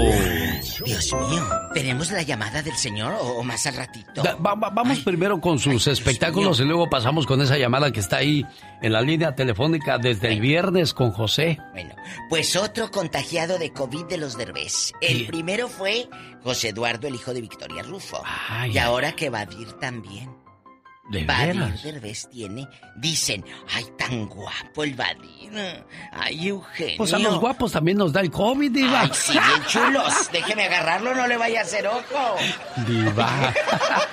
Dios 0.85 1.11
mío, 1.13 1.43
¿tenemos 1.73 2.11
la 2.11 2.21
llamada 2.21 2.61
del 2.61 2.75
señor 2.75 3.13
o, 3.13 3.37
o 3.39 3.43
más 3.43 3.65
al 3.65 3.75
ratito? 3.75 4.21
Da- 4.21 4.35
va- 4.35 4.53
va- 4.53 4.69
vamos 4.69 4.99
primero 4.99 5.41
con 5.41 5.57
sus 5.57 5.87
espectáculos 5.87 6.59
y 6.59 6.65
luego 6.65 6.87
pasamos 6.89 7.25
con 7.25 7.41
esa 7.41 7.57
llamada 7.57 7.91
que 7.91 7.99
está 7.99 8.17
ahí 8.17 8.45
en 8.81 8.93
la 8.93 9.01
línea 9.01 9.33
telefónica 9.33 9.97
desde 9.97 10.31
el 10.31 10.39
viernes 10.39 10.93
con 10.93 11.11
José. 11.11 11.57
Bueno, 11.71 11.95
pues 12.29 12.55
otro 12.55 12.91
contagiado 12.91 13.57
de 13.57 13.71
COVID 13.73 14.05
de 14.05 14.17
los 14.17 14.37
Derbez. 14.37 14.93
El 15.01 15.25
primero 15.25 15.67
fue 15.67 16.07
José 16.43 16.69
Eduardo, 16.69 17.07
el 17.07 17.15
hijo 17.15 17.33
de 17.33 17.41
Victoria 17.41 17.81
Rufo. 17.81 18.21
Ay, 18.49 18.71
y 18.73 18.77
ahora 18.77 19.13
que 19.13 19.29
Badir 19.31 19.73
también. 19.79 20.29
¿De 21.09 21.25
Badir 21.25 21.55
veras? 21.55 21.83
Derbez 21.83 22.29
tiene, 22.29 22.67
dicen, 22.95 23.43
ay, 23.73 23.85
tan 23.97 24.27
guapo 24.27 24.83
el 24.83 24.93
Badir. 24.93 25.83
Ay, 26.11 26.49
Eugenio. 26.49 26.97
Pues 26.97 27.13
a 27.13 27.19
los 27.19 27.39
guapos 27.39 27.71
también 27.71 27.97
nos 27.97 28.13
da 28.13 28.21
el 28.21 28.29
COVID, 28.29 28.71
diva. 28.71 29.01
Ay, 29.01 29.11
sí, 29.13 29.33
bien 29.33 29.63
chulos. 29.67 30.31
Déjeme 30.31 30.65
agarrarlo, 30.65 31.15
no 31.15 31.27
le 31.27 31.37
vaya 31.37 31.61
a 31.61 31.63
hacer 31.63 31.87
ojo. 31.87 32.35
Diva. 32.87 33.53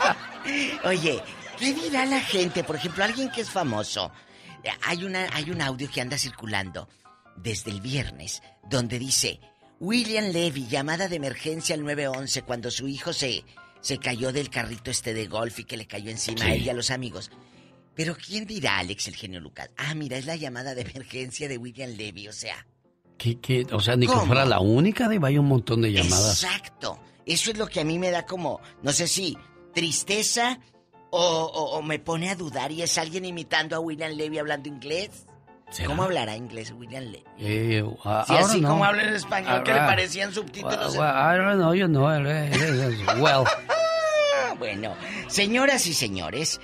Oye, 0.84 1.22
¿qué 1.58 1.74
dirá 1.74 2.06
la 2.06 2.20
gente? 2.20 2.64
Por 2.64 2.76
ejemplo, 2.76 3.04
alguien 3.04 3.30
que 3.30 3.42
es 3.42 3.50
famoso. 3.50 4.10
Hay, 4.82 5.04
una, 5.04 5.28
hay 5.32 5.50
un 5.50 5.60
audio 5.60 5.90
que 5.90 6.00
anda 6.00 6.16
circulando 6.16 6.88
desde 7.36 7.70
el 7.70 7.80
viernes 7.80 8.42
donde 8.68 8.98
dice, 8.98 9.40
William 9.80 10.32
Levy, 10.32 10.66
llamada 10.66 11.08
de 11.08 11.16
emergencia 11.16 11.74
al 11.74 11.84
911 11.84 12.42
cuando 12.42 12.70
su 12.70 12.88
hijo 12.88 13.12
se, 13.12 13.44
se 13.86 13.98
cayó 13.98 14.32
del 14.32 14.50
carrito 14.50 14.90
este 14.90 15.14
de 15.14 15.28
golf 15.28 15.60
y 15.60 15.64
que 15.64 15.76
le 15.76 15.86
cayó 15.86 16.10
encima 16.10 16.42
a 16.42 16.46
Sí. 16.46 16.50
él 16.54 16.62
y 16.62 16.68
a 16.70 16.74
los 16.74 16.90
amigos. 16.90 17.30
Pero 17.94 18.16
¿quién 18.16 18.44
dirá, 18.44 18.78
Alex, 18.78 19.06
el 19.06 19.14
genio 19.14 19.38
Lucas? 19.38 19.70
Ah, 19.76 19.94
mira, 19.94 20.18
es 20.18 20.26
la 20.26 20.34
llamada 20.34 20.74
de 20.74 20.80
emergencia 20.82 21.48
de 21.48 21.56
William 21.56 21.90
Levy, 21.90 22.26
o 22.26 22.32
sea. 22.32 22.66
¿Qué, 23.16 23.38
qué? 23.38 23.64
O 23.72 23.78
sea, 23.80 23.94
ni 23.94 24.06
que 24.08 24.12
fuera 24.12 24.44
la 24.44 24.58
única, 24.58 25.08
diva, 25.08 25.28
hay 25.28 25.38
un 25.38 25.46
montón 25.46 25.82
de 25.82 25.92
llamadas. 25.92 26.42
Exacto. 26.42 26.98
Eso 27.24 27.52
es 27.52 27.58
lo 27.58 27.68
que 27.68 27.80
a 27.80 27.84
mí 27.84 27.98
me 27.98 28.10
da 28.10 28.26
como, 28.26 28.60
no 28.82 28.92
sé 28.92 29.06
si, 29.06 29.38
tristeza 29.72 30.58
o, 31.10 31.20
o- 31.20 31.78
o 31.78 31.82
me 31.82 31.98
pone 32.00 32.28
a 32.30 32.34
dudar 32.34 32.72
y 32.72 32.82
es 32.82 32.98
alguien 32.98 33.24
imitando 33.24 33.76
a 33.76 33.78
William 33.80 34.10
Levy 34.12 34.38
hablando 34.38 34.68
inglés. 34.68 35.25
¿Será? 35.70 35.88
¿Cómo 35.88 36.04
hablará 36.04 36.36
inglés 36.36 36.72
William 36.76 37.04
Levy? 37.04 37.24
Eh, 37.38 37.82
uh, 37.82 37.96
Si 38.26 38.34
así 38.34 38.62
como 38.62 38.84
habla 38.84 39.02
en 39.02 39.14
español, 39.14 39.62
que 39.64 39.72
le 39.72 39.80
Ah, 39.80 39.86
parecían 39.86 40.32
subtítulos. 40.32 40.96
well, 40.96 41.02
I 41.08 41.36
don't 41.36 41.56
know, 41.58 41.74
you 41.74 41.86
know, 41.86 42.04
well. 43.22 43.44
Ah, 43.48 44.54
bueno, 44.58 44.94
señoras 45.28 45.86
y 45.86 45.92
señores, 45.94 46.60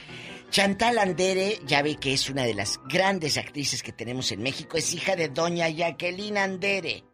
Chantal 0.51 0.99
Andere, 0.99 1.59
ya 1.67 1.83
ve 1.83 1.97
que 1.97 2.13
es 2.13 2.31
una 2.31 2.45
de 2.45 2.55
las 2.55 2.79
grandes 2.89 3.39
actrices 3.39 3.83
que 3.83 3.93
tenemos 3.93 4.31
en 4.33 4.43
México, 4.43 4.77
es 4.77 4.93
hija 4.95 5.17
de 5.17 5.29
doña 5.29 5.69
Jacqueline 5.69 6.39
Andere. 6.39 7.05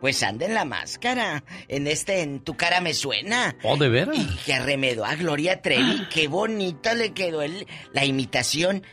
Pues 0.00 0.22
anda 0.22 0.46
en 0.46 0.54
la 0.54 0.64
máscara, 0.64 1.42
en 1.66 1.88
este, 1.88 2.20
en 2.22 2.38
tu 2.44 2.56
cara 2.56 2.80
me 2.80 2.94
suena. 2.94 3.56
Oh, 3.64 3.76
¿de 3.76 3.88
veras? 3.88 4.16
Y 4.16 4.26
que 4.44 4.54
arremedó 4.54 5.04
a 5.04 5.16
Gloria 5.16 5.60
Trevi, 5.60 6.06
qué 6.08 6.28
bonita 6.28 6.94
le 6.94 7.12
quedó 7.12 7.42
el- 7.42 7.66
la 7.92 8.04
imitación 8.04 8.84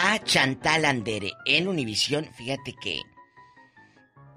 a 0.00 0.22
Chantal 0.22 0.84
Andere 0.84 1.32
en 1.44 1.66
Univisión. 1.66 2.28
Fíjate 2.36 2.72
que 2.80 3.00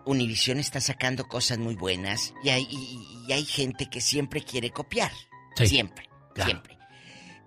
Univisión 0.06 0.58
está 0.60 0.82
sacando 0.82 1.28
cosas 1.28 1.60
muy 1.60 1.76
buenas 1.76 2.34
y 2.44 2.50
hay, 2.50 2.68
y- 2.70 3.26
y 3.28 3.32
hay 3.34 3.46
gente 3.46 3.88
que 3.90 4.02
siempre 4.02 4.42
quiere 4.44 4.72
copiar. 4.72 5.12
Sí, 5.56 5.68
Siempre, 5.68 6.10
claro. 6.34 6.50
siempre. 6.50 6.78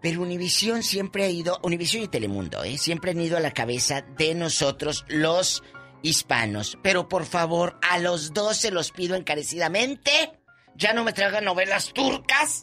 Pero 0.01 0.23
Univisión 0.23 0.83
siempre 0.85 1.25
ha 1.25 1.29
ido, 1.29 1.59
Univisión 1.65 2.05
y 2.05 2.09
Telemundo, 2.09 2.63
¿eh? 2.63 2.79
Siempre 2.79 3.11
han 3.11 3.21
ido 3.21 3.37
a 3.37 3.41
la 3.41 3.51
cabeza 3.53 4.03
de 4.03 4.35
nosotros, 4.35 5.05
los 5.09 5.65
hispanos. 6.03 6.79
Pero 6.83 7.09
por 7.09 7.25
favor, 7.25 7.81
a 7.83 7.99
los 7.99 8.33
dos 8.33 8.59
se 8.59 8.71
los 8.71 8.93
pido 8.93 9.17
encarecidamente. 9.17 10.39
Ya 10.77 10.93
no 10.93 11.03
me 11.05 11.13
traigan 11.13 11.45
novelas 11.45 11.93
turcas. 11.95 12.63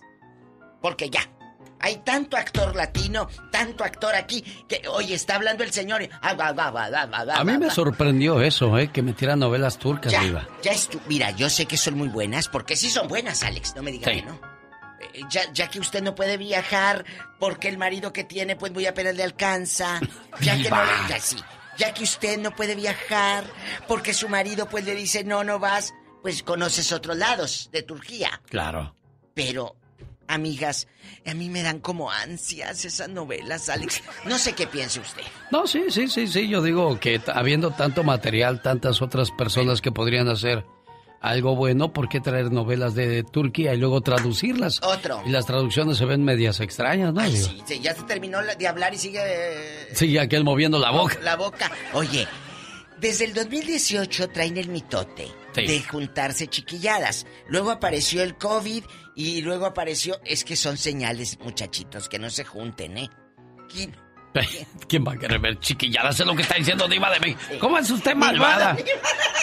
Porque 0.82 1.10
ya. 1.10 1.22
Hay 1.82 1.98
tanto 1.98 2.38
actor 2.38 2.76
latino, 2.76 3.28
tanto 3.52 3.84
actor 3.84 4.14
aquí, 4.16 4.41
que 4.68 4.84
hoy 4.88 5.14
está 5.14 5.36
hablando 5.36 5.64
el 5.64 5.72
señor. 5.72 6.02
y- 6.03 6.10
ah, 6.22 6.36
A 7.36 7.44
mí 7.44 7.58
me 7.58 7.70
sorprendió 7.70 8.41
eso, 8.41 8.78
¿eh? 8.78 8.90
Que 8.91 9.02
metieran 9.02 9.40
novelas 9.40 9.78
turcas, 9.78 10.12
Ya, 10.12 10.22
ya 10.62 10.72
estu- 10.74 11.02
Mira, 11.08 11.32
yo 11.32 11.49
sé 11.49 11.66
que 11.66 11.78
son 11.78 11.98
muy 11.98 12.08
buenas, 12.08 12.48
porque 12.48 12.76
sí 12.76 12.90
son 12.90 13.08
buenas, 13.08 13.44
Alex, 13.44 13.76
no 13.76 13.84
me 13.84 13.91
diga 13.91 14.12
Sí. 14.12 14.20
que 14.22 14.26
no. 14.26 14.34
Eh, 15.02 15.22
Ya, 15.30 15.52
ya 15.52 15.68
que 15.68 15.80
usted 15.80 16.02
no 16.03 16.14
puede 16.16 16.38
viajar 16.38 17.03
porque 17.40 17.68
el 17.68 17.78
marido 17.78 18.14
que 18.14 18.24
tiene, 18.24 18.56
pues 18.56 18.72
muy 18.72 18.86
apenas 18.86 19.16
le 19.16 19.24
alcanza. 19.24 19.99
Ya 20.41 20.53
que 20.56 20.70
no 20.70 20.78
Diva. 20.78 20.86
le- 21.03 21.10
ya 21.10 21.20
sí. 21.20 21.38
Ya 21.78 21.94
que 21.94 22.03
usted 22.03 22.38
no 22.38 22.52
puede 22.56 22.76
viajar 22.76 23.44
porque 23.88 24.14
su 24.14 24.30
marido 24.30 24.68
pues 24.68 24.86
le 24.86 24.94
dice 24.94 25.24
no, 25.24 25.44
no 25.44 25.58
vas, 25.58 25.94
pues 26.22 26.44
conoces 26.44 26.91
otros 26.91 27.18
lados 27.18 27.70
de 27.72 27.82
Turquía. 27.82 28.40
Claro. 28.49 28.95
Pero, 29.34 29.76
amigas, 30.34 30.88
a 31.26 31.34
mí 31.34 31.49
me 31.49 31.62
dan 31.64 31.80
como 31.80 32.12
ansias 32.12 32.86
esas 32.86 33.10
novelas, 33.10 33.70
Alex. 33.70 34.02
No 34.26 34.38
sé 34.38 34.53
qué 34.53 34.68
piense 34.68 34.99
usted. 34.99 35.24
No, 35.52 35.68
sí, 35.68 35.86
sí, 35.90 36.08
sí, 36.08 36.28
sí. 36.28 36.48
Yo 36.48 36.62
digo 36.62 36.99
que 36.99 37.22
habiendo 37.34 37.72
tanto 37.72 38.03
material, 38.03 38.62
tantas 38.62 39.02
otras 39.02 39.32
personas 39.32 39.82
que 39.82 39.91
podrían 39.91 40.28
hacer 40.28 40.66
algo 41.22 41.56
bueno, 41.56 41.94
¿por 41.94 42.10
qué 42.10 42.20
traer 42.20 42.52
novelas 42.52 42.95
de 42.95 43.24
Turquía 43.24 43.76
y 43.76 43.78
luego 43.78 44.02
traducirlas? 44.02 44.82
Otro. 44.82 45.22
Y 45.26 45.30
las 45.30 45.45
traducciones 45.45 45.98
se 45.98 46.06
ven 46.06 46.24
medias 46.24 46.60
extrañas, 46.62 47.14
¿no? 47.14 47.22
Diva? 47.22 47.49
Sí, 47.66 47.80
ya 47.80 47.94
se 47.94 48.02
terminó 48.03 48.40
de 48.41 48.68
hablar 48.68 48.94
y 48.94 48.98
sigue... 48.98 49.20
eh, 49.24 49.90
Sí, 49.94 50.18
aquel 50.18 50.44
moviendo 50.44 50.80
la 50.80 50.90
boca. 50.90 51.18
La 51.22 51.36
boca. 51.36 51.70
Oye, 51.94 52.28
desde 53.02 53.26
el 53.26 53.34
2018 53.34 54.30
traen 54.30 54.57
el 54.57 54.69
mitote 54.69 55.28
Sí. 55.53 55.65
de 55.65 55.82
juntarse 55.84 56.48
chiquilladas. 56.48 57.26
Luego 57.49 57.72
apareció 57.72 58.23
el 58.23 58.38
COVID 58.38 58.86
y 59.18 59.41
luego 59.41 59.65
apareció... 59.65 60.22
Es 60.23 60.45
que 60.45 60.56
son 60.56 60.78
señales, 60.78 61.38
muchachitos, 61.41 62.07
que 62.07 62.19
no 62.19 62.30
se 62.30 62.45
junten, 62.45 62.98
¿eh? 62.98 63.10
¿Quién? 63.69 63.94
¿Quién 64.88 65.06
va 65.06 65.11
a 65.11 65.18
querer 65.18 65.40
ver 65.40 65.60
chiquilladas? 65.60 66.22
Es 66.22 66.26
lo 66.26 66.34
que 66.38 66.44
está 66.44 66.56
diciendo 66.56 66.88
Diva 66.88 67.11
de 67.11 67.19
mí. 67.19 67.36
¿Cómo 67.60 67.78
es 67.78 67.90
usted 67.90 68.15
malvada? 68.15 68.78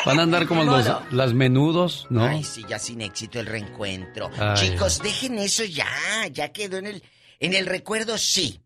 Van 0.06 0.18
a 0.18 0.22
andar 0.22 0.46
como 0.46 0.64
los, 0.64 0.86
las 1.10 1.34
menudos, 1.34 2.06
¿no? 2.08 2.24
Ay, 2.24 2.42
sí, 2.42 2.64
ya 2.66 2.78
sin 2.78 3.02
éxito 3.02 3.38
el 3.38 3.44
reencuentro. 3.44 4.30
Ay. 4.38 4.54
Chicos, 4.56 5.00
dejen 5.02 5.38
eso 5.38 5.64
ya. 5.64 5.86
Ya 6.32 6.52
quedó 6.52 6.78
en 6.78 6.86
el... 6.86 7.02
En 7.40 7.52
el 7.52 7.66
recuerdo, 7.66 8.16
sí. 8.16 8.60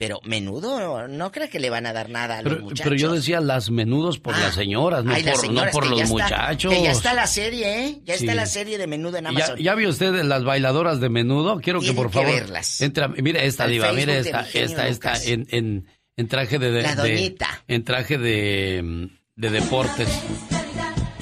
Pero 0.00 0.18
menudo, 0.24 1.08
no 1.08 1.30
creo 1.30 1.50
que 1.50 1.60
le 1.60 1.68
van 1.68 1.84
a 1.84 1.92
dar 1.92 2.08
nada 2.08 2.38
a 2.38 2.42
los 2.42 2.50
Pero, 2.54 2.64
muchachos. 2.64 2.84
pero 2.84 2.96
yo 2.96 3.12
decía 3.12 3.38
las 3.42 3.68
menudos 3.70 4.18
por 4.18 4.34
las 4.38 4.54
señoras, 4.54 5.04
no 5.04 5.12
Ay, 5.12 5.22
por, 5.22 5.52
no 5.52 5.62
por 5.70 5.86
los 5.86 5.98
ya 5.98 6.04
está- 6.04 6.12
muchachos. 6.14 6.72
que 6.72 6.82
ya 6.82 6.90
está 6.92 7.12
la 7.12 7.26
serie, 7.26 7.84
¿eh? 7.84 8.00
Ya 8.06 8.14
está 8.14 8.34
la 8.34 8.46
serie 8.46 8.78
de 8.78 8.86
menudo 8.86 9.18
en 9.18 9.24
¿Ya, 9.24 9.28
Amazon. 9.28 9.58
ya 9.58 9.74
vio 9.74 9.90
usted 9.90 10.14
las 10.24 10.42
bailadoras 10.42 11.00
de 11.00 11.10
menudo? 11.10 11.60
Quiero 11.60 11.80
que 11.82 11.92
por 11.92 12.06
que 12.06 12.14
favor. 12.14 12.32
verlas. 12.32 12.80
Entra, 12.80 13.08
mire 13.08 13.44
esta 13.46 13.64
Al 13.64 13.72
diva, 13.72 13.92
mire 13.92 14.18
esta, 14.20 14.40
esta, 14.54 14.88
esta, 14.88 15.22
en, 15.22 15.46
en, 15.50 15.86
en 16.16 16.28
traje 16.28 16.58
de, 16.58 16.70
de- 16.70 16.82
La 16.82 16.94
de- 16.96 17.02
doñita. 17.16 17.62
en 17.68 17.84
traje 17.84 18.16
de, 18.16 19.10
de 19.36 19.50
deportes. 19.50 20.08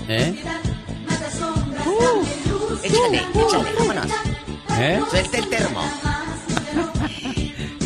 ¿Eh? 0.09 0.37
Échale, 2.85 3.19
échale, 3.19 3.71
vámonos. 3.77 4.07
¿Eh? 4.79 5.01
Suelta 5.11 5.39
el 5.39 5.49
termo. 5.49 5.81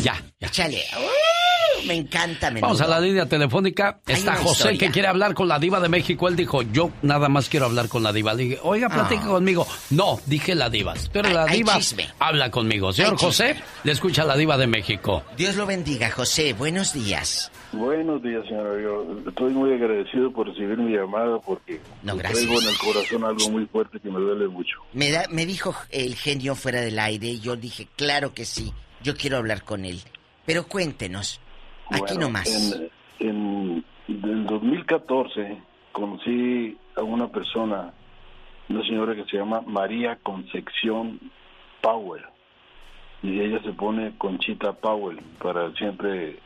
Ya, 0.03 0.21
Échale. 0.39 0.83
¡Uh! 0.97 1.87
me 1.87 1.95
encanta 1.95 2.49
menudo. 2.49 2.67
Vamos 2.67 2.81
a 2.81 2.87
la 2.87 2.99
línea 2.99 3.25
telefónica. 3.25 3.99
Hay 4.05 4.15
Está 4.15 4.35
José 4.35 4.51
historia. 4.71 4.79
que 4.79 4.91
quiere 4.91 5.07
hablar 5.09 5.33
con 5.33 5.49
la 5.49 5.59
diva 5.59 5.81
de 5.81 5.89
México. 5.89 6.29
Él 6.29 6.35
dijo, 6.37 6.61
yo 6.61 6.91
nada 7.01 7.27
más 7.27 7.49
quiero 7.49 7.65
hablar 7.65 7.89
con 7.89 8.03
la 8.03 8.13
diva. 8.13 8.33
Le 8.33 8.43
dije, 8.43 8.59
oiga, 8.63 8.87
platica 8.87 9.23
Ah. 9.25 9.27
conmigo. 9.27 9.67
No, 9.89 10.17
dije 10.25 10.55
la 10.55 10.69
diva. 10.69 10.93
Pero 11.11 11.29
la 11.29 11.45
diva 11.45 11.77
habla 12.19 12.49
conmigo. 12.51 12.93
Señor 12.93 13.17
José, 13.17 13.55
le 13.83 13.91
escucha 13.91 14.23
la 14.23 14.37
diva 14.37 14.57
de 14.57 14.67
México. 14.67 15.23
Dios 15.35 15.55
lo 15.57 15.65
bendiga, 15.65 16.09
José. 16.09 16.53
Buenos 16.53 16.93
días. 16.93 17.51
Buenos 17.73 18.21
días, 18.23 18.45
señora. 18.47 18.81
Yo 18.81 19.05
estoy 19.27 19.51
muy 19.51 19.73
agradecido 19.73 20.31
por 20.31 20.47
recibir 20.47 20.77
mi 20.77 20.95
llamada 20.95 21.37
porque 21.39 21.81
No, 22.01 22.15
gracias. 22.15 22.43
traigo 22.45 22.61
en 22.61 22.67
el 22.69 22.77
corazón 22.77 23.23
algo 23.25 23.49
muy 23.49 23.65
fuerte 23.65 23.99
que 23.99 24.09
me 24.09 24.19
duele 24.21 24.47
mucho. 24.47 24.77
Me, 24.93 25.11
da, 25.11 25.25
me 25.29 25.45
dijo 25.45 25.75
el 25.89 26.15
genio 26.15 26.55
fuera 26.55 26.79
del 26.79 26.97
aire 26.99 27.27
y 27.27 27.39
yo 27.41 27.55
dije, 27.57 27.87
claro 27.97 28.33
que 28.33 28.45
sí. 28.45 28.71
Yo 29.03 29.15
quiero 29.15 29.37
hablar 29.37 29.63
con 29.63 29.85
él. 29.85 29.99
Pero 30.45 30.67
cuéntenos. 30.67 31.39
Aquí 31.89 32.17
nomás. 32.17 32.79
En, 33.19 33.83
en 34.07 34.23
el 34.23 34.45
2014 34.45 35.57
conocí 35.91 36.77
a 36.95 37.03
una 37.03 37.27
persona, 37.27 37.93
una 38.69 38.83
señora 38.83 39.15
que 39.15 39.25
se 39.25 39.37
llama 39.37 39.61
María 39.61 40.17
Concepción 40.23 41.19
Powell. 41.81 42.23
Y 43.21 43.39
ella 43.39 43.61
se 43.63 43.71
pone 43.73 44.17
Conchita 44.17 44.73
Powell 44.73 45.19
para 45.41 45.71
siempre 45.73 46.39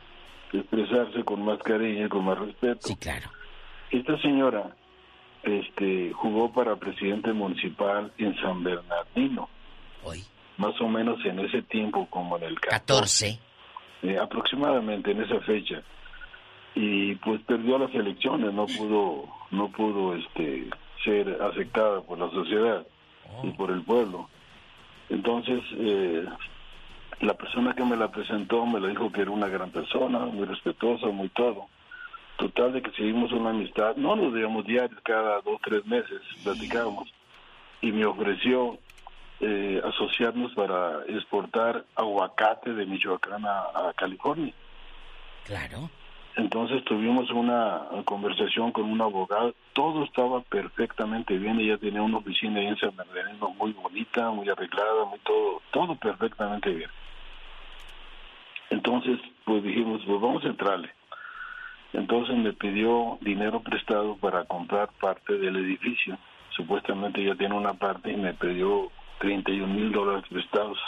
expresarse 0.52 1.24
con 1.24 1.44
más 1.44 1.58
cariño 1.60 2.06
y 2.06 2.08
con 2.08 2.24
más 2.24 2.38
respeto. 2.38 2.86
Sí, 2.86 2.96
claro. 2.96 3.30
Esta 3.90 4.16
señora 4.20 4.76
este, 5.42 6.12
jugó 6.12 6.52
para 6.52 6.76
presidente 6.76 7.32
municipal 7.32 8.12
en 8.18 8.36
San 8.36 8.62
Bernardino. 8.62 9.48
Hoy. 10.04 10.22
Más 10.58 10.78
o 10.80 10.88
menos 10.88 11.24
en 11.24 11.38
ese 11.40 11.62
tiempo, 11.62 12.06
como 12.10 12.36
en 12.36 12.42
el 12.44 12.60
14. 12.60 13.38
eh, 14.02 14.18
aproximadamente 14.18 15.10
en 15.10 15.22
esa 15.22 15.40
fecha. 15.40 15.82
Y 16.74 17.14
pues 17.16 17.40
perdió 17.42 17.78
las 17.78 17.92
elecciones 17.94 18.52
no 18.54 18.66
pudo 18.66 19.24
no 19.50 19.68
pudo 19.70 20.14
este 20.14 20.68
ser 21.04 21.40
aceptada 21.42 22.00
por 22.02 22.18
la 22.18 22.30
sociedad 22.30 22.86
y 23.42 23.50
por 23.50 23.70
el 23.70 23.82
pueblo. 23.82 24.28
Entonces 25.08 25.60
eh, 25.72 26.24
la 27.20 27.34
persona 27.34 27.74
que 27.74 27.84
me 27.84 27.96
la 27.96 28.10
presentó 28.10 28.64
me 28.66 28.78
la 28.80 28.88
dijo 28.88 29.10
que 29.10 29.22
era 29.22 29.30
una 29.30 29.48
gran 29.48 29.70
persona 29.70 30.20
muy 30.20 30.46
respetuosa 30.46 31.06
muy 31.08 31.28
todo. 31.30 31.66
Total 32.36 32.72
de 32.72 32.82
que 32.82 32.92
seguimos 32.92 33.32
una 33.32 33.50
amistad 33.50 33.96
no 33.96 34.14
nos 34.14 34.32
veíamos 34.32 34.64
diarios 34.64 35.00
cada 35.02 35.40
dos 35.40 35.60
tres 35.64 35.84
meses 35.86 36.20
platicábamos 36.44 37.12
y 37.80 37.90
me 37.90 38.04
ofreció 38.04 38.78
eh, 39.40 39.80
asociarnos 39.84 40.52
para 40.54 41.04
exportar 41.06 41.84
aguacate 41.94 42.72
de 42.74 42.86
Michoacán 42.86 43.44
a, 43.46 43.88
a 43.88 43.92
California. 43.94 44.52
Claro. 45.44 45.90
Entonces 46.38 46.84
tuvimos 46.84 47.30
una 47.30 47.82
conversación 48.04 48.70
con 48.70 48.84
un 48.84 49.00
abogado, 49.00 49.54
todo 49.72 50.04
estaba 50.04 50.40
perfectamente 50.42 51.36
bien, 51.36 51.58
ella 51.58 51.78
tenía 51.78 52.00
una 52.00 52.18
oficina 52.18 52.60
ahí 52.60 52.68
en 52.68 52.76
San 52.76 52.94
Bernardino 52.96 53.50
muy 53.58 53.72
bonita, 53.72 54.30
muy 54.30 54.48
arreglada, 54.48 55.04
muy 55.06 55.18
todo, 55.20 55.60
todo 55.72 55.96
perfectamente 55.96 56.70
bien. 56.70 56.90
Entonces, 58.70 59.18
pues 59.44 59.64
dijimos, 59.64 60.00
pues 60.06 60.20
vamos 60.20 60.44
a 60.44 60.48
entrarle. 60.48 60.90
Entonces 61.92 62.36
me 62.36 62.52
pidió 62.52 63.18
dinero 63.20 63.60
prestado 63.60 64.16
para 64.16 64.44
comprar 64.44 64.90
parte 65.00 65.38
del 65.38 65.56
edificio. 65.56 66.18
Supuestamente 66.50 67.20
ella 67.20 67.34
tiene 67.34 67.56
una 67.56 67.72
parte 67.74 68.12
y 68.12 68.16
me 68.16 68.34
pidió 68.34 68.92
31 69.18 69.74
mil 69.74 69.92
dólares 69.92 70.24
prestados. 70.28 70.78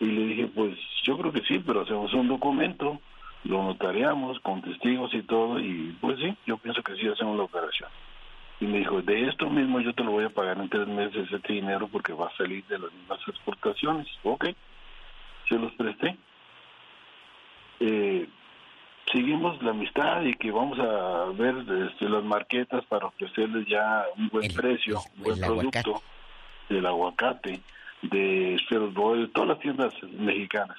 Y 0.00 0.06
le 0.06 0.26
dije, 0.26 0.46
pues 0.48 0.76
yo 1.04 1.16
creo 1.18 1.32
que 1.32 1.42
sí, 1.42 1.62
pero 1.64 1.82
hacemos 1.82 2.12
un 2.14 2.28
documento, 2.28 3.00
lo 3.44 3.62
notariamos 3.62 4.40
con 4.40 4.62
testigos 4.62 5.14
y 5.14 5.22
todo, 5.22 5.58
y 5.60 5.96
pues 6.00 6.18
sí, 6.18 6.36
yo 6.46 6.56
pienso 6.58 6.82
que 6.82 6.96
sí 6.96 7.08
hacemos 7.08 7.36
la 7.36 7.44
operación. 7.44 7.88
Y 8.60 8.66
me 8.66 8.78
dijo, 8.78 9.02
de 9.02 9.28
esto 9.28 9.50
mismo 9.50 9.80
yo 9.80 9.92
te 9.94 10.04
lo 10.04 10.12
voy 10.12 10.24
a 10.24 10.30
pagar 10.30 10.58
en 10.58 10.68
tres 10.68 10.86
meses 10.86 11.30
este 11.30 11.52
dinero 11.52 11.88
porque 11.88 12.12
va 12.12 12.28
a 12.28 12.36
salir 12.36 12.64
de 12.66 12.78
las 12.78 12.92
mismas 12.92 13.18
exportaciones. 13.26 14.06
Ok, 14.22 14.46
se 15.48 15.58
los 15.58 15.72
presté. 15.72 16.16
Eh, 17.80 18.28
seguimos 19.12 19.60
la 19.62 19.70
amistad 19.70 20.22
y 20.22 20.34
que 20.34 20.50
vamos 20.50 20.78
a 20.78 21.26
ver 21.36 21.56
este, 21.90 22.08
las 22.08 22.24
marquetas 22.24 22.84
para 22.86 23.06
ofrecerles 23.06 23.66
ya 23.66 24.04
un 24.16 24.28
buen 24.28 24.48
precio, 24.52 25.02
un 25.16 25.24
buen 25.24 25.44
aguacate. 25.44 25.90
Del 26.68 26.86
aguacate, 26.86 27.60
de 28.02 28.56
de 28.56 29.28
todas 29.28 29.48
las 29.48 29.58
tiendas 29.60 29.94
mexicanas. 30.18 30.78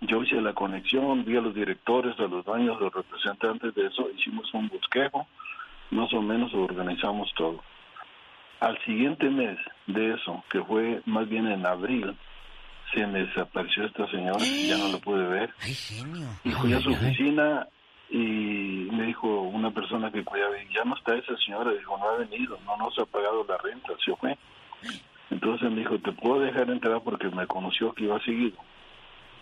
Yo 0.00 0.22
hice 0.22 0.40
la 0.40 0.52
conexión, 0.52 1.24
vi 1.24 1.36
a 1.36 1.40
los 1.40 1.54
directores, 1.54 2.18
a 2.20 2.28
los 2.28 2.44
dueños, 2.44 2.76
a 2.76 2.84
los 2.84 2.94
representantes 2.94 3.74
de 3.74 3.86
eso, 3.86 4.08
hicimos 4.16 4.52
un 4.54 4.68
bosquejo, 4.68 5.26
más 5.90 6.12
o 6.12 6.22
menos 6.22 6.54
organizamos 6.54 7.32
todo. 7.36 7.62
Al 8.60 8.78
siguiente 8.84 9.28
mes 9.28 9.58
de 9.86 10.14
eso, 10.14 10.44
que 10.50 10.62
fue 10.62 11.02
más 11.06 11.28
bien 11.28 11.48
en 11.48 11.66
abril, 11.66 12.14
se 12.94 13.06
me 13.06 13.24
desapareció 13.24 13.84
esta 13.84 14.08
señora, 14.08 14.38
ya 14.38 14.78
no 14.78 14.88
la 14.88 14.98
pude 14.98 15.26
ver. 15.26 15.50
Y 16.44 16.50
fui 16.50 16.72
a 16.72 16.80
su 16.80 16.90
oficina 16.90 17.66
y 18.10 18.88
me 18.90 19.04
dijo 19.04 19.28
una 19.42 19.70
persona 19.70 20.10
que 20.10 20.24
cuidaba, 20.24 20.54
ya 20.74 20.84
no 20.84 20.96
está 20.96 21.14
esa 21.16 21.36
señora, 21.36 21.72
dijo, 21.72 21.98
no 21.98 22.08
ha 22.08 22.16
venido, 22.16 22.58
no 22.64 22.76
nos 22.76 22.98
ha 22.98 23.04
pagado 23.04 23.44
la 23.46 23.58
renta, 23.58 23.92
se 24.04 24.14
fue. 24.16 24.36
Entonces 25.30 25.70
me 25.70 25.80
dijo, 25.80 25.98
te 25.98 26.12
puedo 26.12 26.40
dejar 26.40 26.70
entrar 26.70 27.02
porque 27.02 27.28
me 27.28 27.46
conoció 27.46 27.92
que 27.92 28.04
iba 28.04 28.18
seguido. 28.20 28.56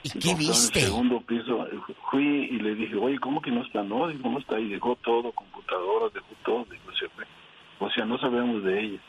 ¿Y 0.02 0.10
qué 0.10 0.34
viste? 0.34 0.78
En 0.80 0.84
el 0.84 0.90
segundo 0.90 1.20
piso, 1.20 1.66
eh, 1.66 1.78
fui 2.10 2.24
y 2.24 2.58
le 2.58 2.74
dije, 2.74 2.96
oye, 2.96 3.18
¿cómo 3.18 3.40
que 3.40 3.50
no 3.50 3.62
está? 3.62 3.82
No, 3.82 4.08
dijo, 4.08 4.28
no 4.28 4.38
está. 4.38 4.58
Y 4.58 4.68
dejó 4.68 4.96
todo, 4.96 5.32
computadoras, 5.32 6.12
dejó 6.12 6.34
todo, 6.44 6.66
dijo, 6.70 6.92
se 6.98 7.08
fue. 7.10 7.24
O 7.78 7.90
sea, 7.90 8.04
no 8.04 8.18
sabemos 8.18 8.62
de 8.64 8.80
ella. 8.80 9.00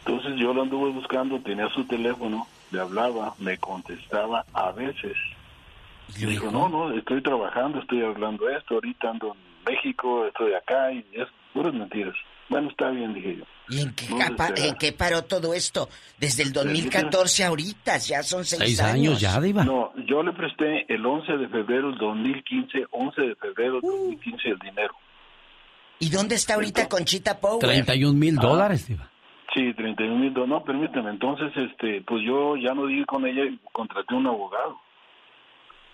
Entonces 0.00 0.36
yo 0.36 0.54
lo 0.54 0.62
anduve 0.62 0.90
buscando, 0.90 1.38
tenía 1.40 1.68
su 1.68 1.84
teléfono, 1.84 2.46
le 2.70 2.80
hablaba, 2.80 3.34
me 3.38 3.58
contestaba 3.58 4.44
a 4.52 4.72
veces. 4.72 5.16
Y 6.18 6.26
dijo, 6.26 6.50
no, 6.50 6.68
no, 6.68 6.92
estoy 6.96 7.22
trabajando, 7.22 7.80
estoy 7.80 8.02
hablando 8.02 8.48
esto, 8.48 8.74
ahorita 8.74 9.10
ando 9.10 9.34
en 9.34 9.72
México, 9.74 10.26
estoy 10.26 10.52
acá 10.54 10.92
y 10.92 10.98
es 11.12 11.26
puras 11.52 11.72
mentiras. 11.74 12.14
Bueno, 12.48 12.68
está 12.70 12.90
bien, 12.90 13.14
dije 13.14 13.36
yo. 13.38 13.44
¿Y 13.68 13.82
en 13.82 13.94
qué, 13.94 14.04
esperar. 14.06 14.58
en 14.58 14.74
qué 14.74 14.92
paró 14.92 15.22
todo 15.22 15.54
esto? 15.54 15.88
Desde 16.18 16.42
el 16.42 16.52
2014 16.52 17.44
ahorita, 17.44 17.98
ya 17.98 18.22
son 18.24 18.44
seis, 18.44 18.60
Seis 18.60 18.80
años 18.80 19.20
ya, 19.20 19.40
Diva. 19.40 19.62
No, 19.64 19.92
yo 20.08 20.22
le 20.24 20.32
presté 20.32 20.92
el 20.92 21.06
11 21.06 21.32
de 21.36 21.48
febrero 21.48 21.90
del 21.90 21.98
2015, 21.98 22.86
11 22.90 23.20
de 23.22 23.34
febrero 23.36 23.78
Uh. 23.78 23.80
del 23.82 24.00
2015 24.00 24.48
el 24.48 24.58
dinero. 24.58 24.94
¿Y 26.00 26.10
dónde 26.10 26.34
está 26.34 26.54
ahorita 26.54 26.88
Conchita 26.88 27.38
Power? 27.38 27.60
31 27.60 28.18
mil 28.18 28.36
Ah. 28.38 28.42
dólares, 28.42 28.88
Diva. 28.88 29.08
Sí, 29.54 29.72
31 29.74 30.16
mil 30.18 30.32
dólares. 30.34 30.50
No, 30.50 30.64
permíteme. 30.64 31.10
Entonces, 31.10 31.52
este, 31.56 32.00
pues 32.02 32.22
yo 32.26 32.56
ya 32.56 32.74
no 32.74 32.86
di 32.86 33.04
con 33.04 33.24
ella 33.26 33.44
y 33.44 33.60
contraté 33.72 34.14
un 34.14 34.26
abogado. 34.26 34.76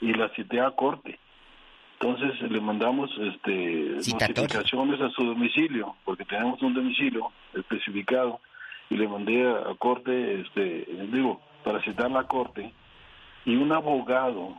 Y 0.00 0.12
la 0.12 0.28
cité 0.30 0.60
a 0.60 0.70
corte. 0.70 1.18
Entonces 1.98 2.50
le 2.50 2.60
mandamos 2.60 3.10
este 3.18 3.96
notificaciones 4.12 5.00
a 5.00 5.10
su 5.10 5.24
domicilio, 5.24 5.96
porque 6.04 6.24
tenemos 6.24 6.60
un 6.62 6.74
domicilio 6.74 7.32
especificado, 7.54 8.40
y 8.90 8.96
le 8.96 9.08
mandé 9.08 9.46
a, 9.46 9.70
a 9.70 9.74
corte, 9.76 10.40
este, 10.42 10.86
digo, 11.10 11.40
para 11.64 11.82
citarla 11.82 12.20
a 12.20 12.26
corte, 12.26 12.72
y 13.46 13.56
un 13.56 13.72
abogado 13.72 14.54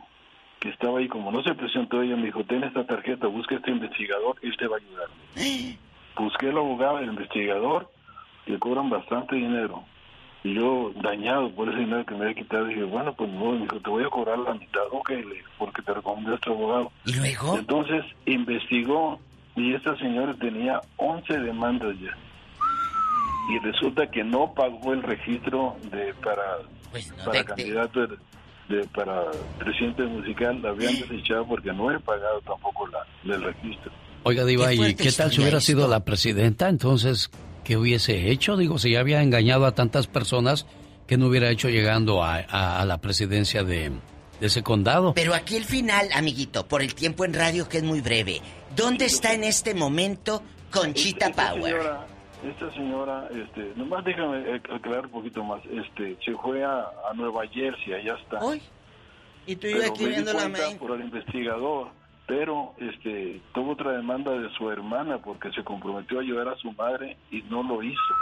que 0.58 0.70
estaba 0.70 0.98
ahí, 0.98 1.08
como 1.08 1.30
no 1.30 1.42
se 1.42 1.54
presentó 1.54 2.02
ella, 2.02 2.16
me 2.16 2.26
dijo, 2.26 2.42
ten 2.44 2.64
esta 2.64 2.84
tarjeta, 2.84 3.28
busca 3.28 3.54
este 3.54 3.70
investigador, 3.70 4.36
él 4.42 4.56
te 4.56 4.66
va 4.66 4.76
a 4.76 4.80
ayudar. 4.80 5.08
Busqué 6.16 6.48
el 6.48 6.58
abogado, 6.58 6.98
el 6.98 7.10
investigador, 7.10 7.88
le 8.46 8.58
cobran 8.58 8.90
bastante 8.90 9.36
dinero. 9.36 9.84
Y 10.44 10.54
yo, 10.54 10.92
dañado 11.02 11.50
por 11.50 11.68
ese 11.68 11.78
dinero 11.80 12.06
que 12.06 12.14
me 12.14 12.22
había 12.26 12.34
quitado, 12.34 12.66
dije, 12.66 12.84
bueno, 12.84 13.12
pues 13.14 13.28
no, 13.30 13.52
me 13.52 13.62
dijo, 13.62 13.80
te 13.80 13.90
voy 13.90 14.04
a 14.04 14.08
cobrar 14.08 14.38
la 14.38 14.54
mitad, 14.54 14.82
ok, 14.92 15.10
le- 15.10 15.42
porque 15.58 15.82
te 15.82 15.92
recomendé 15.92 16.32
a 16.32 16.34
este 16.36 16.50
abogado. 16.50 16.92
¿Y 17.06 17.12
luego? 17.14 17.58
Entonces, 17.58 18.04
investigó 18.26 19.18
y 19.56 19.74
esta 19.74 19.96
señora 19.98 20.34
tenía 20.38 20.80
11 20.96 21.38
demandas 21.40 21.96
ya. 22.00 22.16
Y 23.50 23.58
resulta 23.60 24.06
que 24.10 24.22
no 24.22 24.52
pagó 24.54 24.92
el 24.92 25.02
registro 25.02 25.76
de 25.90 26.14
para, 26.22 26.42
para 27.24 27.38
de- 27.38 27.44
candidato 27.44 28.06
de, 28.06 28.16
de- 28.68 28.86
para 28.88 29.24
presidente 29.58 30.04
musical, 30.04 30.60
la 30.62 30.68
habían 30.70 30.98
desechado 31.00 31.46
porque 31.46 31.72
no 31.72 31.90
he 31.90 31.98
pagado 31.98 32.40
tampoco 32.42 32.86
la, 32.88 33.00
el 33.34 33.42
registro. 33.42 33.90
Oiga, 34.24 34.44
Diva, 34.44 34.72
¿y 34.74 34.94
qué 34.94 35.10
tal 35.10 35.32
si 35.32 35.40
hubiera 35.40 35.58
esto. 35.58 35.66
sido 35.72 35.88
la 35.88 36.00
presidenta? 36.04 36.68
Entonces, 36.68 37.30
¿qué 37.68 37.76
hubiese 37.76 38.30
hecho? 38.30 38.56
Digo, 38.56 38.78
si 38.78 38.92
ya 38.92 39.00
había 39.00 39.22
engañado 39.22 39.66
a 39.66 39.72
tantas 39.74 40.06
personas, 40.06 40.64
¿qué 41.06 41.18
no 41.18 41.26
hubiera 41.26 41.50
hecho 41.50 41.68
llegando 41.68 42.24
a, 42.24 42.36
a- 42.36 42.80
a 42.80 42.84
la 42.86 42.96
presidencia 42.98 43.62
de, 43.62 43.90
de 44.40 44.46
ese 44.46 44.62
condado? 44.62 45.12
Pero 45.14 45.34
aquí 45.34 45.56
el 45.56 45.64
final, 45.66 46.08
amiguito, 46.14 46.66
por 46.66 46.80
el 46.80 46.94
tiempo 46.94 47.26
en 47.26 47.34
radio 47.34 47.68
que 47.68 47.76
es 47.76 47.84
muy 47.84 48.00
breve. 48.00 48.40
¿Dónde 48.74 49.04
está 49.04 49.34
en 49.34 49.44
este 49.44 49.74
momento 49.74 50.42
Conchita 50.70 51.26
Esta 51.26 51.50
Power? 51.52 51.72
señora, 51.74 52.06
esta 52.42 52.72
señora, 52.72 53.28
este, 53.34 53.72
nomás 53.76 54.02
déjame 54.04 54.38
eh, 54.56 54.62
aclarar 54.74 55.04
un 55.06 55.12
poquito 55.12 55.44
más, 55.44 55.60
este, 55.66 56.16
se 56.24 56.32
fue 56.36 56.64
a, 56.64 56.86
a 57.10 57.14
Nueva 57.14 57.46
Jersey, 57.48 57.92
allá 57.92 58.14
está. 58.22 58.38
Y 59.46 59.56
tú 59.56 59.62
Pero 59.70 59.90
aquí 59.92 60.02
me 60.04 60.08
di 60.08 60.14
viendo 60.14 60.32
la 60.32 60.40
cuenta 60.40 60.62
main. 60.62 60.78
por 60.78 60.92
el 60.92 61.00
investigador, 61.04 61.88
pero 62.28 62.74
este, 62.76 63.40
tuvo 63.54 63.72
otra 63.72 63.92
demanda 63.92 64.30
de 64.32 64.50
su 64.50 64.70
hermana 64.70 65.16
porque 65.18 65.50
se 65.50 65.64
comprometió 65.64 66.18
a 66.18 66.20
ayudar 66.20 66.48
a 66.48 66.56
su 66.56 66.70
madre 66.72 67.16
y 67.30 67.40
no 67.44 67.62
lo 67.62 67.82
hizo. 67.82 68.14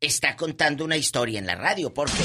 está 0.02 0.35
contando 0.35 0.84
una 0.85 0.97
historia 0.97 1.39
en 1.39 1.45
la 1.47 1.56
radio. 1.56 1.93
Porque 1.93 2.23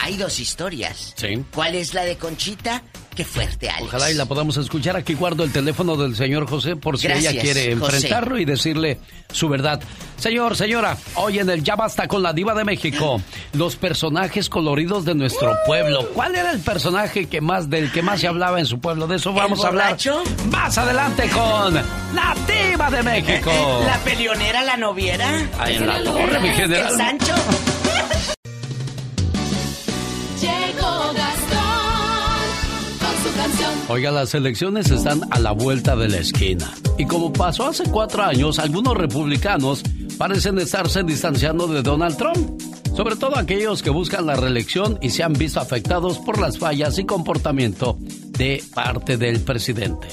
hay 0.00 0.16
dos 0.16 0.38
historias. 0.40 1.14
Sí. 1.16 1.44
¿Cuál 1.54 1.74
es 1.74 1.94
la 1.94 2.04
de 2.04 2.16
Conchita? 2.16 2.82
Qué 3.14 3.24
fuerte, 3.24 3.68
Alex. 3.70 3.84
Ojalá 3.88 4.10
y 4.10 4.14
la 4.14 4.26
podamos 4.26 4.56
escuchar. 4.56 4.96
Aquí 4.96 5.14
guardo 5.14 5.44
el 5.44 5.52
teléfono 5.52 5.96
del 5.96 6.16
señor 6.16 6.48
José 6.48 6.74
por 6.74 6.98
si 6.98 7.06
Gracias, 7.06 7.32
ella 7.32 7.42
quiere 7.42 7.76
José. 7.76 7.94
enfrentarlo 7.96 8.38
y 8.38 8.44
decirle 8.44 8.98
su 9.32 9.48
verdad. 9.48 9.80
Señor, 10.16 10.56
señora, 10.56 10.96
hoy 11.14 11.38
en 11.38 11.48
el 11.50 11.62
Ya 11.62 11.76
Basta 11.76 12.08
con 12.08 12.22
la 12.22 12.32
Diva 12.32 12.54
de 12.54 12.64
México, 12.64 13.20
los 13.52 13.76
personajes 13.76 14.48
coloridos 14.48 15.04
de 15.04 15.14
nuestro 15.14 15.52
pueblo. 15.66 16.08
¿Cuál 16.14 16.34
era 16.34 16.50
el 16.50 16.60
personaje 16.60 17.26
que 17.26 17.40
más 17.40 17.70
del 17.70 17.92
que 17.92 18.02
más 18.02 18.20
se 18.20 18.26
hablaba 18.28 18.58
en 18.58 18.66
su 18.66 18.80
pueblo? 18.80 19.06
De 19.06 19.16
eso 19.16 19.32
vamos 19.32 19.64
a 19.64 19.68
hablar 19.68 19.96
más 20.50 20.76
adelante 20.78 21.28
con 21.30 21.74
la 21.74 22.34
Diva 22.48 22.90
de 22.90 23.02
México. 23.02 23.50
¿La 23.86 23.98
peleonera, 23.98 24.62
la 24.64 24.76
noviera? 24.76 25.48
Ahí 25.58 25.76
en 25.76 25.86
la 25.86 26.02
torre, 26.02 26.40
mi 26.40 26.48
general. 26.50 26.90
¿El 26.90 26.96
Sancho? 26.96 27.34
Oiga, 33.88 34.10
las 34.10 34.34
elecciones 34.34 34.90
están 34.90 35.20
a 35.30 35.38
la 35.38 35.52
vuelta 35.52 35.94
de 35.94 36.08
la 36.08 36.16
esquina. 36.16 36.72
Y 36.96 37.04
como 37.04 37.32
pasó 37.32 37.66
hace 37.66 37.84
cuatro 37.84 38.22
años, 38.22 38.58
algunos 38.58 38.96
republicanos 38.96 39.82
parecen 40.16 40.58
estarse 40.58 41.02
distanciando 41.02 41.66
de 41.66 41.82
Donald 41.82 42.16
Trump. 42.16 42.62
Sobre 42.96 43.16
todo 43.16 43.36
aquellos 43.36 43.82
que 43.82 43.90
buscan 43.90 44.24
la 44.24 44.36
reelección 44.36 44.98
y 45.02 45.10
se 45.10 45.22
han 45.22 45.34
visto 45.34 45.60
afectados 45.60 46.18
por 46.18 46.40
las 46.40 46.58
fallas 46.58 46.98
y 46.98 47.04
comportamiento 47.04 47.98
de 48.00 48.62
parte 48.72 49.18
del 49.18 49.40
presidente. 49.40 50.08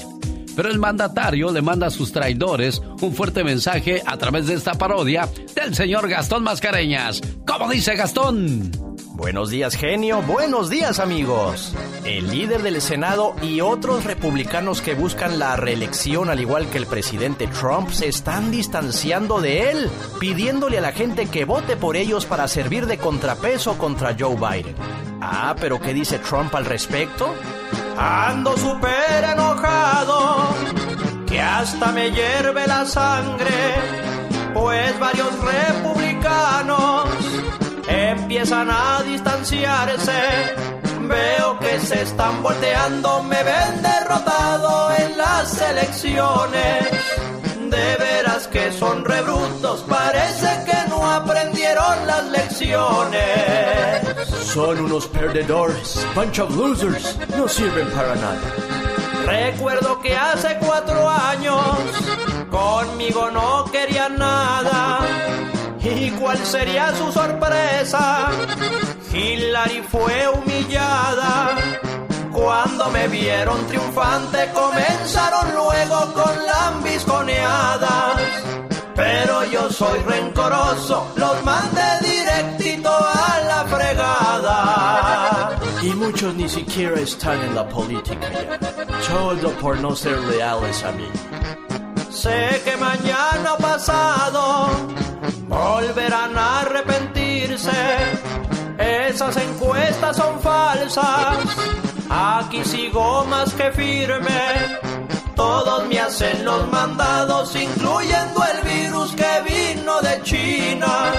Pero 0.54 0.68
el 0.68 0.78
mandatario 0.78 1.50
le 1.50 1.62
manda 1.62 1.86
a 1.86 1.90
sus 1.90 2.12
traidores 2.12 2.82
un 3.00 3.14
fuerte 3.14 3.42
mensaje 3.42 4.02
a 4.04 4.18
través 4.18 4.48
de 4.48 4.54
esta 4.54 4.74
parodia 4.74 5.28
del 5.54 5.74
señor 5.74 6.10
Gastón 6.10 6.42
Mascareñas. 6.42 7.22
¿Cómo 7.46 7.70
dice 7.70 7.96
Gastón? 7.96 8.91
Buenos 9.22 9.50
días, 9.50 9.76
genio. 9.76 10.20
Buenos 10.20 10.68
días, 10.68 10.98
amigos. 10.98 11.72
El 12.04 12.28
líder 12.28 12.60
del 12.62 12.82
Senado 12.82 13.36
y 13.40 13.60
otros 13.60 14.02
republicanos 14.02 14.82
que 14.82 14.94
buscan 14.94 15.38
la 15.38 15.54
reelección, 15.54 16.28
al 16.28 16.40
igual 16.40 16.68
que 16.68 16.78
el 16.78 16.86
presidente 16.86 17.46
Trump, 17.46 17.90
se 17.90 18.08
están 18.08 18.50
distanciando 18.50 19.40
de 19.40 19.70
él, 19.70 19.90
pidiéndole 20.18 20.78
a 20.78 20.80
la 20.80 20.90
gente 20.90 21.26
que 21.26 21.44
vote 21.44 21.76
por 21.76 21.96
ellos 21.96 22.26
para 22.26 22.48
servir 22.48 22.86
de 22.86 22.98
contrapeso 22.98 23.78
contra 23.78 24.16
Joe 24.18 24.34
Biden. 24.34 24.74
Ah, 25.20 25.54
pero 25.58 25.80
¿qué 25.80 25.94
dice 25.94 26.18
Trump 26.18 26.52
al 26.56 26.64
respecto? 26.64 27.32
Ando 27.96 28.56
súper 28.56 29.22
enojado, 29.32 30.48
que 31.28 31.40
hasta 31.40 31.92
me 31.92 32.10
hierve 32.10 32.66
la 32.66 32.84
sangre, 32.86 33.52
pues 34.52 34.98
varios 34.98 35.30
republicanos 35.38 37.11
empiezan 38.12 38.70
a 38.70 39.02
distanciarse. 39.02 40.12
Veo 41.00 41.58
que 41.58 41.80
se 41.80 42.02
están 42.02 42.42
volteando, 42.42 43.22
me 43.24 43.42
ven 43.42 43.82
derrotado 43.82 44.92
en 44.98 45.18
las 45.18 45.60
elecciones. 45.60 46.88
De 47.70 47.96
veras 47.96 48.46
que 48.48 48.70
son 48.72 49.04
rebrutos, 49.04 49.84
parece 49.88 50.48
que 50.66 50.88
no 50.88 51.10
aprendieron 51.10 52.06
las 52.06 52.24
lecciones. 52.26 53.22
Son 54.44 54.78
unos 54.78 55.06
perdedores, 55.06 56.06
bunch 56.14 56.38
of 56.38 56.54
losers, 56.54 57.18
no 57.36 57.48
sirven 57.48 57.88
para 57.90 58.14
nada. 58.14 58.40
Recuerdo 59.24 60.00
que 60.00 60.14
hace 60.14 60.58
cuatro 60.60 61.08
años 61.08 61.62
conmigo 62.50 63.30
no 63.30 63.64
querían 63.72 64.18
nada. 64.18 65.00
¿Y 66.22 66.24
cuál 66.24 66.38
sería 66.46 66.94
su 66.94 67.10
sorpresa? 67.10 68.30
Hillary 69.12 69.82
fue 69.90 70.28
humillada. 70.28 71.56
Cuando 72.30 72.88
me 72.90 73.08
vieron 73.08 73.66
triunfante 73.66 74.48
comenzaron 74.54 75.52
luego 75.52 76.14
con 76.14 76.46
lambisconeadas. 76.46 78.20
Pero 78.94 79.44
yo 79.46 79.68
soy 79.70 79.98
rencoroso, 79.98 81.12
los 81.16 81.42
mandé 81.42 81.82
directito 82.02 82.88
a 82.88 83.40
la 83.44 83.64
fregada. 83.64 85.58
Y 85.82 85.90
muchos 85.90 86.32
ni 86.36 86.48
siquiera 86.48 87.00
están 87.00 87.42
en 87.42 87.56
la 87.56 87.68
política 87.68 88.28
ya. 88.30 88.60
Todo 89.08 89.50
por 89.60 89.76
no 89.80 89.96
ser 89.96 90.20
leales 90.20 90.84
a 90.84 90.92
mí. 90.92 91.08
Sé 92.12 92.60
que 92.64 92.76
mañana 92.76 93.56
pasado 93.58 94.68
volverán 95.48 96.36
a 96.36 96.60
arrepentirse. 96.60 97.70
Esas 98.78 99.36
encuestas 99.38 100.16
son 100.16 100.38
falsas. 100.40 101.38
Aquí 102.10 102.62
sigo 102.64 103.24
más 103.24 103.54
que 103.54 103.72
firme. 103.72 104.78
Todos 105.34 105.88
me 105.88 105.98
hacen 105.98 106.44
los 106.44 106.70
mandados, 106.70 107.56
incluyendo 107.56 108.44
el 108.44 108.60
virus 108.68 109.14
que 109.14 109.42
vino 109.48 110.00
de 110.02 110.22
China. 110.22 111.12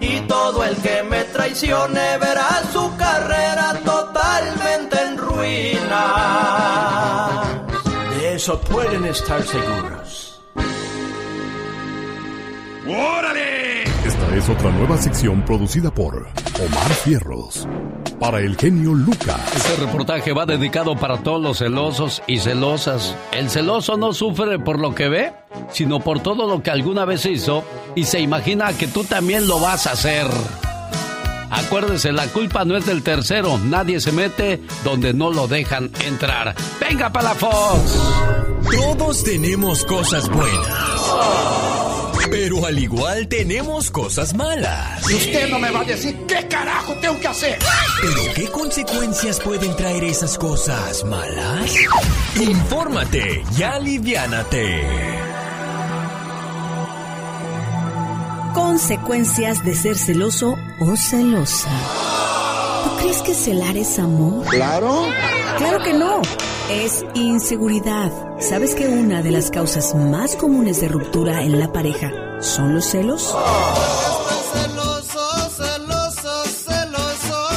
Y 0.00 0.20
todo 0.22 0.64
el 0.64 0.76
que 0.78 1.04
me 1.04 1.22
traicione 1.24 2.18
verá 2.18 2.62
su 2.72 2.94
carrera 2.96 3.74
totalmente 3.84 5.00
en 5.00 5.16
ruina. 5.16 6.02
De 8.10 8.34
eso 8.34 8.60
pueden 8.60 9.04
estar 9.06 9.42
seguros. 9.44 10.07
¡Órale! 12.88 13.82
Esta 14.06 14.34
es 14.34 14.48
otra 14.48 14.70
nueva 14.70 14.96
sección 14.96 15.44
producida 15.44 15.90
por 15.90 16.14
Omar 16.16 16.94
Fierros. 17.04 17.68
Para 18.18 18.40
el 18.40 18.56
genio 18.56 18.94
Lucas. 18.94 19.38
Este 19.54 19.76
reportaje 19.76 20.32
va 20.32 20.46
dedicado 20.46 20.96
para 20.96 21.18
todos 21.18 21.42
los 21.42 21.58
celosos 21.58 22.22
y 22.26 22.38
celosas. 22.38 23.14
El 23.32 23.50
celoso 23.50 23.98
no 23.98 24.14
sufre 24.14 24.58
por 24.58 24.78
lo 24.78 24.94
que 24.94 25.10
ve, 25.10 25.32
sino 25.70 26.00
por 26.00 26.20
todo 26.20 26.48
lo 26.48 26.62
que 26.62 26.70
alguna 26.70 27.04
vez 27.04 27.26
hizo 27.26 27.62
y 27.94 28.04
se 28.04 28.20
imagina 28.20 28.72
que 28.72 28.86
tú 28.86 29.04
también 29.04 29.46
lo 29.46 29.60
vas 29.60 29.86
a 29.86 29.92
hacer. 29.92 30.26
Acuérdese, 31.50 32.12
la 32.12 32.26
culpa 32.28 32.64
no 32.64 32.74
es 32.74 32.86
del 32.86 33.02
tercero. 33.02 33.58
Nadie 33.58 34.00
se 34.00 34.12
mete 34.12 34.62
donde 34.82 35.12
no 35.12 35.30
lo 35.30 35.46
dejan 35.46 35.90
entrar. 36.06 36.54
¡Venga 36.80 37.12
para 37.12 37.30
la 37.30 37.34
Fox! 37.34 37.98
Todos 38.70 39.24
tenemos 39.24 39.84
cosas 39.84 40.28
buenas. 40.30 41.77
Pero 42.30 42.66
al 42.66 42.78
igual 42.78 43.28
tenemos 43.28 43.90
cosas 43.90 44.34
malas. 44.34 45.10
Y 45.10 45.14
usted 45.14 45.48
no 45.48 45.58
me 45.58 45.70
va 45.70 45.80
a 45.80 45.84
decir 45.84 46.16
qué 46.26 46.46
carajo 46.48 46.94
tengo 47.00 47.18
que 47.20 47.28
hacer. 47.28 47.58
¿Pero 48.00 48.34
qué 48.34 48.48
consecuencias 48.48 49.40
pueden 49.40 49.74
traer 49.76 50.04
esas 50.04 50.36
cosas 50.38 51.04
malas? 51.04 51.74
Infórmate 52.40 53.42
y 53.56 53.62
aliviánate. 53.62 54.82
Consecuencias 58.54 59.64
de 59.64 59.74
ser 59.74 59.96
celoso 59.96 60.56
o 60.80 60.96
celosa. 60.96 61.70
¿Tú 62.84 62.96
crees 63.02 63.22
que 63.22 63.34
celar 63.34 63.76
es 63.76 63.98
amor? 63.98 64.46
Claro. 64.46 65.06
Claro 65.58 65.82
que 65.82 65.92
no. 65.92 66.22
Es 66.70 67.02
inseguridad. 67.14 68.12
¿Sabes 68.40 68.74
que 68.74 68.86
una 68.88 69.22
de 69.22 69.30
las 69.30 69.50
causas 69.50 69.94
más 69.94 70.36
comunes 70.36 70.82
de 70.82 70.88
ruptura 70.88 71.42
en 71.42 71.58
la 71.58 71.72
pareja 71.72 72.12
son 72.42 72.74
los 72.74 72.84
celos? 72.84 73.34
Celoso, 74.52 75.50
celoso, 75.50 76.44
celoso. 76.44 77.48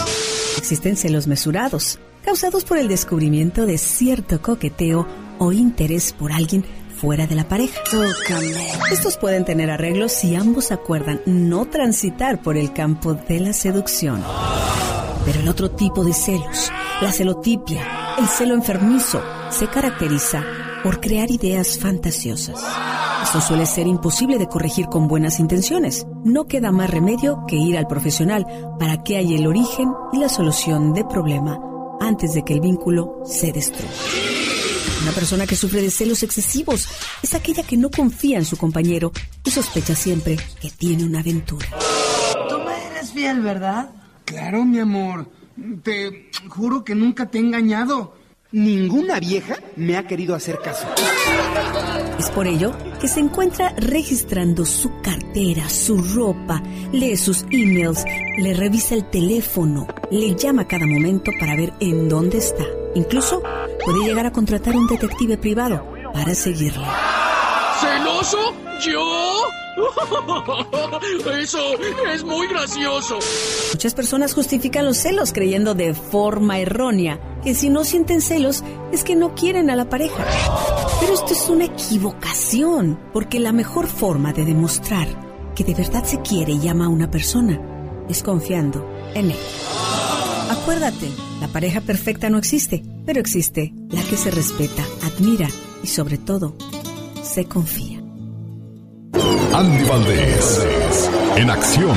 Existen 0.58 0.96
celos 0.96 1.28
mesurados, 1.28 2.00
causados 2.24 2.64
por 2.64 2.78
el 2.78 2.88
descubrimiento 2.88 3.66
de 3.66 3.78
cierto 3.78 4.42
coqueteo 4.42 5.06
o 5.40 5.52
interés 5.52 6.14
por 6.14 6.32
alguien 6.32 6.64
fuera 6.96 7.28
de 7.28 7.36
la 7.36 7.50
pareja. 7.50 7.82
Estos 8.92 9.18
pueden 9.18 9.44
tener 9.44 9.72
arreglos 9.72 10.14
si 10.14 10.36
ambos 10.36 10.72
acuerdan 10.72 11.20
no 11.26 11.66
transitar 11.66 12.42
por 12.42 12.56
el 12.56 12.72
campo 12.72 13.16
de 13.16 13.42
la 13.42 13.52
seducción. 13.52 14.24
Pero 15.26 15.40
el 15.40 15.48
otro 15.48 15.72
tipo 15.72 16.04
de 16.04 16.14
celos, 16.14 16.72
la 17.02 17.12
celotipia, 17.12 18.16
el 18.18 18.28
celo 18.28 18.56
enfermizo, 18.56 19.22
se 19.50 19.68
caracteriza 19.68 20.44
por 20.84 21.00
crear 21.00 21.30
ideas 21.30 21.78
fantasiosas. 21.78 22.60
Eso 23.24 23.40
suele 23.40 23.66
ser 23.66 23.86
imposible 23.86 24.40
de 24.40 24.48
corregir 24.48 24.88
con 24.88 25.08
buenas 25.08 25.40
intenciones. 25.40 26.08
No 26.24 26.48
queda 26.48 26.72
más 26.72 26.90
remedio 26.90 27.46
que 27.48 27.56
ir 27.56 27.78
al 27.78 27.88
profesional 27.88 28.48
para 28.80 29.04
que 29.04 29.18
haya 29.18 29.36
el 29.36 29.46
origen 29.46 29.94
y 30.12 30.18
la 30.18 30.28
solución 30.28 30.94
del 30.94 31.06
problema 31.06 31.60
antes 32.00 32.34
de 32.34 32.44
que 32.44 32.54
el 32.54 32.62
vínculo 32.62 33.22
se 33.26 33.52
destruya. 33.52 33.92
Una 35.04 35.12
persona 35.12 35.48
que 35.48 35.56
sufre 35.56 35.82
de 35.82 35.92
celos 35.92 36.24
excesivos 36.24 36.88
es 37.22 37.34
aquella 37.36 37.64
que 37.64 37.78
no 37.78 37.90
confía 37.90 38.38
en 38.38 38.46
su 38.46 38.58
compañero 38.58 39.12
y 39.44 39.52
sospecha 39.52 39.96
siempre 39.96 40.38
que 40.60 40.72
tiene 40.72 41.04
una 41.04 41.20
aventura. 41.20 41.68
Tú 42.50 42.58
me 42.60 42.88
eres 42.88 43.12
fiel, 43.12 43.42
¿verdad? 43.42 43.90
Claro, 44.32 44.64
mi 44.64 44.80
amor. 44.80 45.28
Te 45.84 46.30
juro 46.48 46.86
que 46.86 46.96
nunca 46.96 47.26
te 47.26 47.38
he 47.38 47.42
engañado. 47.42 48.16
Ninguna 48.54 49.20
vieja 49.20 49.58
me 49.76 49.98
ha 49.98 50.08
querido 50.08 50.36
hacer 50.36 50.60
caso. 50.60 50.88
Es 52.18 52.30
por 52.30 52.48
ello 52.48 52.72
que 53.02 53.10
se 53.10 53.20
encuentra 53.20 53.74
registrando 53.78 54.66
su 54.66 54.90
cartera, 55.02 55.68
su 55.68 55.98
ropa, 55.98 56.64
lee 56.94 57.18
sus 57.18 57.44
emails, 57.52 58.06
le 58.38 58.54
revisa 58.54 58.96
el 58.96 59.10
teléfono, 59.10 59.88
le 60.10 60.36
llama 60.36 60.64
a 60.64 60.68
cada 60.68 60.86
momento 60.86 61.32
para 61.40 61.56
ver 61.56 61.74
en 61.82 62.08
dónde 62.08 62.38
está. 62.38 62.66
Incluso 62.96 63.42
puede 63.84 64.06
llegar 64.06 64.28
a 64.28 64.32
contratar 64.32 64.76
un 64.78 64.88
detective 64.88 65.38
privado 65.38 65.86
para 66.14 66.34
seguirle. 66.36 66.88
¿Celoso? 67.82 68.54
¿Yo? 68.86 69.61
Eso 71.42 71.60
es 72.14 72.24
muy 72.24 72.48
gracioso. 72.48 73.20
Muchas 73.74 73.94
personas 73.94 74.34
justifican 74.34 74.86
los 74.86 74.98
celos 74.98 75.34
creyendo 75.34 75.74
de 75.74 75.94
forma 75.94 76.60
errónea 76.60 77.20
que 77.44 77.56
si 77.56 77.70
no 77.70 77.84
sienten 77.84 78.22
celos 78.22 78.64
es 78.92 79.04
que 79.04 79.16
no 79.16 79.34
quieren 79.34 79.70
a 79.70 79.76
la 79.76 79.90
pareja. 79.90 80.26
Pero 81.00 81.14
esto 81.14 81.34
es 81.34 81.50
una 81.50 81.66
equivocación, 81.66 83.00
porque 83.14 83.40
la 83.40 83.52
mejor 83.52 83.88
forma 83.88 84.34
de 84.34 84.46
demostrar 84.46 85.08
que 85.56 85.64
de 85.64 85.74
verdad 85.74 86.04
se 86.04 86.22
quiere 86.22 86.54
y 86.54 86.68
ama 86.68 86.86
a 86.86 86.90
una 86.90 87.10
persona 87.10 87.60
es 88.08 88.24
confiando 88.24 88.88
en 89.14 89.32
él. 89.32 89.38
Acuérdate, 90.50 91.10
la 91.40 91.48
pareja 91.48 91.82
perfecta 91.82 92.30
no 92.30 92.38
existe, 92.38 92.84
pero 93.06 93.20
existe 93.20 93.74
la 93.90 94.04
que 94.04 94.18
se 94.18 94.32
respeta, 94.32 94.84
admira 95.04 95.48
y 95.82 95.88
sobre 95.88 96.18
todo 96.18 96.56
se 97.24 97.46
confía. 97.46 98.01
Andy 99.62 99.84
Valdés, 99.84 101.12
en 101.36 101.52
acción. 101.52 101.96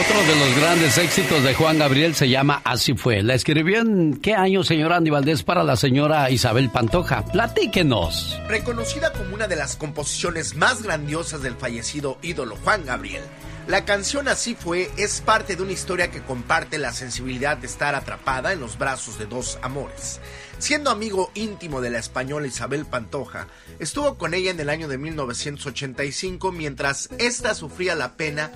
Otro 0.00 0.20
de 0.26 0.40
los 0.40 0.60
grandes 0.60 0.98
éxitos 0.98 1.44
de 1.44 1.54
Juan 1.54 1.78
Gabriel 1.78 2.16
se 2.16 2.28
llama 2.28 2.60
Así 2.64 2.94
fue. 2.94 3.22
La 3.22 3.34
escribió 3.34 3.78
en 3.78 4.16
qué 4.16 4.34
año, 4.34 4.64
señor 4.64 4.92
Andy 4.92 5.10
Valdés, 5.10 5.44
para 5.44 5.62
la 5.62 5.76
señora 5.76 6.28
Isabel 6.28 6.70
Pantoja. 6.70 7.24
Platíquenos. 7.26 8.36
Reconocida 8.48 9.12
como 9.12 9.32
una 9.32 9.46
de 9.46 9.54
las 9.54 9.76
composiciones 9.76 10.56
más 10.56 10.82
grandiosas 10.82 11.40
del 11.40 11.54
fallecido 11.54 12.18
ídolo 12.20 12.56
Juan 12.64 12.84
Gabriel, 12.84 13.22
La 13.68 13.84
canción 13.84 14.26
Así 14.26 14.56
fue 14.56 14.90
es 14.96 15.20
parte 15.20 15.54
de 15.54 15.62
una 15.62 15.70
historia 15.70 16.10
que 16.10 16.20
comparte 16.20 16.78
la 16.78 16.92
sensibilidad 16.92 17.56
de 17.56 17.68
estar 17.68 17.94
atrapada 17.94 18.52
en 18.52 18.58
los 18.58 18.76
brazos 18.76 19.20
de 19.20 19.26
dos 19.26 19.56
amores. 19.62 20.20
Siendo 20.62 20.90
amigo 20.90 21.32
íntimo 21.34 21.80
de 21.80 21.90
la 21.90 21.98
española 21.98 22.46
Isabel 22.46 22.86
Pantoja, 22.86 23.48
estuvo 23.80 24.16
con 24.16 24.32
ella 24.32 24.52
en 24.52 24.60
el 24.60 24.70
año 24.70 24.86
de 24.86 24.96
1985 24.96 26.52
mientras 26.52 27.08
ésta 27.18 27.56
sufría 27.56 27.96
la 27.96 28.12
pena 28.12 28.52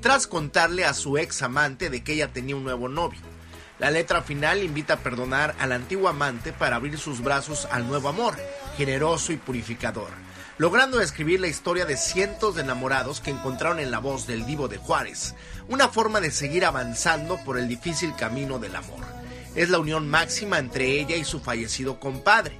tras 0.00 0.26
contarle 0.26 0.86
a 0.86 0.94
su 0.94 1.18
ex 1.18 1.42
amante 1.42 1.90
de 1.90 2.02
que 2.02 2.14
ella 2.14 2.32
tenía 2.32 2.56
un 2.56 2.64
nuevo 2.64 2.88
novio. 2.88 3.20
La 3.78 3.90
letra 3.90 4.22
final 4.22 4.62
invita 4.62 4.94
a 4.94 5.00
perdonar 5.00 5.54
al 5.58 5.72
antiguo 5.72 6.08
amante 6.08 6.54
para 6.54 6.76
abrir 6.76 6.96
sus 6.96 7.22
brazos 7.22 7.68
al 7.70 7.86
nuevo 7.86 8.08
amor, 8.08 8.38
generoso 8.78 9.30
y 9.30 9.36
purificador, 9.36 10.08
logrando 10.56 10.96
describir 10.96 11.40
la 11.40 11.48
historia 11.48 11.84
de 11.84 11.98
cientos 11.98 12.54
de 12.54 12.62
enamorados 12.62 13.20
que 13.20 13.32
encontraron 13.32 13.80
en 13.80 13.90
la 13.90 13.98
voz 13.98 14.26
del 14.26 14.46
divo 14.46 14.68
de 14.68 14.78
Juárez, 14.78 15.34
una 15.68 15.90
forma 15.90 16.22
de 16.22 16.30
seguir 16.30 16.64
avanzando 16.64 17.36
por 17.44 17.58
el 17.58 17.68
difícil 17.68 18.16
camino 18.16 18.58
del 18.58 18.76
amor. 18.76 19.20
Es 19.54 19.68
la 19.68 19.78
unión 19.78 20.08
máxima 20.08 20.58
entre 20.58 21.00
ella 21.00 21.16
y 21.16 21.24
su 21.24 21.40
fallecido 21.40 21.98
compadre. 21.98 22.56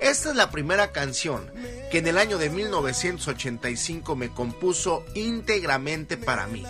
Esta 0.00 0.30
es 0.30 0.36
la 0.36 0.50
primera 0.50 0.90
canción 0.90 1.48
que 1.90 1.98
en 1.98 2.08
el 2.08 2.18
año 2.18 2.36
de 2.36 2.50
1985 2.50 4.16
me 4.16 4.30
compuso 4.30 5.04
íntegramente 5.14 6.16
para 6.16 6.48
mí, 6.48 6.64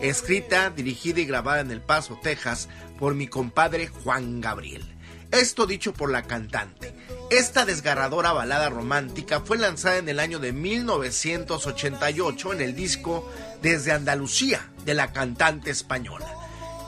escrita, 0.00 0.70
dirigida 0.70 1.20
y 1.20 1.26
grabada 1.26 1.60
en 1.60 1.70
El 1.70 1.82
Paso, 1.82 2.18
Texas, 2.22 2.68
por 2.98 3.14
mi 3.14 3.26
compadre 3.26 3.88
Juan 3.88 4.40
Gabriel. 4.40 4.82
Esto 5.30 5.66
dicho 5.66 5.92
por 5.92 6.10
la 6.10 6.22
cantante. 6.22 6.94
Esta 7.30 7.66
desgarradora 7.66 8.32
balada 8.32 8.70
romántica 8.70 9.40
fue 9.40 9.58
lanzada 9.58 9.98
en 9.98 10.08
el 10.08 10.18
año 10.18 10.38
de 10.38 10.54
1988 10.54 12.54
en 12.54 12.60
el 12.62 12.74
disco 12.74 13.30
Desde 13.60 13.92
Andalucía 13.92 14.70
de 14.86 14.94
la 14.94 15.12
cantante 15.12 15.70
española. 15.70 16.37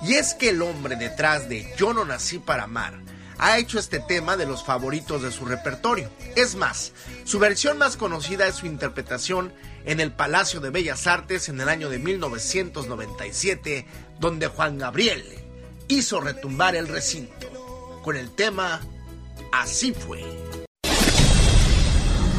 Y 0.03 0.15
es 0.15 0.35
que 0.35 0.51
el 0.51 0.63
hombre 0.63 0.97
detrás 0.97 1.49
de 1.49 1.73
Yo 1.77 1.93
no 1.93 2.05
nací 2.05 2.39
para 2.39 2.65
amar 2.65 3.01
ha 3.41 3.59
hecho 3.59 3.79
este 3.79 4.01
tema 4.01 4.37
de 4.37 4.47
los 4.47 4.65
favoritos 4.65 5.23
de 5.23 5.33
su 5.33 5.47
repertorio. 5.47 6.11
Es 6.37 6.57
más, 6.57 6.93
su 7.25 7.39
versión 7.39 7.79
más 7.79 7.97
conocida 7.97 8.47
es 8.47 8.57
su 8.57 8.67
interpretación 8.67 9.53
en 9.87 9.99
el 9.99 10.13
Palacio 10.13 10.61
de 10.61 10.69
Bellas 10.69 11.07
Artes 11.07 11.49
en 11.49 11.59
el 11.61 11.71
año 11.71 11.89
de 11.89 11.99
1997, 11.99 13.87
donde 14.19 14.47
Juan 14.49 14.77
Gabriel 14.77 15.25
hizo 15.89 16.21
retumbar 16.21 16.77
el 16.77 16.87
recinto 16.87 18.01
con 18.05 18.17
el 18.17 18.31
tema 18.31 18.81
Así 19.53 19.93
fue. 19.93 20.21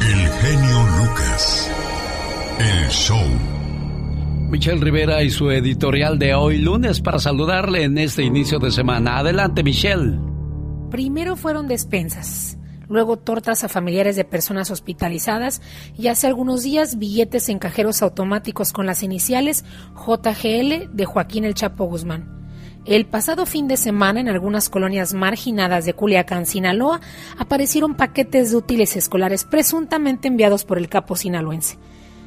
El 0.00 0.28
genio 0.40 0.82
Lucas. 0.98 1.68
El 2.58 2.88
show. 2.88 3.61
Michelle 4.52 4.82
Rivera 4.82 5.22
y 5.22 5.30
su 5.30 5.50
editorial 5.50 6.18
de 6.18 6.34
hoy 6.34 6.58
lunes 6.58 7.00
para 7.00 7.18
saludarle 7.18 7.84
en 7.84 7.96
este 7.96 8.22
inicio 8.22 8.58
de 8.58 8.70
semana. 8.70 9.16
Adelante, 9.16 9.62
Michelle. 9.62 10.18
Primero 10.90 11.36
fueron 11.36 11.68
despensas, 11.68 12.58
luego 12.86 13.16
tortas 13.16 13.64
a 13.64 13.70
familiares 13.70 14.14
de 14.14 14.26
personas 14.26 14.70
hospitalizadas 14.70 15.62
y 15.96 16.08
hace 16.08 16.26
algunos 16.26 16.64
días 16.64 16.98
billetes 16.98 17.48
en 17.48 17.58
cajeros 17.58 18.02
automáticos 18.02 18.74
con 18.74 18.84
las 18.84 19.02
iniciales 19.02 19.64
JGL 19.96 20.94
de 20.94 21.04
Joaquín 21.06 21.46
El 21.46 21.54
Chapo 21.54 21.86
Guzmán. 21.86 22.28
El 22.84 23.06
pasado 23.06 23.46
fin 23.46 23.68
de 23.68 23.78
semana 23.78 24.20
en 24.20 24.28
algunas 24.28 24.68
colonias 24.68 25.14
marginadas 25.14 25.86
de 25.86 25.94
Culiacán, 25.94 26.44
Sinaloa, 26.44 27.00
aparecieron 27.38 27.94
paquetes 27.94 28.50
de 28.50 28.58
útiles 28.58 28.96
escolares 28.96 29.44
presuntamente 29.44 30.28
enviados 30.28 30.66
por 30.66 30.76
el 30.76 30.90
capo 30.90 31.16
sinaloense. 31.16 31.78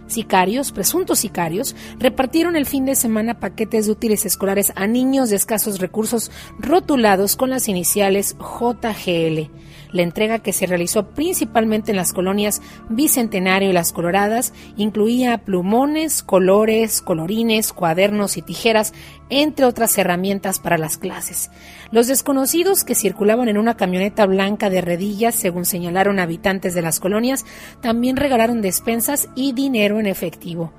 Sicarios, 0.07 0.72
presuntos 0.72 1.19
sicarios, 1.19 1.76
repartieron 1.98 2.56
el 2.56 2.65
fin 2.65 2.86
de 2.86 2.95
semana 2.95 3.40
paquetes 3.40 3.86
de 3.86 3.91
útiles 3.91 4.26
escolares 4.26 4.72
a 4.76 4.88
niños 4.88 5.30
de 5.30 5.36
escasos 5.36 5.80
recursos 5.80 6.32
rotulados 6.60 7.36
con 7.36 7.49
las 7.49 7.68
iniciales 7.68 8.36
JGL. 8.40 9.49
La 9.95 10.01
entrega 10.01 10.39
que 10.39 10.51
se 10.51 10.65
realizó 10.65 11.11
principalmente 11.11 11.91
en 11.91 11.95
las 11.95 12.11
colonias 12.11 12.61
Bicentenario 12.89 13.69
y 13.69 13.73
Las 13.73 13.93
Coloradas 13.93 14.51
incluía 14.76 15.38
plumones, 15.38 16.22
colores, 16.22 17.01
colorines, 17.01 17.72
cuadernos 17.72 18.35
y 18.35 18.41
tijeras, 18.41 18.93
entre 19.30 19.65
otras 19.65 19.97
herramientas 19.97 20.59
para 20.59 20.77
las 20.77 20.97
clases. 20.97 21.49
Los 21.91 22.07
desconocidos 22.07 22.84
que 22.84 22.93
circulaban 22.93 23.47
en 23.47 23.57
una 23.57 23.77
camioneta 23.77 24.26
blanca 24.26 24.69
de 24.69 24.81
redillas, 24.81 25.34
según 25.34 25.63
señalaron 25.63 26.19
habitantes 26.19 26.73
de 26.73 26.81
las 26.81 26.99
colonias, 26.99 27.45
también 27.80 28.17
regalaron 28.17 28.61
despensas 28.61 29.30
y 29.34 29.53
dinero 29.53 30.01
en 30.01 30.07
efectivo. 30.07 30.73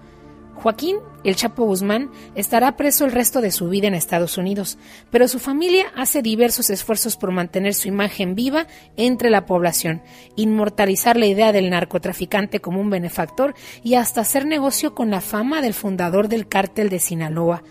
Joaquín, 0.56 0.96
el 1.22 1.36
Chapo 1.36 1.64
Guzmán, 1.64 2.10
estará 2.34 2.76
preso 2.76 3.04
el 3.04 3.12
resto 3.12 3.40
de 3.40 3.50
su 3.50 3.68
vida 3.68 3.86
en 3.86 3.94
Estados 3.94 4.38
Unidos, 4.38 4.78
pero 5.10 5.28
su 5.28 5.38
familia 5.38 5.86
hace 5.94 6.22
diversos 6.22 6.70
esfuerzos 6.70 7.16
por 7.16 7.30
mantener 7.30 7.74
su 7.74 7.88
imagen 7.88 8.34
viva 8.34 8.66
entre 8.96 9.30
la 9.30 9.46
población, 9.46 10.02
inmortalizar 10.34 11.16
la 11.16 11.26
idea 11.26 11.52
del 11.52 11.70
narcotraficante 11.70 12.60
como 12.60 12.80
un 12.80 12.90
benefactor 12.90 13.54
y 13.82 13.94
hasta 13.94 14.22
hacer 14.22 14.46
negocio 14.46 14.94
con 14.94 15.10
la 15.10 15.20
fama 15.20 15.60
del 15.60 15.74
fundador 15.74 16.28
del 16.28 16.48
cártel 16.48 16.88
de 16.88 16.98
Sinaloa. 16.98 17.62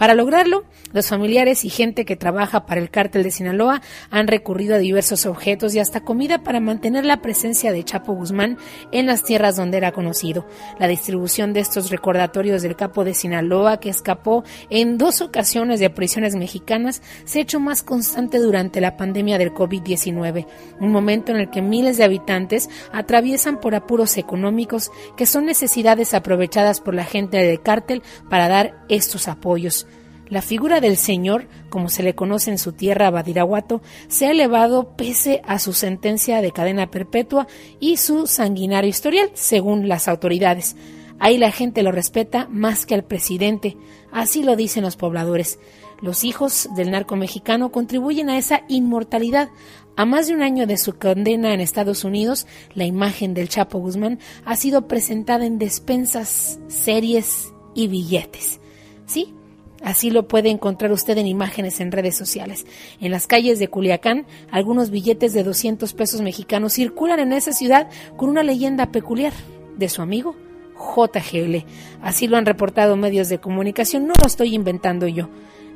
Para 0.00 0.14
lograrlo, 0.14 0.64
los 0.94 1.08
familiares 1.08 1.66
y 1.66 1.68
gente 1.68 2.06
que 2.06 2.16
trabaja 2.16 2.64
para 2.64 2.80
el 2.80 2.88
cártel 2.88 3.22
de 3.22 3.30
Sinaloa 3.30 3.82
han 4.08 4.28
recurrido 4.28 4.76
a 4.76 4.78
diversos 4.78 5.26
objetos 5.26 5.74
y 5.74 5.78
hasta 5.78 6.00
comida 6.00 6.42
para 6.42 6.58
mantener 6.58 7.04
la 7.04 7.20
presencia 7.20 7.70
de 7.70 7.84
Chapo 7.84 8.14
Guzmán 8.14 8.56
en 8.92 9.04
las 9.04 9.22
tierras 9.24 9.56
donde 9.56 9.76
era 9.76 9.92
conocido. 9.92 10.46
La 10.78 10.88
distribución 10.88 11.52
de 11.52 11.60
estos 11.60 11.90
recordatorios 11.90 12.62
del 12.62 12.76
capo 12.76 13.04
de 13.04 13.12
Sinaloa, 13.12 13.78
que 13.78 13.90
escapó 13.90 14.42
en 14.70 14.96
dos 14.96 15.20
ocasiones 15.20 15.80
de 15.80 15.90
prisiones 15.90 16.34
mexicanas, 16.34 17.02
se 17.26 17.40
ha 17.40 17.42
hecho 17.42 17.60
más 17.60 17.82
constante 17.82 18.38
durante 18.38 18.80
la 18.80 18.96
pandemia 18.96 19.36
del 19.36 19.52
COVID-19, 19.52 20.46
un 20.80 20.92
momento 20.92 21.30
en 21.32 21.40
el 21.40 21.50
que 21.50 21.60
miles 21.60 21.98
de 21.98 22.04
habitantes 22.04 22.70
atraviesan 22.90 23.60
por 23.60 23.74
apuros 23.74 24.16
económicos 24.16 24.90
que 25.18 25.26
son 25.26 25.44
necesidades 25.44 26.14
aprovechadas 26.14 26.80
por 26.80 26.94
la 26.94 27.04
gente 27.04 27.36
del 27.36 27.60
cártel 27.60 28.02
para 28.30 28.48
dar 28.48 28.86
estos 28.88 29.28
apoyos. 29.28 29.86
La 30.30 30.42
figura 30.42 30.80
del 30.80 30.96
Señor, 30.96 31.48
como 31.70 31.88
se 31.88 32.04
le 32.04 32.14
conoce 32.14 32.52
en 32.52 32.58
su 32.58 32.70
tierra 32.72 33.10
Badiraguato, 33.10 33.82
se 34.06 34.26
ha 34.26 34.30
elevado 34.30 34.96
pese 34.96 35.42
a 35.44 35.58
su 35.58 35.72
sentencia 35.72 36.40
de 36.40 36.52
cadena 36.52 36.88
perpetua 36.88 37.48
y 37.80 37.96
su 37.96 38.28
sanguinario 38.28 38.88
historial, 38.88 39.30
según 39.34 39.88
las 39.88 40.06
autoridades. 40.06 40.76
Ahí 41.18 41.36
la 41.36 41.50
gente 41.50 41.82
lo 41.82 41.90
respeta 41.90 42.46
más 42.48 42.86
que 42.86 42.94
al 42.94 43.02
presidente, 43.02 43.76
así 44.12 44.44
lo 44.44 44.54
dicen 44.54 44.84
los 44.84 44.96
pobladores. 44.96 45.58
Los 46.00 46.22
hijos 46.22 46.68
del 46.76 46.92
narco 46.92 47.16
mexicano 47.16 47.72
contribuyen 47.72 48.30
a 48.30 48.38
esa 48.38 48.62
inmortalidad. 48.68 49.50
A 49.96 50.04
más 50.04 50.28
de 50.28 50.34
un 50.34 50.42
año 50.42 50.68
de 50.68 50.78
su 50.78 50.96
condena 50.96 51.52
en 51.52 51.60
Estados 51.60 52.04
Unidos, 52.04 52.46
la 52.72 52.84
imagen 52.84 53.34
del 53.34 53.48
Chapo 53.48 53.80
Guzmán 53.80 54.20
ha 54.44 54.54
sido 54.54 54.86
presentada 54.86 55.44
en 55.44 55.58
despensas, 55.58 56.60
series 56.68 57.52
y 57.74 57.88
billetes. 57.88 58.60
Sí, 59.06 59.34
Así 59.82 60.10
lo 60.10 60.28
puede 60.28 60.50
encontrar 60.50 60.92
usted 60.92 61.16
en 61.18 61.26
imágenes 61.26 61.80
en 61.80 61.92
redes 61.92 62.16
sociales. 62.16 62.66
En 63.00 63.10
las 63.10 63.26
calles 63.26 63.58
de 63.58 63.68
Culiacán, 63.68 64.26
algunos 64.50 64.90
billetes 64.90 65.32
de 65.32 65.42
200 65.42 65.92
pesos 65.94 66.20
mexicanos 66.20 66.74
circulan 66.74 67.20
en 67.20 67.32
esa 67.32 67.52
ciudad 67.52 67.88
con 68.16 68.28
una 68.28 68.42
leyenda 68.42 68.92
peculiar 68.92 69.32
de 69.76 69.88
su 69.88 70.02
amigo 70.02 70.36
JGL. 70.76 71.64
Así 72.02 72.26
lo 72.26 72.36
han 72.36 72.46
reportado 72.46 72.96
medios 72.96 73.28
de 73.28 73.38
comunicación, 73.38 74.06
no 74.06 74.14
lo 74.20 74.26
estoy 74.26 74.54
inventando 74.54 75.06
yo. 75.06 75.28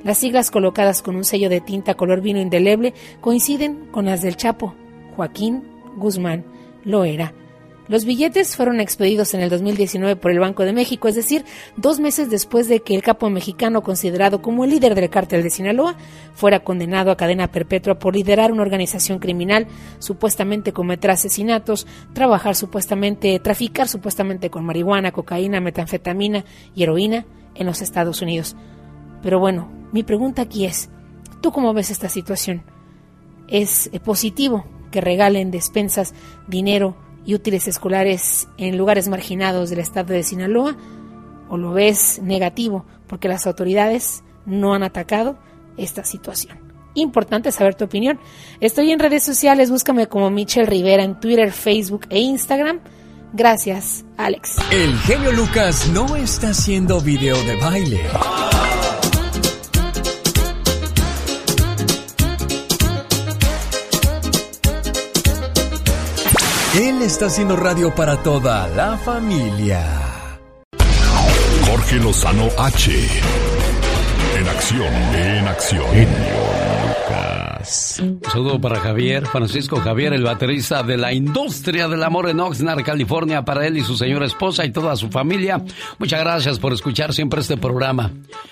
Las 0.02 0.18
siglas 0.18 0.50
colocadas 0.50 1.00
con 1.00 1.16
un 1.16 1.24
sello 1.24 1.48
de 1.48 1.60
tinta 1.60 1.94
color 1.94 2.20
vino 2.20 2.40
indeleble 2.40 2.92
coinciden 3.20 3.86
con 3.90 4.04
las 4.04 4.20
del 4.20 4.36
Chapo, 4.36 4.74
Joaquín 5.16 5.64
Guzmán 5.96 6.44
Loera. 6.84 7.32
Los 7.86 8.06
billetes 8.06 8.56
fueron 8.56 8.80
expedidos 8.80 9.34
en 9.34 9.42
el 9.42 9.50
2019 9.50 10.16
por 10.16 10.30
el 10.30 10.38
Banco 10.38 10.64
de 10.64 10.72
México, 10.72 11.06
es 11.06 11.14
decir, 11.14 11.44
dos 11.76 12.00
meses 12.00 12.30
después 12.30 12.66
de 12.66 12.80
que 12.80 12.94
el 12.94 13.02
capo 13.02 13.28
mexicano, 13.28 13.82
considerado 13.82 14.40
como 14.40 14.64
el 14.64 14.70
líder 14.70 14.94
del 14.94 15.10
cártel 15.10 15.42
de 15.42 15.50
Sinaloa, 15.50 15.96
fuera 16.34 16.60
condenado 16.60 17.10
a 17.10 17.16
cadena 17.18 17.48
perpetua 17.48 17.98
por 17.98 18.14
liderar 18.14 18.52
una 18.52 18.62
organización 18.62 19.18
criminal, 19.18 19.66
supuestamente 19.98 20.72
cometer 20.72 21.10
asesinatos, 21.10 21.86
trabajar 22.14 22.54
supuestamente, 22.54 23.38
traficar 23.38 23.86
supuestamente 23.86 24.48
con 24.48 24.64
marihuana, 24.64 25.12
cocaína, 25.12 25.60
metanfetamina 25.60 26.46
y 26.74 26.84
heroína 26.84 27.26
en 27.54 27.66
los 27.66 27.82
Estados 27.82 28.22
Unidos. 28.22 28.56
Pero 29.22 29.38
bueno, 29.40 29.70
mi 29.92 30.02
pregunta 30.02 30.40
aquí 30.40 30.64
es, 30.64 30.88
¿tú 31.42 31.52
cómo 31.52 31.74
ves 31.74 31.90
esta 31.90 32.08
situación? 32.08 32.62
¿Es 33.46 33.90
positivo 34.02 34.64
que 34.90 35.02
regalen 35.02 35.50
despensas, 35.50 36.14
dinero, 36.48 36.96
y 37.24 37.34
útiles 37.34 37.68
escolares 37.68 38.48
en 38.58 38.76
lugares 38.76 39.08
marginados 39.08 39.70
del 39.70 39.80
estado 39.80 40.12
de 40.12 40.22
Sinaloa? 40.22 40.76
¿O 41.48 41.56
lo 41.56 41.72
ves 41.72 42.20
negativo 42.22 42.84
porque 43.06 43.28
las 43.28 43.46
autoridades 43.46 44.24
no 44.46 44.74
han 44.74 44.82
atacado 44.82 45.38
esta 45.76 46.04
situación? 46.04 46.58
Importante 46.94 47.50
saber 47.50 47.74
tu 47.74 47.84
opinión. 47.84 48.20
Estoy 48.60 48.92
en 48.92 49.00
redes 49.00 49.24
sociales, 49.24 49.70
búscame 49.70 50.06
como 50.06 50.30
Michelle 50.30 50.66
Rivera 50.66 51.02
en 51.02 51.18
Twitter, 51.18 51.50
Facebook 51.52 52.06
e 52.08 52.20
Instagram. 52.20 52.80
Gracias, 53.32 54.04
Alex. 54.16 54.56
El 54.70 54.96
genio 55.00 55.32
Lucas 55.32 55.88
no 55.92 56.14
está 56.14 56.50
haciendo 56.50 57.00
video 57.00 57.36
de 57.42 57.56
baile. 57.56 58.00
Él 66.76 67.02
está 67.02 67.26
haciendo 67.26 67.54
radio 67.54 67.94
para 67.94 68.20
toda 68.20 68.66
la 68.66 68.98
familia. 68.98 69.86
Jorge 71.70 72.00
Lozano 72.00 72.48
H. 72.58 72.90
En 74.36 74.48
acción, 74.48 74.92
en 75.14 75.46
acción. 75.46 75.86
Un 78.02 78.20
saludo 78.28 78.60
para 78.60 78.80
Javier, 78.80 79.24
Francisco 79.26 79.76
Javier, 79.76 80.14
el 80.14 80.24
baterista 80.24 80.82
de 80.82 80.96
la 80.96 81.12
industria 81.12 81.86
del 81.86 82.02
amor 82.02 82.28
en 82.28 82.40
Oxnard, 82.40 82.82
California, 82.82 83.44
para 83.44 83.64
él 83.68 83.78
y 83.78 83.82
su 83.82 83.96
señora 83.96 84.26
esposa 84.26 84.64
y 84.64 84.72
toda 84.72 84.96
su 84.96 85.10
familia. 85.10 85.62
Muchas 85.98 86.18
gracias 86.18 86.58
por 86.58 86.72
escuchar 86.72 87.14
siempre 87.14 87.40
este 87.40 87.56
programa. 87.56 88.10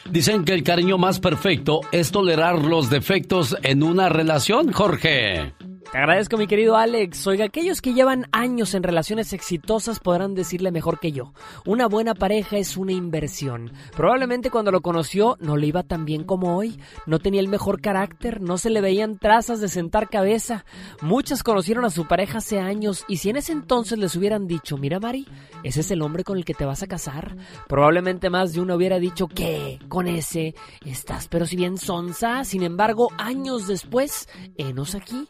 Dicen 0.08 0.44
que 0.44 0.54
el 0.54 0.62
cariño 0.62 0.96
más 0.96 1.18
perfecto 1.18 1.80
es 1.90 2.12
tolerar 2.12 2.60
los 2.60 2.88
defectos 2.88 3.56
en 3.64 3.82
una 3.82 4.08
relación, 4.08 4.70
Jorge. 4.70 5.52
Te 5.92 5.98
agradezco, 5.98 6.38
mi 6.38 6.46
querido 6.46 6.78
Alex. 6.78 7.26
Oiga, 7.26 7.44
aquellos 7.44 7.82
que 7.82 7.92
llevan 7.92 8.26
años 8.32 8.72
en 8.72 8.82
relaciones 8.82 9.34
exitosas 9.34 10.00
podrán 10.00 10.34
decirle 10.34 10.72
mejor 10.72 10.98
que 10.98 11.12
yo. 11.12 11.34
Una 11.66 11.86
buena 11.86 12.14
pareja 12.14 12.56
es 12.56 12.78
una 12.78 12.92
inversión. 12.92 13.74
Probablemente 13.94 14.48
cuando 14.48 14.70
lo 14.70 14.80
conoció 14.80 15.36
no 15.40 15.58
le 15.58 15.66
iba 15.66 15.82
tan 15.82 16.06
bien 16.06 16.24
como 16.24 16.56
hoy. 16.56 16.80
No 17.04 17.18
tenía 17.18 17.42
el 17.42 17.48
mejor 17.48 17.82
carácter, 17.82 18.40
no 18.40 18.56
se 18.56 18.70
le 18.70 18.80
veían 18.80 19.18
trazas 19.18 19.60
de 19.60 19.68
sentar 19.68 20.08
cabeza. 20.08 20.64
Muchas 21.02 21.42
conocieron 21.42 21.84
a 21.84 21.90
su 21.90 22.08
pareja 22.08 22.38
hace 22.38 22.58
años 22.58 23.04
y 23.06 23.18
si 23.18 23.28
en 23.28 23.36
ese 23.36 23.52
entonces 23.52 23.98
les 23.98 24.16
hubieran 24.16 24.46
dicho, 24.46 24.78
mira 24.78 24.98
Mari, 24.98 25.28
ese 25.62 25.80
es 25.80 25.90
el 25.90 26.00
hombre 26.00 26.24
con 26.24 26.38
el 26.38 26.46
que 26.46 26.54
te 26.54 26.64
vas 26.64 26.82
a 26.82 26.86
casar, 26.86 27.36
probablemente 27.68 28.30
más 28.30 28.54
de 28.54 28.62
uno 28.62 28.76
hubiera 28.76 28.98
dicho, 28.98 29.28
¿qué? 29.28 29.78
Con 29.90 30.08
ese 30.08 30.54
estás 30.86 31.28
pero 31.28 31.44
si 31.44 31.56
bien 31.56 31.76
sonsa. 31.76 32.44
Sin 32.44 32.62
embargo, 32.62 33.10
años 33.18 33.66
después, 33.66 34.26
enos 34.56 34.94
aquí. 34.94 35.28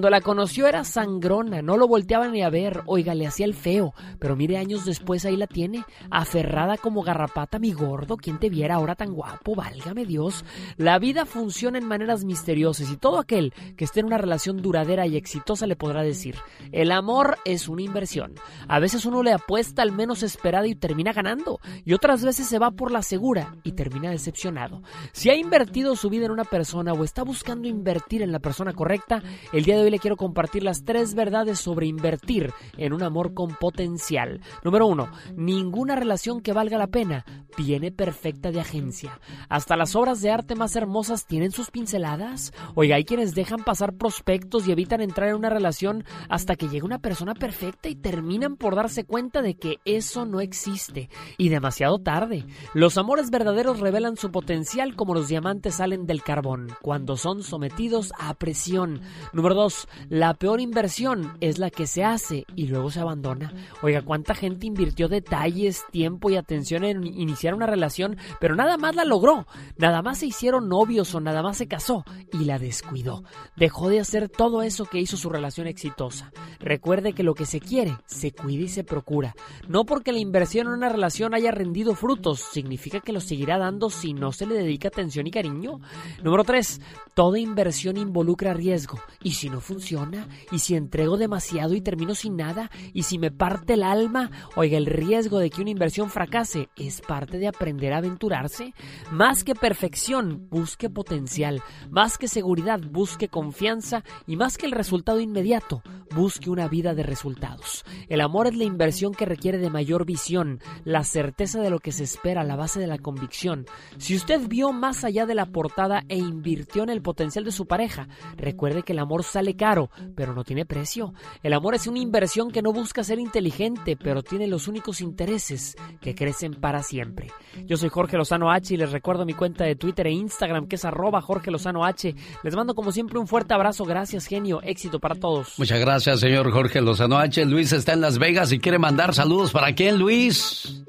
La 0.00 0.20
conoció 0.20 0.66
era 0.66 0.84
sangrona, 0.84 1.60
no 1.60 1.76
lo 1.76 1.86
volteaba 1.86 2.26
ni 2.28 2.42
a 2.42 2.50
ver, 2.50 2.82
oiga, 2.86 3.14
le 3.14 3.26
hacía 3.26 3.46
el 3.46 3.54
feo, 3.54 3.92
pero 4.18 4.36
mire 4.36 4.56
años 4.56 4.84
después 4.84 5.24
ahí 5.24 5.36
la 5.36 5.46
tiene, 5.46 5.84
aferrada 6.10 6.78
como 6.78 7.02
garrapata, 7.02 7.58
mi 7.58 7.72
gordo, 7.72 8.16
¿quién 8.16 8.38
te 8.38 8.48
viera 8.48 8.76
ahora 8.76 8.94
tan 8.94 9.12
guapo? 9.12 9.54
Válgame 9.54 10.06
Dios. 10.06 10.44
La 10.76 10.98
vida 10.98 11.26
funciona 11.26 11.78
en 11.78 11.86
maneras 11.86 12.24
misteriosas 12.24 12.90
y 12.90 12.96
todo 12.96 13.18
aquel 13.18 13.52
que 13.76 13.84
esté 13.84 14.00
en 14.00 14.06
una 14.06 14.18
relación 14.18 14.62
duradera 14.62 15.06
y 15.06 15.16
exitosa 15.16 15.66
le 15.66 15.76
podrá 15.76 16.02
decir, 16.02 16.36
el 16.72 16.90
amor 16.90 17.38
es 17.44 17.68
una 17.68 17.82
inversión. 17.82 18.34
A 18.68 18.78
veces 18.78 19.04
uno 19.04 19.22
le 19.22 19.32
apuesta 19.32 19.82
al 19.82 19.92
menos 19.92 20.22
esperado 20.22 20.66
y 20.66 20.74
termina 20.74 21.12
ganando, 21.12 21.60
y 21.84 21.92
otras 21.92 22.24
veces 22.24 22.46
se 22.46 22.58
va 22.58 22.70
por 22.70 22.90
la 22.90 23.02
segura 23.02 23.56
y 23.62 23.72
termina 23.72 24.10
decepcionado. 24.10 24.82
Si 25.12 25.28
ha 25.28 25.36
invertido 25.36 25.96
su 25.96 26.08
vida 26.08 26.26
en 26.26 26.32
una 26.32 26.44
persona 26.44 26.92
o 26.92 27.04
está 27.04 27.22
buscando 27.24 27.68
invertir 27.68 28.22
en 28.22 28.32
la 28.32 28.38
persona 28.38 28.72
correcta, 28.72 29.22
el 29.52 29.64
día 29.64 29.76
de 29.76 29.81
hoy 29.84 29.90
le 29.90 29.98
quiero 29.98 30.16
compartir 30.16 30.62
las 30.62 30.84
tres 30.84 31.14
verdades 31.14 31.58
sobre 31.58 31.86
invertir 31.86 32.52
en 32.76 32.92
un 32.92 33.02
amor 33.02 33.34
con 33.34 33.54
potencial. 33.54 34.40
Número 34.64 34.86
uno, 34.86 35.10
ninguna 35.36 35.96
relación 35.96 36.40
que 36.40 36.52
valga 36.52 36.78
la 36.78 36.86
pena 36.86 37.24
viene 37.56 37.92
perfecta 37.92 38.50
de 38.50 38.60
agencia. 38.60 39.20
Hasta 39.48 39.76
las 39.76 39.94
obras 39.94 40.20
de 40.22 40.30
arte 40.30 40.54
más 40.54 40.74
hermosas 40.76 41.26
tienen 41.26 41.52
sus 41.52 41.70
pinceladas. 41.70 42.52
Oiga, 42.74 42.96
hay 42.96 43.04
quienes 43.04 43.34
dejan 43.34 43.62
pasar 43.64 43.94
prospectos 43.94 44.66
y 44.66 44.72
evitan 44.72 45.00
entrar 45.00 45.28
en 45.28 45.36
una 45.36 45.50
relación 45.50 46.04
hasta 46.28 46.56
que 46.56 46.68
llega 46.68 46.86
una 46.86 47.00
persona 47.00 47.34
perfecta 47.34 47.88
y 47.88 47.94
terminan 47.94 48.56
por 48.56 48.74
darse 48.74 49.04
cuenta 49.04 49.42
de 49.42 49.54
que 49.54 49.78
eso 49.84 50.24
no 50.24 50.40
existe. 50.40 51.10
Y 51.36 51.48
demasiado 51.48 51.98
tarde. 51.98 52.46
Los 52.74 52.98
amores 52.98 53.30
verdaderos 53.30 53.80
revelan 53.80 54.16
su 54.16 54.30
potencial 54.30 54.96
como 54.96 55.14
los 55.14 55.28
diamantes 55.28 55.76
salen 55.76 56.06
del 56.06 56.22
carbón, 56.22 56.68
cuando 56.80 57.16
son 57.16 57.42
sometidos 57.42 58.12
a 58.18 58.34
presión. 58.34 59.00
Número 59.32 59.54
dos, 59.54 59.61
la 60.08 60.34
peor 60.34 60.60
inversión 60.60 61.36
es 61.40 61.58
la 61.58 61.70
que 61.70 61.86
se 61.86 62.04
hace 62.04 62.44
y 62.56 62.66
luego 62.66 62.90
se 62.90 63.00
abandona. 63.00 63.52
Oiga, 63.82 64.02
¿cuánta 64.02 64.34
gente 64.34 64.66
invirtió 64.66 65.08
detalles, 65.08 65.84
tiempo 65.90 66.30
y 66.30 66.36
atención 66.36 66.84
en 66.84 67.06
iniciar 67.06 67.54
una 67.54 67.66
relación, 67.66 68.16
pero 68.40 68.56
nada 68.56 68.76
más 68.76 68.96
la 68.96 69.04
logró? 69.04 69.46
Nada 69.76 70.02
más 70.02 70.18
se 70.18 70.26
hicieron 70.26 70.68
novios 70.68 71.14
o 71.14 71.20
nada 71.20 71.42
más 71.42 71.56
se 71.56 71.68
casó 71.68 72.04
y 72.32 72.44
la 72.44 72.58
descuidó. 72.58 73.24
Dejó 73.56 73.88
de 73.88 74.00
hacer 74.00 74.28
todo 74.28 74.62
eso 74.62 74.86
que 74.86 75.00
hizo 75.00 75.16
su 75.16 75.30
relación 75.30 75.66
exitosa. 75.66 76.32
Recuerde 76.58 77.12
que 77.12 77.22
lo 77.22 77.34
que 77.34 77.46
se 77.46 77.60
quiere, 77.60 77.96
se 78.06 78.32
cuida 78.32 78.64
y 78.64 78.68
se 78.68 78.84
procura. 78.84 79.34
No 79.68 79.84
porque 79.84 80.12
la 80.12 80.18
inversión 80.18 80.66
en 80.66 80.74
una 80.74 80.88
relación 80.88 81.34
haya 81.34 81.50
rendido 81.50 81.94
frutos, 81.94 82.40
significa 82.40 83.00
que 83.00 83.12
lo 83.12 83.20
seguirá 83.20 83.58
dando 83.58 83.90
si 83.90 84.14
no 84.14 84.32
se 84.32 84.46
le 84.46 84.54
dedica 84.54 84.88
atención 84.88 85.26
y 85.26 85.30
cariño. 85.30 85.80
Número 86.22 86.44
3. 86.44 86.80
Toda 87.14 87.38
inversión 87.38 87.96
involucra 87.96 88.54
riesgo 88.54 88.98
y 89.22 89.32
si 89.32 89.48
no 89.52 89.60
funciona? 89.60 90.26
¿Y 90.50 90.58
si 90.58 90.74
entrego 90.74 91.16
demasiado 91.16 91.74
y 91.74 91.80
termino 91.80 92.16
sin 92.16 92.36
nada? 92.36 92.70
¿Y 92.92 93.04
si 93.04 93.18
me 93.18 93.30
parte 93.30 93.74
el 93.74 93.84
alma? 93.84 94.30
Oiga, 94.56 94.78
el 94.78 94.86
riesgo 94.86 95.38
de 95.38 95.50
que 95.50 95.60
una 95.60 95.70
inversión 95.70 96.10
fracase 96.10 96.70
es 96.76 97.00
parte 97.00 97.38
de 97.38 97.46
aprender 97.46 97.92
a 97.92 97.98
aventurarse. 97.98 98.74
Más 99.12 99.44
que 99.44 99.54
perfección, 99.54 100.48
busque 100.48 100.90
potencial. 100.90 101.62
Más 101.90 102.18
que 102.18 102.26
seguridad, 102.26 102.80
busque 102.80 103.28
confianza. 103.28 104.02
Y 104.26 104.36
más 104.36 104.58
que 104.58 104.66
el 104.66 104.72
resultado 104.72 105.20
inmediato, 105.20 105.82
busque 106.14 106.50
una 106.50 106.68
vida 106.68 106.94
de 106.94 107.02
resultados. 107.02 107.84
El 108.08 108.20
amor 108.20 108.46
es 108.46 108.56
la 108.56 108.64
inversión 108.64 109.12
que 109.12 109.26
requiere 109.26 109.58
de 109.58 109.70
mayor 109.70 110.04
visión, 110.04 110.60
la 110.84 111.04
certeza 111.04 111.60
de 111.60 111.70
lo 111.70 111.78
que 111.78 111.92
se 111.92 112.04
espera, 112.04 112.42
la 112.42 112.56
base 112.56 112.80
de 112.80 112.86
la 112.86 112.98
convicción. 112.98 113.66
Si 113.98 114.16
usted 114.16 114.40
vio 114.48 114.72
más 114.72 115.04
allá 115.04 115.26
de 115.26 115.34
la 115.34 115.46
portada 115.46 116.04
e 116.08 116.16
invirtió 116.16 116.82
en 116.82 116.90
el 116.90 117.02
potencial 117.02 117.44
de 117.44 117.52
su 117.52 117.66
pareja, 117.66 118.08
recuerde 118.36 118.82
que 118.82 118.92
el 118.92 118.98
amor 118.98 119.24
sale 119.24 119.41
caro, 119.54 119.90
pero 120.16 120.34
no 120.34 120.44
tiene 120.44 120.64
precio. 120.64 121.12
El 121.42 121.52
amor 121.52 121.74
es 121.74 121.86
una 121.86 121.98
inversión 121.98 122.50
que 122.50 122.62
no 122.62 122.72
busca 122.72 123.04
ser 123.04 123.18
inteligente, 123.18 123.96
pero 123.96 124.22
tiene 124.22 124.46
los 124.46 124.68
únicos 124.68 125.00
intereses 125.00 125.76
que 126.00 126.14
crecen 126.14 126.54
para 126.54 126.82
siempre. 126.82 127.28
Yo 127.66 127.76
soy 127.76 127.88
Jorge 127.88 128.16
Lozano 128.16 128.50
H 128.50 128.74
y 128.74 128.76
les 128.76 128.92
recuerdo 128.92 129.24
mi 129.26 129.34
cuenta 129.34 129.64
de 129.64 129.76
Twitter 129.76 130.06
e 130.06 130.12
Instagram 130.12 130.66
que 130.68 130.76
es 130.76 130.84
arroba 130.84 131.20
Jorge 131.20 131.50
Lozano 131.50 131.84
H. 131.84 132.14
Les 132.42 132.56
mando 132.56 132.74
como 132.74 132.92
siempre 132.92 133.18
un 133.18 133.26
fuerte 133.26 133.54
abrazo. 133.54 133.84
Gracias, 133.84 134.26
genio. 134.26 134.60
Éxito 134.62 135.00
para 135.00 135.14
todos. 135.14 135.58
Muchas 135.58 135.80
gracias, 135.80 136.20
señor 136.20 136.50
Jorge 136.50 136.80
Lozano 136.80 137.18
H. 137.18 137.44
Luis 137.44 137.72
está 137.72 137.92
en 137.92 138.00
Las 138.00 138.18
Vegas 138.18 138.52
y 138.52 138.58
quiere 138.58 138.78
mandar 138.78 139.14
saludos. 139.14 139.52
¿Para 139.52 139.74
quién, 139.74 139.98
Luis? 139.98 140.84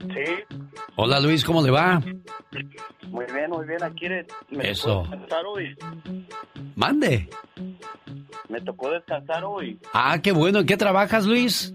Sí, 0.00 0.56
Hola, 0.98 1.20
Luis, 1.20 1.44
¿cómo 1.44 1.62
le 1.62 1.70
va? 1.70 2.00
muy 3.10 3.24
bien, 3.26 3.50
muy 3.50 3.66
bien. 3.66 3.82
Aquí 3.82 4.06
me 4.50 4.70
Eso. 4.70 5.02
hoy. 5.46 5.76
Mande. 6.74 7.28
Me 8.48 8.60
tocó 8.60 8.90
descansar 8.90 9.44
hoy 9.44 9.78
Ah, 9.92 10.18
qué 10.22 10.32
bueno. 10.32 10.60
¿En 10.60 10.66
qué 10.66 10.76
trabajas, 10.76 11.26
Luis? 11.26 11.74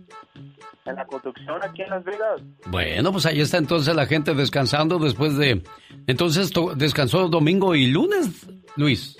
en 0.83 0.95
la 0.95 1.05
construcción 1.05 1.63
aquí 1.63 1.83
en 1.83 1.89
Las 1.91 2.03
Vegas. 2.03 2.41
Bueno, 2.65 3.11
pues 3.11 3.25
ahí 3.27 3.39
está 3.39 3.57
entonces 3.59 3.95
la 3.95 4.07
gente 4.07 4.33
descansando 4.33 4.97
después 4.97 5.37
de... 5.37 5.61
Entonces 6.07 6.49
to- 6.51 6.73
descansó 6.75 7.27
domingo 7.29 7.75
y 7.75 7.85
lunes, 7.91 8.47
Luis. 8.75 9.15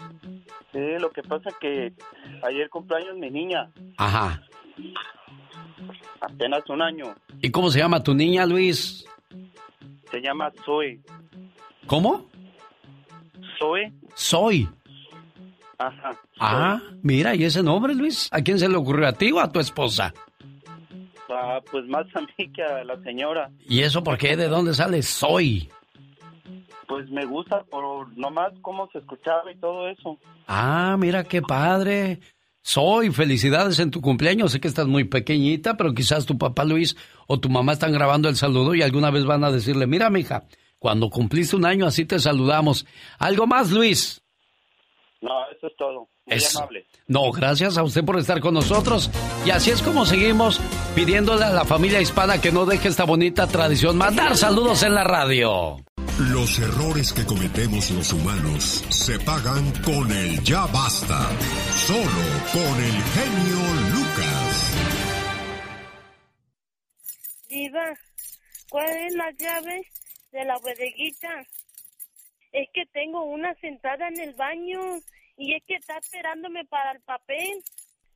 Sí, 0.71 0.79
lo 0.99 1.11
que 1.11 1.21
pasa 1.21 1.51
que 1.61 1.93
ayer 2.43 2.67
cumpleaños 2.69 3.15
mi 3.17 3.29
niña, 3.29 3.69
Ajá. 3.97 4.41
apenas 6.19 6.67
un 6.69 6.81
año. 6.81 7.13
¿Y 7.41 7.51
cómo 7.51 7.69
se 7.69 7.79
llama 7.79 8.01
tu 8.01 8.13
niña, 8.15 8.45
Luis? 8.47 9.05
Se 10.09 10.19
llama 10.19 10.51
Zoe. 10.65 10.99
¿Cómo? 11.85 12.25
Zoe. 13.59 13.91
Soy. 14.15 14.67
Ajá. 15.87 16.19
Ah, 16.39 16.81
mira, 17.01 17.35
¿y 17.35 17.43
ese 17.43 17.63
nombre, 17.63 17.95
Luis? 17.95 18.29
¿A 18.31 18.41
quién 18.41 18.59
se 18.59 18.69
le 18.69 18.75
ocurrió? 18.75 19.07
¿A 19.07 19.13
ti 19.13 19.31
o 19.31 19.39
a 19.39 19.51
tu 19.51 19.59
esposa? 19.59 20.13
Ah, 21.29 21.59
pues 21.71 21.85
más 21.87 22.05
a 22.15 22.21
mí 22.21 22.51
que 22.51 22.63
a 22.63 22.83
la 22.83 23.01
señora. 23.03 23.49
¿Y 23.67 23.81
eso 23.81 24.03
por 24.03 24.17
qué? 24.17 24.35
¿De 24.35 24.47
dónde 24.47 24.73
sale? 24.73 25.01
Soy. 25.01 25.69
Pues 26.87 27.09
me 27.09 27.25
gusta 27.25 27.63
por 27.63 28.15
nomás 28.17 28.51
cómo 28.61 28.89
se 28.91 28.99
escuchaba 28.99 29.51
y 29.51 29.57
todo 29.57 29.87
eso. 29.87 30.19
Ah, 30.47 30.97
mira 30.99 31.23
qué 31.23 31.41
padre. 31.41 32.19
Soy, 32.63 33.11
felicidades 33.11 33.79
en 33.79 33.89
tu 33.89 34.01
cumpleaños. 34.01 34.51
Sé 34.51 34.59
que 34.59 34.67
estás 34.67 34.87
muy 34.87 35.05
pequeñita, 35.05 35.77
pero 35.77 35.93
quizás 35.93 36.25
tu 36.25 36.37
papá 36.37 36.63
Luis 36.63 36.95
o 37.27 37.39
tu 37.39 37.49
mamá 37.49 37.73
están 37.73 37.93
grabando 37.93 38.29
el 38.29 38.35
saludo 38.35 38.75
y 38.75 38.83
alguna 38.83 39.09
vez 39.09 39.25
van 39.25 39.43
a 39.43 39.51
decirle, 39.51 39.87
mira, 39.87 40.09
mija, 40.09 40.43
cuando 40.77 41.09
cumpliste 41.09 41.55
un 41.55 41.65
año 41.65 41.87
así 41.87 42.05
te 42.05 42.19
saludamos. 42.19 42.85
¿Algo 43.17 43.47
más, 43.47 43.71
Luis? 43.71 44.21
No, 45.21 45.47
eso 45.55 45.67
es 45.67 45.75
todo. 45.77 46.09
Muy 46.25 46.37
es... 46.37 46.55
amable. 46.55 46.85
No, 47.07 47.31
gracias 47.31 47.77
a 47.77 47.83
usted 47.83 48.03
por 48.03 48.17
estar 48.17 48.39
con 48.41 48.53
nosotros. 48.53 49.09
Y 49.45 49.51
así 49.51 49.69
es 49.69 49.81
como 49.81 50.05
seguimos 50.05 50.59
pidiéndole 50.95 51.45
a 51.45 51.51
la 51.51 51.63
familia 51.65 52.01
hispana 52.01 52.41
que 52.41 52.51
no 52.51 52.65
deje 52.65 52.87
esta 52.87 53.03
bonita 53.03 53.47
tradición. 53.47 53.97
Mandar 53.97 54.35
saludos 54.35 54.83
en 54.83 54.95
la 54.95 55.03
radio. 55.03 55.77
Los 56.29 56.59
errores 56.59 57.13
que 57.13 57.25
cometemos 57.25 57.89
los 57.91 58.13
humanos 58.13 58.83
se 58.89 59.19
pagan 59.19 59.71
con 59.83 60.11
el 60.11 60.41
ya 60.43 60.65
basta. 60.67 61.29
Solo 61.75 62.25
con 62.51 62.83
el 62.83 63.01
genio 63.01 63.59
Lucas. 63.93 64.71
Diva, 67.47 67.93
¿cuál 68.69 68.89
es 68.89 69.15
la 69.15 69.31
de 70.31 70.45
la 70.45 70.57
bodeguita? 70.59 71.29
Es 72.51 72.67
que 72.73 72.85
tengo 72.87 73.23
una 73.23 73.55
sentada 73.55 74.07
en 74.07 74.19
el 74.19 74.33
baño 74.33 74.79
y 75.37 75.55
es 75.55 75.63
que 75.65 75.75
está 75.75 75.97
esperándome 75.97 76.65
para 76.65 76.91
el 76.91 77.01
papel, 77.01 77.63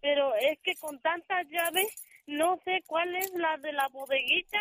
pero 0.02 0.36
es 0.36 0.60
que 0.64 0.76
con 0.76 1.00
tantas 1.00 1.48
llaves 1.50 1.88
no 2.28 2.60
sé 2.66 2.84
cuál 2.86 3.16
es 3.16 3.32
la 3.34 3.58
de 3.58 3.72
la 3.72 3.88
bodeguita. 3.90 4.60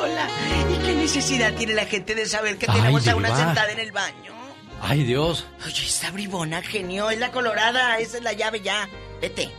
Hola. 0.00 0.28
¿Y 0.70 0.86
qué 0.86 0.94
necesidad 0.94 1.54
tiene 1.54 1.74
la 1.74 1.84
gente 1.84 2.14
de 2.14 2.26
saber 2.26 2.56
que 2.56 2.66
Ay, 2.68 2.76
tenemos 2.78 3.08
a 3.08 3.16
una 3.16 3.36
sentada 3.36 3.70
en 3.70 3.80
el 3.80 3.92
baño? 3.92 4.32
Ay, 4.80 5.02
Dios. 5.02 5.46
Oye, 5.64 5.84
está 5.84 6.10
bribona, 6.10 6.62
genio. 6.62 7.10
Es 7.10 7.18
la 7.18 7.32
colorada. 7.32 7.98
Esa 7.98 8.18
es 8.18 8.22
la 8.22 8.32
llave 8.32 8.60
ya. 8.60 8.88
Vete. 9.20 9.50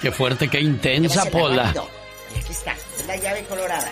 Qué 0.00 0.12
fuerte, 0.12 0.48
qué 0.48 0.60
intensa, 0.60 1.26
Pola. 1.30 1.72
Y 2.34 2.38
aquí 2.38 2.52
está. 2.52 2.72
Es 2.72 3.06
la 3.06 3.16
llave 3.16 3.42
colorada. 3.44 3.90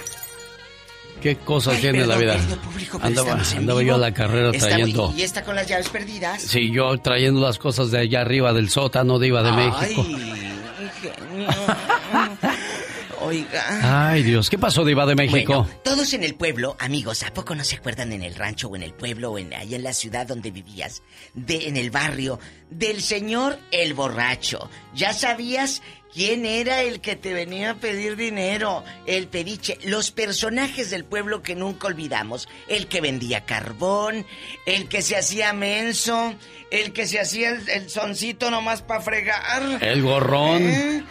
Qué 1.21 1.37
cosas 1.37 1.75
Ay, 1.77 1.81
tiene 1.83 2.07
la 2.07 2.17
vida. 2.17 2.39
público, 2.65 2.99
Andaba, 3.03 3.83
yo 3.83 3.95
a 3.95 3.99
la 3.99 4.13
carrera 4.15 4.51
Está- 4.51 4.69
trayendo. 4.69 5.13
Y 5.17 5.23
está 5.23 5.43
con 5.45 5.55
las 5.55 5.67
llaves 5.67 5.89
perdidas. 5.91 6.41
Sí, 6.43 6.71
yo 6.71 6.97
trayendo 6.99 7.41
las 7.41 7.59
cosas 7.59 7.91
de 7.91 7.99
allá 7.99 8.23
arriba 8.23 8.53
del 8.53 8.71
sótano 8.71 9.19
de 9.19 9.27
Iba 9.29 9.43
de 9.43 9.53
México. 9.53 9.77
Ay, 9.81 9.95
genio. 9.95 11.47
Oiga. 13.21 14.09
Ay, 14.11 14.23
Dios, 14.23 14.49
¿qué 14.49 14.59
pasó 14.59 14.85
de 14.85 14.93
Iba 14.93 15.05
de 15.05 15.15
México? 15.15 15.65
Bueno, 15.65 15.81
todos 15.85 16.15
en 16.15 16.25
el 16.25 16.35
pueblo, 16.35 16.77
amigos, 16.79 17.23
¿a 17.23 17.33
poco 17.33 17.55
no 17.55 17.65
se 17.65 17.77
acuerdan 17.77 18.13
en 18.13 18.23
el 18.23 18.35
rancho 18.35 18.69
o 18.69 18.77
en 18.77 18.83
el 18.83 18.95
pueblo 18.95 19.33
o 19.33 19.39
en, 19.39 19.53
ahí 19.53 19.75
en 19.75 19.83
la 19.83 19.93
ciudad 19.93 20.27
donde 20.27 20.51
vivías? 20.51 21.03
De, 21.35 21.69
en 21.69 21.77
el 21.77 21.91
barrio, 21.91 22.41
del 22.71 23.03
señor 23.03 23.59
el 23.73 23.93
borracho. 23.95 24.71
¿Ya 24.95 25.13
sabías 25.13 25.83
quién 26.15 26.47
era 26.47 26.83
el 26.83 27.01
que 27.01 27.15
te 27.15 27.35
venía 27.35 27.73
a 27.73 27.75
pedir 27.75 28.17
dinero? 28.17 28.85
El 29.07 29.29
pediche. 29.29 29.79
Los 29.85 30.11
personajes 30.11 30.91
del 30.91 31.05
pueblo 31.05 31.43
que 31.43 31.55
nunca 31.55 31.89
olvidamos. 31.89 32.49
El 32.69 32.87
que 32.87 33.03
vendía 33.03 33.45
carbón, 33.45 34.25
el 34.65 34.89
que 34.89 35.03
se 35.03 35.17
hacía 35.17 35.53
menso, 35.53 36.35
el 36.71 36.93
que 36.93 37.07
se 37.07 37.21
hacía 37.21 37.51
el, 37.51 37.69
el 37.69 37.91
soncito 37.91 38.51
nomás 38.51 38.81
para 38.81 39.03
fregar. 39.03 39.83
El 39.83 40.03
gorrón. 40.03 40.63
¿Eh? 40.63 41.05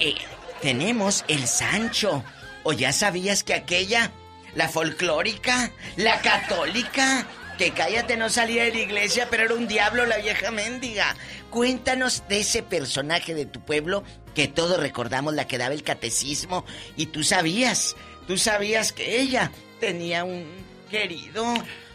Eh, 0.00 0.14
tenemos 0.60 1.24
el 1.28 1.46
Sancho. 1.46 2.24
¿O 2.62 2.72
ya 2.72 2.92
sabías 2.92 3.44
que 3.44 3.54
aquella, 3.54 4.10
la 4.54 4.68
folclórica, 4.68 5.70
la 5.96 6.20
católica, 6.20 7.26
que 7.58 7.70
cállate 7.70 8.16
no 8.16 8.28
salía 8.28 8.64
de 8.64 8.72
la 8.72 8.80
iglesia, 8.80 9.28
pero 9.30 9.44
era 9.44 9.54
un 9.54 9.68
diablo 9.68 10.04
la 10.04 10.18
vieja 10.18 10.50
mendiga? 10.50 11.14
Cuéntanos 11.50 12.24
de 12.28 12.40
ese 12.40 12.62
personaje 12.62 13.34
de 13.34 13.46
tu 13.46 13.60
pueblo 13.60 14.02
que 14.34 14.48
todos 14.48 14.80
recordamos 14.80 15.34
la 15.34 15.46
que 15.46 15.58
daba 15.58 15.74
el 15.74 15.82
catecismo 15.82 16.64
y 16.96 17.06
tú 17.06 17.22
sabías, 17.22 17.96
tú 18.26 18.36
sabías 18.36 18.92
que 18.92 19.20
ella 19.20 19.52
tenía 19.80 20.24
un 20.24 20.65
querido. 20.90 21.44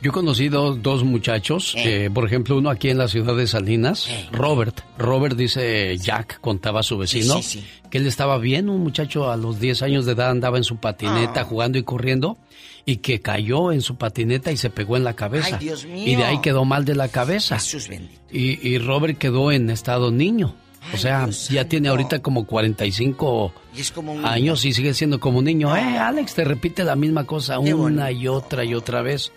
Yo 0.02 0.10
he 0.10 0.14
conocido 0.14 0.76
dos 0.76 1.04
muchachos, 1.04 1.76
Eh. 1.78 2.06
eh, 2.06 2.10
por 2.10 2.26
ejemplo, 2.26 2.58
uno 2.58 2.70
aquí 2.70 2.90
en 2.90 2.98
la 2.98 3.08
ciudad 3.08 3.36
de 3.36 3.46
Salinas, 3.48 4.08
Robert. 4.32 4.82
Robert 4.98 5.36
dice, 5.36 5.98
Jack 5.98 6.40
contaba 6.42 6.80
a 6.80 6.84
su 6.84 6.98
vecino 6.98 7.36
Sí, 7.38 7.44
sí, 7.44 7.60
sí. 7.60 7.68
que 7.90 7.98
él 8.00 8.08
estaba 8.08 8.38
bien, 8.38 8.70
un 8.70 8.82
muchacho 8.82 9.30
a 9.32 9.38
los 9.38 9.60
10 9.60 9.82
años 9.84 10.06
de 10.06 10.14
edad 10.14 10.30
andaba 10.32 10.58
en 10.58 10.64
su 10.64 10.78
patineta 10.78 11.42
Ah. 11.42 11.44
jugando 11.44 11.78
y 11.78 11.84
corriendo 11.84 12.38
y 12.86 12.98
que 12.98 13.22
cayó 13.22 13.72
en 13.72 13.82
su 13.82 13.96
patineta 13.96 14.52
y 14.52 14.58
se 14.58 14.70
pegó 14.72 14.98
en 14.98 15.04
la 15.04 15.14
cabeza. 15.16 15.58
Ay, 15.60 15.66
Dios 15.66 15.86
mío. 15.86 16.08
Y 16.08 16.16
de 16.16 16.24
ahí 16.24 16.42
quedó 16.42 16.66
mal 16.66 16.84
de 16.84 16.96
la 16.96 17.08
cabeza. 17.10 17.60
Jesús 17.60 17.88
bendito. 17.88 18.20
Y, 18.32 18.68
y 18.68 18.78
Robert 18.80 19.18
quedó 19.20 19.52
en 19.52 19.70
estado 19.70 20.10
niño. 20.12 20.56
O 20.94 20.98
sea, 20.98 21.30
ya 21.30 21.66
tiene 21.66 21.90
ahorita 21.90 22.22
como 22.22 22.46
45 22.46 23.54
Y 23.76 23.82
es 23.82 23.92
como 23.92 24.14
un 24.14 24.26
años 24.26 24.66
y 24.66 24.74
sigue 24.74 24.94
siendo 24.94 25.20
como 25.20 25.40
un 25.40 25.46
niño. 25.46 25.76
Eh, 25.76 25.98
Alex, 25.98 26.34
te 26.34 26.44
repite 26.44 26.84
la 26.84 26.96
misma 26.96 27.26
cosa 27.26 27.60
una 27.60 28.12
y 28.12 28.28
otra 28.28 28.66
y 28.66 28.74
otra 28.74 29.02
vez. 29.02 29.32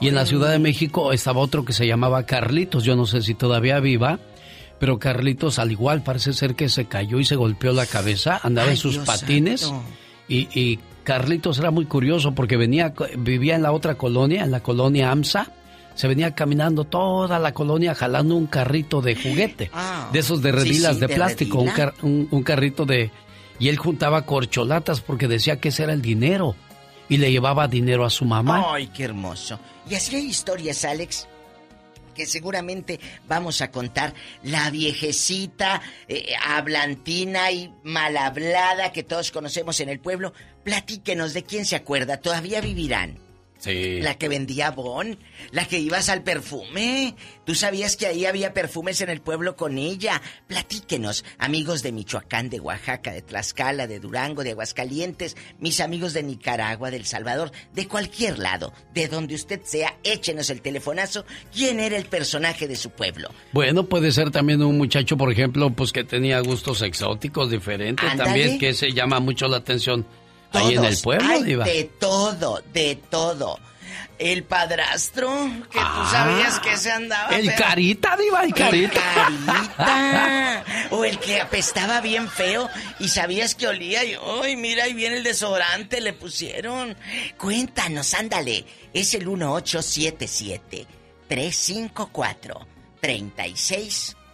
Y 0.00 0.08
en 0.08 0.14
la 0.14 0.26
Ciudad 0.26 0.50
de 0.50 0.58
México 0.58 1.12
estaba 1.12 1.40
otro 1.40 1.64
que 1.64 1.72
se 1.72 1.86
llamaba 1.86 2.24
Carlitos. 2.24 2.84
Yo 2.84 2.96
no 2.96 3.06
sé 3.06 3.22
si 3.22 3.34
todavía 3.34 3.80
viva, 3.80 4.18
pero 4.78 4.98
Carlitos 4.98 5.58
al 5.58 5.72
igual 5.72 6.02
parece 6.02 6.32
ser 6.32 6.54
que 6.54 6.68
se 6.68 6.86
cayó 6.86 7.18
y 7.20 7.24
se 7.24 7.36
golpeó 7.36 7.72
la 7.72 7.86
cabeza. 7.86 8.40
Andaba 8.42 8.68
Ay, 8.68 8.74
en 8.74 8.76
sus 8.76 8.94
Dios 8.94 9.06
patines 9.06 9.72
y 10.28 10.78
Carlitos 11.08 11.58
era 11.58 11.70
muy 11.70 11.86
curioso 11.86 12.34
porque 12.34 12.58
venía, 12.58 12.92
vivía 13.16 13.54
en 13.54 13.62
la 13.62 13.72
otra 13.72 13.94
colonia, 13.94 14.44
en 14.44 14.50
la 14.50 14.60
colonia 14.60 15.10
AMSA. 15.10 15.50
Se 15.98 16.06
venía 16.06 16.32
caminando 16.32 16.84
toda 16.84 17.40
la 17.40 17.52
colonia 17.52 17.92
jalando 17.92 18.36
un 18.36 18.46
carrito 18.46 19.02
de 19.02 19.16
juguete. 19.16 19.68
Ah. 19.74 20.08
de 20.12 20.20
esos 20.20 20.40
de 20.42 20.52
redilas 20.52 20.94
sí, 20.94 21.00
de 21.00 21.06
de 21.08 21.14
plástico, 21.16 21.58
un, 21.58 21.70
car- 21.70 21.94
un- 22.02 22.28
un 22.30 22.42
carrito 22.44 22.86
de... 22.86 23.10
Y 23.58 23.68
él 23.68 23.78
juntaba 23.78 24.24
corcholatas 24.24 25.00
porque 25.00 25.26
decía 25.26 25.58
que 25.58 25.70
ese 25.70 25.82
era 25.82 25.92
el 25.92 26.00
dinero. 26.00 26.54
Y 27.08 27.16
le 27.16 27.32
llevaba 27.32 27.66
dinero 27.66 28.04
a 28.04 28.10
su 28.10 28.24
mamá. 28.24 28.64
Ay, 28.74 28.86
qué 28.94 29.02
hermoso. 29.02 29.58
Y 29.90 29.96
así 29.96 30.14
hay 30.14 30.26
historias, 30.26 30.84
Alex, 30.84 31.26
que 32.14 32.26
seguramente 32.26 33.00
vamos 33.26 33.60
a 33.60 33.72
contar. 33.72 34.14
La 34.44 34.70
viejecita, 34.70 35.82
eh, 36.06 36.26
hablantina 36.46 37.50
y 37.50 37.72
mal 37.82 38.16
hablada 38.16 38.92
que 38.92 39.02
todos 39.02 39.32
conocemos 39.32 39.80
en 39.80 39.88
el 39.88 39.98
pueblo. 39.98 40.32
Platíquenos 40.62 41.34
de 41.34 41.42
quién 41.42 41.64
se 41.66 41.74
acuerda. 41.74 42.18
¿Todavía 42.18 42.60
vivirán? 42.60 43.18
Sí. 43.68 44.00
La 44.00 44.16
que 44.16 44.28
vendía 44.28 44.70
bon, 44.70 45.18
la 45.50 45.66
que 45.66 45.78
ibas 45.78 46.08
al 46.08 46.22
perfume. 46.22 47.14
Tú 47.44 47.54
sabías 47.54 47.96
que 47.96 48.06
ahí 48.06 48.24
había 48.24 48.54
perfumes 48.54 49.02
en 49.02 49.10
el 49.10 49.20
pueblo 49.20 49.56
con 49.56 49.76
ella. 49.76 50.22
Platíquenos, 50.46 51.24
amigos 51.36 51.82
de 51.82 51.92
Michoacán, 51.92 52.48
de 52.48 52.60
Oaxaca, 52.60 53.12
de 53.12 53.20
Tlaxcala, 53.20 53.86
de 53.86 54.00
Durango, 54.00 54.42
de 54.42 54.52
Aguascalientes, 54.52 55.36
mis 55.58 55.80
amigos 55.80 56.14
de 56.14 56.22
Nicaragua, 56.22 56.90
del 56.90 57.04
Salvador, 57.04 57.52
de 57.74 57.86
cualquier 57.86 58.38
lado, 58.38 58.72
de 58.94 59.08
donde 59.08 59.34
usted 59.34 59.60
sea, 59.64 59.98
échenos 60.02 60.48
el 60.48 60.62
telefonazo. 60.62 61.26
¿Quién 61.54 61.80
era 61.80 61.96
el 61.96 62.06
personaje 62.06 62.68
de 62.68 62.76
su 62.76 62.90
pueblo? 62.90 63.28
Bueno, 63.52 63.84
puede 63.84 64.12
ser 64.12 64.30
también 64.30 64.62
un 64.62 64.78
muchacho, 64.78 65.18
por 65.18 65.30
ejemplo, 65.30 65.68
pues 65.70 65.92
que 65.92 66.04
tenía 66.04 66.40
gustos 66.40 66.80
exóticos 66.80 67.50
diferentes. 67.50 68.08
Ándale. 68.08 68.30
También 68.30 68.58
que 68.58 68.72
se 68.72 68.92
llama 68.92 69.20
mucho 69.20 69.46
la 69.46 69.58
atención 69.58 70.06
ahí 70.52 70.74
en 70.74 70.84
el 70.84 70.96
pueblo, 70.98 71.42
Diva. 71.42 71.64
de 71.64 71.84
todo, 71.84 72.62
de 72.72 72.96
todo. 73.10 73.58
El 74.18 74.42
padrastro, 74.42 75.30
que 75.70 75.78
tú 75.78 76.04
sabías 76.10 76.58
que 76.58 76.76
se 76.76 76.90
andaba. 76.90 77.28
Ah, 77.30 77.36
El 77.38 77.46
pero- 77.46 77.58
carita, 77.58 78.16
Diva, 78.16 78.42
el 78.42 78.52
carita. 78.54 79.00
carita. 79.14 80.64
O 80.90 81.04
el 81.04 81.18
que 81.20 81.40
apestaba 81.40 82.00
bien 82.00 82.28
feo 82.30 82.68
y 82.98 83.08
sabías 83.08 83.54
que 83.54 83.68
olía 83.68 84.02
y, 84.04 84.16
¡ay, 84.42 84.56
mira, 84.56 84.84
ahí 84.84 84.94
viene 84.94 85.18
el 85.18 85.22
desodorante! 85.22 86.00
Le 86.00 86.14
pusieron. 86.14 86.96
Cuéntanos, 87.36 88.12
ándale. 88.14 88.64
Es 88.92 89.12
el 89.14 89.26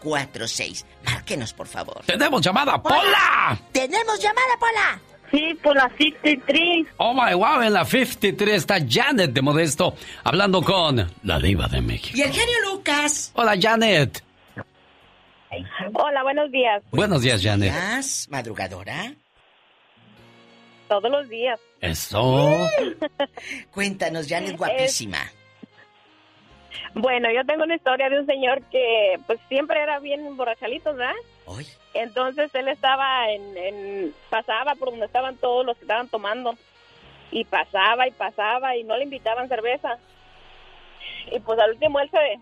1877-354-3646. 0.02 0.84
Márquenos, 1.04 1.52
por 1.52 1.66
favor. 1.66 2.02
¡Tenemos 2.06 2.40
llamada, 2.42 2.80
Pola! 2.82 3.58
¡Tenemos 3.72 4.18
llamada, 4.20 4.56
Pola! 4.58 5.00
Sí, 5.34 5.58
por 5.64 5.74
la 5.74 5.90
53. 5.98 6.86
Oh 6.98 7.12
my 7.12 7.34
wow, 7.34 7.60
en 7.62 7.72
la 7.72 7.84
53 7.84 8.54
está 8.54 8.76
Janet 8.88 9.32
de 9.32 9.42
Modesto 9.42 9.96
hablando 10.22 10.62
con 10.62 11.10
la 11.24 11.40
diva 11.40 11.66
de 11.66 11.80
México. 11.80 12.16
Y 12.16 12.22
el 12.22 12.30
genio 12.30 12.54
Lucas. 12.70 13.32
Hola, 13.34 13.56
Janet. 13.60 14.22
Hola, 15.92 16.22
buenos 16.22 16.52
días. 16.52 16.84
Buenos 16.92 17.22
días, 17.22 17.42
Janet. 17.42 17.72
¿Más 17.72 18.28
madrugadora? 18.30 19.12
Todos 20.88 21.10
los 21.10 21.28
días. 21.28 21.58
Eso. 21.80 22.68
Cuéntanos, 23.72 24.28
Janet, 24.28 24.56
guapísima. 24.56 25.18
Bueno, 26.94 27.28
yo 27.34 27.44
tengo 27.44 27.64
una 27.64 27.74
historia 27.74 28.08
de 28.08 28.20
un 28.20 28.26
señor 28.26 28.62
que 28.70 29.18
pues 29.26 29.40
siempre 29.48 29.82
era 29.82 29.98
bien 29.98 30.36
borrachalito, 30.36 30.94
¿verdad? 30.94 31.14
Entonces 31.94 32.50
él 32.54 32.68
estaba 32.68 33.30
en, 33.30 33.56
en- 33.56 34.14
pasaba 34.30 34.74
por 34.74 34.90
donde 34.90 35.06
estaban 35.06 35.36
todos 35.36 35.64
los 35.64 35.76
que 35.76 35.82
estaban 35.84 36.08
tomando 36.08 36.54
y 37.30 37.44
pasaba 37.44 38.06
y 38.06 38.10
pasaba 38.12 38.76
y 38.76 38.84
no 38.84 38.96
le 38.96 39.04
invitaban 39.04 39.48
cerveza. 39.48 39.98
Y 41.30 41.38
pues 41.40 41.58
al 41.58 41.70
último 41.72 42.00
él 42.00 42.10
se, 42.10 42.40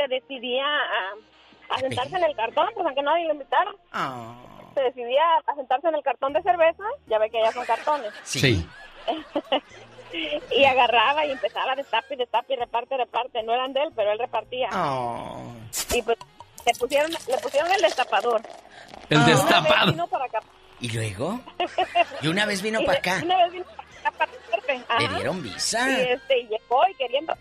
se 0.00 0.08
decidía 0.08 0.64
a, 0.66 1.74
a 1.74 1.78
sentarse 1.78 2.16
en 2.16 2.24
el 2.24 2.36
cartón, 2.36 2.68
pues 2.74 2.86
aunque 2.86 3.02
nadie 3.02 3.26
lo 3.26 3.32
invitara. 3.34 3.72
Ah. 3.92 4.34
Se 4.74 4.80
decidía 4.82 5.22
a 5.46 5.54
sentarse 5.54 5.88
en 5.88 5.94
el 5.94 6.02
cartón 6.02 6.32
de 6.32 6.42
cerveza, 6.42 6.84
ya 7.06 7.18
ve 7.18 7.30
que 7.30 7.40
ya 7.40 7.52
son 7.52 7.64
cartones. 7.64 8.12
Sí. 8.24 8.66
y 10.50 10.64
agarraba 10.64 11.24
y 11.26 11.32
empezaba 11.32 11.72
a 11.72 11.76
destape 11.76 12.14
y 12.14 12.18
destape 12.18 12.54
y 12.54 12.56
reparte, 12.56 12.96
reparte. 12.96 13.42
No 13.42 13.54
eran 13.54 13.72
de 13.72 13.82
él, 13.82 13.90
pero 13.94 14.12
él 14.12 14.18
repartía. 14.18 14.68
Oh. 14.74 15.52
Y 15.94 16.02
pues 16.02 16.18
le 16.66 16.72
pusieron, 16.74 17.10
le 17.10 17.38
pusieron 17.38 17.72
el 17.72 17.80
destapador. 17.82 18.42
El 19.08 19.18
Una 19.18 19.26
vez 19.26 19.36
destapado. 19.36 19.92
vino 19.92 20.06
para 20.08 20.24
acá. 20.24 20.40
¿Y 20.80 20.90
luego? 20.90 21.40
Y 22.22 22.28
una 22.28 22.44
vez 22.46 22.60
vino 22.62 22.80
para 22.84 22.98
acá. 22.98 23.20
Una 23.22 23.44
vez 23.44 23.52
vino 23.52 23.64
para 23.64 24.24
acá. 24.24 24.98
Le 24.98 25.08
dieron 25.14 25.42
visa. 25.42 25.88
Y 25.90 26.10
este, 26.12 26.38
y 26.40 26.48
llegó 26.48 26.82
y 26.90 26.94
queriendo, 26.94 27.34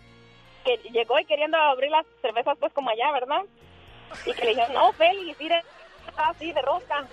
que 0.64 0.78
llegó 0.92 1.20
y 1.20 1.26
queriendo 1.26 1.58
abrir 1.58 1.92
las 1.92 2.06
cervezas 2.22 2.56
pues 2.60 2.72
como 2.74 2.90
allá, 2.90 3.12
¿verdad? 3.12 3.42
Y 4.26 4.34
que 4.34 4.44
le 4.44 4.50
dijeron, 4.50 4.74
no, 4.74 4.92
Félix, 4.94 5.40
mire, 5.40 5.64
así 6.18 6.52
de 6.52 6.62
rosca. 6.62 7.06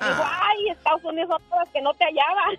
Dijo, 0.00 0.24
ay, 0.24 0.68
Estados 0.70 1.04
Unidos 1.04 1.40
cosas 1.48 1.68
que 1.72 1.80
no 1.82 1.92
te 1.94 2.04
hallaban. 2.04 2.58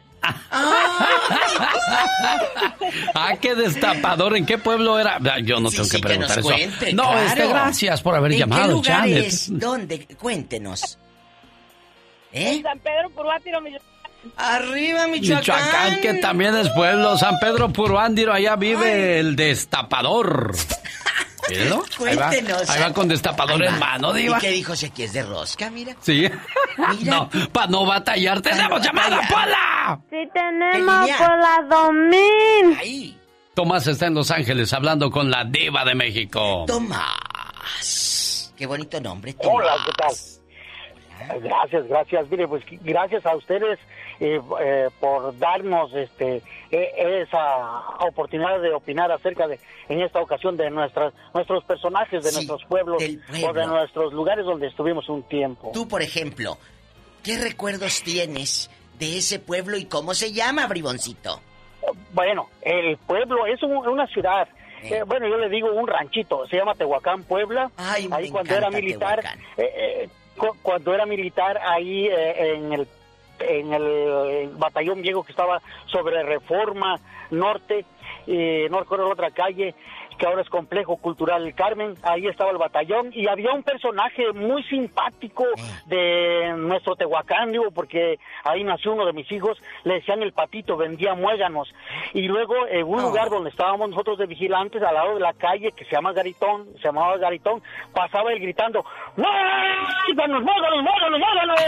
Ah, 3.15 3.34
qué 3.41 3.55
destapador. 3.55 4.35
¿En 4.38 4.45
qué 4.45 4.57
pueblo 4.57 4.99
era? 4.99 5.18
Ah, 5.18 5.39
Yo 5.43 5.59
no 5.59 5.69
tengo 5.69 5.84
que 5.84 5.89
Sí, 5.97 6.01
que 6.01 6.18
nos 6.18 6.31
preguntar 6.31 6.39
eso. 6.39 6.47
cuente, 6.49 6.93
no, 6.93 7.03
claro. 7.03 7.19
este, 7.22 7.47
gracias 7.47 8.01
por 8.01 8.15
haber 8.15 8.34
¿En 8.34 8.39
llamado, 8.39 8.81
qué 8.81 8.91
Janet. 8.91 9.09
lugares? 9.09 9.47
¿Dónde? 9.59 10.07
Cuéntenos. 10.19 10.97
¿Eh? 12.34 12.55
En 12.57 12.63
San 12.63 12.80
Pedro 12.80 13.09
Purúatiro, 13.09 13.59
Michoacán. 13.61 13.88
Arriba, 14.38 15.07
Michoacán, 15.07 15.99
que 16.01 16.13
también 16.15 16.55
es 16.55 16.69
pueblo. 16.69 17.18
San 17.18 17.39
Pedro 17.39 17.69
Puruándiro, 17.73 18.31
allá 18.34 18.55
vive 18.55 19.19
el 19.19 19.35
destapador. 19.35 20.51
¿Míralo? 21.49 21.84
Ahí 22.05 22.15
va, 22.15 22.27
Cuéntenos. 22.30 22.69
ahí 22.69 22.81
va 22.81 22.93
con 22.93 23.07
destapador 23.07 23.61
en 23.63 23.77
mano, 23.80 24.15
¿Y 24.15 24.22
Diva. 24.22 24.39
qué 24.39 24.51
dijo 24.51 24.76
si 24.76 24.85
aquí 24.85 25.03
es 25.03 25.11
de 25.13 25.23
rosca? 25.23 25.69
Mira. 25.72 25.95
Sí. 25.99 26.30
No, 27.06 27.30
para 27.52 27.68
no 27.68 27.85
batallar, 27.85 28.41
tenemos 28.41 28.81
llamada, 28.81 29.22
Pola. 29.30 29.99
Sí 30.10 30.30
tenemos 30.34 31.10
por 31.11 31.38
la 31.38 31.65
2000. 31.69 33.18
Tomás 33.53 33.88
está 33.88 34.07
en 34.07 34.14
Los 34.14 34.31
Ángeles 34.31 34.72
hablando 34.73 35.11
con 35.11 35.30
la 35.30 35.43
diva 35.43 35.84
de 35.84 35.95
México. 35.95 36.65
Tomás. 36.68 38.53
Qué 38.57 38.65
bonito 38.65 39.02
nombre. 39.02 39.35
Hola, 39.39 39.73
¿qué 39.85 39.91
tal? 39.93 41.41
Gracias, 41.41 41.88
gracias. 41.88 42.30
Mire, 42.30 42.48
pues 42.48 42.64
gracias 42.81 43.26
a 43.26 43.35
ustedes 43.35 43.80
eh, 44.19 44.39
eh, 44.61 44.89
por 44.99 45.38
darnos 45.38 45.93
este 45.93 46.38
eh, 46.38 46.41
esa 46.72 47.80
oportunidad 48.07 48.60
de 48.61 48.73
opinar 48.73 49.11
acerca 49.11 49.48
de, 49.48 49.60
en 49.89 50.02
esta 50.02 50.19
ocasión, 50.22 50.57
de 50.57 50.69
nuestras 50.69 51.14
nuestros 51.34 51.64
personajes, 51.65 52.23
de 52.23 52.31
nuestros 52.31 52.64
pueblos 52.65 52.98
pueblo. 53.03 53.49
o 53.49 53.53
de 53.53 53.65
nuestros 53.68 54.14
lugares 54.14 54.45
donde 54.45 54.68
estuvimos 54.68 55.07
un 55.10 55.23
tiempo. 55.23 55.72
Tú, 55.73 55.88
por 55.88 56.02
ejemplo, 56.02 56.57
¿qué 57.23 57.38
recuerdos 57.38 58.02
tienes 58.03 58.69
de 58.99 59.18
ese 59.18 59.39
pueblo 59.39 59.77
y 59.77 59.85
cómo 59.85 60.14
se 60.14 60.31
llama, 60.31 60.68
briboncito? 60.68 61.41
Bueno, 62.14 62.49
el 62.61 62.98
pueblo 62.98 63.45
es 63.48 63.61
un- 63.64 63.88
una 63.88 64.07
ciudad. 64.07 64.48
eh, 64.84 65.03
bueno, 65.06 65.27
yo 65.27 65.38
le 65.38 65.48
digo 65.49 65.72
un 65.72 65.85
ranchito, 65.88 66.48
se 66.48 66.57
llama 66.57 66.73
Tehuacán, 66.73 67.23
Puebla. 67.23 67.69
Ay, 67.77 68.10
ahí 68.11 68.30
cuando 68.31 68.56
era 68.56 68.69
militar, 68.72 69.19
eh, 69.56 69.64
eh, 69.76 70.10
cu- 70.35 70.57
cuando 70.64 70.91
era 70.93 71.06
militar 71.06 71.60
ahí 71.64 72.07
eh, 72.07 72.56
en 72.56 72.73
el 72.73 72.88
en 73.47 73.73
el 73.73 74.49
batallón 74.57 75.01
viejo 75.01 75.23
que 75.23 75.31
estaba 75.31 75.61
sobre 75.85 76.23
Reforma 76.23 76.99
Norte, 77.31 77.85
eh, 78.27 78.68
no 78.69 78.80
recuerdo 78.80 79.05
la 79.05 79.13
otra 79.13 79.31
calle, 79.31 79.73
que 80.22 80.27
ahora 80.27 80.43
es 80.43 80.49
Complejo 80.49 80.98
Cultural 80.98 81.43
El 81.48 81.56
Carmen, 81.56 81.95
ahí 82.03 82.27
estaba 82.27 82.52
el 82.52 82.60
batallón 82.60 83.10
y 83.11 83.27
había 83.27 83.52
un 83.53 83.64
personaje 83.64 84.31
muy 84.34 84.61
simpático 84.65 85.45
de 85.88 86.53
nuestro 86.57 86.95
Tehuacán, 86.95 87.52
digo, 87.52 87.72
porque 87.72 88.19
ahí 88.43 88.64
nació 88.64 88.93
uno 88.93 89.07
de 89.07 89.14
mis 89.14 89.31
hijos, 89.31 89.57
le 89.84 89.95
decían 89.95 90.22
el 90.22 90.31
patito, 90.31 90.77
vendía 90.77 91.15
muéganos. 91.15 91.73
Y 92.14 92.27
luego 92.27 92.53
en 92.68 92.85
un 92.85 93.02
lugar 93.02 93.31
donde 93.31 93.49
estábamos 93.49 93.89
nosotros 93.89 94.19
de 94.19 94.27
vigilantes, 94.27 94.84
al 94.84 94.93
lado 94.93 95.15
de 95.15 95.22
la 95.22 95.34
calle, 95.34 95.72
que 95.72 95.85
se 95.85 95.91
llama 95.95 96.14
Garitón, 96.14 96.68
se 96.76 96.84
llamaba 96.84 97.18
Garitón, 97.18 97.64
pasaba 97.91 98.31
él 98.31 98.39
gritando, 98.39 98.85
¡Muéganos, 99.15 100.43
muéganos, 100.43 100.84
muéganos, 100.84 101.19
muéganos! 101.19 101.60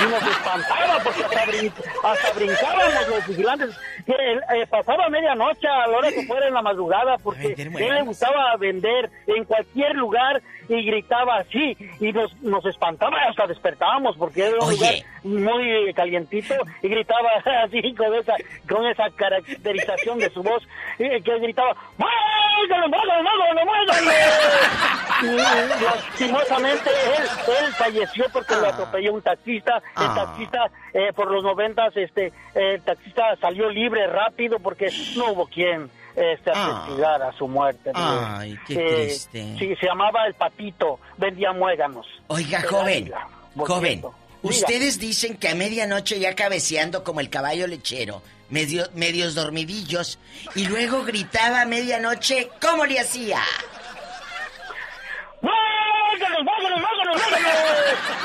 Y 0.00 0.10
nos 0.10 0.22
espantaba 0.22 0.98
porque 1.02 1.24
hasta, 1.24 1.46
brin- 1.46 1.72
hasta 2.04 2.32
brincábamos 2.38 3.08
los 3.08 3.26
vigilantes. 3.26 3.80
Que, 4.04 4.12
eh, 4.12 4.66
pasaba 4.68 5.08
medianoche 5.08 5.68
a 5.68 5.86
la 5.86 5.96
hora 5.98 6.08
que 6.10 6.26
fuera 6.26 6.48
en 6.48 6.54
la 6.54 6.62
madrugada 6.62 7.16
porque 7.22 7.54
él 7.78 7.94
le 7.94 8.02
gustaba 8.02 8.56
vender 8.56 9.10
en 9.26 9.44
cualquier 9.44 9.94
lugar 9.94 10.42
y 10.68 10.84
gritaba 10.84 11.38
así 11.38 11.76
y 11.98 12.12
nos, 12.12 12.32
nos 12.42 12.64
espantaba 12.64 13.16
hasta 13.28 13.46
despertábamos 13.46 14.16
porque 14.16 14.46
era 14.46 14.56
un 14.60 14.70
lugar 14.70 14.94
muy 15.24 15.92
calientito 15.94 16.54
y 16.82 16.88
gritaba 16.88 17.28
así 17.64 17.94
con 17.94 18.14
esa 18.14 18.34
con 18.68 18.86
esa 18.86 19.10
caracterización 19.10 20.18
de 20.18 20.30
su 20.30 20.42
voz 20.42 20.62
que 20.98 21.38
gritaba. 21.40 21.74
Y 25.22 25.36
lastimosamente 25.84 26.90
él, 26.90 27.24
él 27.64 27.72
falleció 27.74 28.26
porque 28.32 28.54
lo 28.54 28.68
atropelló 28.68 29.12
un 29.14 29.22
taxista 29.22 29.76
el 29.76 29.82
Ah. 30.10 30.14
taxista 30.14 30.70
eh, 30.94 31.12
por 31.14 31.30
los 31.30 31.42
noventas 31.42 31.94
este 31.96 32.32
el 32.54 32.80
taxista 32.82 33.36
salió 33.40 33.68
libre 33.68 34.06
rápido 34.06 34.58
porque 34.60 34.88
no 35.16 35.32
hubo 35.32 35.46
quien 35.46 35.90
este 36.20 36.50
Ah. 36.54 36.82
atestigara 36.84 37.32
su 37.38 37.48
muerte 37.48 37.90
Ay, 37.94 38.58
qué 38.66 38.74
Eh, 38.74 39.04
triste. 39.06 39.56
sí 39.58 39.76
se 39.76 39.86
llamaba 39.86 40.26
el 40.26 40.34
patito 40.34 40.98
vendía 41.16 41.52
muéganos 41.52 42.06
Oiga, 42.28 42.62
joven, 42.68 43.12
joven. 43.56 43.96
Diga. 44.02 44.10
ustedes 44.42 44.98
dicen 44.98 45.36
que 45.36 45.48
a 45.48 45.54
medianoche 45.54 46.18
ya 46.20 46.34
cabeceando 46.34 47.02
como 47.04 47.20
el 47.20 47.28
caballo 47.30 47.66
lechero, 47.66 48.22
medio, 48.48 48.84
medios 48.94 49.34
dormidillos, 49.34 50.18
y 50.54 50.66
luego 50.66 51.04
gritaba 51.04 51.62
a 51.62 51.66
medianoche, 51.66 52.48
¿cómo 52.60 52.84
le 52.86 52.98
hacía? 53.00 53.40
¡Muéganos, 55.42 55.79
muéganos, 56.10 56.42
muéganos, 56.42 56.80
muéganos! 56.80 57.20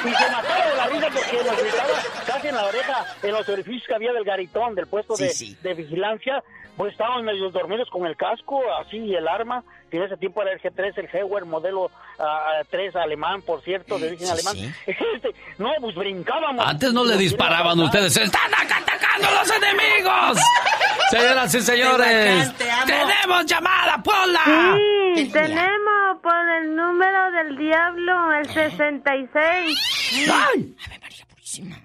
Y 0.05 0.09
se 0.09 0.31
mataba 0.31 0.65
de 0.65 0.75
la 0.75 0.87
risa 0.87 1.07
porque 1.13 1.43
nos 1.43 1.61
gritaba 1.61 1.93
casi 2.25 2.47
en 2.47 2.55
la 2.55 2.65
oreja, 2.65 3.05
en 3.23 3.31
los 3.31 3.49
orificios 3.49 3.83
que 3.87 3.95
había 3.95 4.13
del 4.13 4.23
garitón, 4.23 4.75
del 4.75 4.87
puesto 4.87 5.15
de, 5.15 5.33
de 5.61 5.73
vigilancia. 5.73 6.43
Pues 6.77 6.91
estábamos 6.91 7.23
medio 7.23 7.49
dormidos 7.51 7.89
con 7.89 8.05
el 8.05 8.17
casco, 8.17 8.61
así, 8.81 8.97
y 8.97 9.15
el 9.15 9.27
arma, 9.29 9.63
en 9.97 10.03
ese 10.03 10.17
tiempo 10.17 10.41
era 10.41 10.51
el 10.53 10.61
G3, 10.61 10.93
el 10.97 11.09
Heuer, 11.11 11.45
modelo 11.45 11.91
ah, 12.19 12.61
3 12.69 12.95
alemán, 12.95 13.41
por 13.41 13.61
cierto, 13.63 13.97
de 13.99 14.07
origen 14.07 14.27
Sí, 14.27 14.34
alemán. 14.34 14.55
sí. 14.55 14.73
Este, 15.15 15.34
no, 15.57 15.72
pues 15.80 15.95
brincábamos. 15.95 16.65
Antes 16.67 16.91
no 16.93 17.03
le 17.03 17.17
disparaban 17.17 17.80
ustedes. 17.80 18.15
¡Están 18.17 18.53
acá 18.53 18.77
atacando 18.77 19.27
a 19.27 19.31
los 19.31 19.51
enemigos! 19.55 20.39
Señoras 21.11 21.53
y 21.55 21.61
señores, 21.61 22.51
tenemos 22.85 23.45
llamada, 23.45 24.01
Pola. 24.03 24.76
Sí, 25.15 25.30
tenemos 25.31 26.19
por 26.22 26.49
el 26.61 26.76
número 26.76 27.31
del 27.31 27.57
diablo, 27.57 28.34
el 28.34 28.49
66. 28.51 30.30
¡Ay! 30.31 30.76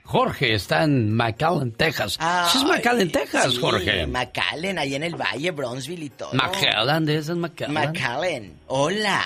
Jorge 0.05 0.55
está 0.55 0.85
en 0.85 1.15
McAllen, 1.15 1.73
Texas. 1.73 2.19
Sí 2.53 2.59
es 2.59 2.65
McAllen, 2.65 3.11
Texas, 3.13 3.53
Sí, 3.53 3.59
Jorge. 3.61 4.07
McAllen, 4.07 4.79
ahí 4.79 4.95
en 4.95 5.03
el 5.05 5.15
valle, 5.15 5.51
Bronzeville 5.51 6.05
y 6.07 6.11
todo. 6.11 6.33
McAllen, 6.35 7.05
¿de 7.07 7.17
ese 7.19 7.33
es 7.33 7.39
McAllen? 7.39 7.75
McAllen, 7.75 8.61
hola. 8.67 9.23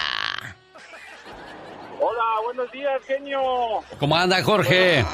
Hola, 2.01 2.25
buenos 2.45 2.71
días, 2.73 3.01
genio. 3.07 3.41
¿Cómo 3.99 4.17
anda, 4.17 4.43
Jorge? 4.43 5.05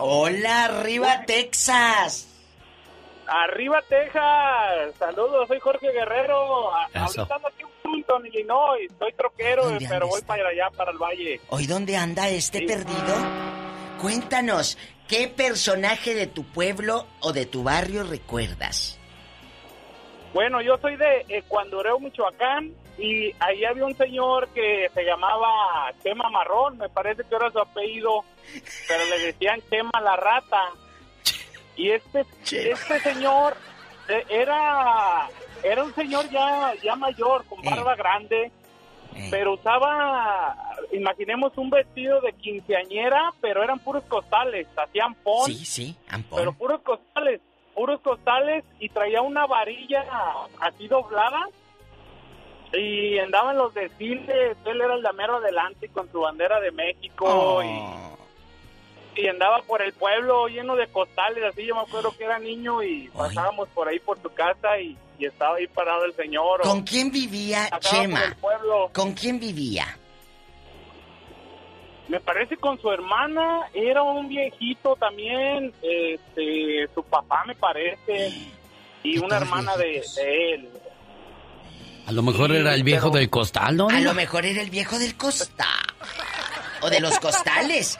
Hola, 0.00 0.64
arriba 0.66 1.22
Texas. 1.26 2.26
Arriba, 3.26 3.78
Texas. 3.88 4.92
Saludos, 4.98 5.46
soy 5.46 5.60
Jorge 5.60 5.86
Guerrero. 5.92 6.70
Eso. 6.92 7.20
Ahorita 7.22 7.36
ando 7.36 7.48
aquí 7.48 7.62
en 7.62 7.68
Fulton, 7.80 8.26
Illinois. 8.26 8.90
Soy 8.98 9.12
troquero, 9.12 9.64
¿Dónde 9.66 9.86
pero 9.88 10.08
voy 10.08 10.20
para 10.22 10.48
allá, 10.48 10.68
para 10.76 10.90
el 10.90 10.98
valle. 10.98 11.40
¿Hoy 11.50 11.66
dónde 11.68 11.96
anda 11.96 12.28
este 12.28 12.62
perdido? 12.62 13.14
Cuéntanos, 14.00 14.78
¿qué 15.08 15.28
personaje 15.28 16.14
de 16.14 16.26
tu 16.26 16.44
pueblo 16.44 17.06
o 17.20 17.34
de 17.34 17.44
tu 17.44 17.62
barrio 17.62 18.02
recuerdas? 18.02 18.98
Bueno, 20.32 20.62
yo 20.62 20.78
soy 20.78 20.96
de 20.96 21.26
Ecuandureo, 21.28 22.00
Michoacán. 22.00 22.72
Y 22.96 23.34
ahí 23.40 23.64
había 23.64 23.84
un 23.84 23.96
señor 23.96 24.48
que 24.48 24.90
se 24.94 25.04
llamaba 25.04 25.92
Chema 26.02 26.30
Marrón. 26.30 26.78
Me 26.78 26.88
parece 26.88 27.24
que 27.24 27.34
era 27.34 27.50
su 27.50 27.58
apellido. 27.58 28.24
Pero 28.88 29.04
le 29.04 29.18
decían 29.26 29.60
Chema 29.68 30.00
la 30.02 30.16
rata. 30.16 30.70
Y 31.76 31.90
este, 31.90 32.24
este 32.44 33.00
señor 33.00 33.54
eh, 34.08 34.24
era, 34.30 35.28
era 35.62 35.84
un 35.84 35.94
señor 35.94 36.28
ya, 36.30 36.72
ya 36.82 36.96
mayor, 36.96 37.44
con 37.46 37.60
barba 37.62 37.96
grande. 37.96 38.50
Pero 39.30 39.54
usaba, 39.54 40.56
imaginemos 40.92 41.56
un 41.58 41.70
vestido 41.70 42.20
de 42.20 42.32
quinceañera, 42.32 43.32
pero 43.40 43.62
eran 43.62 43.78
puros 43.78 44.04
costales, 44.04 44.66
hacían 44.76 45.14
pon, 45.16 45.46
Sí, 45.46 45.64
sí, 45.64 45.96
ampón. 46.08 46.38
pero 46.38 46.52
puros 46.52 46.80
costales, 46.82 47.40
puros 47.74 48.00
costales 48.00 48.64
y 48.78 48.88
traía 48.88 49.20
una 49.22 49.46
varilla 49.46 50.04
así 50.60 50.88
doblada 50.88 51.48
y 52.72 53.18
andaba 53.18 53.50
en 53.52 53.58
los 53.58 53.74
desfiles, 53.74 54.56
él 54.64 54.80
era 54.80 54.94
el 54.94 55.02
damero 55.02 55.36
adelante 55.36 55.88
con 55.88 56.10
su 56.12 56.20
bandera 56.20 56.60
de 56.60 56.70
México 56.70 57.24
Oh. 57.28 57.62
y, 57.62 58.19
y 59.16 59.26
andaba 59.28 59.60
por 59.62 59.82
el 59.82 59.92
pueblo 59.92 60.46
lleno 60.48 60.76
de 60.76 60.86
costales, 60.88 61.42
así 61.44 61.66
yo 61.66 61.74
me 61.74 61.82
acuerdo 61.82 62.16
que 62.16 62.24
era 62.24 62.38
niño 62.38 62.82
y 62.82 63.08
pasábamos 63.08 63.68
por 63.70 63.88
ahí 63.88 63.98
por 63.98 64.18
tu 64.18 64.30
casa 64.32 64.78
y, 64.80 64.96
y 65.18 65.26
estaba 65.26 65.56
ahí 65.56 65.66
parado 65.66 66.04
el 66.04 66.14
señor. 66.14 66.60
o- 66.60 66.64
¿Con 66.64 66.82
quién 66.82 67.10
vivía 67.10 67.68
Chema? 67.80 68.20
por 68.20 68.28
el 68.28 68.36
pueblo. 68.36 68.90
¿Con 68.94 69.12
quién 69.14 69.38
vivía? 69.40 69.96
Me 72.08 72.18
parece 72.20 72.56
con 72.56 72.80
su 72.80 72.90
hermana, 72.90 73.68
era 73.72 74.02
un 74.02 74.28
viejito 74.28 74.96
también, 74.96 75.72
este, 75.80 76.88
su 76.92 77.04
papá 77.04 77.44
me 77.46 77.54
parece, 77.54 78.32
y 79.04 79.18
una 79.18 79.36
hermana 79.36 79.76
de, 79.76 80.02
de 80.16 80.54
él. 80.54 80.68
A 82.06 82.12
lo 82.12 82.22
mejor 82.22 82.50
era 82.50 82.74
el 82.74 82.82
viejo 82.82 83.10
del 83.10 83.30
costal, 83.30 83.76
¿no? 83.76 83.88
A 83.88 84.00
lo 84.00 84.14
mejor 84.14 84.44
era 84.44 84.60
el 84.60 84.70
viejo 84.70 84.98
del 84.98 85.16
costa. 85.16 85.68
O 86.82 86.90
de 86.90 86.98
los 86.98 87.20
costales. 87.20 87.98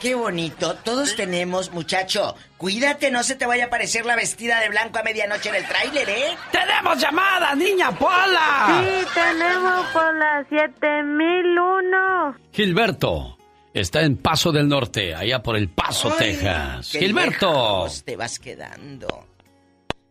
Qué 0.00 0.14
bonito. 0.14 0.74
Todos 0.84 1.16
tenemos, 1.16 1.70
muchacho. 1.72 2.34
Cuídate, 2.58 3.10
no 3.10 3.22
se 3.22 3.34
te 3.36 3.46
vaya 3.46 3.64
a 3.64 3.66
aparecer 3.68 4.04
la 4.06 4.16
vestida 4.16 4.60
de 4.60 4.68
blanco 4.68 4.98
a 4.98 5.02
medianoche 5.02 5.48
en 5.48 5.54
el 5.56 5.66
tráiler, 5.66 6.08
¿eh? 6.08 6.36
¡Tenemos 6.52 6.98
llamada, 7.00 7.54
niña 7.54 7.90
Pola! 7.92 8.82
Sí, 8.84 9.06
tenemos 9.14 9.86
por 9.92 10.14
la 10.16 10.44
7001. 10.48 12.36
Gilberto 12.52 13.38
está 13.72 14.02
en 14.02 14.16
Paso 14.16 14.52
del 14.52 14.68
Norte, 14.68 15.14
allá 15.14 15.42
por 15.42 15.56
el 15.56 15.68
Paso, 15.68 16.10
Ay, 16.12 16.16
Texas. 16.18 16.88
qué 16.92 16.98
Gilberto. 17.00 17.46
lejos 17.46 18.04
te 18.04 18.16
vas 18.16 18.38
quedando. 18.38 19.26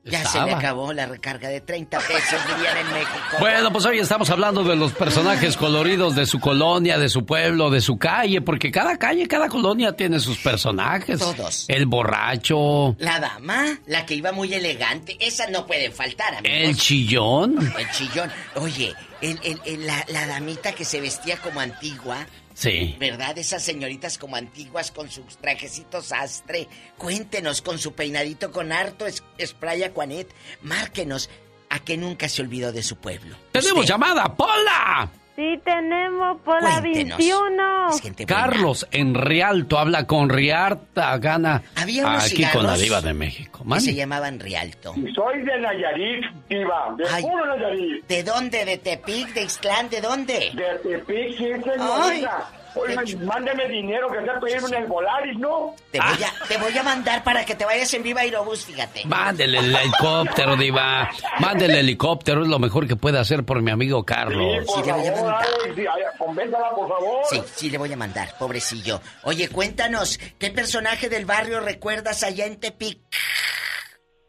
Ya 0.06 0.26
se 0.26 0.42
me 0.42 0.52
acabó 0.54 0.92
la 0.92 1.06
recarga 1.06 1.48
de 1.48 1.62
30 1.62 1.98
pesos, 2.00 2.40
dirían 2.56 2.78
en 2.78 2.92
México. 2.94 3.38
Bueno, 3.40 3.72
pues 3.72 3.86
hoy 3.86 4.00
estamos 4.00 4.30
hablando 4.30 4.64
de 4.64 4.76
los 4.76 4.92
personajes 4.92 5.56
coloridos 5.56 6.14
de 6.16 6.26
su 6.26 6.40
colonia, 6.42 6.98
de 6.98 7.08
su 7.08 7.26
pueblo, 7.26 7.70
de 7.70 7.80
su 7.80 7.98
calle, 7.98 8.42
porque 8.42 8.70
cada 8.70 8.98
calle, 8.98 9.28
cada 9.30 9.48
colonia 9.48 9.94
tiene 9.94 10.20
sus 10.20 10.38
personajes. 10.40 11.20
Todos. 11.20 11.66
El 11.70 11.86
borracho, 11.86 12.96
La 13.00 13.20
dama, 13.20 13.80
la 13.88 14.06
que 14.06 14.16
iba 14.16 14.32
muy 14.34 14.54
elegante, 14.54 15.16
esa 15.22 15.48
no 15.48 15.66
puede 15.66 15.90
faltar, 15.92 16.36
amigos. 16.36 16.58
el 16.70 16.78
chillón. 16.78 17.74
El 17.78 17.92
chillón. 17.92 18.32
Oye, 18.56 18.94
el, 19.22 19.40
el- 19.44 19.62
el- 19.66 19.88
la, 19.88 20.04
la 20.10 20.28
damita 20.28 20.74
que 20.74 20.84
se 20.84 21.00
vestía 21.00 21.38
como 21.38 21.60
antigua, 21.62 22.26
Sí. 22.54 22.96
¿verdad? 23.00 23.38
Esas 23.38 23.64
señoritas 23.64 24.18
como 24.18 24.36
antiguas 24.36 24.92
con 24.92 25.10
sus 25.10 25.38
trajecitos 25.38 26.12
astre. 26.12 26.68
Cuéntenos 26.98 27.62
con 27.62 27.80
su 27.80 27.94
peinadito 27.94 28.52
con 28.52 28.72
harto 28.72 29.06
es- 29.08 29.24
spray 29.44 29.84
Aquanet. 29.84 30.34
Márquenos 30.62 31.30
a 31.70 31.80
que 31.80 31.98
nunca 31.98 32.30
se 32.30 32.42
olvidó 32.44 32.72
de 32.72 32.84
su 32.84 32.98
pueblo. 32.98 33.36
Tenemos 33.52 33.88
llamada, 33.88 34.36
Pola. 34.36 35.12
Sí, 35.36 35.60
tenemos 35.66 36.40
por 36.42 36.62
la 36.62 36.80
Cuéntenos. 36.80 37.18
21. 37.18 38.26
Carlos 38.28 38.88
en 38.92 39.16
Rialto 39.16 39.80
habla 39.80 40.06
con 40.06 40.30
Riarta, 40.30 41.18
gana 41.18 41.64
Había 41.76 42.06
unos 42.06 42.26
aquí 42.26 42.46
con 42.54 42.68
la 42.68 42.78
diva 42.78 43.02
de 43.02 43.16
México. 43.16 43.64
Que 43.74 43.80
se 43.80 43.96
llamaban 43.96 44.40
Rialto. 44.40 44.94
Soy 45.16 45.42
de 45.42 45.60
Nayarit, 45.60 46.24
diva, 46.48 46.94
de 46.98 47.06
Ay. 47.12 47.24
puro 47.24 47.46
Nayarit. 47.58 48.08
¿De 48.08 48.24
dónde? 48.24 48.64
¿De 48.64 48.78
Tepic? 48.78 49.34
¿De 49.34 49.42
Ixtlán? 49.42 49.90
¿De 49.90 50.02
dónde? 50.02 50.52
De 50.54 50.90
Tepic, 50.90 51.38
sí, 51.38 51.46
Ay, 51.80 52.26
señorita. 52.74 53.02
Oiga, 53.02 53.26
mándeme 53.26 53.68
dinero 53.68 54.10
que 54.12 54.22
sea 54.24 54.40
pedirme 54.40 54.68
en 54.70 54.84
el 54.84 54.90
Volaris, 54.90 55.38
¿no? 55.38 55.76
Te 55.91 56.00
voy, 56.00 56.24
a, 56.24 56.48
te 56.48 56.58
voy 56.58 56.78
a 56.78 56.84
mandar 56.84 57.24
para 57.24 57.45
que 57.45 57.56
te 57.56 57.66
vayas 57.66 57.94
en 57.94 58.04
Viva 58.04 58.22
Aerobús, 58.22 58.66
fíjate. 58.66 59.06
Mándele 59.06 59.60
el 59.60 59.76
helicóptero, 59.76 60.56
diva. 60.56 61.10
Mándele 61.40 61.74
el 61.74 61.80
helicóptero, 61.80 62.41
es 62.41 62.48
lo 62.48 62.60
mejor 62.60 62.88
que 62.88 62.95
puede 62.95 63.20
hacer 63.20 63.44
por 63.44 63.62
mi 63.62 63.72
amigo 63.72 64.04
Carlos. 64.04 64.66
Sí, 64.68 64.82
le 64.86 64.91
voy 64.94 65.08
a 65.08 65.12
mandar. 65.16 65.45
Sí, 65.76 65.86
convéntala, 66.18 66.70
por 66.72 66.88
favor. 66.90 67.22
Sí, 67.30 67.41
sí, 67.56 67.70
le 67.70 67.78
voy 67.78 67.94
a 67.94 67.98
mandar, 67.98 68.30
pobrecillo. 68.38 69.02
Oye, 69.24 69.50
cuéntanos, 69.50 70.18
¿qué 70.40 70.52
personaje 70.52 71.10
del 71.10 71.26
barrio 71.26 71.60
recuerdas 71.60 72.24
allá 72.24 72.45
en 72.45 72.60
Tepic? 72.60 73.00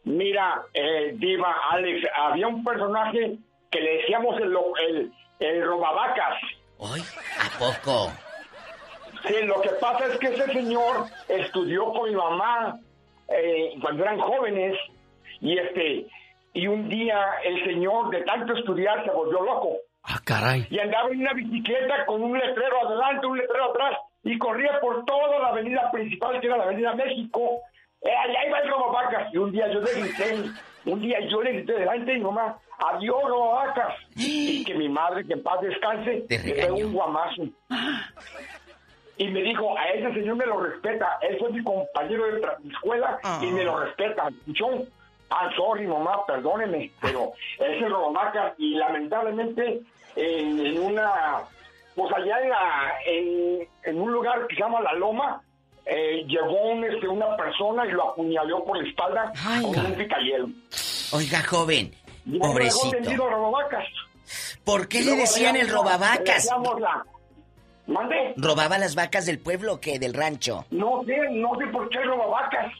Mira, 0.03 0.61
eh, 0.73 1.13
Diva, 1.15 1.51
Alex, 1.71 2.07
había 2.15 2.47
un 2.47 2.63
personaje 2.63 3.37
que 3.71 3.79
le 3.81 3.97
decíamos 3.97 4.35
el, 4.39 4.55
el, 4.87 5.11
el 5.39 5.65
robavacas. 5.65 6.35
¿Hoy? 6.77 7.03
¿A 7.39 7.57
poco? 7.57 8.11
Sí, 9.27 9.35
lo 9.45 9.61
que 9.61 9.69
pasa 9.81 10.05
es 10.07 10.17
que 10.19 10.27
ese 10.27 10.45
señor 10.53 11.05
estudió 11.27 11.85
con 11.91 12.09
mi 12.09 12.15
mamá 12.15 12.79
eh, 13.27 13.73
cuando 13.81 14.03
eran 14.03 14.19
jóvenes 14.19 14.77
y 15.41 15.57
este 15.57 16.07
y 16.53 16.67
un 16.67 16.87
día 16.89 17.19
el 17.43 17.63
señor 17.65 18.09
de 18.11 18.21
tanto 18.23 18.53
estudiar 18.53 19.03
se 19.03 19.11
volvió 19.11 19.41
loco 19.41 19.77
Ah, 20.03 20.19
caray. 20.23 20.67
y 20.69 20.79
andaba 20.79 21.09
en 21.09 21.21
una 21.21 21.33
bicicleta 21.33 22.05
con 22.05 22.21
un 22.21 22.37
letrero 22.37 22.87
adelante, 22.87 23.25
un 23.25 23.37
letrero 23.39 23.71
atrás 23.71 23.97
y 24.23 24.37
corría 24.37 24.79
por 24.79 25.03
toda 25.05 25.39
la 25.39 25.47
avenida 25.49 25.89
principal 25.91 26.39
que 26.39 26.47
era 26.47 26.57
la 26.57 26.63
avenida 26.65 26.93
México. 26.93 27.59
Eh, 28.01 28.09
allá 28.15 28.47
iba 28.47 28.59
el 28.59 28.69
robavacas 28.69 29.33
y 29.33 29.37
un 29.37 29.51
día 29.51 29.67
yo 29.73 29.79
le 29.81 29.93
grité, 29.93 30.35
un 30.85 31.01
día 31.01 31.17
yo 31.27 31.41
le 31.41 31.53
grité 31.53 31.73
delante 31.73 32.11
de 32.11 32.17
mi 32.19 32.23
mamá, 32.23 32.55
adiós 32.77 33.23
robavacas 33.27 33.95
y 34.15 34.63
que 34.63 34.75
mi 34.75 34.87
madre 34.89 35.25
que 35.25 35.33
en 35.33 35.41
paz 35.43 35.59
descanse 35.61 36.25
le 36.29 36.53
pegó 36.53 36.75
un 36.75 36.93
guamazo. 36.93 37.41
Y 39.17 39.27
me 39.29 39.41
dijo, 39.41 39.77
a 39.77 39.85
ese 39.89 40.13
señor 40.13 40.35
me 40.35 40.45
lo 40.45 40.59
respeta, 40.61 41.17
él 41.21 41.37
fue 41.39 41.49
mi 41.51 41.63
compañero 41.63 42.25
de 42.25 42.41
tra- 42.41 42.57
escuela 42.69 43.17
y 43.41 43.45
me 43.47 43.63
lo 43.63 43.79
respeta. 43.79 44.27
¿Escuchó? 44.27 44.67
Ah, 45.29 45.49
sorry, 45.55 45.87
mamá, 45.87 46.25
perdóneme, 46.25 46.91
pero 47.01 47.31
es 47.59 47.81
el 47.81 47.89
robavacas 47.89 48.53
y 48.57 48.75
lamentablemente 48.75 49.81
en, 50.15 50.65
en 50.65 50.79
una, 50.79 51.11
pues 51.95 52.13
allá 52.13 52.41
en, 52.41 52.49
la, 52.49 52.93
en, 53.07 53.67
en 53.83 54.01
un 54.01 54.11
lugar 54.11 54.45
que 54.47 54.55
se 54.55 54.61
llama 54.61 54.81
La 54.81 54.93
Loma, 54.93 55.41
eh, 55.85 56.23
llegó 56.27 56.71
un, 56.71 56.83
este, 56.83 57.07
una 57.07 57.35
persona 57.37 57.85
y 57.87 57.91
lo 57.91 58.11
apuñaló 58.11 58.63
por 58.65 58.77
la 58.77 58.87
espalda 58.87 59.31
con 59.61 59.85
un 59.85 59.93
picayelo. 59.95 60.47
Oiga, 61.13 61.41
joven, 61.43 61.91
Y 62.25 62.37
pobrecito. 62.39 63.27
robavacas. 63.29 63.85
¿Por 64.63 64.87
qué 64.87 65.01
le 65.03 65.15
decían 65.15 65.55
el 65.55 65.67
le 65.67 65.73
robavacas? 65.73 66.43
decíamos 66.43 66.79
la- 66.81 67.05
¿Mande? 67.87 68.33
¿Robaba 68.37 68.77
las 68.77 68.95
vacas 68.95 69.25
del 69.25 69.39
pueblo 69.39 69.73
o 69.73 69.79
qué? 69.79 69.99
¿Del 69.99 70.13
rancho? 70.13 70.65
No 70.71 71.03
sé, 71.05 71.17
no 71.31 71.51
sé 71.59 71.67
por 71.67 71.87
qué 71.89 71.99
robavacas, 72.03 72.71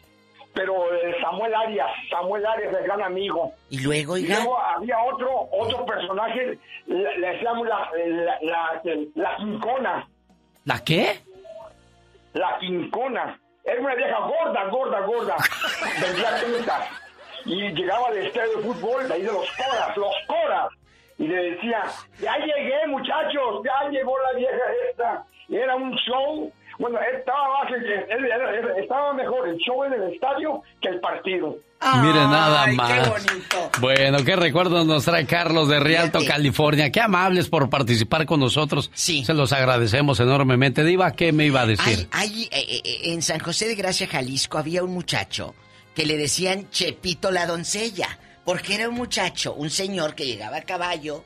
pero 0.54 0.74
eh, 0.96 1.16
Samuel 1.22 1.54
Arias, 1.54 1.88
Samuel 2.10 2.46
Arias, 2.46 2.74
el 2.76 2.84
gran 2.86 3.02
amigo. 3.04 3.52
Y 3.70 3.80
luego, 3.80 4.18
Y 4.18 4.26
luego 4.28 4.60
había 4.60 4.98
otro, 5.04 5.48
otro 5.52 5.86
personaje, 5.86 6.58
le, 6.88 7.20
decíamos 7.32 7.68
la, 7.68 7.90
la, 8.08 8.40
la, 8.42 8.82
la 9.14 9.36
quincona, 9.38 10.08
¿La 10.66 10.84
qué? 10.84 11.20
la 12.34 12.58
quincona. 12.60 13.40
Era 13.64 13.82
una 13.82 13.96
vieja 13.96 14.20
gorda, 14.20 14.64
gorda, 14.70 15.00
gorda, 15.02 15.36
vendía 16.02 16.36
tintas. 16.44 16.90
Y 17.46 17.72
llegaba 17.74 18.12
del 18.12 18.26
estadio 18.28 18.58
de 18.58 18.64
fútbol, 18.64 19.08
de 19.08 19.14
ahí 19.14 19.22
de 19.22 19.32
los 19.32 19.48
coras, 19.52 19.98
los 19.98 20.14
coras. 20.28 20.68
Y 21.18 21.28
le 21.28 21.52
decía, 21.52 21.84
ya 22.22 22.34
llegué 22.38 22.88
muchachos, 22.88 23.62
ya 23.64 23.90
llegó 23.90 24.14
la 24.20 24.38
vieja 24.38 24.64
esta. 24.92 25.26
Y 25.48 25.56
era 25.56 25.76
un 25.76 25.92
show, 25.96 26.52
bueno, 26.80 27.00
estaba, 27.18 27.64
más, 27.64 27.72
eh, 27.72 28.06
estaba 28.82 29.14
mejor 29.14 29.48
el 29.48 29.58
show 29.58 29.84
en 29.86 29.94
el 29.94 30.14
estadio 30.14 30.62
que 30.82 30.90
el 30.90 31.00
partido. 31.00 31.58
Mire 32.02 32.16
nada 32.16 32.64
Ay, 32.64 32.72
qué 32.72 32.76
más. 32.78 33.10
bonito. 33.10 33.70
Bueno, 33.80 34.18
qué 34.26 34.36
recuerdos 34.36 34.88
nos 34.88 35.06
trae 35.06 35.26
Carlos 35.28 35.70
de 35.70 35.80
Rialto, 35.80 36.20
Fíjate. 36.20 36.36
California. 36.38 36.92
Qué 36.92 37.00
amables 37.00 37.48
por 37.48 37.70
participar 37.70 38.26
con 38.26 38.40
nosotros. 38.40 38.90
Sí. 38.94 39.24
Se 39.24 39.34
los 39.36 39.54
agradecemos 39.54 40.20
enormemente. 40.20 40.84
Diva, 40.84 41.12
¿qué 41.12 41.32
me 41.32 41.46
iba 41.46 41.62
a 41.62 41.66
decir? 41.68 42.08
Hay, 42.12 42.50
eh, 42.52 42.82
eh, 42.84 43.00
en 43.14 43.22
San 43.22 43.40
José 43.40 43.68
de 43.68 43.76
Gracia, 43.76 44.08
Jalisco, 44.08 44.58
había 44.58 44.84
un 44.84 44.94
muchacho 44.94 45.54
que 45.94 46.06
le 46.06 46.18
decían 46.18 46.70
Chepito 46.72 47.30
la 47.30 47.46
doncella, 47.46 48.18
porque 48.46 48.76
era 48.76 48.88
un 48.90 48.96
muchacho, 48.96 49.54
un 49.54 49.70
señor 49.70 50.16
que 50.16 50.26
llegaba 50.26 50.58
a 50.58 50.62
caballo, 50.64 51.26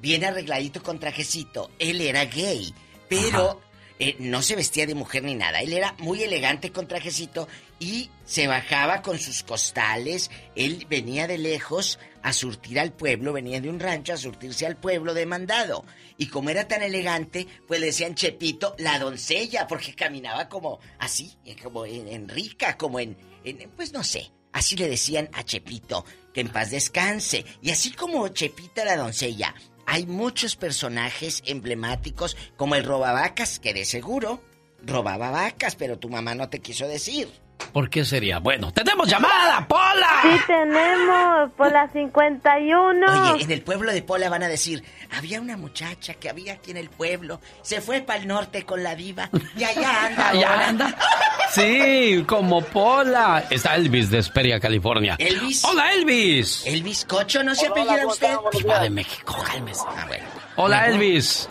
bien 0.00 0.24
arregladito 0.24 0.82
con 0.82 0.98
trajecito. 0.98 1.70
Él 1.78 2.00
era 2.00 2.24
gay, 2.24 2.72
pero 3.08 3.60
eh, 3.98 4.16
no 4.20 4.42
se 4.42 4.56
vestía 4.56 4.86
de 4.86 4.94
mujer 4.94 5.22
ni 5.24 5.34
nada. 5.34 5.60
Él 5.60 5.72
era 5.72 5.94
muy 5.98 6.22
elegante 6.22 6.72
con 6.72 6.88
trajecito 6.88 7.46
y 7.78 8.10
se 8.24 8.46
bajaba 8.46 9.02
con 9.02 9.18
sus 9.18 9.42
costales. 9.42 10.30
Él 10.56 10.86
venía 10.88 11.26
de 11.26 11.38
lejos 11.38 11.98
a 12.22 12.32
surtir 12.32 12.78
al 12.78 12.92
pueblo, 12.92 13.32
venía 13.32 13.60
de 13.60 13.68
un 13.68 13.80
rancho 13.80 14.12
a 14.12 14.16
surtirse 14.16 14.64
al 14.66 14.76
pueblo 14.76 15.14
de 15.14 15.26
mandado. 15.26 15.84
Y 16.16 16.26
como 16.28 16.50
era 16.50 16.68
tan 16.68 16.82
elegante, 16.82 17.46
pues 17.66 17.80
le 17.80 17.86
decían 17.86 18.14
Chepito 18.14 18.76
la 18.78 18.98
doncella, 19.00 19.66
porque 19.66 19.94
caminaba 19.94 20.48
como 20.48 20.78
así, 21.00 21.36
como 21.62 21.84
en, 21.86 22.06
en 22.06 22.28
rica, 22.28 22.76
como 22.76 23.00
en, 23.00 23.16
en- 23.42 23.68
pues 23.76 23.92
no 23.92 24.04
sé. 24.04 24.30
Así 24.52 24.76
le 24.76 24.86
decían 24.88 25.30
a 25.32 25.42
Chepito, 25.44 26.04
que 26.32 26.40
en 26.40 26.48
paz 26.48 26.70
descanse. 26.70 27.44
Y 27.60 27.70
así 27.70 27.92
como 27.92 28.28
Chepita 28.28 28.84
la 28.84 28.96
doncella, 28.96 29.54
hay 29.86 30.06
muchos 30.06 30.56
personajes 30.56 31.42
emblemáticos, 31.46 32.36
como 32.56 32.74
el 32.74 32.84
robavacas, 32.84 33.58
que 33.58 33.74
de 33.74 33.84
seguro 33.84 34.42
robaba 34.84 35.30
vacas, 35.30 35.76
pero 35.76 35.98
tu 35.98 36.08
mamá 36.08 36.34
no 36.34 36.48
te 36.48 36.60
quiso 36.60 36.86
decir. 36.88 37.28
¿Por 37.72 37.88
qué 37.88 38.04
sería? 38.04 38.38
Bueno, 38.38 38.72
tenemos 38.72 39.08
llamada, 39.08 39.66
Pola. 39.66 40.08
Sí, 40.22 40.40
tenemos 40.46 41.50
por 41.56 41.72
la 41.72 41.88
51. 41.88 43.32
Oye, 43.34 43.44
en 43.44 43.50
el 43.50 43.62
pueblo 43.62 43.92
de 43.92 44.02
Pola 44.02 44.28
van 44.28 44.42
a 44.42 44.48
decir, 44.48 44.84
había 45.16 45.40
una 45.40 45.56
muchacha 45.56 46.14
que 46.14 46.28
había 46.28 46.54
aquí 46.54 46.70
en 46.70 46.76
el 46.76 46.90
pueblo, 46.90 47.40
se 47.62 47.80
fue 47.80 48.00
para 48.02 48.20
el 48.20 48.28
norte 48.28 48.64
con 48.64 48.82
la 48.82 48.94
diva, 48.94 49.30
y 49.56 49.64
allá 49.64 50.06
anda 50.06 50.28
Allá 50.30 50.50
ahora. 50.52 50.68
anda. 50.68 50.98
Sí, 51.52 52.24
como 52.26 52.62
Pola. 52.62 53.44
Está 53.50 53.74
Elvis 53.76 54.10
de 54.10 54.18
Esperia, 54.20 54.58
California. 54.58 55.16
Elvis. 55.18 55.62
Hola, 55.64 55.92
Elvis. 55.92 56.66
Elvis 56.66 57.04
Cocho, 57.04 57.42
¿no 57.42 57.54
se 57.54 57.66
apellida 57.66 57.98
¿cómo 57.98 58.12
usted? 58.12 58.34
Diva 58.52 58.78
de 58.80 58.88
México, 58.88 59.36
cálmese. 59.46 59.82
Ah, 59.86 60.04
bueno. 60.08 60.24
Hola, 60.56 60.86
Elvis. 60.88 61.50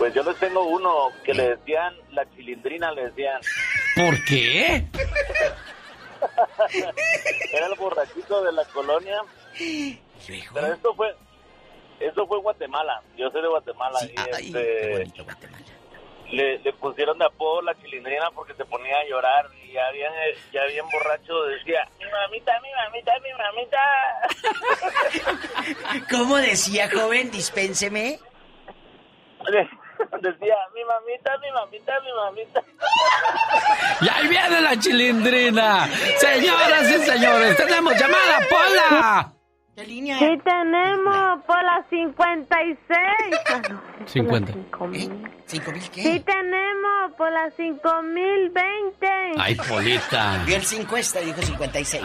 Pues 0.00 0.12
yo 0.14 0.22
les 0.22 0.36
tengo 0.38 0.62
uno 0.62 1.10
que 1.24 1.34
le 1.34 1.56
decían 1.56 1.94
la 2.12 2.24
chilindrina, 2.30 2.90
le 2.92 3.10
decían. 3.10 3.38
¿Por 3.94 4.24
qué? 4.24 4.82
Era 7.52 7.66
el 7.66 7.74
borrachito 7.74 8.42
de 8.42 8.50
la 8.50 8.64
colonia. 8.64 9.20
Pero 10.54 10.72
esto 10.72 10.94
fue, 10.94 11.14
esto 12.00 12.26
fue 12.26 12.38
Guatemala. 12.38 13.02
Yo 13.18 13.30
soy 13.30 13.42
de 13.42 13.48
Guatemala. 13.48 13.98
y 14.04 14.14
este, 14.30 15.04
le, 16.30 16.58
le 16.60 16.72
pusieron 16.72 17.18
de 17.18 17.26
apodo 17.26 17.60
la 17.60 17.78
chilindrina 17.82 18.30
porque 18.34 18.54
se 18.54 18.64
ponía 18.64 19.00
a 19.00 19.04
llorar 19.06 19.50
y 19.62 19.72
ya 19.72 19.90
bien, 19.90 20.10
ya 20.50 20.64
bien 20.64 20.86
borracho 20.90 21.42
decía, 21.42 21.86
mi 21.98 22.06
mamita, 22.10 22.58
mi 22.62 22.70
mamita, 22.72 23.12
mi 23.20 23.34
mamita. 23.34 23.78
¿Cómo 26.10 26.38
decía, 26.38 26.88
joven? 26.90 27.30
Dispénseme. 27.30 28.18
Decía, 30.20 30.56
mi 30.74 30.84
mamita, 30.84 31.38
mi 31.38 31.50
mamita, 31.52 31.92
mi 32.00 32.12
mamita. 32.12 32.62
Y 34.00 34.08
ahí 34.08 34.28
viene 34.28 34.60
la 34.60 34.76
chilindrina. 34.78 35.88
Señoras 36.18 36.90
y 36.90 36.98
señores, 37.04 37.56
tenemos 37.56 37.94
llamada, 37.98 38.40
Pola. 38.48 39.32
Línea? 39.84 40.18
Sí 40.18 40.38
tenemos 40.44 41.44
por 41.46 41.62
las 41.64 41.86
56. 41.88 42.98
Ah, 43.52 43.62
no, 43.68 43.80
50. 44.06 44.52
¿Cinco 44.52 44.86
mil 44.86 45.90
qué? 45.90 46.02
Sí 46.02 46.20
tenemos 46.20 47.12
por 47.16 47.32
las 47.32 47.52
5020. 47.56 49.08
Ay, 49.36 49.54
Polita. 49.56 50.42
Vio 50.46 50.56
el 50.56 50.64
50 50.64 51.22
y 51.22 51.26
dijo 51.26 51.42
56. 51.42 52.02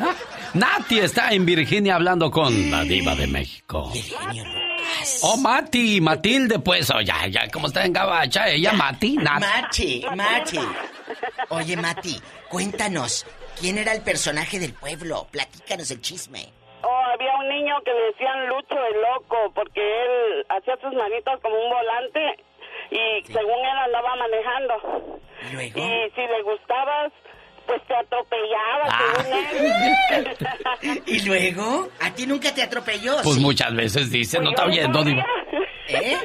Nati 0.54 0.98
está 0.98 1.32
en 1.32 1.44
Virginia 1.44 1.96
hablando 1.96 2.30
con 2.30 2.70
la 2.70 2.82
diva 2.82 3.14
de 3.14 3.26
México. 3.26 3.92
Oh, 5.22 5.36
Mati, 5.36 6.00
Matilde, 6.00 6.58
pues, 6.58 6.90
oh, 6.90 7.00
ya, 7.00 7.26
ya, 7.26 7.48
como 7.48 7.66
está 7.66 7.84
en 7.84 7.92
gabacha, 7.92 8.48
ella, 8.48 8.72
Mati, 8.72 9.16
Nati. 9.16 9.40
Mati, 9.40 10.04
Mati. 10.16 10.60
Oye, 11.50 11.76
Mati, 11.76 12.20
cuéntanos, 12.48 13.26
¿quién 13.60 13.78
era 13.78 13.92
el 13.92 14.00
personaje 14.02 14.58
del 14.58 14.72
pueblo? 14.72 15.26
Platícanos 15.30 15.90
el 15.90 16.00
chisme. 16.00 16.48
Oh, 16.88 17.02
había 17.12 17.34
un 17.36 17.48
niño 17.48 17.74
que 17.84 17.92
le 17.92 18.00
decían 18.12 18.46
Lucho 18.48 18.76
el 18.86 19.00
Loco 19.02 19.52
porque 19.54 19.80
él 19.80 20.46
hacía 20.48 20.76
sus 20.80 20.92
manitas 20.94 21.40
como 21.40 21.56
un 21.56 21.70
volante 21.70 22.36
y 22.90 23.24
según 23.32 23.58
él 23.58 23.78
andaba 23.84 24.14
manejando. 24.16 25.20
¿Y 25.50 25.54
luego? 25.54 25.78
Y 25.80 26.10
si 26.14 26.20
le 26.20 26.42
gustabas, 26.42 27.12
pues 27.66 27.82
te 27.88 27.94
atropellaba, 27.96 28.84
Ah. 28.88 29.14
según 29.16 29.32
él. 30.92 31.02
¿Y 31.06 31.26
luego? 31.26 31.88
¿A 32.00 32.14
ti 32.14 32.26
nunca 32.26 32.54
te 32.54 32.62
atropelló? 32.62 33.14
Pues 33.24 33.34
sí? 33.36 33.40
muchas 33.42 33.74
veces 33.74 34.10
dice, 34.12 34.38
no 34.40 34.50
está 34.50 34.66
oyendo, 34.66 35.02
diva. 35.02 35.26
¿Eh? 35.88 36.18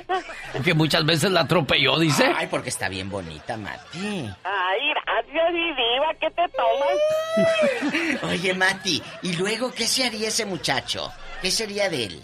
Que 0.64 0.74
muchas 0.74 1.06
veces 1.06 1.32
la 1.32 1.42
atropelló, 1.42 1.98
dice. 2.00 2.32
Ay, 2.36 2.48
porque 2.48 2.70
está 2.70 2.90
bien 2.90 3.10
bonita, 3.10 3.58
Mati. 3.58 4.30
Ay, 4.44 4.80
gracias, 5.06 5.54
mi 5.54 5.70
diva, 5.74 6.14
¿qué 6.20 6.30
te 6.32 6.48
tomas? 6.50 8.24
Oye, 8.32 8.54
Mati, 8.54 9.02
¿y 9.24 9.34
luego 9.36 9.72
qué 9.74 9.86
se 9.86 10.06
haría 10.06 10.28
ese 10.30 10.46
muchacho? 10.46 11.12
¿Qué 11.42 11.52
sería 11.52 11.90
de 11.90 12.06
él? 12.06 12.24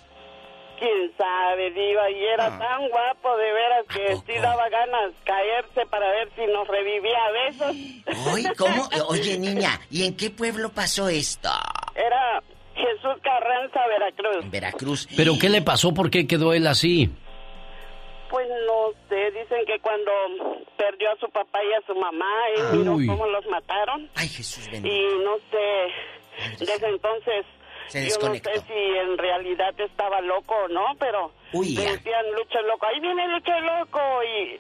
Quién 0.80 1.11
sabe, 1.18 1.72
diva, 1.72 2.09
y 2.11 2.23
era 2.34 2.45
Ah. 2.47 2.59
tan 2.59 2.88
guapo 2.89 3.35
de 3.38 3.51
veras 3.51 3.85
que 3.91 4.15
sí 4.34 4.39
daba 4.39 4.69
ganas 4.69 5.11
caerse 5.26 5.85
para 5.89 6.07
ver 6.11 6.30
si 6.35 6.45
nos 6.51 6.68
revivía 6.68 7.18
a 7.26 7.31
besos. 7.31 7.76
Ay, 8.35 8.43
¿cómo? 8.55 8.88
Oye, 9.09 9.39
niña, 9.39 9.80
¿y 9.89 10.05
en 10.05 10.15
qué 10.15 10.30
pueblo 10.30 10.69
pasó 10.69 11.09
esto? 11.09 11.49
Era 11.95 12.43
Jesús 12.76 13.19
Carranza, 13.23 13.80
Veracruz. 13.88 14.43
En 14.43 14.51
Veracruz. 14.51 15.07
¿Pero 15.18 15.34
qué 15.41 15.49
le 15.49 15.64
pasó? 15.64 15.95
¿Por 15.95 16.11
qué 16.11 16.27
quedó 16.27 16.53
él 16.53 16.68
así? 16.68 17.09
Pues 18.30 18.48
no 18.68 18.91
sé, 19.10 19.32
dicen 19.32 19.66
que 19.66 19.80
cuando 19.82 20.12
perdió 20.78 21.12
a 21.12 21.16
su 21.20 21.28
papá 21.30 21.60
y 21.64 21.74
a 21.74 21.86
su 21.88 21.95
mamá, 21.95 22.26
él 22.56 22.80
miró 22.80 22.94
Uy. 22.95 23.08
cómo 23.08 23.26
los 23.28 23.45
mataron. 23.48 24.10
Ay, 24.16 24.28
Jesús 24.28 24.68
bendito. 24.72 24.95
Y 24.95 25.24
no 25.24 25.38
sé, 25.49 26.66
desde 26.66 26.88
entonces, 26.90 27.45
Se 27.88 28.10
yo 28.10 28.16
no 28.28 28.34
sé 28.36 28.60
si 28.68 28.74
en 28.74 29.18
realidad 29.18 29.74
estaba 29.80 30.22
loco 30.22 30.56
o 30.66 30.68
no, 30.68 30.84
pero 30.99 31.32
Uy, 31.54 31.70
le 31.76 31.84
decían 31.91 32.26
Lucho 32.36 32.60
el 32.60 32.68
Loco, 32.68 32.86
ahí 32.86 32.99
viene 32.99 33.28
Lucho 33.30 33.52
el 33.54 33.66
Loco 33.66 33.99
y... 34.24 34.60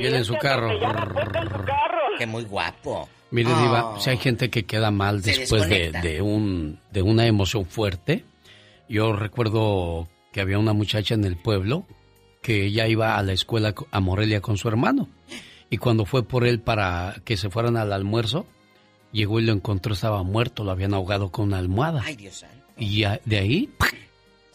Y 0.00 0.06
él 0.06 0.14
en 0.16 0.24
su 0.24 0.36
carro. 0.36 0.70
en 0.72 0.80
su 0.80 1.64
carro. 1.64 2.00
Que 2.18 2.26
muy 2.26 2.42
guapo. 2.44 3.08
Mire, 3.30 3.50
Oh. 3.52 3.60
Diva, 3.62 4.00
si 4.00 4.10
hay 4.10 4.16
gente 4.16 4.50
que 4.50 4.64
queda 4.64 4.90
mal 4.90 5.22
Se 5.22 5.38
después 5.38 5.68
de, 5.68 5.90
de 5.92 6.20
un, 6.20 6.80
de 6.90 7.02
una 7.02 7.26
emoción 7.26 7.64
fuerte. 7.64 8.24
Yo 8.88 9.12
recuerdo 9.12 10.08
que 10.32 10.40
había 10.40 10.58
una 10.58 10.72
muchacha 10.72 11.14
en 11.14 11.24
el 11.24 11.36
pueblo 11.36 11.84
que 12.44 12.66
ella 12.66 12.86
iba 12.86 13.16
a 13.16 13.22
la 13.22 13.32
escuela 13.32 13.74
a 13.90 14.00
Morelia 14.00 14.42
con 14.42 14.58
su 14.58 14.68
hermano. 14.68 15.08
Y 15.70 15.78
cuando 15.78 16.04
fue 16.04 16.28
por 16.28 16.46
él 16.46 16.60
para 16.60 17.16
que 17.24 17.38
se 17.38 17.48
fueran 17.48 17.78
al 17.78 17.90
almuerzo, 17.92 18.46
llegó 19.12 19.40
y 19.40 19.44
lo 19.44 19.52
encontró, 19.54 19.94
estaba 19.94 20.22
muerto, 20.22 20.62
lo 20.62 20.70
habían 20.70 20.92
ahogado 20.92 21.30
con 21.32 21.46
una 21.46 21.56
almohada. 21.58 22.02
Ay, 22.04 22.16
Dios 22.16 22.40
santo. 22.40 22.66
Y 22.76 22.98
ya 22.98 23.18
de 23.24 23.38
ahí 23.38 23.70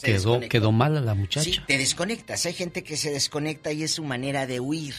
quedó, 0.04 0.40
quedó 0.42 0.72
mala 0.72 1.02
la 1.02 1.16
muchacha. 1.16 1.50
Sí, 1.50 1.60
te 1.66 1.80
desconectas. 1.80 2.46
Hay 2.46 2.54
gente 2.54 2.84
que 2.84 2.96
se 2.96 3.10
desconecta 3.10 3.72
y 3.72 3.82
es 3.82 3.92
su 3.96 4.04
manera 4.04 4.46
de 4.46 4.60
huir 4.60 4.94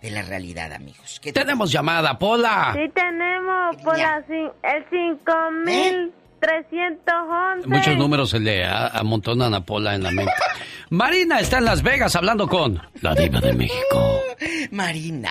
de 0.00 0.10
la 0.10 0.22
realidad, 0.22 0.72
amigos. 0.72 1.20
¿Qué 1.22 1.34
Tenemos 1.34 1.70
llamada, 1.70 2.18
Pola. 2.18 2.72
Sí 2.74 2.90
tenemos 2.94 3.76
cin- 4.26 4.52
el 4.64 4.84
5311. 4.90 7.68
Muchos 7.68 7.96
números 7.96 8.30
se 8.30 8.40
le 8.40 8.64
a- 8.64 8.88
amontonan 8.88 9.54
a 9.54 9.64
Pola 9.64 9.94
en 9.94 10.02
la 10.02 10.10
mente. 10.10 10.32
Marina 10.92 11.40
está 11.40 11.56
en 11.56 11.64
Las 11.64 11.82
Vegas 11.82 12.14
hablando 12.16 12.46
con 12.46 12.78
la 13.00 13.14
diva 13.14 13.40
de 13.40 13.54
México. 13.54 14.20
Marina. 14.72 15.30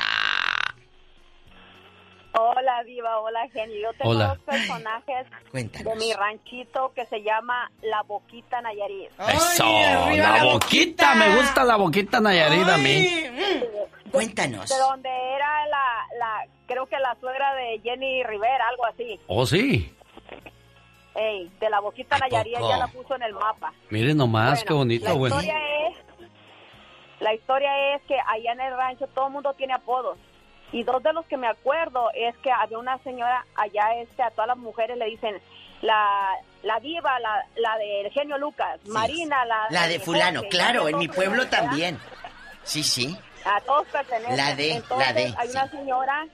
Hola, 2.33 2.83
Diva, 2.83 3.19
hola, 3.19 3.41
genio. 3.53 3.75
Yo 3.79 3.89
tengo 3.99 4.09
Hola. 4.09 4.27
dos 4.29 4.39
personajes 4.39 5.27
Cuéntanos. 5.51 5.93
de 5.93 5.99
mi 5.99 6.13
ranchito 6.13 6.91
que 6.95 7.05
se 7.05 7.21
llama 7.21 7.69
La 7.83 8.01
Boquita 8.01 8.59
Nayarit. 8.59 9.11
Eso, 9.19 9.63
la 9.63 10.15
la 10.38 10.43
boquita, 10.45 11.13
me 11.13 11.35
gusta 11.35 11.63
la 11.63 11.75
boquita 11.75 12.19
Nayarit 12.19 12.67
a 12.67 12.77
mí. 12.79 13.25
Cuéntanos. 14.11 14.67
De 14.67 14.77
donde 14.79 15.09
era 15.09 15.67
la, 15.67 16.07
la, 16.17 16.45
creo 16.65 16.88
que 16.88 16.97
la 16.97 17.15
suegra 17.19 17.53
de 17.53 17.79
Jenny 17.83 18.23
Rivera, 18.23 18.67
algo 18.67 18.85
así. 18.88 19.19
Oh, 19.27 19.45
sí. 19.45 19.93
Ey, 21.15 21.51
de 21.59 21.69
la 21.69 21.79
Boquita 21.81 22.15
¿A 22.15 22.19
Nayarit 22.19 22.55
poco? 22.55 22.69
ya 22.69 22.77
la 22.77 22.88
puso 22.88 23.15
en 23.15 23.23
el 23.23 23.33
mapa. 23.33 23.73
Miren 23.89 24.17
nomás, 24.17 24.51
Bueno, 24.51 24.65
qué 24.67 24.73
bonito, 24.73 25.05
la 25.05 25.13
güey. 25.13 25.31
historia 25.31 25.57
es 25.88 25.97
la 27.19 27.33
historia 27.35 27.95
es 27.95 28.01
que 28.03 28.17
allá 28.27 28.53
en 28.53 28.61
el 28.61 28.75
rancho 28.75 29.07
todo 29.07 29.27
el 29.27 29.33
mundo 29.33 29.53
tiene 29.53 29.73
apodos 29.73 30.17
y 30.71 30.83
dos 30.83 31.03
de 31.03 31.13
los 31.13 31.25
que 31.27 31.38
me 31.38 31.47
acuerdo 31.47 32.09
es 32.15 32.35
que 32.38 32.49
había 32.51 32.79
una 32.79 32.97
señora 33.03 33.45
allá 33.55 33.93
este 34.01 34.23
a 34.23 34.31
todas 34.31 34.47
las 34.47 34.57
mujeres 34.57 34.97
le 34.97 35.05
dicen 35.05 35.39
la 35.81 36.33
la 36.63 36.79
diva 36.79 37.19
la, 37.19 37.45
la 37.57 37.77
del 37.77 38.09
genio 38.11 38.38
Lucas 38.39 38.79
Marina 38.88 39.45
la 39.45 39.67
La 39.69 39.88
de 39.88 39.99
fulano, 39.99 40.39
Jorge, 40.39 40.49
claro, 40.49 40.88
en 40.88 40.97
mi 40.97 41.07
pueblo 41.09 41.47
también. 41.47 41.99
Sí, 42.63 42.81
sí. 42.83 43.15
a 43.45 43.59
todos 43.61 43.85
pertenecen 43.89 44.38
La 44.38 44.55
de, 44.55 44.71
Entonces, 44.73 45.07
la 45.07 45.13
de, 45.13 45.33
hay 45.38 45.49
una 45.49 45.67
señora 45.69 46.27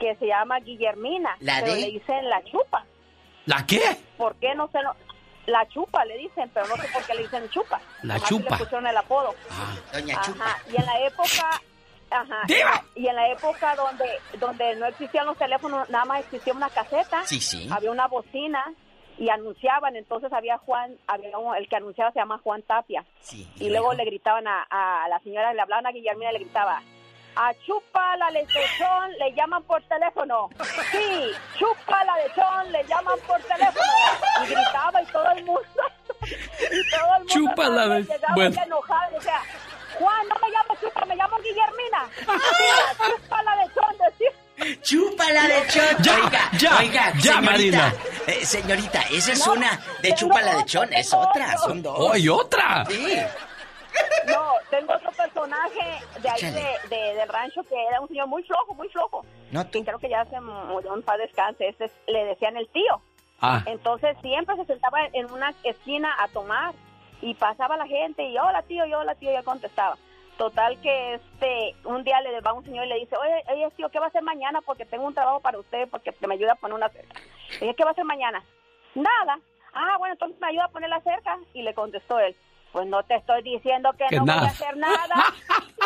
que 0.00 0.16
se 0.16 0.26
llama 0.26 0.58
Guillermina 0.60 1.36
La 1.40 1.60
pero 1.60 1.74
de. 1.74 1.80
le 1.80 1.86
dicen 1.92 2.28
la 2.28 2.42
chupa 2.44 2.84
¿La 3.46 3.64
qué? 3.66 3.80
¿por 4.16 4.34
qué 4.36 4.54
no 4.54 4.68
se 4.68 4.80
lo- 4.82 4.94
la 5.46 5.66
chupa 5.68 6.04
le 6.06 6.16
dicen 6.16 6.50
pero 6.54 6.66
no 6.68 6.76
sé 6.76 6.88
por 6.92 7.02
qué 7.04 7.14
le 7.14 7.22
dicen 7.22 7.48
chupa 7.50 7.80
La 8.02 8.14
Así 8.14 8.26
chupa. 8.26 8.50
le 8.50 8.56
pusieron 8.58 8.86
el 8.86 8.96
apodo 8.96 9.34
Doña 9.92 10.14
Ajá, 10.18 10.22
Chupa. 10.32 10.56
y 10.72 10.76
en 10.80 10.86
la 10.86 10.98
época, 11.06 11.60
ajá, 12.10 12.36
¡Diva! 12.46 12.82
y 12.94 13.06
en 13.06 13.16
la 13.16 13.28
época 13.30 13.76
donde 13.76 14.06
donde 14.38 14.74
no 14.76 14.86
existían 14.86 15.26
los 15.26 15.36
teléfonos, 15.36 15.88
nada 15.90 16.04
más 16.06 16.20
existía 16.20 16.54
una 16.54 16.70
caseta, 16.70 17.24
Sí, 17.26 17.40
sí. 17.40 17.68
había 17.70 17.90
una 17.90 18.06
bocina 18.06 18.72
y 19.18 19.28
anunciaban, 19.28 19.94
entonces 19.96 20.32
había 20.32 20.58
Juan, 20.58 20.96
había 21.06 21.36
un- 21.38 21.54
el 21.54 21.68
que 21.68 21.76
anunciaba 21.76 22.10
se 22.12 22.18
llama 22.18 22.40
Juan 22.42 22.62
Tapia. 22.62 23.04
Sí. 23.20 23.48
Y 23.56 23.68
luego 23.70 23.92
le 23.94 24.04
gritaban 24.06 24.46
a, 24.48 24.64
a 24.70 25.08
la 25.08 25.20
señora, 25.20 25.52
le 25.54 25.60
hablaban 25.60 25.86
a 25.86 25.92
Guillermina 25.92 26.30
y 26.30 26.32
le 26.32 26.40
gritaba, 26.40 26.82
a 27.36 27.52
Chupa 27.66 28.16
la 28.16 28.30
lechón 28.30 29.12
le 29.18 29.32
llaman 29.34 29.62
por 29.64 29.82
teléfono. 29.84 30.48
Sí, 30.92 31.32
Chupa 31.58 32.04
la 32.04 32.16
lechón 32.18 32.72
le 32.72 32.84
llaman 32.86 33.18
por 33.26 33.40
teléfono. 33.42 33.84
Y 34.42 34.46
gritaba 34.46 35.02
y 35.02 35.06
todo 35.06 35.30
el 35.32 35.44
mundo, 35.44 35.62
y 36.22 36.90
todo 36.90 37.14
el 37.16 37.24
mundo 37.24 37.32
Chupa 37.34 37.68
la 37.68 37.82
estaba- 37.82 37.98
lech- 37.98 38.06
llegaba 38.08 38.34
bueno. 38.34 38.54
y 38.56 38.62
enojado 38.64 39.10
y 39.10 39.14
decía, 39.14 39.40
Juan, 39.98 40.28
no 40.28 40.34
me 40.36 40.48
llamo 40.50 40.80
Chupa, 40.80 41.04
me 41.06 41.16
llamo 41.16 41.36
Guillermina. 41.38 42.08
Chupa 43.06 43.42
la 43.42 43.56
lechón, 43.56 43.96
decía. 43.98 44.30
Chupa 44.82 45.30
la 45.32 45.42
de 45.48 45.66
chón. 45.66 45.84
Ya, 46.00 46.14
oiga, 46.14 46.50
ya, 46.58 46.78
oiga, 46.78 47.12
ya, 47.16 47.20
señorita. 47.34 47.40
Marina. 47.40 47.94
eh, 48.28 48.46
señorita, 48.46 49.02
esa 49.10 49.32
es 49.32 49.46
No, 49.46 49.52
una 49.54 49.70
de 50.00 50.02
tengo 50.02 50.16
chupa 50.16 50.40
la 50.42 50.54
de 50.56 50.64
chón, 50.64 50.92
es 50.92 51.12
otra, 51.12 51.56
son 51.58 51.82
dos. 51.82 51.96
¡Oh, 51.98 52.12
hay 52.12 52.28
otra! 52.28 52.84
Sí. 52.88 53.16
No, 54.26 54.52
tengo 54.70 54.94
otro 54.94 55.10
personaje 55.12 55.80
de 56.20 56.28
ahí 56.28 56.40
de, 56.40 56.96
de- 56.96 57.14
del 57.14 57.28
rancho 57.28 57.62
que 57.64 57.74
era 57.86 58.00
un 58.00 58.08
señor 58.08 58.26
muy 58.26 58.42
flojo, 58.42 58.74
muy 58.74 58.88
flojo. 58.88 59.24
No 59.50 59.66
tú. 59.66 59.78
Y 59.78 59.84
creo 59.84 59.98
que 59.98 60.08
ya 60.08 60.24
se 60.26 60.40
murió 60.40 60.94
en 60.94 61.02
paz 61.02 61.18
descanse. 61.18 61.68
Es- 61.78 61.92
le 62.06 62.24
decían 62.24 62.56
el 62.56 62.68
tío. 62.68 63.00
Ah, 63.40 63.62
Entonces 63.66 64.16
siempre 64.22 64.56
se 64.56 64.64
sentaba 64.64 65.06
en 65.12 65.30
una 65.30 65.52
esquina 65.64 66.14
a 66.18 66.28
tomar 66.28 66.74
y 67.20 67.34
pasaba 67.34 67.76
la 67.76 67.86
gente 67.86 68.22
y 68.24 68.38
hola 68.38 68.62
tío, 68.62 68.86
y 68.86 68.94
hola 68.94 69.14
tío, 69.16 69.30
y 69.30 69.34
él 69.34 69.44
contestaba. 69.44 69.96
Total 70.38 70.80
que 70.80 71.14
este 71.14 71.76
un 71.84 72.02
día 72.02 72.20
le 72.20 72.40
va 72.40 72.52
un 72.54 72.64
señor 72.64 72.86
y 72.86 72.88
le 72.88 72.96
dice, 73.00 73.16
oye, 73.16 73.44
oye 73.52 73.70
tío, 73.76 73.88
¿qué 73.90 73.98
va 73.98 74.06
a 74.06 74.08
hacer 74.08 74.22
mañana? 74.22 74.60
Porque 74.62 74.84
tengo 74.86 75.04
un 75.06 75.14
trabajo 75.14 75.40
para 75.40 75.58
usted, 75.58 75.88
porque 75.90 76.12
me 76.26 76.34
ayuda 76.34 76.52
a 76.52 76.56
poner 76.56 76.74
una 76.74 76.88
cerca. 76.88 77.20
Le 77.52 77.58
dije, 77.60 77.74
¿qué 77.76 77.84
va 77.84 77.90
a 77.90 77.92
hacer 77.92 78.04
mañana? 78.04 78.42
Nada. 78.94 79.38
Ah, 79.74 79.96
bueno, 79.98 80.14
entonces 80.14 80.40
me 80.40 80.48
ayuda 80.48 80.64
a 80.64 80.68
poner 80.68 80.88
la 80.88 81.00
cerca. 81.02 81.38
Y 81.52 81.62
le 81.62 81.74
contestó 81.74 82.18
él, 82.18 82.34
Pues 82.74 82.88
no 82.88 83.04
te 83.04 83.14
estoy 83.14 83.40
diciendo 83.44 83.92
que, 83.96 84.04
Que 84.10 84.16
no 84.16 84.24
voy 84.24 84.34
a 84.34 84.48
hacer 84.48 84.76
nada. 84.76 85.32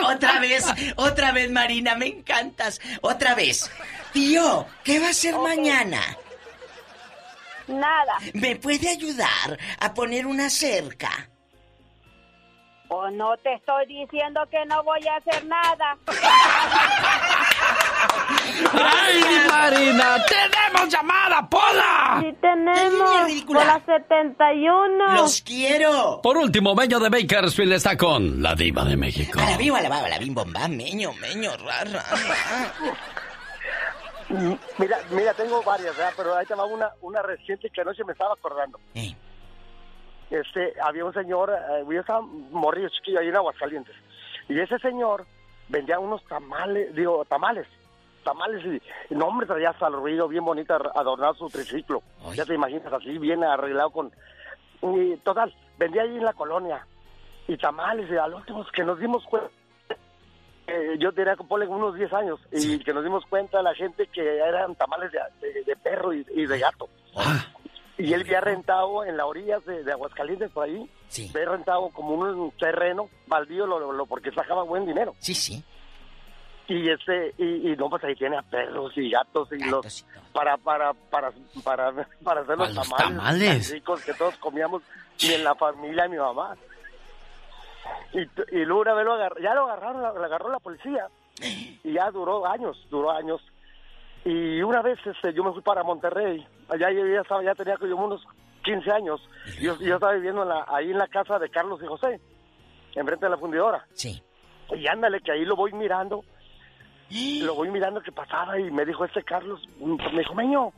Otra 0.07 0.39
vez, 0.39 0.65
otra 0.97 1.33
vez, 1.33 1.51
Marina, 1.51 1.97
me 1.97 2.07
encantas. 2.07 2.81
Otra 3.03 3.35
vez. 3.35 3.69
Tío, 4.13 4.65
¿qué 4.85 5.01
va 5.01 5.09
a 5.09 5.11
hacer 5.11 5.37
mañana? 5.37 6.01
Nada. 7.67 8.19
¿Me 8.33 8.55
puede 8.57 8.89
ayudar 8.89 9.59
a 9.81 9.93
poner 9.93 10.25
una 10.25 10.49
cerca? 10.49 11.29
Pues 12.87 13.13
no 13.15 13.37
te 13.39 13.55
estoy 13.55 13.87
diciendo 13.87 14.41
que 14.49 14.65
no 14.67 14.83
voy 14.85 15.07
a 15.09 15.17
hacer 15.17 15.45
nada. 15.47 15.99
¡Ay, 18.73 19.23
Marina! 19.51 20.17
¡Tenemos 20.27 20.89
llamada, 20.93 21.49
Pola! 21.49 22.19
Sí 22.21 22.35
tenemos 22.41 23.45
por 23.47 23.57
la 23.67 23.81
71. 23.85 25.15
¡Los 25.15 25.43
quiero! 25.43 26.21
Por 26.23 26.37
último, 26.37 26.75
Meño 26.75 26.99
de 27.01 27.09
Bakersfield 27.09 27.73
está 27.73 27.97
con 27.97 28.43
la 28.43 28.55
diva 28.55 28.85
de 28.85 28.97
México. 28.97 29.39
A 29.41 29.51
la 29.51 29.57
viva, 29.57 29.81
la 29.81 29.89
baba, 29.89 30.09
la 30.09 30.19
bim 30.19 30.35
bomba, 30.35 30.69
meño, 30.69 31.13
meño, 31.15 31.51
ra, 31.57 31.85
ra, 31.85 32.03
ra. 32.03 32.73
Mm, 34.29 34.53
Mira, 34.79 34.99
mira, 35.11 35.33
tengo 35.35 35.63
varias, 35.63 35.97
¿verdad? 35.97 36.13
Pero 36.17 36.37
ahí 36.37 36.45
te 36.47 36.55
va 36.55 36.65
una, 36.67 36.91
una 37.01 37.23
reciente 37.23 37.71
que 37.71 37.81
anoche 37.81 38.05
me 38.05 38.13
estaba 38.13 38.35
acordando. 38.35 38.79
Este, 40.31 40.75
había 40.83 41.05
un 41.07 41.15
señor, 41.15 41.51
eh, 41.51 41.85
yo 41.91 42.01
estaba 42.01 42.21
morrido 42.21 42.91
chiquillo 42.91 43.21
ahí 43.21 43.29
en 43.29 43.37
Aguascalientes. 43.37 43.95
Y 44.49 44.61
ese 44.61 44.79
señor 44.81 45.25
vendía 45.69 45.99
unos 45.99 46.23
tamales, 46.27 46.95
digo, 46.95 47.25
tamales. 47.25 47.67
Tamales 48.29 48.83
y, 49.11 49.15
no, 49.15 49.27
hombre, 49.29 49.47
traía 49.47 49.71
hasta 49.71 49.87
el 49.87 49.95
ruido 49.95 50.29
bien 50.29 50.45
bonito 50.45 50.75
ar- 50.75 50.93
adornado 50.95 51.35
su 51.35 51.49
triciclo. 51.49 52.03
Ya 52.35 52.45
te 52.45 52.55
imaginas 52.55 52.93
así, 52.93 53.17
bien 53.19 53.43
arreglado 53.43 53.91
con... 53.91 54.13
Y 54.83 55.17
total, 55.19 55.55
vendía 55.79 56.03
ahí 56.03 56.17
en 56.17 56.25
la 56.25 56.35
colonia. 56.35 56.87
Y 57.47 57.57
tamales, 57.57 58.11
y 58.11 58.17
al 58.17 58.35
último 58.35 58.65
que 58.73 58.85
nos 58.85 58.99
dimos 59.01 59.25
cuenta, 59.25 59.49
eh, 60.67 60.97
yo 60.99 61.13
tenía 61.13 61.35
que 61.37 61.45
ponle 61.45 61.67
unos 61.67 61.95
10 61.95 62.13
años 62.13 62.39
y 62.53 62.79
que 62.81 62.93
nos 62.93 63.03
dimos 63.03 63.25
cuenta 63.27 63.63
la 63.63 63.75
gente 63.75 64.07
que 64.09 64.37
eran 64.39 64.75
tamales 64.75 65.11
de, 65.13 65.19
de- 65.41 65.65
de 65.65 65.77
perro 65.77 66.13
y, 66.13 66.27
y 66.35 66.45
de 66.47 66.59
gato. 66.59 66.89
Y 67.97 68.13
él 68.13 68.21
había 68.21 68.41
rentado 68.43 69.05
en 69.05 69.17
las 69.17 69.27
orillas 69.27 69.65
de, 69.65 69.83
de 69.83 69.93
Aguascalientes 69.93 70.51
por 70.53 70.65
ahí. 70.65 70.89
Había 71.35 71.49
rentado 71.49 71.89
como 71.89 72.13
un 72.15 72.51
terreno 72.53 73.09
baldío 73.27 73.67
lo, 73.67 73.91
lo- 73.93 74.07
porque 74.07 74.31
sacaba 74.33 74.63
buen 74.65 74.85
dinero. 74.87 75.15
Sí, 75.19 75.35
sí. 75.35 75.65
Y 76.69 76.91
este 76.91 77.35
y, 77.39 77.73
y 77.73 77.77
no 77.77 77.89
pues 77.89 78.05
ahí 78.05 78.15
tiene 78.15 78.37
a 78.37 78.43
perros 78.43 78.93
y 78.97 79.11
gatos 79.11 79.49
y 79.53 79.65
los 79.65 80.05
para 80.35 80.57
para 80.59 80.93
para 80.93 81.33
para 81.65 81.93
para 82.23 82.41
hacer 82.43 82.59
los, 82.59 82.75
tamales, 82.91 83.73
ricos 83.73 84.05
que 84.05 84.13
todos 84.15 84.37
comíamos 84.37 84.83
y 85.19 85.33
en 85.33 85.45
la 85.45 85.55
familia 85.55 86.03
de 86.05 86.09
mi 86.11 86.17
mamá. 86.19 86.55
Y, 88.13 88.21
y 88.57 88.65
luego 88.65 88.83
una 88.83 88.95
vez 88.95 89.05
lo 89.05 89.13
agarró, 89.15 89.41
ya 89.41 89.55
lo 89.55 89.65
agarraron, 89.65 90.03
lo 90.03 90.25
agarró 90.25 90.51
la 90.51 90.59
policía 90.61 91.07
y 91.85 91.93
ya 91.93 92.11
duró 92.11 92.47
años, 92.47 92.77
duró 92.91 93.11
años. 93.13 93.41
Y 94.25 94.61
una 94.63 94.83
vez 94.83 94.99
este, 95.07 95.33
yo 95.33 95.45
me 95.45 95.53
fui 95.53 95.63
para 95.63 95.83
Monterrey, 95.83 96.47
allá 96.69 96.91
yo 96.91 97.07
ya, 97.07 97.21
estaba, 97.23 97.43
ya 97.43 97.55
tenía 97.55 97.77
como 97.77 98.05
unos 98.05 98.23
15 98.65 98.91
años, 98.91 99.21
yo, 99.61 99.79
yo 99.81 99.95
estaba 99.95 100.13
viviendo 100.13 100.43
en 100.43 100.49
la- 100.49 100.67
ahí 100.69 100.91
en 100.91 100.99
la 100.99 101.07
casa 101.07 101.39
de 101.39 101.49
Carlos 101.49 101.81
y 101.83 101.87
José, 101.87 102.21
enfrente 102.95 103.25
de 103.27 103.31
la 103.31 103.39
fundidora. 103.39 103.87
Sí. 103.95 104.23
Y 104.77 104.87
ándale, 104.87 105.21
que 105.21 105.33
ahí 105.33 105.45
lo 105.47 105.57
voy 105.57 105.73
mirando, 105.73 106.25
lo 107.43 107.55
voy 107.55 107.71
mirando 107.71 108.03
que 108.03 108.13
pasaba 108.13 108.59
y 108.59 108.71
me 108.71 108.85
dijo 108.85 109.05
este 109.05 109.23
Carlos, 109.23 109.61
me 109.81 110.19
dijo, 110.19 110.35
Meño, 110.35 110.73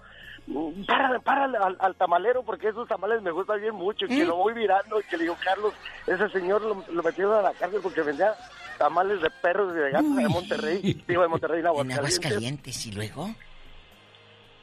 para, 0.87 1.19
para 1.21 1.45
al, 1.45 1.77
al 1.79 1.95
tamalero 1.97 2.43
porque 2.43 2.69
esos 2.69 2.89
tamales 2.89 3.23
me 3.23 3.31
gustan 3.31 3.61
bien 3.61 3.75
mucho 3.75 4.07
y 4.07 4.09
que 4.09 4.25
lo 4.25 4.37
voy 4.37 4.55
mirando 4.55 5.01
y 5.01 5.05
que 5.05 5.17
le 5.17 5.25
digo, 5.25 5.37
Carlos, 5.43 5.75
ese 6.07 6.29
señor 6.31 6.63
lo, 6.63 6.85
lo 6.91 7.03
metieron 7.03 7.35
a 7.35 7.43
la 7.43 7.53
cárcel 7.53 7.81
porque 7.83 8.03
vendía 8.03 8.35
tamales 8.79 9.21
de 9.21 9.31
perros 9.43 9.75
y 9.75 9.79
de 9.79 9.91
gatos 9.91 10.17
de 10.17 10.29
Monterrey, 10.29 11.05
digo 11.07 11.23
de 11.23 11.29
Monterrey, 11.29 11.61
en 11.61 11.67
En 11.67 11.93
Aguascalientes. 11.93 12.87
¿y 12.87 12.93
luego? 12.93 13.29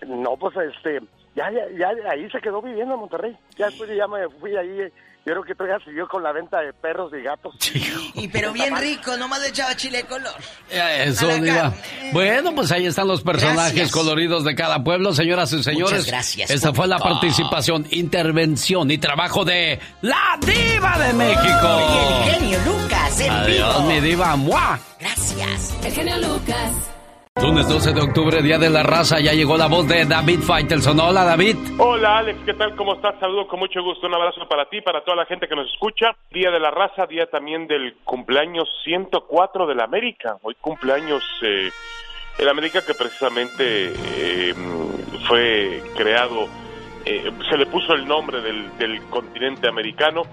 No, 0.06 0.36
pues 0.38 0.56
este, 0.58 1.02
ya, 1.36 1.52
ya, 1.52 1.68
ya 1.78 2.10
ahí 2.10 2.30
se 2.32 2.42
quedó 2.42 2.62
viviendo 2.62 2.96
en 2.96 3.00
Monterrey. 3.00 3.38
Ya 3.58 3.68
después 3.68 3.90
ya 3.96 4.08
me 4.08 4.28
fui 4.40 4.56
ahí, 4.56 4.82
eh, 4.82 4.92
yo 5.28 5.34
creo 5.34 5.44
que 5.44 5.56
todavía 5.56 5.78
siguió 5.86 6.08
con 6.08 6.24
la 6.24 6.32
venta 6.32 6.62
de 6.62 6.72
perros 6.72 7.12
y 7.14 7.22
gatos. 7.22 7.54
Y 8.16 8.30
pero 8.30 8.52
bien 8.54 8.76
rico, 8.78 9.16
nomás 9.18 9.42
le 9.42 9.50
echaba 9.50 9.76
chile 9.76 9.98
de 10.00 10.04
color. 10.06 10.34
Eh, 10.72 11.04
Eso, 11.08 11.28
diva. 11.28 11.72
Bueno, 12.14 12.56
pues 12.56 12.72
ahí 12.72 12.88
están 12.88 13.08
los 13.08 13.22
personajes 13.22 13.74
Gracias. 13.74 13.92
coloridos 13.92 14.44
de 14.44 14.56
cada 14.56 14.84
pueblo, 14.84 15.14
señoras 15.14 15.52
y 15.54 15.62
señores. 15.62 15.92
Muchas 15.92 16.08
gracias, 16.08 16.50
Esta 16.50 16.74
fue 16.74 16.88
la 16.88 16.98
participación, 16.98 17.86
intervención 17.92 18.90
y 18.90 18.98
trabajo 18.98 19.46
de 19.46 19.80
la 20.02 20.40
diva 20.42 20.98
de 20.98 21.14
México. 21.14 21.80
Y 21.92 22.30
el 22.30 22.34
genio 22.34 22.60
Lucas, 22.66 23.20
en 23.20 23.32
Adiós, 23.32 23.78
vivo. 23.78 23.90
mi 23.90 24.00
diva. 24.02 24.36
¡Mua! 24.36 24.80
Gracias. 25.00 25.74
El 25.84 25.92
genio 25.94 26.18
Lucas. 26.18 26.72
Lunes 27.42 27.70
12 27.70 27.94
de 27.94 28.02
octubre, 28.02 28.42
Día 28.42 28.58
de 28.58 28.70
la 28.70 28.82
Raza, 28.84 29.20
ya 29.20 29.32
llegó 29.34 29.58
la 29.58 29.68
voz 29.68 29.88
de 29.88 30.06
David 30.06 30.40
Faitelson. 30.40 31.00
Hola, 31.00 31.24
David. 31.24 31.56
Hola 31.78 32.18
Alex, 32.18 32.40
¿qué 32.46 32.54
tal? 32.54 32.76
¿Cómo 32.76 32.96
estás? 32.96 33.20
Saludo 33.20 33.48
con 33.48 33.60
mucho 33.60 33.84
gusto, 33.84 34.08
un 34.08 34.16
abrazo 34.16 34.48
para 34.50 34.68
ti, 34.70 34.82
para 34.82 35.04
toda 35.04 35.18
la 35.18 35.26
gente 35.26 35.48
que 35.48 35.56
nos 35.56 35.72
escucha. 35.72 36.16
Día 36.32 36.50
de 36.50 36.60
la 36.60 36.72
raza, 36.72 37.06
día 37.06 37.28
también 37.28 37.68
del 37.68 37.96
cumpleaños 38.04 38.68
104 38.84 39.68
de 39.68 39.76
la 39.76 39.84
América. 39.84 40.38
Hoy 40.42 40.56
cumpleaños 40.60 41.24
eh, 41.44 41.70
el 42.40 42.50
América 42.50 42.82
que 42.86 42.94
precisamente 42.94 43.94
eh, 43.94 44.54
fue 45.28 45.84
creado, 45.96 46.48
eh, 47.06 47.32
se 47.50 47.58
le 47.58 47.66
puso 47.68 47.94
el 47.94 48.08
nombre 48.08 48.42
del, 48.42 48.78
del 48.78 49.02
continente 49.10 49.68
americano. 49.68 50.24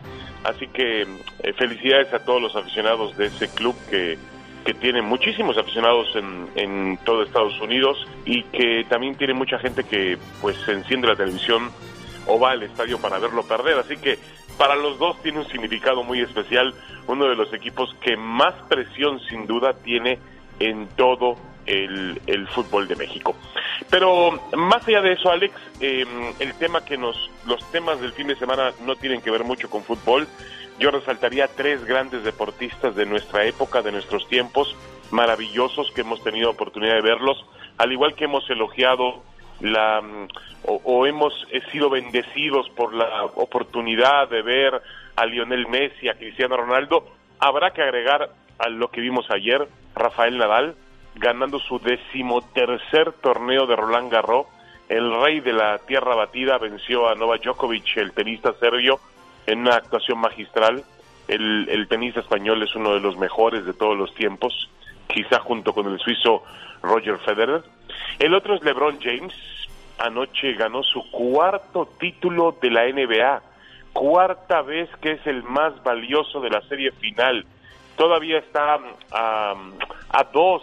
Así 0.45 0.69
que 0.69 1.03
eh, 1.03 1.53
felicidades 1.55 2.13
a 2.13 2.23
todos 2.23 2.41
los 2.41 2.55
aficionados 2.55 3.17
de 3.17 3.27
ese 3.27 3.49
club 3.49 3.75
que 3.89 4.19
que 4.65 4.75
tiene 4.75 5.03
muchísimos 5.03 5.57
aficionados 5.59 6.09
en, 6.17 6.49
en 6.55 6.99
todo 7.05 7.23
Estados 7.23 7.61
Unidos 7.61 8.07
y 8.25 8.43
que 8.45 8.85
también 8.89 9.15
tiene 9.15 9.35
mucha 9.35 9.59
gente 9.59 9.85
que 9.85 10.19
pues 10.41 10.57
enciende 10.69 11.09
la 11.09 11.17
televisión 11.17 11.71
o 12.27 12.39
va 12.39 12.53
al 12.53 12.63
estadio 12.63 12.99
para 12.99 13.19
verlo 13.19 13.43
perder. 13.43 13.79
Así 13.79 13.97
que 13.97 14.19
para 14.57 14.77
los 14.77 14.99
dos 14.99 15.21
tiene 15.23 15.41
un 15.41 15.49
significado 15.49 16.03
muy 16.03 16.21
especial, 16.21 16.75
uno 17.07 17.27
de 17.27 17.37
los 17.37 17.53
equipos 17.53 17.95
que 18.01 18.17
más 18.17 18.55
presión 18.69 19.21
sin 19.29 19.47
duda 19.47 19.75
tiene 19.75 20.19
en 20.61 20.87
todo 20.97 21.37
el, 21.67 22.21
el 22.27 22.47
fútbol 22.49 22.87
de 22.89 22.97
México. 22.97 23.35
Pero 23.91 24.41
más 24.57 24.87
allá 24.87 25.03
de 25.03 25.13
eso, 25.13 25.31
Alex, 25.31 25.55
eh, 25.81 26.07
el 26.39 26.55
tema 26.55 26.85
que 26.85 26.97
nos, 26.97 27.31
los 27.47 27.71
temas 27.71 28.01
del 28.01 28.13
fin 28.13 28.29
de 28.29 28.37
semana 28.37 28.73
no 28.85 28.97
tienen 28.97 29.21
que 29.21 29.31
ver 29.31 29.45
mucho 29.45 29.69
con 29.69 29.83
fútbol. 29.83 30.27
Yo 30.79 30.91
resaltaría 30.91 31.49
tres 31.49 31.85
grandes 31.85 32.25
deportistas 32.25 32.95
de 32.97 33.07
nuestra 33.07 33.45
época, 33.45 33.83
de 33.83 33.93
nuestros 33.93 34.27
tiempos, 34.29 34.75
maravillosos 35.11 35.91
que 35.93 36.01
hemos 36.01 36.23
tenido 36.23 36.51
oportunidad 36.51 36.95
de 36.95 37.03
verlos, 37.03 37.45
al 37.79 37.93
igual 37.93 38.15
que 38.15 38.25
hemos 38.25 38.49
elogiado 38.51 39.23
la 39.61 40.01
mm, 40.01 40.29
o, 40.67 41.07
hemos 41.07 41.47
sido 41.71 41.91
bendecidos 41.91 42.69
por 42.71 42.95
la 42.95 43.25
oportunidad 43.25 44.29
de 44.29 44.43
ver 44.43 44.83
a 45.15 45.27
Lionel 45.27 45.69
Messi, 45.69 46.09
a 46.09 46.15
Cristiano 46.15 46.57
Ronaldo, 46.57 47.07
habrá 47.39 47.73
que 47.73 47.83
agregar 47.83 48.31
a 48.59 48.69
lo 48.69 48.91
que 48.91 49.01
vimos 49.01 49.31
ayer, 49.31 49.69
Rafael 49.95 50.39
Nadal 50.39 50.75
ganando 51.17 51.59
su 51.61 51.79
decimotercer 51.79 53.13
torneo 53.13 53.67
de 53.67 53.77
Roland 53.77 54.11
Garros, 54.11 54.47
el 54.89 55.15
rey 55.23 55.41
de 55.41 55.53
la 55.53 55.79
tierra 55.79 56.15
batida 56.15 56.59
venció 56.59 57.09
a 57.09 57.15
Novak 57.15 57.43
Djokovic, 57.43 57.97
el 57.97 58.13
tenista 58.13 58.53
serbio, 58.55 58.99
en 59.47 59.61
una 59.61 59.77
actuación 59.77 60.19
magistral. 60.19 60.85
El, 61.29 61.69
el 61.69 61.89
tenista 61.89 62.21
español 62.21 62.63
es 62.63 62.75
uno 62.75 62.95
de 62.95 63.01
los 63.01 63.17
mejores 63.17 63.65
de 63.65 63.73
todos 63.73 63.97
los 63.97 64.15
tiempos, 64.15 64.71
quizá 65.07 65.41
junto 65.41 65.73
con 65.73 65.91
el 65.91 65.99
suizo 65.99 66.43
Roger 66.83 67.19
Federer. 67.19 67.63
El 68.19 68.35
otro 68.35 68.55
es 68.55 68.63
LeBron 68.63 68.99
James. 69.01 69.35
Anoche 69.99 70.53
ganó 70.55 70.83
su 70.83 71.09
cuarto 71.11 71.89
título 71.99 72.57
de 72.61 72.71
la 72.71 72.85
NBA, 72.85 73.43
cuarta 73.93 74.63
vez 74.63 74.91
que 75.01 75.13
es 75.13 75.27
el 75.27 75.45
más 75.45 75.83
valioso 75.83 76.41
de 76.41 76.51
la 76.51 76.61
serie 76.63 76.91
final. 76.93 77.47
Todavía 77.97 78.39
está 78.39 78.81
a, 79.13 79.55
a 80.11 80.25
dos 80.33 80.63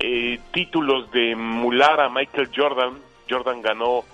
eh, 0.00 0.40
títulos 0.52 1.10
de 1.12 1.30
emular 1.30 2.00
a 2.00 2.08
Michael 2.08 2.50
Jordan. 2.54 2.98
Jordan 3.30 3.62
ganó 3.62 4.04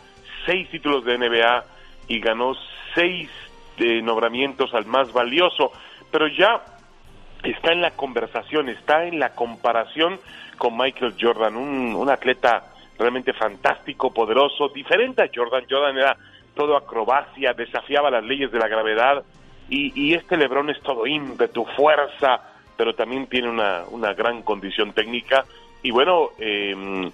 seis 0.46 0.68
títulos 0.70 1.04
de 1.04 1.18
NBA 1.18 1.64
y 2.08 2.20
ganó 2.20 2.54
seis 2.94 3.30
de 3.78 4.02
nombramientos 4.02 4.74
al 4.74 4.86
más 4.86 5.12
valioso, 5.12 5.72
pero 6.10 6.26
ya 6.28 6.62
está 7.42 7.72
en 7.72 7.80
la 7.80 7.90
conversación, 7.92 8.68
está 8.68 9.04
en 9.04 9.18
la 9.18 9.34
comparación 9.34 10.18
con 10.58 10.76
Michael 10.76 11.14
Jordan, 11.20 11.56
un, 11.56 11.94
un 11.94 12.10
atleta 12.10 12.64
realmente 12.98 13.32
fantástico, 13.32 14.12
poderoso, 14.12 14.68
diferente 14.68 15.22
a 15.22 15.30
Jordan. 15.34 15.64
Jordan 15.68 15.96
era 15.96 16.16
todo 16.54 16.76
acrobacia, 16.76 17.52
desafiaba 17.54 18.10
las 18.10 18.22
leyes 18.22 18.52
de 18.52 18.58
la 18.58 18.68
gravedad 18.68 19.24
y, 19.68 19.92
y 20.00 20.14
este 20.14 20.36
Lebron 20.36 20.70
es 20.70 20.80
todo 20.82 21.06
ímpetu, 21.06 21.64
fuerza, 21.76 22.42
pero 22.76 22.94
también 22.94 23.26
tiene 23.26 23.48
una, 23.48 23.84
una 23.90 24.12
gran 24.12 24.42
condición 24.42 24.92
técnica. 24.92 25.44
Y 25.82 25.90
bueno, 25.90 26.30
eh, 26.38 27.10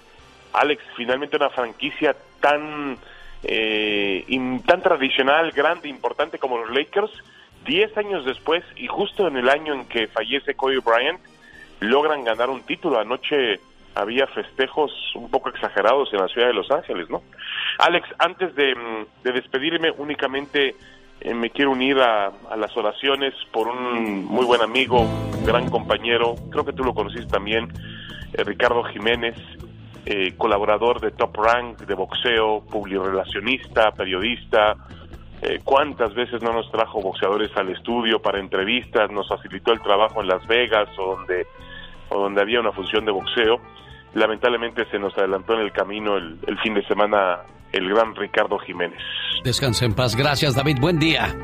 Alex, 0.53 0.83
finalmente 0.95 1.37
una 1.37 1.49
franquicia 1.49 2.15
tan, 2.39 2.97
eh, 3.43 4.25
tan 4.65 4.81
tradicional, 4.81 5.51
grande, 5.51 5.89
importante 5.89 6.39
como 6.39 6.57
los 6.57 6.69
Lakers, 6.71 7.11
Diez 7.65 7.95
años 7.97 8.25
después, 8.25 8.63
y 8.77 8.87
justo 8.87 9.27
en 9.27 9.37
el 9.37 9.49
año 9.49 9.73
en 9.73 9.85
que 9.85 10.07
fallece 10.07 10.55
Kobe 10.55 10.79
Bryant, 10.79 11.19
logran 11.81 12.23
ganar 12.23 12.49
un 12.49 12.61
título. 12.61 12.99
Anoche 12.99 13.59
había 13.95 14.27
festejos 14.27 14.91
un 15.15 15.29
poco 15.29 15.49
exagerados 15.49 16.11
en 16.13 16.19
la 16.19 16.27
ciudad 16.29 16.47
de 16.47 16.53
Los 16.53 16.71
Ángeles, 16.71 17.09
¿no? 17.09 17.21
Alex, 17.79 18.07
antes 18.17 18.55
de, 18.55 18.75
mm, 18.75 19.23
de 19.23 19.31
despedirme, 19.33 19.91
únicamente 19.91 20.75
eh, 21.21 21.33
me 21.33 21.49
quiero 21.49 21.71
unir 21.71 21.99
a, 21.99 22.31
a 22.49 22.55
las 22.55 22.75
oraciones 22.77 23.33
por 23.51 23.67
un 23.67 24.25
muy 24.25 24.45
buen 24.45 24.61
amigo, 24.61 25.05
gran 25.45 25.69
compañero, 25.69 26.35
creo 26.49 26.63
que 26.63 26.73
tú 26.73 26.83
lo 26.83 26.93
conociste 26.93 27.27
también, 27.27 27.67
eh, 28.33 28.43
Ricardo 28.43 28.83
Jiménez, 28.83 29.35
eh, 30.05 30.33
colaborador 30.37 30.99
de 31.01 31.11
Top 31.11 31.35
Rank, 31.35 31.79
de 31.81 31.93
boxeo, 31.93 32.61
publirelacionista, 32.61 33.91
periodista. 33.91 34.75
Eh, 35.41 35.59
¿Cuántas 35.63 36.13
veces 36.13 36.41
no 36.41 36.51
nos 36.51 36.69
trajo 36.71 37.01
boxeadores 37.01 37.49
al 37.55 37.69
estudio 37.69 38.21
para 38.21 38.39
entrevistas? 38.39 39.09
Nos 39.11 39.27
facilitó 39.27 39.71
el 39.71 39.81
trabajo 39.81 40.21
en 40.21 40.27
Las 40.27 40.45
Vegas 40.47 40.89
o 40.97 41.15
donde, 41.15 41.45
o 42.09 42.19
donde 42.21 42.41
había 42.41 42.59
una 42.59 42.71
función 42.71 43.05
de 43.05 43.11
boxeo. 43.11 43.61
Lamentablemente 44.13 44.85
se 44.89 44.99
nos 44.99 45.17
adelantó 45.17 45.53
en 45.53 45.61
el 45.61 45.71
camino 45.71 46.17
el, 46.17 46.39
el 46.47 46.57
fin 46.59 46.73
de 46.73 46.83
semana 46.85 47.39
el 47.71 47.87
gran 47.87 48.15
Ricardo 48.15 48.57
Jiménez. 48.59 48.99
Descanse 49.43 49.85
en 49.85 49.93
paz. 49.93 50.15
Gracias, 50.15 50.55
David. 50.55 50.77
Buen 50.81 50.99
día. 50.99 51.35